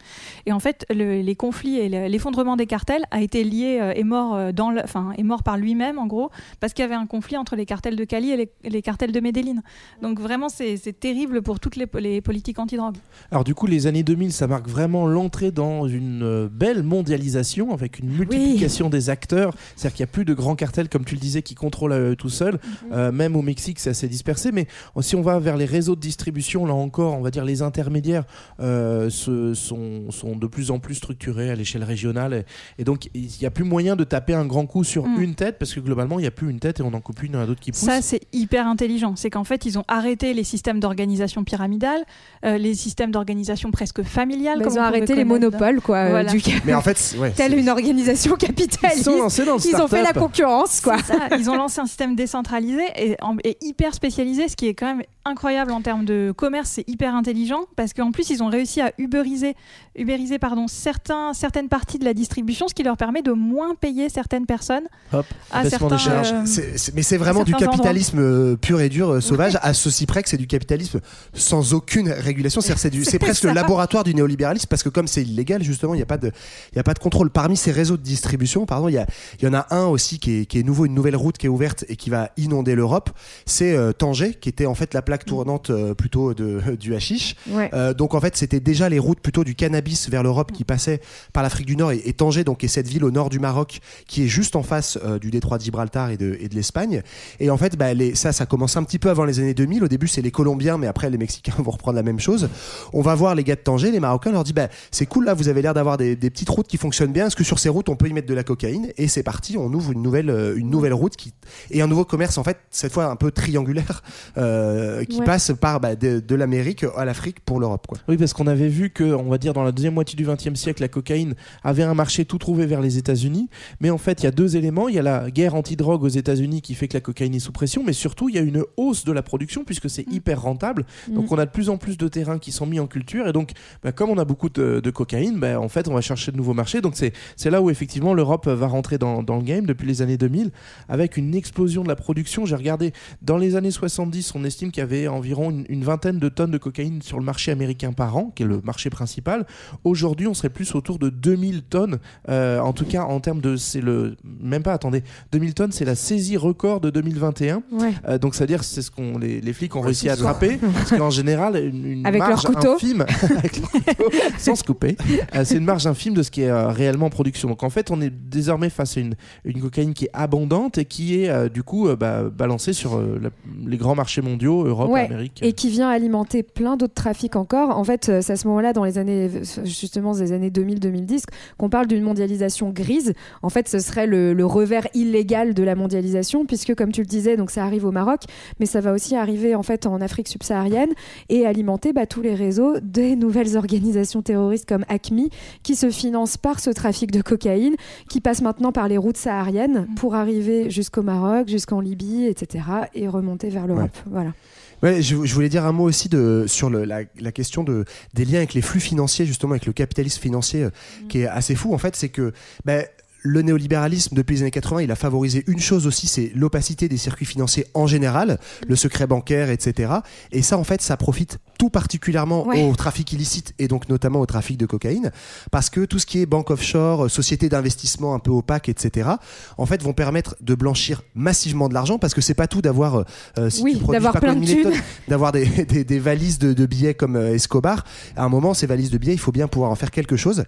Et 0.45 0.51
en 0.51 0.60
fait, 0.60 0.86
le- 0.89 1.22
les 1.22 1.36
conflits 1.36 1.78
et 1.78 1.89
le- 1.89 2.07
l'effondrement 2.07 2.55
des 2.57 2.66
cartels 2.68 3.03
a 3.12 3.22
été 3.22 3.43
lié 3.43 3.80
euh, 3.82 3.93
est 3.93 4.03
mort 4.03 4.53
dans 4.53 4.72
le, 4.72 4.82
enfin 4.84 5.14
est 5.18 5.24
mort 5.24 5.43
par 5.43 5.57
lui-même 5.57 5.97
en 5.99 6.07
gros 6.07 6.30
parce 6.60 6.74
qu'il 6.74 6.84
y 6.84 6.86
avait 6.86 6.95
un 6.95 7.05
conflit 7.05 7.38
entre 7.38 7.55
les 7.55 7.66
cartels 7.66 7.95
de 7.95 8.03
Cali 8.03 8.32
et 8.32 8.38
les, 8.38 8.49
les 8.64 8.82
cartels 8.82 9.12
de 9.12 9.20
Medellín. 9.20 9.62
Donc 10.01 10.20
vraiment, 10.20 10.49
c'est 10.49 10.76
c'est 10.78 10.99
terrible 10.99 11.41
pour 11.41 11.60
toutes 11.60 11.76
les, 11.78 11.88
les 11.99 12.22
politiques 12.22 12.60
anti-drogue. 12.60 12.97
Alors 13.32 13.43
du 13.43 13.55
coup, 13.55 13.66
les 13.68 13.88
années 13.88 14.03
2000, 14.03 14.34
ça 14.34 14.47
marque 14.47 14.68
vraiment 14.68 15.07
l'entrée 15.07 15.39
dans 15.46 15.88
une 15.88 16.22
euh, 16.24 16.48
belle 16.52 16.84
mondialisation 16.84 17.74
avec 17.74 18.00
une 18.00 18.10
multiplication 18.10 18.90
des 18.90 19.10
acteurs. 19.10 19.54
C'est-à-dire 19.76 19.96
qu'il 19.98 20.04
n'y 20.04 20.10
a 20.10 20.14
plus 20.14 20.26
de 20.26 20.34
grands 20.34 20.56
cartels, 20.56 20.90
comme 20.90 21.06
tu 21.06 21.16
le 21.16 21.22
disais, 21.22 21.42
qui 21.42 21.56
contrôlent 21.56 21.92
euh, 21.94 22.16
tout 22.16 22.30
seuls. 22.30 22.60
Euh, 22.92 23.12
même 23.12 23.36
au 23.36 23.42
Mexique, 23.42 23.80
c'est 23.80 23.90
assez 23.92 24.08
dispersé. 24.08 24.52
Mais 24.52 24.68
si 25.02 25.16
on 25.16 25.22
va 25.22 25.40
vers 25.40 25.58
les 25.58 25.66
réseaux 25.66 25.96
de 25.96 26.02
distribution, 26.02 26.66
là 26.66 26.74
encore, 26.74 27.16
on 27.18 27.22
va 27.22 27.32
dire 27.32 27.46
les 27.46 27.62
intermédiaires 27.62 28.24
euh, 28.60 29.10
se- 29.10 29.54
sont, 29.54 30.12
sont 30.12 30.36
de 30.36 30.48
plus 30.48 30.72
en 30.72 30.80
plus 30.80 30.96
structurés 30.96 31.50
à 31.50 31.56
l'échelle 31.56 31.84
régionale. 31.84 32.34
Et, 32.78 32.82
et 32.82 32.84
donc, 32.84 33.10
il 33.14 33.30
n'y 33.40 33.46
a 33.48 33.52
plus 33.52 33.64
moyen 33.64 33.96
de 33.96 34.04
taper 34.04 34.34
un 34.34 34.46
grand 34.46 34.66
coup 34.66 34.84
sur 34.84 35.06
Mm. 35.08 35.22
une 35.22 35.36
tête 35.36 35.58
parce 35.58 35.74
que 35.74 35.80
globalement, 35.80 36.20
il 36.20 36.24
n'y 36.24 36.28
a 36.28 36.32
plus 36.32 36.50
une 36.50 36.60
tête 36.60 36.80
et 36.80 36.84
on 36.84 36.94
en 36.94 37.02
coupe 37.02 37.24
une, 37.24 37.32
il 37.32 37.36
y 37.36 37.38
en 37.38 37.42
a 37.42 37.46
d'autres 37.46 37.60
qui 37.62 37.72
poussent. 37.72 37.80
Ça, 37.80 38.02
c'est 38.02 38.22
hyper 38.34 38.68
intelligent. 38.68 39.16
C'est 39.16 39.30
qu'en 39.30 39.44
fait, 39.44 39.66
ils 39.66 39.78
ont 39.80 39.84
arrêté 39.88 40.34
les 40.34 40.44
systèmes 40.44 40.80
d'organisation 40.80 41.44
pyramidale, 41.44 42.02
euh, 42.46 42.58
les 42.58 42.74
systèmes 42.76 43.12
d'organisation 43.12 43.72
presque 43.72 44.04
familiale. 44.04 44.62
Comme 44.62 44.74
ils 44.74 44.78
ont 44.78 44.82
on 44.82 44.86
arrêté 44.86 45.16
les 45.16 45.24
monopoles, 45.30 45.82
quoi. 45.82 45.97
euh, 45.97 46.09
Voilà. 46.09 46.32
du... 46.32 46.41
Mais 46.65 46.73
en 46.73 46.82
fait, 46.82 46.97
c'est- 46.97 47.17
ouais, 47.17 47.32
Telle 47.32 47.57
une 47.57 47.69
organisation 47.69 48.36
capitaliste. 48.36 48.97
Ils 48.97 49.03
sont 49.03 49.17
lancés 49.17 49.45
dans 49.45 49.55
le 49.55 49.61
Ils 49.67 49.75
ont 49.82 49.88
fait 49.88 50.03
la 50.03 50.13
concurrence, 50.13 50.82
quoi. 50.82 50.97
Ça, 51.03 51.15
ils 51.38 51.49
ont 51.49 51.55
lancé 51.55 51.80
un 51.82 51.86
système 51.86 52.15
décentralisé 52.15 52.84
et, 52.95 53.15
en- 53.21 53.38
et 53.43 53.57
hyper 53.61 53.93
spécialisé, 53.93 54.47
ce 54.47 54.55
qui 54.55 54.67
est 54.67 54.73
quand 54.73 54.88
même 54.88 55.03
incroyable 55.25 55.71
en 55.71 55.82
termes 55.82 56.05
de 56.05 56.34
commerce. 56.36 56.71
C'est 56.75 56.89
hyper 56.89 57.13
intelligent 57.15 57.61
parce 57.75 57.93
qu'en 57.93 58.11
plus, 58.11 58.30
ils 58.30 58.41
ont 58.41 58.47
réussi 58.49 58.82
à 58.82 58.91
uberiser, 58.97 59.55
uberiser 59.95 60.39
pardon, 60.39 60.67
certains, 60.67 61.34
certaines 61.34 61.69
parties 61.69 61.99
de 61.99 62.05
la 62.05 62.13
distribution, 62.13 62.67
ce 62.67 62.73
qui 62.73 62.84
leur 62.84 62.97
permet 62.97 63.21
de 63.21 63.32
moins 63.32 63.75
payer 63.75 64.09
certaines 64.09 64.45
personnes 64.45 64.86
Hop, 65.13 65.25
à 65.51 65.69
certains. 65.69 65.95
euh, 65.95 66.41
c'est- 66.45 66.95
mais 66.95 67.01
c'est 67.03 67.17
vraiment 67.17 67.43
du 67.43 67.53
capitalisme 67.53 68.19
euh, 68.19 68.55
pur 68.55 68.82
et 68.82 68.89
dur, 68.89 69.09
euh, 69.09 69.21
sauvage, 69.21 69.57
à 69.61 69.73
ceci 69.73 70.05
près 70.05 70.23
que 70.23 70.30
c'est 70.30 70.38
du 70.38 70.47
capitalisme 70.47 70.99
sans 71.34 71.73
aucune 71.73 72.09
régulation. 72.11 72.61
C'est 73.09 73.19
presque 73.19 73.43
le 73.43 73.51
laboratoire 73.53 74.03
du 74.03 74.13
néolibéralisme 74.15 74.67
parce 74.69 74.84
que 74.84 74.89
comme 74.89 75.07
c'est 75.07 75.18
illégal, 75.24 75.63
justement, 75.63 75.93
il 75.93 75.97
n'y 75.97 76.03
a, 76.03 76.07
pas 76.07 76.17
de- 76.17 76.32
il 76.74 76.76
y 76.76 76.80
a 76.80 76.84
pas 76.84 76.93
de 76.93 76.99
contrôle. 76.99 77.30
Parmi 77.30 77.57
ces 77.57 77.72
réseaux 77.72 77.97
de 77.97 78.01
distribution, 78.03 78.65
pardon, 78.65 78.88
il 78.88 78.93
y, 78.93 78.97
a- 78.97 79.07
il 79.41 79.45
y 79.45 79.47
en 79.47 79.53
a 79.53 79.67
un 79.72 79.86
aussi 79.88 80.20
qui 80.20 80.41
est, 80.41 80.45
qui 80.45 80.59
est 80.59 80.63
nouveau, 80.63 80.86
une 80.86 80.93
nouvelle 80.93 81.15
route 81.15 81.38
qui 81.38 81.45
est 81.45 81.49
ouverte 81.49 81.86
et 81.89 81.95
qui 81.95 82.09
va 82.09 82.32
inonder 82.38 82.76
l'Europe. 82.76 83.09
C'est 83.45 83.76
euh, 83.76 83.91
Tanger, 83.91 84.34
qui 84.34 84.49
était 84.49 84.65
en 84.65 84.76
fait 84.76 84.93
la 84.93 85.01
plaque 85.01 85.26
tournante 85.26 85.70
euh, 85.70 85.93
plutôt 85.93 86.34
de, 86.34 86.61
du 86.80 86.95
hashish. 86.95 87.36
Ouais. 87.49 87.70
Euh, 87.74 87.93
donc 87.93 88.13
en 88.13 88.20
fait, 88.22 88.36
c'était 88.38 88.59
déjà 88.59 88.89
les 88.89 88.99
routes 88.99 89.20
plutôt 89.20 89.43
du 89.43 89.55
cannabis 89.55 90.09
vers 90.09 90.24
l'Europe 90.24 90.51
qui 90.51 90.63
passaient 90.63 91.01
par 91.34 91.43
l'Afrique 91.43 91.65
du 91.67 91.76
Nord 91.76 91.91
et, 91.91 92.01
et 92.05 92.13
Tanger, 92.13 92.43
donc 92.43 92.63
est 92.63 92.67
cette 92.67 92.88
ville 92.88 93.03
au 93.03 93.11
nord 93.11 93.30
du 93.30 93.39
Maroc 93.39 93.80
qui 94.07 94.24
est 94.24 94.28
juste 94.28 94.55
en 94.55 94.63
face 94.63 94.97
euh, 95.03 95.20
du 95.20 95.32
détroit 95.32 95.57
de 95.57 95.63
Gibraltar 95.63 96.09
et 96.09 96.17
de, 96.17 96.38
et 96.39 96.47
de 96.49 96.55
l'Espagne. 96.55 97.01
Et 97.39 97.49
en 97.49 97.57
fait, 97.57 97.78
bah, 97.78 97.93
les, 97.93 98.15
ça, 98.15 98.32
ça 98.32 98.45
commence 98.45 98.78
un 98.78 98.84
petit 98.84 98.99
peu 98.99 99.09
avant 99.09 99.26
les 99.26 99.39
années 99.39 99.53
2000. 99.53 99.84
Au 99.84 99.88
début, 99.88 100.07
c'est 100.07 100.22
les 100.22 100.32
Colombiens, 100.32 100.78
mais 100.78 100.88
après 100.88 101.09
les 101.09 101.17
Mexicains 101.17 101.53
vont 101.57 101.72
reprendre 101.72 101.95
la 101.95 102.03
même 102.03 102.20
chose. 102.20 102.49
On 102.93 103.01
va 103.01 103.15
voir 103.15 103.36
les 103.36 103.43
gars 103.43 103.55
de 103.55 103.61
Tanger, 103.61 103.91
les 103.91 103.99
Marocains 103.99 104.32
leur 104.32 104.43
dit 104.43 104.53
bah 104.53 104.67
c'est 104.91 105.05
cool 105.10 105.26
là, 105.26 105.34
vous 105.34 105.49
avez 105.49 105.62
l'air 105.62 105.74
d'avoir 105.74 105.97
des, 105.97 106.16
des 106.16 106.30
petites 106.30 106.49
routes 106.49 106.68
qui 106.68 106.78
fonctionnent 106.78 107.12
bien. 107.12 107.28
Est-ce 107.28 107.36
que 107.36 107.43
sur 107.43 107.60
ces 107.60 107.68
routes 107.70 107.89
on 107.89 107.95
peut 107.97 108.07
y 108.07 108.14
mettre 108.14 108.28
de 108.28 108.34
la 108.34 108.43
cocaïne? 108.43 108.91
Et 108.97 109.07
c'est 109.10 109.24
parti, 109.24 109.57
on 109.57 109.72
ouvre 109.74 109.91
une 109.91 110.01
nouvelle 110.01 110.30
euh, 110.30 110.55
une 110.55 110.70
nouvelle 110.70 110.93
route 110.93 111.16
qui 111.18 111.34
et 111.72 111.82
un 111.82 111.88
nouveau 111.88 112.05
commerce 112.05 112.38
en 112.38 112.43
fait 112.43 112.57
cette 112.70 112.93
fois 112.93 113.05
un 113.05 113.16
peu 113.18 113.32
triangulaire 113.32 114.01
euh, 114.38 115.03
qui 115.03 115.20
Ouais. 115.20 115.26
passe 115.26 115.51
par 115.60 115.80
bah, 115.82 115.95
de, 115.95 116.20
de 116.20 116.36
l'Amérique 116.36 116.86
à 116.95 117.03
l'Afrique 117.03 117.39
pour 117.41 117.60
l'Europe 117.60 117.88
quoi. 117.88 117.97
Oui, 118.07 118.16
parce 118.18 118.34
qu'on 118.34 118.47
avait 118.47 118.70
vu 118.70 118.89
que, 118.89 119.03
on 119.03 119.30
va 119.30 119.38
dire, 119.38 119.53
dans 119.53 119.64
la 119.64 119.72
deuxième 119.72 119.93
moitié 119.95 120.16
du 120.16 120.26
XXe 120.26 120.53
siècle, 120.57 120.82
la 120.82 120.88
cocaïne 120.88 121.36
avait 121.64 121.84
un 121.84 121.93
marché 121.93 122.24
tout 122.26 122.38
trouvé 122.38 122.66
vers 122.66 122.80
les 122.82 122.97
États-Unis. 122.97 123.49
Mais 123.82 123.89
en 123.89 123.97
fait, 123.97 124.22
il 124.22 124.26
y 124.26 124.28
a 124.28 124.32
deux 124.32 124.55
éléments. 124.55 124.88
Il 124.88 124.95
y 124.95 124.99
a 124.99 125.01
la 125.01 125.30
guerre 125.32 125.55
anti-drogue 125.55 126.03
aux 126.03 126.07
États-Unis 126.10 126.62
qui 126.62 126.76
fait 126.76 126.88
que 126.88 126.93
la 126.93 127.01
cocaïne 127.01 127.36
est 127.36 127.39
sous 127.39 127.51
pression, 127.51 127.84
mais 127.86 127.93
surtout, 127.93 128.30
il 128.30 128.36
y 128.36 128.38
a 128.38 128.41
une 128.41 128.64
hausse 128.78 129.03
de 129.05 129.12
la 129.12 129.22
production 129.24 129.64
puisque 129.66 129.89
c'est 129.89 130.05
hyper 130.12 130.41
rentable. 130.41 130.86
Donc, 131.10 131.26
Mm. 131.30 131.34
on 131.34 131.38
a 131.39 131.45
de 131.45 131.51
plus 131.51 131.70
en 131.70 131.78
plus 131.78 131.97
de 131.97 132.07
terrains 132.07 132.39
qui 132.39 132.51
sont 132.51 132.66
mis 132.66 132.80
en 132.80 132.88
culture. 132.88 133.28
Et 133.28 133.34
donc, 133.34 133.51
bah, 133.84 133.91
comme 133.91 134.10
on 134.10 134.18
a 134.18 134.26
beaucoup 134.26 134.49
de, 134.49 134.80
de 134.80 134.89
cocaïne, 135.00 135.39
bah, 135.39 135.60
en 135.60 135.70
fait, 135.70 135.88
on 135.88 135.93
va 135.93 136.02
chercher 136.02 136.32
de 136.32 136.38
nouveaux 136.38 136.54
marchés. 136.54 136.82
Donc, 136.82 136.93
c'est 136.95 137.14
c'est 137.36 137.50
là 137.50 137.62
où, 137.62 137.70
effectivement, 137.70 138.14
l'Europe 138.14 138.47
va 138.47 138.68
rentrer 138.68 138.97
dans, 138.97 139.24
dans 139.24 139.38
le 139.38 139.43
game 139.43 139.66
depuis 139.66 139.88
les 139.88 140.02
années 140.02 140.18
2000 140.18 140.52
avec 140.89 141.16
une 141.18 141.34
explosion 141.36 141.84
de 141.84 141.88
la 141.88 141.95
production. 141.95 142.45
J'ai 142.45 142.56
regardé, 142.56 142.91
dans 143.22 143.38
les 143.38 143.56
années 143.56 143.72
70, 143.72 144.34
on 144.36 144.43
estime 144.43 144.72
qu'il 144.72 144.82
y 144.82 144.84
avait 144.84 145.08
environ 145.08 145.50
une, 145.52 145.66
une 145.70 145.84
vingtaine 145.84 146.20
de 146.20 146.30
tonnes 146.30 146.52
de 146.52 146.58
cocaïne 146.58 147.02
sur 147.02 147.18
le 147.18 147.24
marché 147.26 147.52
américain 147.52 147.93
par 147.93 148.18
an, 148.18 148.32
qui 148.36 148.43
est 148.43 148.45
le 148.45 148.62
marché 148.64 148.89
principal. 148.89 149.45
Aujourd'hui, 149.84 150.28
on 150.28 150.34
serait 150.34 150.50
plus 150.50 150.76
autour 150.76 151.00
de 151.00 151.10
2000 151.10 151.64
tonnes. 151.64 152.00
Euh, 152.28 152.60
en 152.60 152.74
tout 152.74 152.86
cas, 152.86 153.04
en 153.04 153.20
termes 153.22 153.41
de. 153.41 153.56
C'est 153.56 153.82
le. 153.82 154.18
Même 154.41 154.64
pas, 154.64 154.74
attendez. 154.74 155.04
2000 155.32 155.54
tonnes, 155.54 155.72
c'est 155.72 155.86
la 155.86 155.95
saisie 155.95 156.38
record 156.38 156.82
de 156.82 156.89
2021. 156.89 157.64
Ouais. 157.72 157.93
Euh, 158.08 158.18
donc, 158.18 158.36
c'est-à-dire, 158.36 158.64
c'est 158.64 158.82
ce 158.82 158.91
qu'on 158.91 159.18
les, 159.18 159.39
les 159.41 159.54
flics 159.54 159.76
ont 159.76 159.82
réussi 159.82 160.10
à 160.10 160.14
attraper. 160.14 160.58
parce 160.74 160.89
qu'en 160.91 161.10
général, 161.10 161.56
une, 161.56 161.86
une 161.86 162.06
Avec 162.06 162.20
leur 162.20 162.30
marge 162.30 162.43
couteau. 162.43 162.74
infime, 162.76 163.06
avec 163.38 163.60
leur 163.60 163.70
couteau, 163.72 164.10
sans 164.38 164.56
se 164.56 164.64
couper, 164.64 164.89
euh, 165.36 165.44
c'est 165.46 165.58
une 165.58 165.66
marge 165.66 165.88
infime 165.88 166.14
de 166.14 166.24
ce 166.24 166.32
qui 166.32 166.42
est 166.42 166.50
euh, 166.50 166.68
réellement 166.70 167.08
en 167.08 167.10
production. 167.10 167.50
Donc, 167.50 167.64
en 167.64 167.70
fait, 167.70 167.92
on 167.92 168.02
est 168.02 168.10
désormais 168.10 168.70
face 168.70 168.98
à 168.98 169.02
une, 169.02 169.16
une 169.46 169.62
cocaïne 169.62 169.94
qui 169.94 170.06
est 170.06 170.10
abondante 170.14 170.78
et 170.78 170.86
qui 170.86 171.22
est, 171.24 171.30
euh, 171.30 171.50
du 171.50 171.64
coup, 171.64 171.88
euh, 171.88 171.96
bah, 171.96 172.24
balancée 172.30 172.74
sur 172.74 172.96
euh, 172.98 173.20
la- 173.22 173.30
les 173.68 173.78
grands 173.78 173.96
marchés 173.96 174.22
mondiaux, 174.22 174.66
Europe, 174.66 174.90
Ouais, 174.92 175.06
Amérique. 175.06 175.40
Et 175.42 175.54
qui 175.54 175.70
vient 175.70 175.90
alimenter 175.90 176.44
plein 176.44 176.78
d'autres 176.78 176.94
trafics 176.94 177.36
encore. 177.36 177.78
En 177.78 177.84
fait, 177.84 178.06
c'est 178.22 178.34
à 178.34 178.36
ce 178.36 178.48
moment-là, 178.48 178.74
dans 178.74 178.84
les 178.84 178.98
années, 178.98 179.30
justement, 179.64 180.14
des 180.14 180.32
années 180.32 180.50
2000-2010, 180.50 181.24
qu'on 181.58 181.70
parle 181.70 181.88
d'une 181.88 182.04
mondialisation 182.04 182.70
grise. 182.70 183.14
En 183.42 183.50
fait, 183.50 183.68
ce 183.68 183.80
serait 183.80 184.08
le, 184.08 184.34
le 184.34 184.46
revers 184.46 184.88
illégal 184.94 185.54
de 185.54 185.64
la 185.64 185.76
mondialisation, 185.76 186.46
puisque, 186.46 186.76
comme 186.76 186.92
tu 186.92 187.02
le 187.02 187.08
disais, 187.08 187.38
donc 187.38 187.52
ça 187.52 187.64
arrive 187.64 187.86
au 187.86 187.92
Maroc, 187.92 188.22
mais 188.60 188.66
ça 188.66 188.82
va 188.82 188.94
aussi 188.94 189.16
arriver 189.16 189.56
en 189.56 189.64
fait 189.64 189.86
en 189.86 190.02
Afrique 190.02 190.28
subsaharienne 190.28 190.90
et 191.30 191.46
alimenter 191.46 191.94
bah, 191.94 192.06
tous 192.06 192.22
les 192.22 192.34
réseaux 192.36 192.76
des 192.82 193.16
nouvelles 193.16 193.58
organisations 193.58 194.22
terroristes 194.22 194.68
comme 194.68 194.78
ACMI, 194.88 195.30
qui 195.63 195.75
se 195.75 195.89
financent 195.89 196.38
par 196.38 196.59
ce 196.59 196.69
trafic 196.69 197.11
de 197.11 197.21
cocaïne, 197.21 197.75
qui 198.09 198.21
passe 198.21 198.41
maintenant 198.41 198.71
par 198.71 198.88
les 198.88 198.97
routes 198.97 199.17
sahariennes 199.17 199.88
pour 199.95 200.15
arriver 200.15 200.69
jusqu'au 200.69 201.01
Maroc, 201.01 201.47
jusqu'en 201.49 201.80
Libye, 201.82 202.25
etc., 202.25 202.63
et 202.93 203.07
remonter 203.07 203.49
vers 203.49 203.67
l'Europe. 203.67 203.97
Voilà. 204.09 204.34
Ouais, 204.82 205.01
je, 205.01 205.25
je 205.25 205.34
voulais 205.36 205.49
dire 205.49 205.65
un 205.65 205.73
mot 205.73 205.84
aussi 205.84 206.07
de, 206.07 206.45
sur 206.47 206.69
le- 206.69 206.86
la, 206.86 207.01
la 207.19 207.32
question 207.34 207.65
de, 207.65 207.84
des 208.13 208.23
liens 208.23 208.38
avec 208.38 208.53
les 208.53 208.61
flux 208.61 208.80
financiers, 208.80 209.25
justement, 209.25 209.51
avec 209.51 209.65
le 209.65 209.73
capitalisme 209.73 210.21
financier, 210.21 210.63
euh, 210.63 210.69
qui 211.09 211.19
est 211.19 211.27
assez 211.27 211.53
fou, 211.53 211.73
en 211.73 211.77
fait, 211.77 211.97
c'est 211.97 212.07
que 212.07 212.32
ben, 212.63 212.86
le 213.22 213.41
néolibéralisme, 213.41 214.15
depuis 214.15 214.36
les 214.38 214.41
années 214.43 214.51
80, 214.51 214.82
il 214.84 214.91
a 214.91 214.95
favorisé 214.95 215.43
une 215.47 215.59
chose 215.59 215.88
aussi, 215.88 216.07
c'est 216.07 216.32
l'opacité 216.36 216.88
des 216.88 216.97
circuits 216.97 217.26
financiers 217.26 217.65
en 217.74 217.86
général, 217.88 218.39
le 218.67 218.76
secret 218.76 219.07
bancaire, 219.07 219.49
etc. 219.49 219.91
Et 220.32 220.41
ça, 220.41 220.57
en 220.57 220.63
fait, 220.63 220.82
ça 220.82 220.95
profite 220.97 221.38
tout 221.57 221.70
particulièrement 221.70 222.47
Ouais. 222.47 222.63
au 222.63 222.76
trafic 222.76 223.11
illicite 223.11 223.53
et 223.59 223.67
donc 223.67 223.89
notamment 223.89 224.22
au 224.22 224.26
trafic 224.26 224.57
de 224.57 224.65
cocaïne, 224.65 225.11
parce 225.51 225.70
que 225.70 225.84
tout 225.86 225.99
ce 225.99 226.05
qui 226.05 226.20
est 226.22 226.26
banque 226.26 226.49
offshore, 226.51 227.09
sociétés 227.11 227.49
d'investissement 227.49 228.13
un 228.15 228.20
peu 228.20 228.32
opaques, 228.32 228.70
etc., 228.70 229.09
en 229.57 229.65
fait, 229.65 229.84
vont 229.84 229.93
permettre 229.93 230.36
de 230.41 230.55
blanchir 230.55 231.01
massivement 231.15 231.67
de 231.67 231.74
l'argent, 231.74 231.99
parce 231.99 232.13
que 232.13 232.22
c'est 232.22 232.34
pas 232.34 232.47
tout 232.47 232.61
d'avoir, 232.61 233.03
euh, 233.38 233.49
si 233.49 233.61
Oui, 233.63 233.74
tu 233.74 233.80
produis 233.80 233.93
d'avoir 233.97 234.13
pas 234.13 234.20
plein 234.22 234.34
combien 234.34 234.45
de 234.47 234.49
milliers 234.51 234.61
thunes. 234.63 234.72
tonnes, 234.72 234.82
d'avoir 235.09 235.32
des, 235.34 235.45
des- 235.65 235.84
des 235.84 235.99
valises 235.99 236.39
de, 236.39 236.53
de 236.53 236.65
billets 236.65 236.93
comme 236.93 237.15
euh, 237.17 237.34
Escobar. 237.36 237.84
À 238.15 238.24
un 238.24 238.30
moment, 238.30 238.53
ces 238.53 238.65
valises 238.67 238.89
de 238.91 238.97
billets, 238.97 239.13
il 239.13 239.20
faut 239.20 239.32
bien 239.34 239.47
pouvoir 239.47 239.72
en 239.72 239.76
faire 239.76 239.91
quelque 239.91 240.15
chose. 240.15 240.43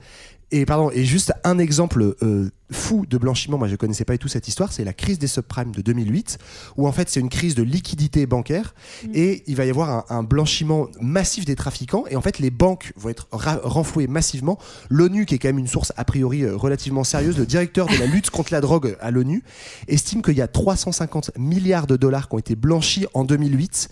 Et 0.51 0.65
pardon, 0.65 0.91
et 0.91 1.05
juste 1.05 1.31
un 1.45 1.59
exemple 1.59 2.15
euh, 2.21 2.49
fou 2.71 3.05
de 3.05 3.17
blanchiment, 3.17 3.57
moi 3.57 3.69
je 3.69 3.77
connaissais 3.77 4.03
pas 4.03 4.13
du 4.13 4.19
tout 4.19 4.27
cette 4.27 4.49
histoire, 4.49 4.73
c'est 4.73 4.83
la 4.83 4.91
crise 4.91 5.17
des 5.17 5.27
subprimes 5.27 5.71
de 5.71 5.81
2008, 5.81 6.39
où 6.75 6.87
en 6.87 6.91
fait 6.91 7.09
c'est 7.09 7.21
une 7.21 7.29
crise 7.29 7.55
de 7.55 7.63
liquidité 7.63 8.25
bancaire 8.25 8.73
et 9.13 9.43
il 9.47 9.55
va 9.55 9.65
y 9.65 9.69
avoir 9.69 9.89
un, 9.89 10.05
un 10.09 10.23
blanchiment 10.23 10.87
massif 10.99 11.45
des 11.45 11.55
trafiquants 11.55 12.03
et 12.09 12.17
en 12.17 12.21
fait 12.21 12.37
les 12.39 12.49
banques 12.49 12.91
vont 12.97 13.09
être 13.09 13.27
renflouées 13.31 14.07
massivement. 14.07 14.57
L'ONU, 14.89 15.25
qui 15.25 15.35
est 15.35 15.39
quand 15.39 15.47
même 15.49 15.59
une 15.59 15.67
source 15.67 15.93
a 15.95 16.03
priori 16.03 16.43
euh, 16.43 16.55
relativement 16.55 17.05
sérieuse, 17.05 17.37
le 17.37 17.45
directeur 17.45 17.87
de 17.87 17.97
la 17.97 18.05
lutte 18.05 18.29
contre 18.29 18.51
la 18.51 18.59
drogue 18.59 18.97
à 18.99 19.09
l'ONU, 19.09 19.43
estime 19.87 20.21
qu'il 20.21 20.35
y 20.35 20.41
a 20.41 20.47
350 20.47 21.31
milliards 21.37 21.87
de 21.87 21.95
dollars 21.95 22.27
qui 22.27 22.35
ont 22.35 22.39
été 22.39 22.55
blanchis 22.55 23.05
en 23.13 23.23
2008 23.23 23.89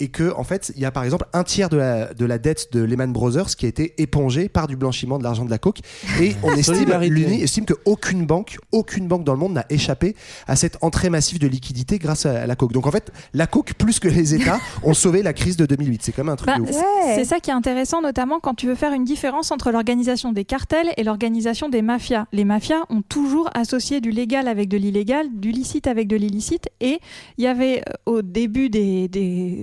et 0.00 0.08
que 0.08 0.32
en 0.36 0.44
fait 0.44 0.72
il 0.76 0.80
y 0.82 0.84
a 0.84 0.90
par 0.90 1.04
exemple 1.04 1.26
un 1.32 1.44
tiers 1.44 1.68
de 1.68 1.76
la, 1.76 2.12
de 2.14 2.24
la 2.24 2.38
dette 2.38 2.72
de 2.72 2.82
Lehman 2.82 3.12
Brothers 3.12 3.54
qui 3.56 3.66
a 3.66 3.68
été 3.68 3.94
épongée 4.00 4.48
par 4.48 4.66
du 4.66 4.76
blanchiment 4.76 5.18
de 5.18 5.24
l'argent 5.24 5.44
de 5.44 5.50
la 5.50 5.58
coke 5.58 5.80
et 6.20 6.34
on 6.42 6.52
estime 6.56 6.90
l'UNI 7.02 7.42
estime 7.42 7.64
qu'aucune 7.66 8.26
banque 8.26 8.58
aucune 8.72 9.06
banque 9.08 9.24
dans 9.24 9.32
le 9.34 9.38
monde 9.38 9.52
n'a 9.52 9.66
échappé 9.70 10.16
à 10.46 10.56
cette 10.56 10.78
entrée 10.82 11.10
massive 11.10 11.38
de 11.38 11.46
liquidité 11.46 11.98
grâce 11.98 12.26
à 12.26 12.46
la 12.46 12.56
coke 12.56 12.72
donc 12.72 12.86
en 12.86 12.90
fait 12.90 13.12
la 13.34 13.46
coke 13.46 13.74
plus 13.74 13.98
que 14.00 14.08
les 14.08 14.34
États 14.34 14.58
ont 14.82 14.94
sauvé 14.94 15.22
la 15.22 15.32
crise 15.32 15.56
de 15.56 15.66
2008 15.66 16.02
c'est 16.02 16.12
quand 16.12 16.24
même 16.24 16.32
un 16.32 16.36
truc 16.36 16.48
Bah, 16.48 16.56
de 16.58 16.62
ouf. 16.62 16.76
c'est- 17.16 17.24
ça 17.24 17.38
qui 17.40 17.50
est 17.50 17.54
intéressant, 17.54 18.02
notamment 18.02 18.40
quand 18.40 18.54
tu 18.54 18.66
veux 18.66 18.74
faire 18.74 18.92
une 18.92 19.04
différence 19.04 19.52
entre 19.52 19.70
l'organisation 19.70 20.32
des 20.32 20.44
cartels 20.44 20.88
et 20.96 21.04
l'organisation 21.04 21.68
des 21.68 21.80
mafias. 21.80 22.26
Les 22.32 22.44
mafias 22.44 22.80
ont 22.90 23.00
toujours 23.00 23.48
associé 23.54 24.00
du 24.00 24.10
légal 24.10 24.48
avec 24.48 24.68
de 24.68 24.76
l'illégal, 24.76 25.26
du 25.32 25.50
licite 25.52 25.86
avec 25.86 26.08
de 26.08 26.16
l'illicite. 26.16 26.68
Et 26.80 26.98
il 27.38 27.44
y 27.44 27.46
avait 27.46 27.78
euh, 27.88 27.92
au 28.06 28.22
début 28.22 28.68
des, 28.70 29.08
des 29.08 29.62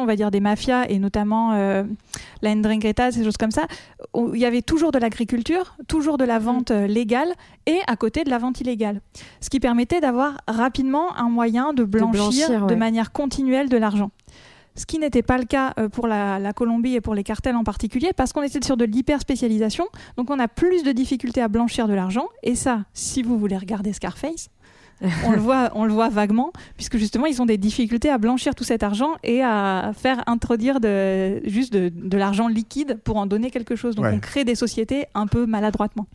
on 0.00 0.06
va 0.06 0.16
dire, 0.16 0.30
des 0.30 0.40
mafias, 0.40 0.86
et 0.88 0.98
notamment 0.98 1.52
euh, 1.52 1.84
la 2.42 2.54
Ndrangheta, 2.54 3.12
ces 3.12 3.24
choses 3.24 3.36
comme 3.36 3.50
ça, 3.50 3.66
où 4.14 4.34
il 4.34 4.40
y 4.40 4.44
avait 4.46 4.62
toujours 4.62 4.92
de 4.92 4.98
l'agriculture, 4.98 5.76
toujours 5.88 6.18
de 6.18 6.24
la 6.24 6.38
vente 6.38 6.70
euh, 6.70 6.86
légale 6.86 7.32
et 7.66 7.78
à 7.86 7.96
côté 7.96 8.24
de 8.24 8.30
la 8.30 8.38
vente 8.38 8.60
illégale. 8.60 9.00
Ce 9.40 9.50
qui 9.50 9.60
permettait 9.60 10.00
d'avoir 10.00 10.38
rapidement 10.48 11.16
un 11.16 11.28
moyen 11.28 11.72
de 11.72 11.84
blanchir, 11.84 12.48
blanchir, 12.48 12.66
de 12.66 12.74
manière 12.74 13.12
continuelle 13.12 13.68
de 13.68 13.76
l'argent. 13.76 14.10
Ce 14.76 14.86
qui 14.86 14.98
n'était 14.98 15.22
pas 15.22 15.36
le 15.36 15.44
cas 15.44 15.74
euh, 15.78 15.88
pour 15.88 16.06
la, 16.06 16.38
la 16.38 16.52
Colombie 16.52 16.94
et 16.94 17.00
pour 17.00 17.14
les 17.14 17.24
cartels 17.24 17.56
en 17.56 17.64
particulier, 17.64 18.12
parce 18.16 18.32
qu'on 18.32 18.42
était 18.42 18.64
sur 18.64 18.76
de 18.76 18.84
l'hyperspécialisation, 18.84 19.86
donc 20.16 20.30
on 20.30 20.38
a 20.38 20.48
plus 20.48 20.82
de 20.82 20.92
difficultés 20.92 21.42
à 21.42 21.48
blanchir 21.48 21.88
de 21.88 21.94
l'argent. 21.94 22.28
Et 22.42 22.54
ça, 22.54 22.84
si 22.94 23.22
vous 23.22 23.38
voulez 23.38 23.58
regarder 23.58 23.92
Scarface, 23.92 24.48
on, 25.26 25.30
le 25.32 25.38
voit, 25.38 25.70
on 25.74 25.84
le 25.84 25.92
voit 25.92 26.08
vaguement, 26.08 26.52
puisque 26.76 26.96
justement, 26.98 27.26
ils 27.26 27.40
ont 27.40 27.46
des 27.46 27.56
difficultés 27.58 28.10
à 28.10 28.18
blanchir 28.18 28.54
tout 28.54 28.64
cet 28.64 28.82
argent 28.82 29.12
et 29.24 29.42
à 29.42 29.92
faire 29.96 30.22
introduire 30.26 30.80
de, 30.80 31.40
juste 31.48 31.72
de, 31.72 31.88
de 31.94 32.18
l'argent 32.18 32.48
liquide 32.48 32.98
pour 33.04 33.16
en 33.16 33.26
donner 33.26 33.50
quelque 33.50 33.76
chose. 33.76 33.94
Donc 33.94 34.04
Ouais. 34.04 34.12
on 34.14 34.18
crée 34.20 34.44
des 34.44 34.54
sociétés 34.54 35.06
un 35.14 35.26
peu 35.26 35.46
maladroitement. 35.46 36.06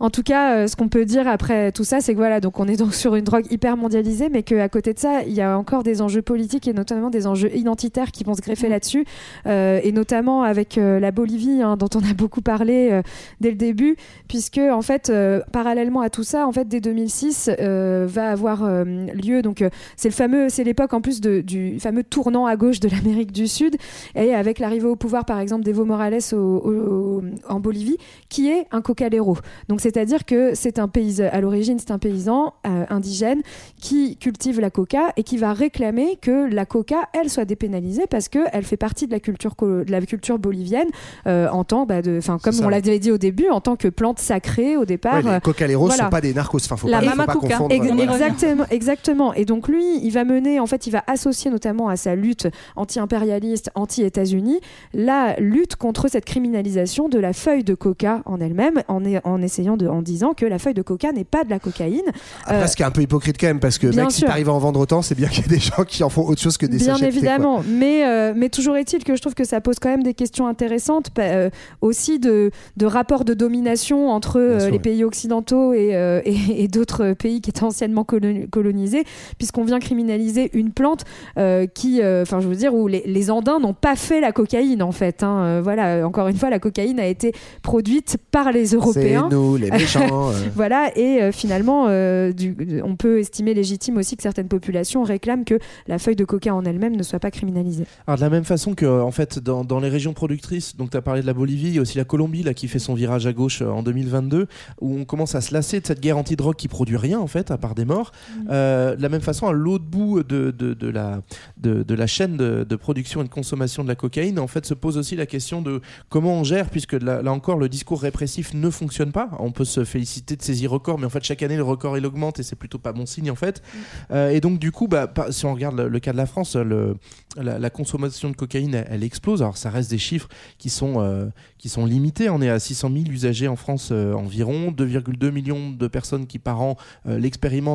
En 0.00 0.10
tout 0.10 0.22
cas, 0.22 0.56
euh, 0.56 0.66
ce 0.66 0.76
qu'on 0.76 0.88
peut 0.88 1.04
dire 1.04 1.28
après 1.28 1.72
tout 1.72 1.84
ça, 1.84 2.00
c'est 2.00 2.12
que 2.12 2.18
voilà, 2.18 2.40
donc 2.40 2.58
on 2.58 2.66
est 2.66 2.76
donc 2.76 2.94
sur 2.94 3.14
une 3.14 3.24
drogue 3.24 3.46
hyper 3.50 3.76
mondialisée, 3.76 4.28
mais 4.28 4.42
qu'à 4.42 4.68
côté 4.68 4.92
de 4.94 4.98
ça, 4.98 5.22
il 5.22 5.32
y 5.32 5.40
a 5.40 5.56
encore 5.56 5.82
des 5.82 6.02
enjeux 6.02 6.22
politiques 6.22 6.66
et 6.66 6.72
notamment 6.72 7.08
des 7.10 7.26
enjeux 7.26 7.54
identitaires 7.56 8.10
qui 8.10 8.24
vont 8.24 8.34
se 8.34 8.40
greffer 8.40 8.68
là-dessus, 8.68 9.04
euh, 9.46 9.80
et 9.82 9.92
notamment 9.92 10.42
avec 10.42 10.76
euh, 10.78 10.98
la 10.98 11.10
Bolivie, 11.12 11.62
hein, 11.62 11.76
dont 11.76 11.88
on 11.94 12.00
a 12.00 12.14
beaucoup 12.14 12.40
parlé 12.42 12.88
euh, 12.90 13.02
dès 13.40 13.50
le 13.50 13.56
début, 13.56 13.96
puisque 14.28 14.58
en 14.58 14.82
fait, 14.82 15.08
euh, 15.10 15.40
parallèlement 15.52 16.00
à 16.00 16.10
tout 16.10 16.24
ça, 16.24 16.46
en 16.46 16.52
fait, 16.52 16.66
dès 16.66 16.80
2006, 16.80 17.50
euh, 17.60 18.06
va 18.22 18.30
avoir 18.30 18.64
euh, 18.64 18.84
lieu. 19.14 19.42
Donc, 19.42 19.62
euh, 19.62 19.70
c'est 19.96 20.08
le 20.08 20.14
fameux, 20.14 20.48
c'est 20.48 20.64
l'époque 20.64 20.92
en 20.94 21.00
plus 21.00 21.20
de- 21.20 21.40
du 21.40 21.78
fameux 21.80 22.04
tournant 22.04 22.46
à 22.46 22.56
gauche 22.56 22.80
de 22.80 22.88
l'Amérique 22.88 23.32
du 23.32 23.46
Sud, 23.48 23.76
et 24.14 24.34
avec 24.34 24.58
l'arrivée 24.58 24.86
au 24.86 24.96
pouvoir, 24.96 25.24
par 25.24 25.38
exemple, 25.40 25.64
d'Evo 25.64 25.84
Morales 25.84 26.18
au- 26.32 26.36
au- 26.36 27.22
en 27.48 27.60
Bolivie, 27.60 27.96
qui 28.28 28.48
est 28.50 28.66
un 28.72 28.80
cocalero. 28.80 29.36
Donc 29.68 29.80
c'est-à-dire 29.80 30.24
que 30.24 30.54
c'est 30.54 30.78
un 30.78 30.88
paysan, 30.88 31.28
à 31.32 31.40
l'origine 31.40 31.78
c'est 31.78 31.90
un 31.90 31.98
paysan 31.98 32.54
euh, 32.66 32.84
indigène 32.90 33.42
qui 33.80 34.16
cultive 34.16 34.60
la 34.60 34.70
coca 34.70 35.12
et 35.16 35.22
qui 35.22 35.36
va 35.36 35.52
réclamer 35.52 36.18
que 36.20 36.52
la 36.52 36.66
coca, 36.66 37.08
elle, 37.12 37.28
soit 37.30 37.44
dépénalisée 37.44 38.04
parce 38.08 38.28
qu'elle 38.28 38.64
fait 38.64 38.76
partie 38.76 39.06
de 39.06 39.12
la 39.12 39.20
culture, 39.20 39.54
de 39.60 39.84
la 39.90 40.00
culture 40.02 40.38
bolivienne 40.38 40.88
euh, 41.26 41.48
en 41.50 41.64
tant, 41.64 41.86
bah, 41.86 42.02
de, 42.02 42.20
comme 42.42 42.52
ça. 42.52 42.64
on 42.64 42.68
l'avait 42.68 42.98
dit 42.98 43.10
au 43.10 43.18
début, 43.18 43.48
en 43.48 43.60
tant 43.60 43.76
que 43.76 43.88
plante 43.88 44.18
sacrée 44.18 44.76
au 44.76 44.84
départ. 44.84 45.16
Ouais, 45.16 45.22
les 45.22 45.28
euh, 45.28 45.40
cocaleros 45.40 45.86
voilà. 45.86 46.04
sont 46.04 46.10
pas 46.10 46.20
des 46.20 46.34
narcos. 46.34 46.58
Enfin, 46.64 46.76
faut 46.76 46.88
La 46.88 46.98
pas, 46.98 47.02
faut 47.04 47.08
mama 47.10 47.26
pas 47.26 47.32
coca. 47.34 47.46
confondre. 47.48 47.74
Ex- 47.74 47.86
voilà. 47.86 48.11
Exactement, 48.12 48.64
exactement. 48.70 49.34
Et 49.34 49.44
donc 49.44 49.68
lui, 49.68 49.98
il 50.02 50.10
va 50.10 50.24
mener, 50.24 50.60
en 50.60 50.66
fait, 50.66 50.86
il 50.86 50.90
va 50.90 51.04
associer 51.06 51.50
notamment 51.50 51.88
à 51.88 51.96
sa 51.96 52.14
lutte 52.14 52.48
anti-impérialiste, 52.76 53.70
anti-États-Unis, 53.74 54.60
la 54.94 55.36
lutte 55.38 55.76
contre 55.76 56.08
cette 56.08 56.24
criminalisation 56.24 57.08
de 57.08 57.18
la 57.18 57.32
feuille 57.32 57.64
de 57.64 57.74
coca 57.74 58.22
en 58.24 58.40
elle-même, 58.40 58.82
en, 58.88 59.42
essayant 59.42 59.76
de, 59.76 59.86
en 59.86 60.02
disant 60.02 60.34
que 60.34 60.46
la 60.46 60.58
feuille 60.58 60.74
de 60.74 60.82
coca 60.82 61.12
n'est 61.12 61.24
pas 61.24 61.44
de 61.44 61.50
la 61.50 61.58
cocaïne. 61.58 62.00
Après, 62.44 62.62
Euh, 62.62 62.66
ce 62.66 62.76
qui 62.76 62.82
est 62.82 62.86
un 62.86 62.90
peu 62.90 63.02
hypocrite 63.02 63.36
quand 63.38 63.46
même, 63.46 63.60
parce 63.60 63.78
que 63.78 63.86
mec, 63.86 64.10
si 64.10 64.22
t'arrives 64.22 64.48
à 64.48 64.52
en 64.52 64.58
vendre 64.58 64.80
autant, 64.80 65.02
c'est 65.02 65.14
bien 65.14 65.28
qu'il 65.28 65.42
y 65.42 65.46
ait 65.46 65.56
des 65.56 65.60
gens 65.60 65.84
qui 65.84 66.02
en 66.02 66.08
font 66.08 66.26
autre 66.26 66.40
chose 66.40 66.56
que 66.56 66.66
des 66.66 66.78
Bien 66.78 66.96
quoi. 66.98 67.06
évidemment, 67.06 67.62
mais, 67.66 68.04
euh, 68.06 68.32
mais 68.34 68.48
toujours 68.48 68.76
est-il 68.76 69.04
que 69.04 69.14
je 69.14 69.20
trouve 69.20 69.34
que 69.34 69.44
ça 69.44 69.60
pose 69.60 69.78
quand 69.78 69.90
même 69.90 70.02
des 70.02 70.14
questions 70.14 70.46
intéressantes, 70.46 71.10
euh, 71.18 71.50
aussi 71.80 72.18
de, 72.18 72.50
de 72.76 72.86
rapports 72.86 73.24
de 73.24 73.34
domination 73.34 74.10
entre 74.10 74.40
euh, 74.40 74.60
sûr, 74.60 74.70
les 74.70 74.78
pays 74.78 75.04
occidentaux 75.04 75.72
et, 75.74 75.92
et, 76.24 76.64
et 76.64 76.68
d'autres 76.68 77.12
pays 77.12 77.40
qui 77.40 77.50
étaient 77.50 77.64
anciennement 77.64 77.91
coloni- 78.00 78.48
colonisés, 78.48 79.04
puisqu'on 79.36 79.64
vient 79.64 79.78
criminaliser 79.78 80.50
une 80.54 80.72
plante 80.72 81.04
euh, 81.38 81.66
qui, 81.66 82.00
euh, 82.02 82.22
enfin 82.22 82.40
je 82.40 82.48
veux 82.48 82.56
dire, 82.56 82.74
où 82.74 82.88
les, 82.88 83.02
les 83.06 83.30
Andins 83.30 83.60
n'ont 83.60 83.74
pas 83.74 83.94
fait 83.94 84.20
la 84.20 84.32
cocaïne 84.32 84.82
en 84.82 84.92
fait. 84.92 85.22
hein. 85.22 85.42
Euh, 85.42 85.60
voilà, 85.62 86.06
encore 86.06 86.28
une 86.28 86.36
fois, 86.36 86.48
la 86.50 86.58
cocaïne 86.58 86.98
a 86.98 87.06
été 87.06 87.32
produite 87.62 88.16
par 88.30 88.52
les 88.52 88.66
C'est 88.66 88.76
Européens. 88.76 89.28
nous, 89.30 89.56
les 89.56 89.70
méchants. 89.70 90.30
euh. 90.30 90.32
Voilà, 90.54 90.90
et 90.96 91.22
euh, 91.22 91.32
finalement, 91.32 91.86
euh, 91.88 92.32
du- 92.32 92.80
on 92.84 92.96
peut 92.96 93.18
estimer 93.18 93.54
légitime 93.54 93.96
aussi 93.98 94.16
que 94.16 94.22
certaines 94.22 94.48
populations 94.48 95.02
réclament 95.02 95.44
que 95.44 95.58
la 95.86 95.98
feuille 95.98 96.16
de 96.16 96.24
coca 96.24 96.54
en 96.54 96.64
elle-même 96.64 96.96
ne 96.96 97.02
soit 97.02 97.18
pas 97.20 97.30
criminalisée. 97.30 97.84
Alors 98.06 98.16
de 98.18 98.22
la 98.22 98.30
même 98.30 98.44
façon 98.44 98.74
que 98.74 98.86
en 98.86 99.10
fait 99.10 99.38
dans, 99.38 99.64
dans 99.64 99.80
les 99.80 99.88
régions 99.88 100.12
productrices, 100.14 100.76
donc 100.76 100.90
tu 100.90 100.96
as 100.96 101.02
parlé 101.02 101.20
de 101.22 101.26
la 101.26 101.34
Bolivie, 101.34 101.68
il 101.68 101.74
y 101.74 101.78
a 101.78 101.82
aussi 101.82 101.98
la 101.98 102.04
Colombie 102.04 102.42
là 102.42 102.54
qui 102.54 102.68
fait 102.68 102.78
son 102.78 102.94
virage 102.94 103.26
à 103.26 103.32
gauche 103.32 103.62
euh, 103.62 103.68
en 103.70 103.82
2022 103.82 104.46
où 104.80 104.96
on 104.98 105.04
commence 105.04 105.34
à 105.34 105.40
se 105.40 105.52
lasser 105.52 105.80
de 105.80 105.86
cette 105.86 106.00
guerre 106.00 106.18
anti-drogue 106.18 106.56
qui 106.56 106.68
produit 106.68 106.96
rien 106.96 107.18
en 107.18 107.26
fait 107.26 107.50
à 107.50 107.58
part 107.58 107.74
des 107.74 107.81
morts. 107.84 108.12
Euh, 108.50 108.96
de 108.96 109.02
la 109.02 109.08
même 109.08 109.20
façon 109.20 109.46
à 109.46 109.52
l'autre 109.52 109.84
bout 109.84 110.22
de, 110.22 110.50
de, 110.50 110.74
de 110.74 110.88
la 110.88 111.20
de, 111.56 111.82
de 111.82 111.94
la 111.94 112.06
chaîne 112.06 112.36
de, 112.36 112.76
production 112.76 113.20
et 113.20 113.24
de 113.24 113.28
consommation 113.28 113.82
de 113.82 113.88
la 113.88 113.94
cocaïne 113.94 114.38
en 114.38 114.46
fait 114.46 114.66
se 114.66 114.74
pose 114.74 114.96
aussi 114.96 115.14
la 115.14 115.26
question 115.26 115.62
de 115.62 115.80
comment 116.08 116.34
on 116.34 116.44
gère 116.44 116.70
puisque 116.70 116.94
là, 116.94 117.22
là 117.22 117.32
encore 117.32 117.58
le 117.58 117.68
discours 117.68 118.00
répressif 118.00 118.54
ne 118.54 118.70
fonctionne 118.70 119.12
pas. 119.12 119.30
On 119.38 119.52
peut 119.52 119.64
se 119.64 119.84
féliciter 119.84 120.36
de 120.36 120.42
saisir 120.42 120.70
records 120.70 120.98
mais 120.98 121.06
en 121.06 121.10
fait 121.10 121.22
chaque 121.22 121.42
année 121.42 121.56
le 121.56 121.62
record 121.62 121.96
il 121.96 122.06
augmente 122.06 122.40
et 122.40 122.42
c'est 122.42 122.56
plutôt 122.56 122.78
pas 122.78 122.92
bon 122.92 123.06
signe 123.06 123.30
en 123.30 123.36
fait. 123.36 123.62
Euh, 124.10 124.30
et 124.30 124.40
donc 124.40 124.58
du 124.58 124.72
coup 124.72 124.88
bah, 124.88 125.12
si 125.30 125.46
on 125.46 125.54
regarde 125.54 125.76
le, 125.76 125.88
le 125.88 126.00
cas 126.00 126.12
de 126.12 126.16
la 126.16 126.26
France 126.26 126.56
le, 126.56 126.96
la, 127.36 127.58
la 127.58 127.70
consommation 127.70 128.30
de 128.30 128.36
cocaïne, 128.36 128.74
elle, 128.74 128.86
elle 128.90 129.04
explose. 129.04 129.42
Alors 129.42 129.56
ça 129.56 129.70
reste 129.70 129.90
des 129.90 129.98
chiffres 129.98 130.28
qui 130.58 130.70
sont, 130.70 131.00
euh, 131.00 131.26
qui 131.58 131.68
sont 131.68 131.86
limités. 131.86 132.30
On 132.30 132.42
est 132.42 132.50
à 132.50 132.58
600 132.58 132.90
000 132.92 133.04
usagers 133.06 133.48
en 133.48 133.56
France 133.56 133.92
environ, 133.92 134.70
2,2 134.72 135.30
millions 135.30 135.70
de 135.70 135.86
personnes 135.88 136.26
qui 136.26 136.38
par 136.38 136.60
an 136.60 136.76
euh, 137.06 137.18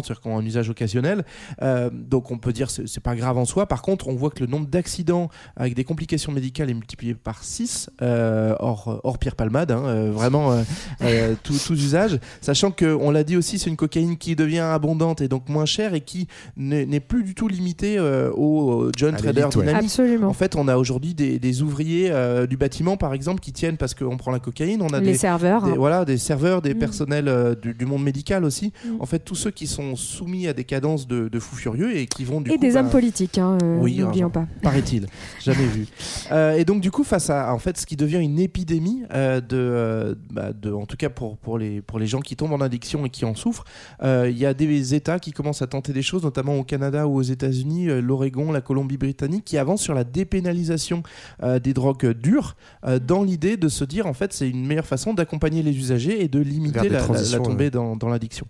c'est-à-dire 0.06 0.26
ont 0.28 0.38
un 0.38 0.46
usage 0.46 0.70
occasionnel. 0.70 1.26
Euh, 1.62 1.90
donc 1.92 2.32
on 2.32 2.38
peut 2.38 2.54
dire 2.54 2.70
c'est 2.70 2.88
c'est 2.88 3.02
pas 3.02 3.16
grave 3.16 3.38
en 3.38 3.46
soi. 3.46 3.66
Par 3.66 3.82
contre, 3.82 4.08
on 4.08 4.16
voit 4.16 4.30
que 4.30 4.42
le 4.44 4.48
nombre 4.48 4.68
d'accidents 4.68 5.30
avec 5.56 5.74
des 5.74 5.84
complications 5.84 6.32
médicales 6.32 6.70
est 6.70 6.74
multiplié 6.74 7.14
par 7.16 7.44
6, 7.44 7.90
euh, 8.02 8.56
hors, 8.60 9.00
hors 9.04 9.18
Pierre 9.18 9.36
Palmade, 9.36 9.72
hein, 9.72 9.84
euh, 9.86 10.12
vraiment 10.12 10.52
euh, 10.52 10.62
euh, 11.04 11.36
tous 11.44 11.58
tous 11.68 11.74
usages. 11.74 12.20
Sachant 12.42 12.72
que, 12.72 12.86
on 12.86 13.12
l'a 13.12 13.24
dit 13.24 13.36
aussi, 13.38 13.60
c'est 13.60 13.70
une 13.70 13.76
cocaïne 13.78 14.18
qui 14.18 14.36
devient 14.36 14.60
abondante 14.60 15.22
et 15.22 15.28
donc 15.28 15.50
moins 15.50 15.66
chère 15.66 15.94
et 15.94 16.02
qui 16.02 16.28
n'est 16.56 16.86
n'est 16.86 17.00
plus 17.00 17.24
du 17.24 17.34
tout 17.36 17.48
limitée 17.48 17.98
euh, 17.98 18.32
aux 18.32 18.92
John 18.96 19.16
À 19.16 19.18
Trader 19.18 19.48
ouais. 19.56 19.74
Absolument. 19.74 20.28
En 20.28 20.34
fait, 20.34 20.56
on 20.56 20.68
a 20.68 20.78
aujourd'hui 20.78 21.14
des, 21.14 21.40
des 21.40 21.62
ouvriers 21.62 22.10
euh, 22.12 22.46
du 22.48 22.58
bâtiment, 22.58 22.98
par 22.98 23.14
exemple, 23.14 23.40
qui 23.42 23.52
tiennent 23.54 23.78
parce 23.78 23.94
qu'on 23.94 24.18
prend 24.18 24.32
la 24.32 24.40
cocaïne. 24.40 24.82
On 24.82 24.90
a 24.94 25.00
Les 25.00 25.14
des, 25.14 25.18
serveurs. 25.18 25.64
des- 25.64 25.72
hein. 25.72 25.76
voilà, 25.78 26.06
des 26.06 26.18
serveurs, 26.18 26.62
des 26.62 26.74
Mm. 26.74 26.80
personnels 26.80 27.28
euh, 27.28 27.56
du, 27.56 27.74
du 27.74 27.86
monde 27.86 28.04
médical 28.04 28.44
aussi. 28.44 28.72
Mm. 28.86 29.02
En 29.02 29.06
fait, 29.06 29.20
tous 29.20 29.36
ceux 29.36 29.52
qui 29.52 29.68
sont 29.68 29.87
soumis 29.96 30.48
à 30.48 30.54
des 30.54 30.64
cadences 30.64 31.08
de, 31.08 31.28
de 31.30 31.40
fous 31.40 31.56
furieux 31.56 31.96
et 31.96 32.06
qui 32.08 32.24
vont 32.26 32.42
du 32.42 32.52
Et 32.52 32.56
coup, 32.56 32.62
des 32.62 32.74
bah, 32.74 32.80
hommes 32.82 32.90
politiques, 32.90 33.38
hein, 33.38 33.58
euh, 33.64 33.78
Oui, 33.80 33.98
n'oublions 33.98 34.30
pas. 34.30 34.46
paraît-il. 34.62 35.08
Jamais 35.42 35.66
vu. 35.66 35.88
Euh, 36.32 36.54
et 36.58 36.66
donc, 36.66 36.82
du 36.82 36.92
coup, 36.92 37.04
face 37.04 37.30
à 37.30 37.54
en 37.54 37.60
fait, 37.60 37.78
ce 37.78 37.86
qui 37.86 37.96
devient 37.96 38.18
une 38.20 38.40
épidémie, 38.40 39.04
euh, 39.14 39.40
de, 39.42 39.48
euh, 39.58 40.16
bah, 40.32 40.52
de, 40.54 40.72
en 40.72 40.86
tout 40.86 40.98
cas 40.98 41.10
pour, 41.10 41.38
pour, 41.38 41.58
les, 41.58 41.82
pour 41.82 42.00
les 42.00 42.08
gens 42.08 42.20
qui 42.20 42.36
tombent 42.36 42.54
en 42.54 42.62
addiction 42.62 43.06
et 43.06 43.10
qui 43.10 43.26
en 43.26 43.36
souffrent, 43.36 43.64
euh, 44.04 44.28
il 44.30 44.38
y 44.38 44.46
a 44.46 44.54
des 44.54 44.94
États 44.96 45.20
qui 45.20 45.32
commencent 45.32 45.62
à 45.62 45.68
tenter 45.68 45.94
des 45.94 46.02
choses, 46.02 46.24
notamment 46.24 46.56
au 46.58 46.64
Canada 46.64 47.08
ou 47.08 47.16
aux 47.16 47.22
États-Unis, 47.22 47.90
euh, 47.90 48.02
l'Oregon, 48.02 48.52
la 48.52 48.62
Colombie-Britannique, 48.62 49.46
qui 49.46 49.58
avancent 49.58 49.82
sur 49.82 49.94
la 49.94 50.04
dépénalisation 50.04 51.04
euh, 51.44 51.60
des 51.60 51.74
drogues 51.74 52.12
dures, 52.14 52.56
euh, 52.86 53.00
dans 53.00 53.24
l'idée 53.24 53.58
de 53.58 53.70
se 53.70 53.84
dire, 53.84 54.08
en 54.08 54.14
fait, 54.14 54.34
c'est 54.34 54.50
une 54.50 54.66
meilleure 54.66 54.86
façon 54.88 55.14
d'accompagner 55.14 55.64
les 55.64 55.76
usagers 55.78 56.24
et 56.24 56.28
de 56.28 56.40
limiter 56.40 56.90
la, 56.90 57.00
la- 57.08 57.22
la 57.32 57.40
tombée 57.40 57.66
ouais. 57.66 57.70
dans, 57.72 57.96
dans 57.96 58.10
l'addiction. 58.10 58.46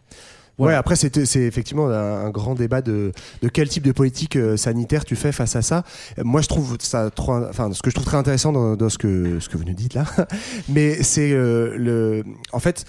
Ouais, 0.57 0.65
Voilà. 0.65 0.79
après, 0.79 0.95
c'est 0.95 1.15
effectivement 1.17 1.87
un, 1.87 2.31
grand 2.31 2.55
débat 2.55 2.81
de, 2.81 3.11
de 3.43 3.47
quel 3.47 3.69
type 3.69 3.83
de 3.83 3.91
politique 3.91 4.35
euh, 4.35 4.57
sanitaire 4.57 5.05
tu 5.05 5.15
fais 5.15 5.31
face 5.31 5.55
à 5.55 5.61
ça. 5.61 5.83
Moi, 6.23 6.41
je 6.41 6.47
trouve 6.47 6.77
ça 6.79 7.11
trop, 7.11 7.35
enfin, 7.45 7.71
ce 7.73 7.83
que 7.83 7.91
je 7.91 7.95
trouve 7.95 8.07
très 8.07 8.17
intéressant 8.17 8.51
dans, 8.51 8.75
dans 8.75 8.89
ce 8.89 8.97
que 8.97 9.39
ce 9.39 9.49
que 9.49 9.57
vous 9.57 9.65
nous 9.65 9.75
dites 9.75 9.93
là, 9.93 10.05
mais 10.69 11.03
c'est 11.03 11.31
euh, 11.31 11.75
le, 11.77 12.23
en 12.51 12.59
fait. 12.59 12.85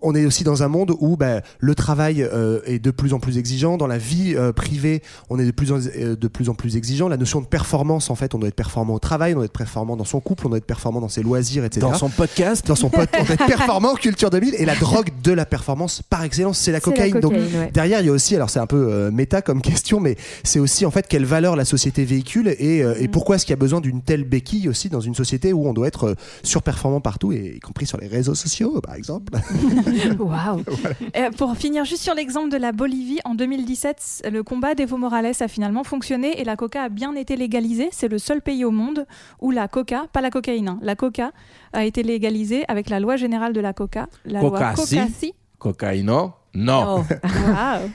On 0.00 0.14
est 0.14 0.26
aussi 0.26 0.44
dans 0.44 0.62
un 0.62 0.68
monde 0.68 0.94
où 1.00 1.16
bah, 1.16 1.40
le 1.58 1.74
travail 1.74 2.22
euh, 2.22 2.60
est 2.64 2.78
de 2.78 2.90
plus 2.90 3.14
en 3.14 3.20
plus 3.20 3.38
exigeant. 3.38 3.76
Dans 3.76 3.86
la 3.86 3.98
vie 3.98 4.34
euh, 4.36 4.52
privée, 4.52 5.02
on 5.30 5.38
est 5.38 5.46
de 5.46 5.50
plus, 5.50 5.72
en, 5.72 5.78
euh, 5.78 6.16
de 6.16 6.28
plus 6.28 6.48
en 6.48 6.54
plus 6.54 6.76
exigeant. 6.76 7.08
La 7.08 7.16
notion 7.16 7.40
de 7.40 7.46
performance, 7.46 8.10
en 8.10 8.14
fait, 8.14 8.34
on 8.34 8.38
doit 8.38 8.48
être 8.48 8.54
performant 8.54 8.94
au 8.94 8.98
travail, 8.98 9.32
on 9.32 9.36
doit 9.36 9.44
être 9.46 9.56
performant 9.56 9.96
dans 9.96 10.04
son 10.04 10.20
couple, 10.20 10.46
on 10.46 10.50
doit 10.50 10.58
être 10.58 10.66
performant 10.66 11.00
dans 11.00 11.08
ses 11.08 11.22
loisirs, 11.22 11.64
etc 11.64 11.80
Dans 11.80 11.94
son 11.94 12.10
podcast, 12.10 12.66
dans 12.66 12.76
son 12.76 12.90
pote, 12.90 13.08
on 13.18 13.24
doit 13.24 13.34
être 13.34 13.46
performant 13.56 13.94
Culture 13.94 14.30
2000 14.30 14.54
et 14.56 14.64
la 14.64 14.76
drogue 14.76 15.10
de 15.22 15.32
la 15.32 15.46
performance 15.46 16.02
par 16.02 16.22
excellence 16.24 16.58
c'est 16.58 16.72
la 16.72 16.80
cocaïne. 16.80 17.20
Donc 17.20 17.32
ouais. 17.32 17.70
derrière 17.72 18.00
il 18.00 18.06
y 18.06 18.10
a 18.10 18.12
aussi, 18.12 18.36
alors 18.36 18.50
c'est 18.50 18.60
un 18.60 18.66
peu 18.66 18.88
euh, 18.90 19.10
méta 19.10 19.42
comme 19.42 19.62
question, 19.62 20.00
mais 20.00 20.16
c'est 20.44 20.58
aussi 20.58 20.84
en 20.86 20.90
fait 20.90 21.06
quelle 21.08 21.24
valeur 21.24 21.56
la 21.56 21.64
société 21.64 22.04
véhicule 22.04 22.54
et, 22.58 22.82
euh, 22.82 22.98
Mm. 22.98 23.02
et 23.02 23.08
pourquoi 23.08 23.36
est-ce 23.36 23.46
qu'il 23.46 23.52
y 23.52 23.54
a 23.54 23.56
besoin 23.56 23.80
d'une 23.80 24.02
telle 24.02 24.24
béquille 24.24 24.68
aussi 24.68 24.88
dans 24.88 25.00
une 25.00 25.14
société 25.14 25.52
où 25.52 25.66
on 25.66 25.72
doit 25.72 25.86
être 25.86 26.04
euh, 26.04 26.14
surperformant 26.42 27.00
partout 27.00 27.32
et 27.32 27.54
y 27.56 27.60
compris 27.60 27.86
sur 27.86 27.98
les 27.98 28.06
réseaux 28.06 28.34
sociaux 28.34 28.80
par 28.80 28.94
exemple. 28.94 29.32
Waouh 30.18 30.62
Euh, 31.16 31.30
Pour 31.30 31.56
finir 31.56 31.84
juste 31.84 32.02
sur 32.02 32.14
l'exemple 32.14 32.50
de 32.50 32.56
la 32.56 32.72
Bolivie, 32.72 33.20
en 33.24 33.34
2017, 33.34 34.28
le 34.32 34.42
combat 34.42 34.74
d'Evo 34.74 34.96
Morales 34.96 35.32
a 35.40 35.48
finalement 35.48 35.84
fonctionné 35.84 36.40
et 36.40 36.44
la 36.44 36.56
coca 36.56 36.82
a 36.82 36.88
bien 36.88 37.14
été 37.14 37.36
légalisée. 37.36 37.88
C'est 37.92 38.08
le 38.08 38.18
seul 38.18 38.40
pays 38.42 38.64
au 38.64 38.70
monde 38.70 39.06
où 39.40 39.50
la 39.50 39.68
coca, 39.68 40.06
pas 40.12 40.20
la 40.20 40.30
cocaïne, 40.30 40.68
hein, 40.68 40.78
la 40.82 40.94
coca 40.96 41.32
a 41.72 41.84
été 41.84 42.02
légalisée 42.02 42.64
avec 42.68 42.88
la 42.90 43.00
loi 43.00 43.16
générale 43.16 43.52
de 43.52 43.60
la 43.60 43.72
coca, 43.72 44.06
la 44.24 44.40
loi 44.40 44.50
Coca-ci. 44.50 44.96
Coca-ci. 44.96 45.34
Cocaïno 45.58 46.32
Non. 46.54 46.98
Oh. 46.98 47.14
Waouh. 47.46 47.90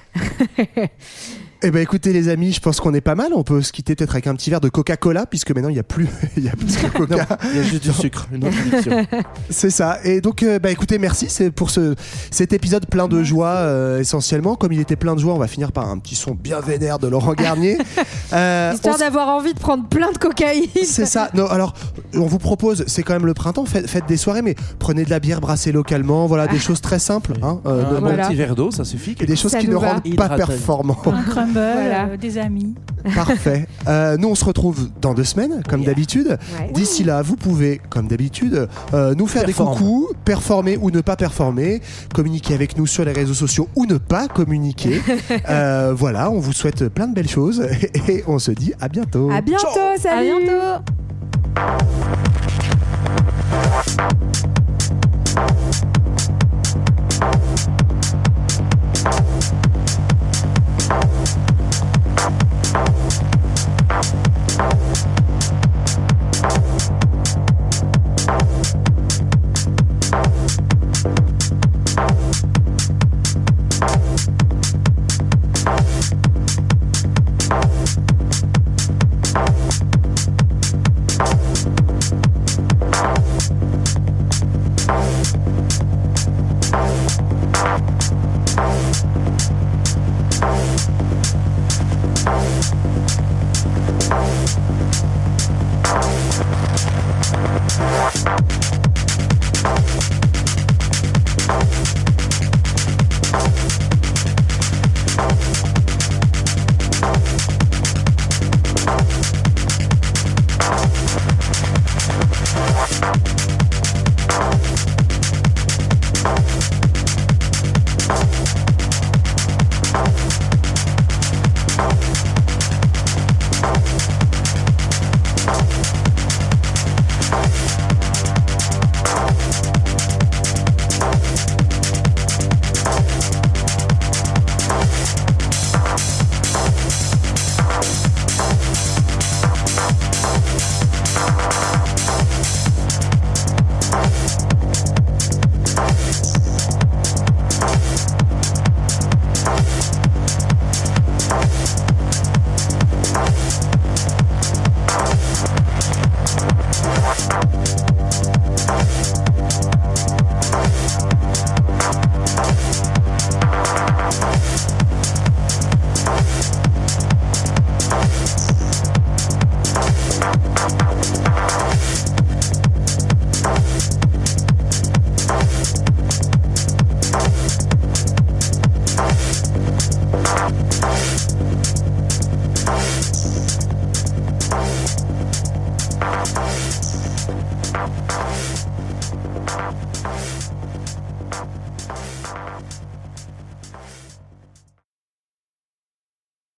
Eh 1.66 1.72
ben 1.72 1.82
écoutez 1.82 2.12
les 2.12 2.28
amis, 2.28 2.52
je 2.52 2.60
pense 2.60 2.82
qu'on 2.82 2.94
est 2.94 3.00
pas 3.00 3.16
mal. 3.16 3.32
On 3.34 3.44
peut 3.44 3.62
se 3.62 3.72
quitter 3.72 3.96
peut-être 3.96 4.12
avec 4.12 4.28
un 4.28 4.36
petit 4.36 4.50
verre 4.50 4.60
de 4.60 4.68
Coca-Cola 4.68 5.26
puisque 5.26 5.52
maintenant 5.52 5.70
il 5.70 5.78
y 5.78 5.80
a 5.80 5.84
plus, 5.84 6.10
il 6.38 6.44
y 6.44 6.50
a 6.50 6.52
plus 6.52 6.76
que 6.76 6.88
Coca. 6.98 7.26
Il 7.52 7.56
y 7.58 7.60
a 7.60 7.64
juste 7.64 7.84
du 7.84 7.94
sucre, 7.94 8.28
une 8.34 8.44
autre 8.46 8.58
addiction. 8.74 9.06
C'est 9.50 9.70
ça. 9.70 10.00
Et 10.04 10.20
donc, 10.20 10.44
euh, 10.44 10.60
bah 10.60 10.72
écoutez, 10.72 10.98
merci 11.00 11.28
c'est 11.30 11.52
pour 11.52 11.70
ce, 11.70 11.96
cet 12.32 12.52
épisode 12.52 12.86
plein 12.88 13.08
de 13.08 13.24
joie 13.24 13.48
euh, 13.48 14.00
essentiellement. 14.02 14.56
Comme 14.56 14.74
il 14.74 14.80
était 14.82 14.98
plein 14.98 15.16
de 15.16 15.22
joie, 15.22 15.34
on 15.34 15.38
va 15.38 15.48
finir 15.48 15.72
par 15.72 15.88
un 15.90 16.00
petit 16.00 16.16
son 16.16 16.32
bien 16.36 16.60
vénère 16.60 17.00
de 17.00 17.08
Laurent 17.08 17.34
Garnier. 17.34 17.78
Euh, 18.34 18.72
Histoire 18.74 18.98
d'avoir 18.98 19.30
envie 19.30 19.54
de 19.54 19.60
prendre 19.60 19.88
plein 19.88 20.12
de 20.12 20.18
cocaïne. 20.18 20.68
c'est 20.84 21.06
ça. 21.06 21.30
Non, 21.34 21.46
alors, 21.48 21.74
on 22.14 22.26
vous 22.26 22.40
propose, 22.40 22.84
c'est 22.88 23.04
quand 23.04 23.14
même 23.14 23.26
le 23.26 23.34
printemps, 23.34 23.64
faites, 23.66 23.90
faites 23.90 24.06
des 24.06 24.18
soirées, 24.18 24.42
mais 24.42 24.56
prenez 24.80 25.06
de 25.06 25.10
la 25.10 25.20
bière, 25.22 25.40
brassez 25.40 25.72
localement, 25.72 26.28
voilà, 26.28 26.48
des 26.48 26.60
choses 26.60 26.82
très 26.82 27.00
simples. 27.00 27.34
Hein, 27.42 27.62
euh, 27.66 27.86
Un 27.86 27.90
ne- 27.90 27.96
bon 27.96 28.02
Voilà. 28.02 28.28
petit 28.28 28.36
verre 28.36 28.56
d'eau, 28.56 28.70
ça 28.72 28.84
suffit. 28.84 29.16
et 29.22 29.26
des 29.26 29.38
choses 29.38 29.52
Ça 29.52 29.60
qui 29.60 29.70
ne 29.70 29.76
va. 29.78 29.94
rendent 29.94 30.04
pas 30.04 30.10
Hydraté. 30.26 30.36
performants. 30.46 31.02
Voilà. 31.54 32.06
euh, 32.08 32.18
des 32.18 32.38
amis. 32.38 32.76
Parfait. 33.16 33.68
Euh, 33.86 34.16
nous, 34.16 34.30
on 34.30 34.36
se 34.36 34.46
retrouve 34.46 34.90
dans 35.02 35.14
deux 35.14 35.26
semaines, 35.26 35.62
comme 35.68 35.84
d'habitude. 35.84 36.38
Ouais. 36.58 36.72
D'ici 36.74 37.04
là, 37.04 37.22
vous 37.22 37.36
pouvez, 37.36 37.82
comme 37.90 38.08
d'habitude, 38.08 38.70
euh, 38.94 39.14
nous 39.14 39.28
faire 39.28 39.44
Performe. 39.44 39.74
des 39.74 39.78
coucous, 39.80 40.08
performer 40.24 40.78
ou 40.78 40.90
ne 40.90 41.02
pas 41.02 41.18
performer, 41.18 41.82
communiquer 42.14 42.54
avec 42.54 42.78
nous 42.78 42.88
sur 42.88 43.04
les 43.04 43.12
réseaux 43.12 43.34
sociaux 43.34 43.68
ou 43.76 43.86
ne 43.86 43.98
pas 43.98 44.28
communiquer. 44.30 45.02
Euh, 45.50 45.94
voilà, 45.96 46.32
on 46.32 46.40
vous 46.40 46.54
souhaite 46.54 46.88
plein 46.88 47.08
de 47.08 47.14
belles 47.14 47.28
choses 47.30 47.62
et 48.08 48.24
on 48.28 48.40
se 48.40 48.52
dit 48.52 48.74
à 48.80 48.88
bientôt. 48.88 49.30
À 49.32 49.42
bientôt, 49.42 49.68
À 49.96 49.98
salut. 50.00 50.30
bientôt. 50.46 50.84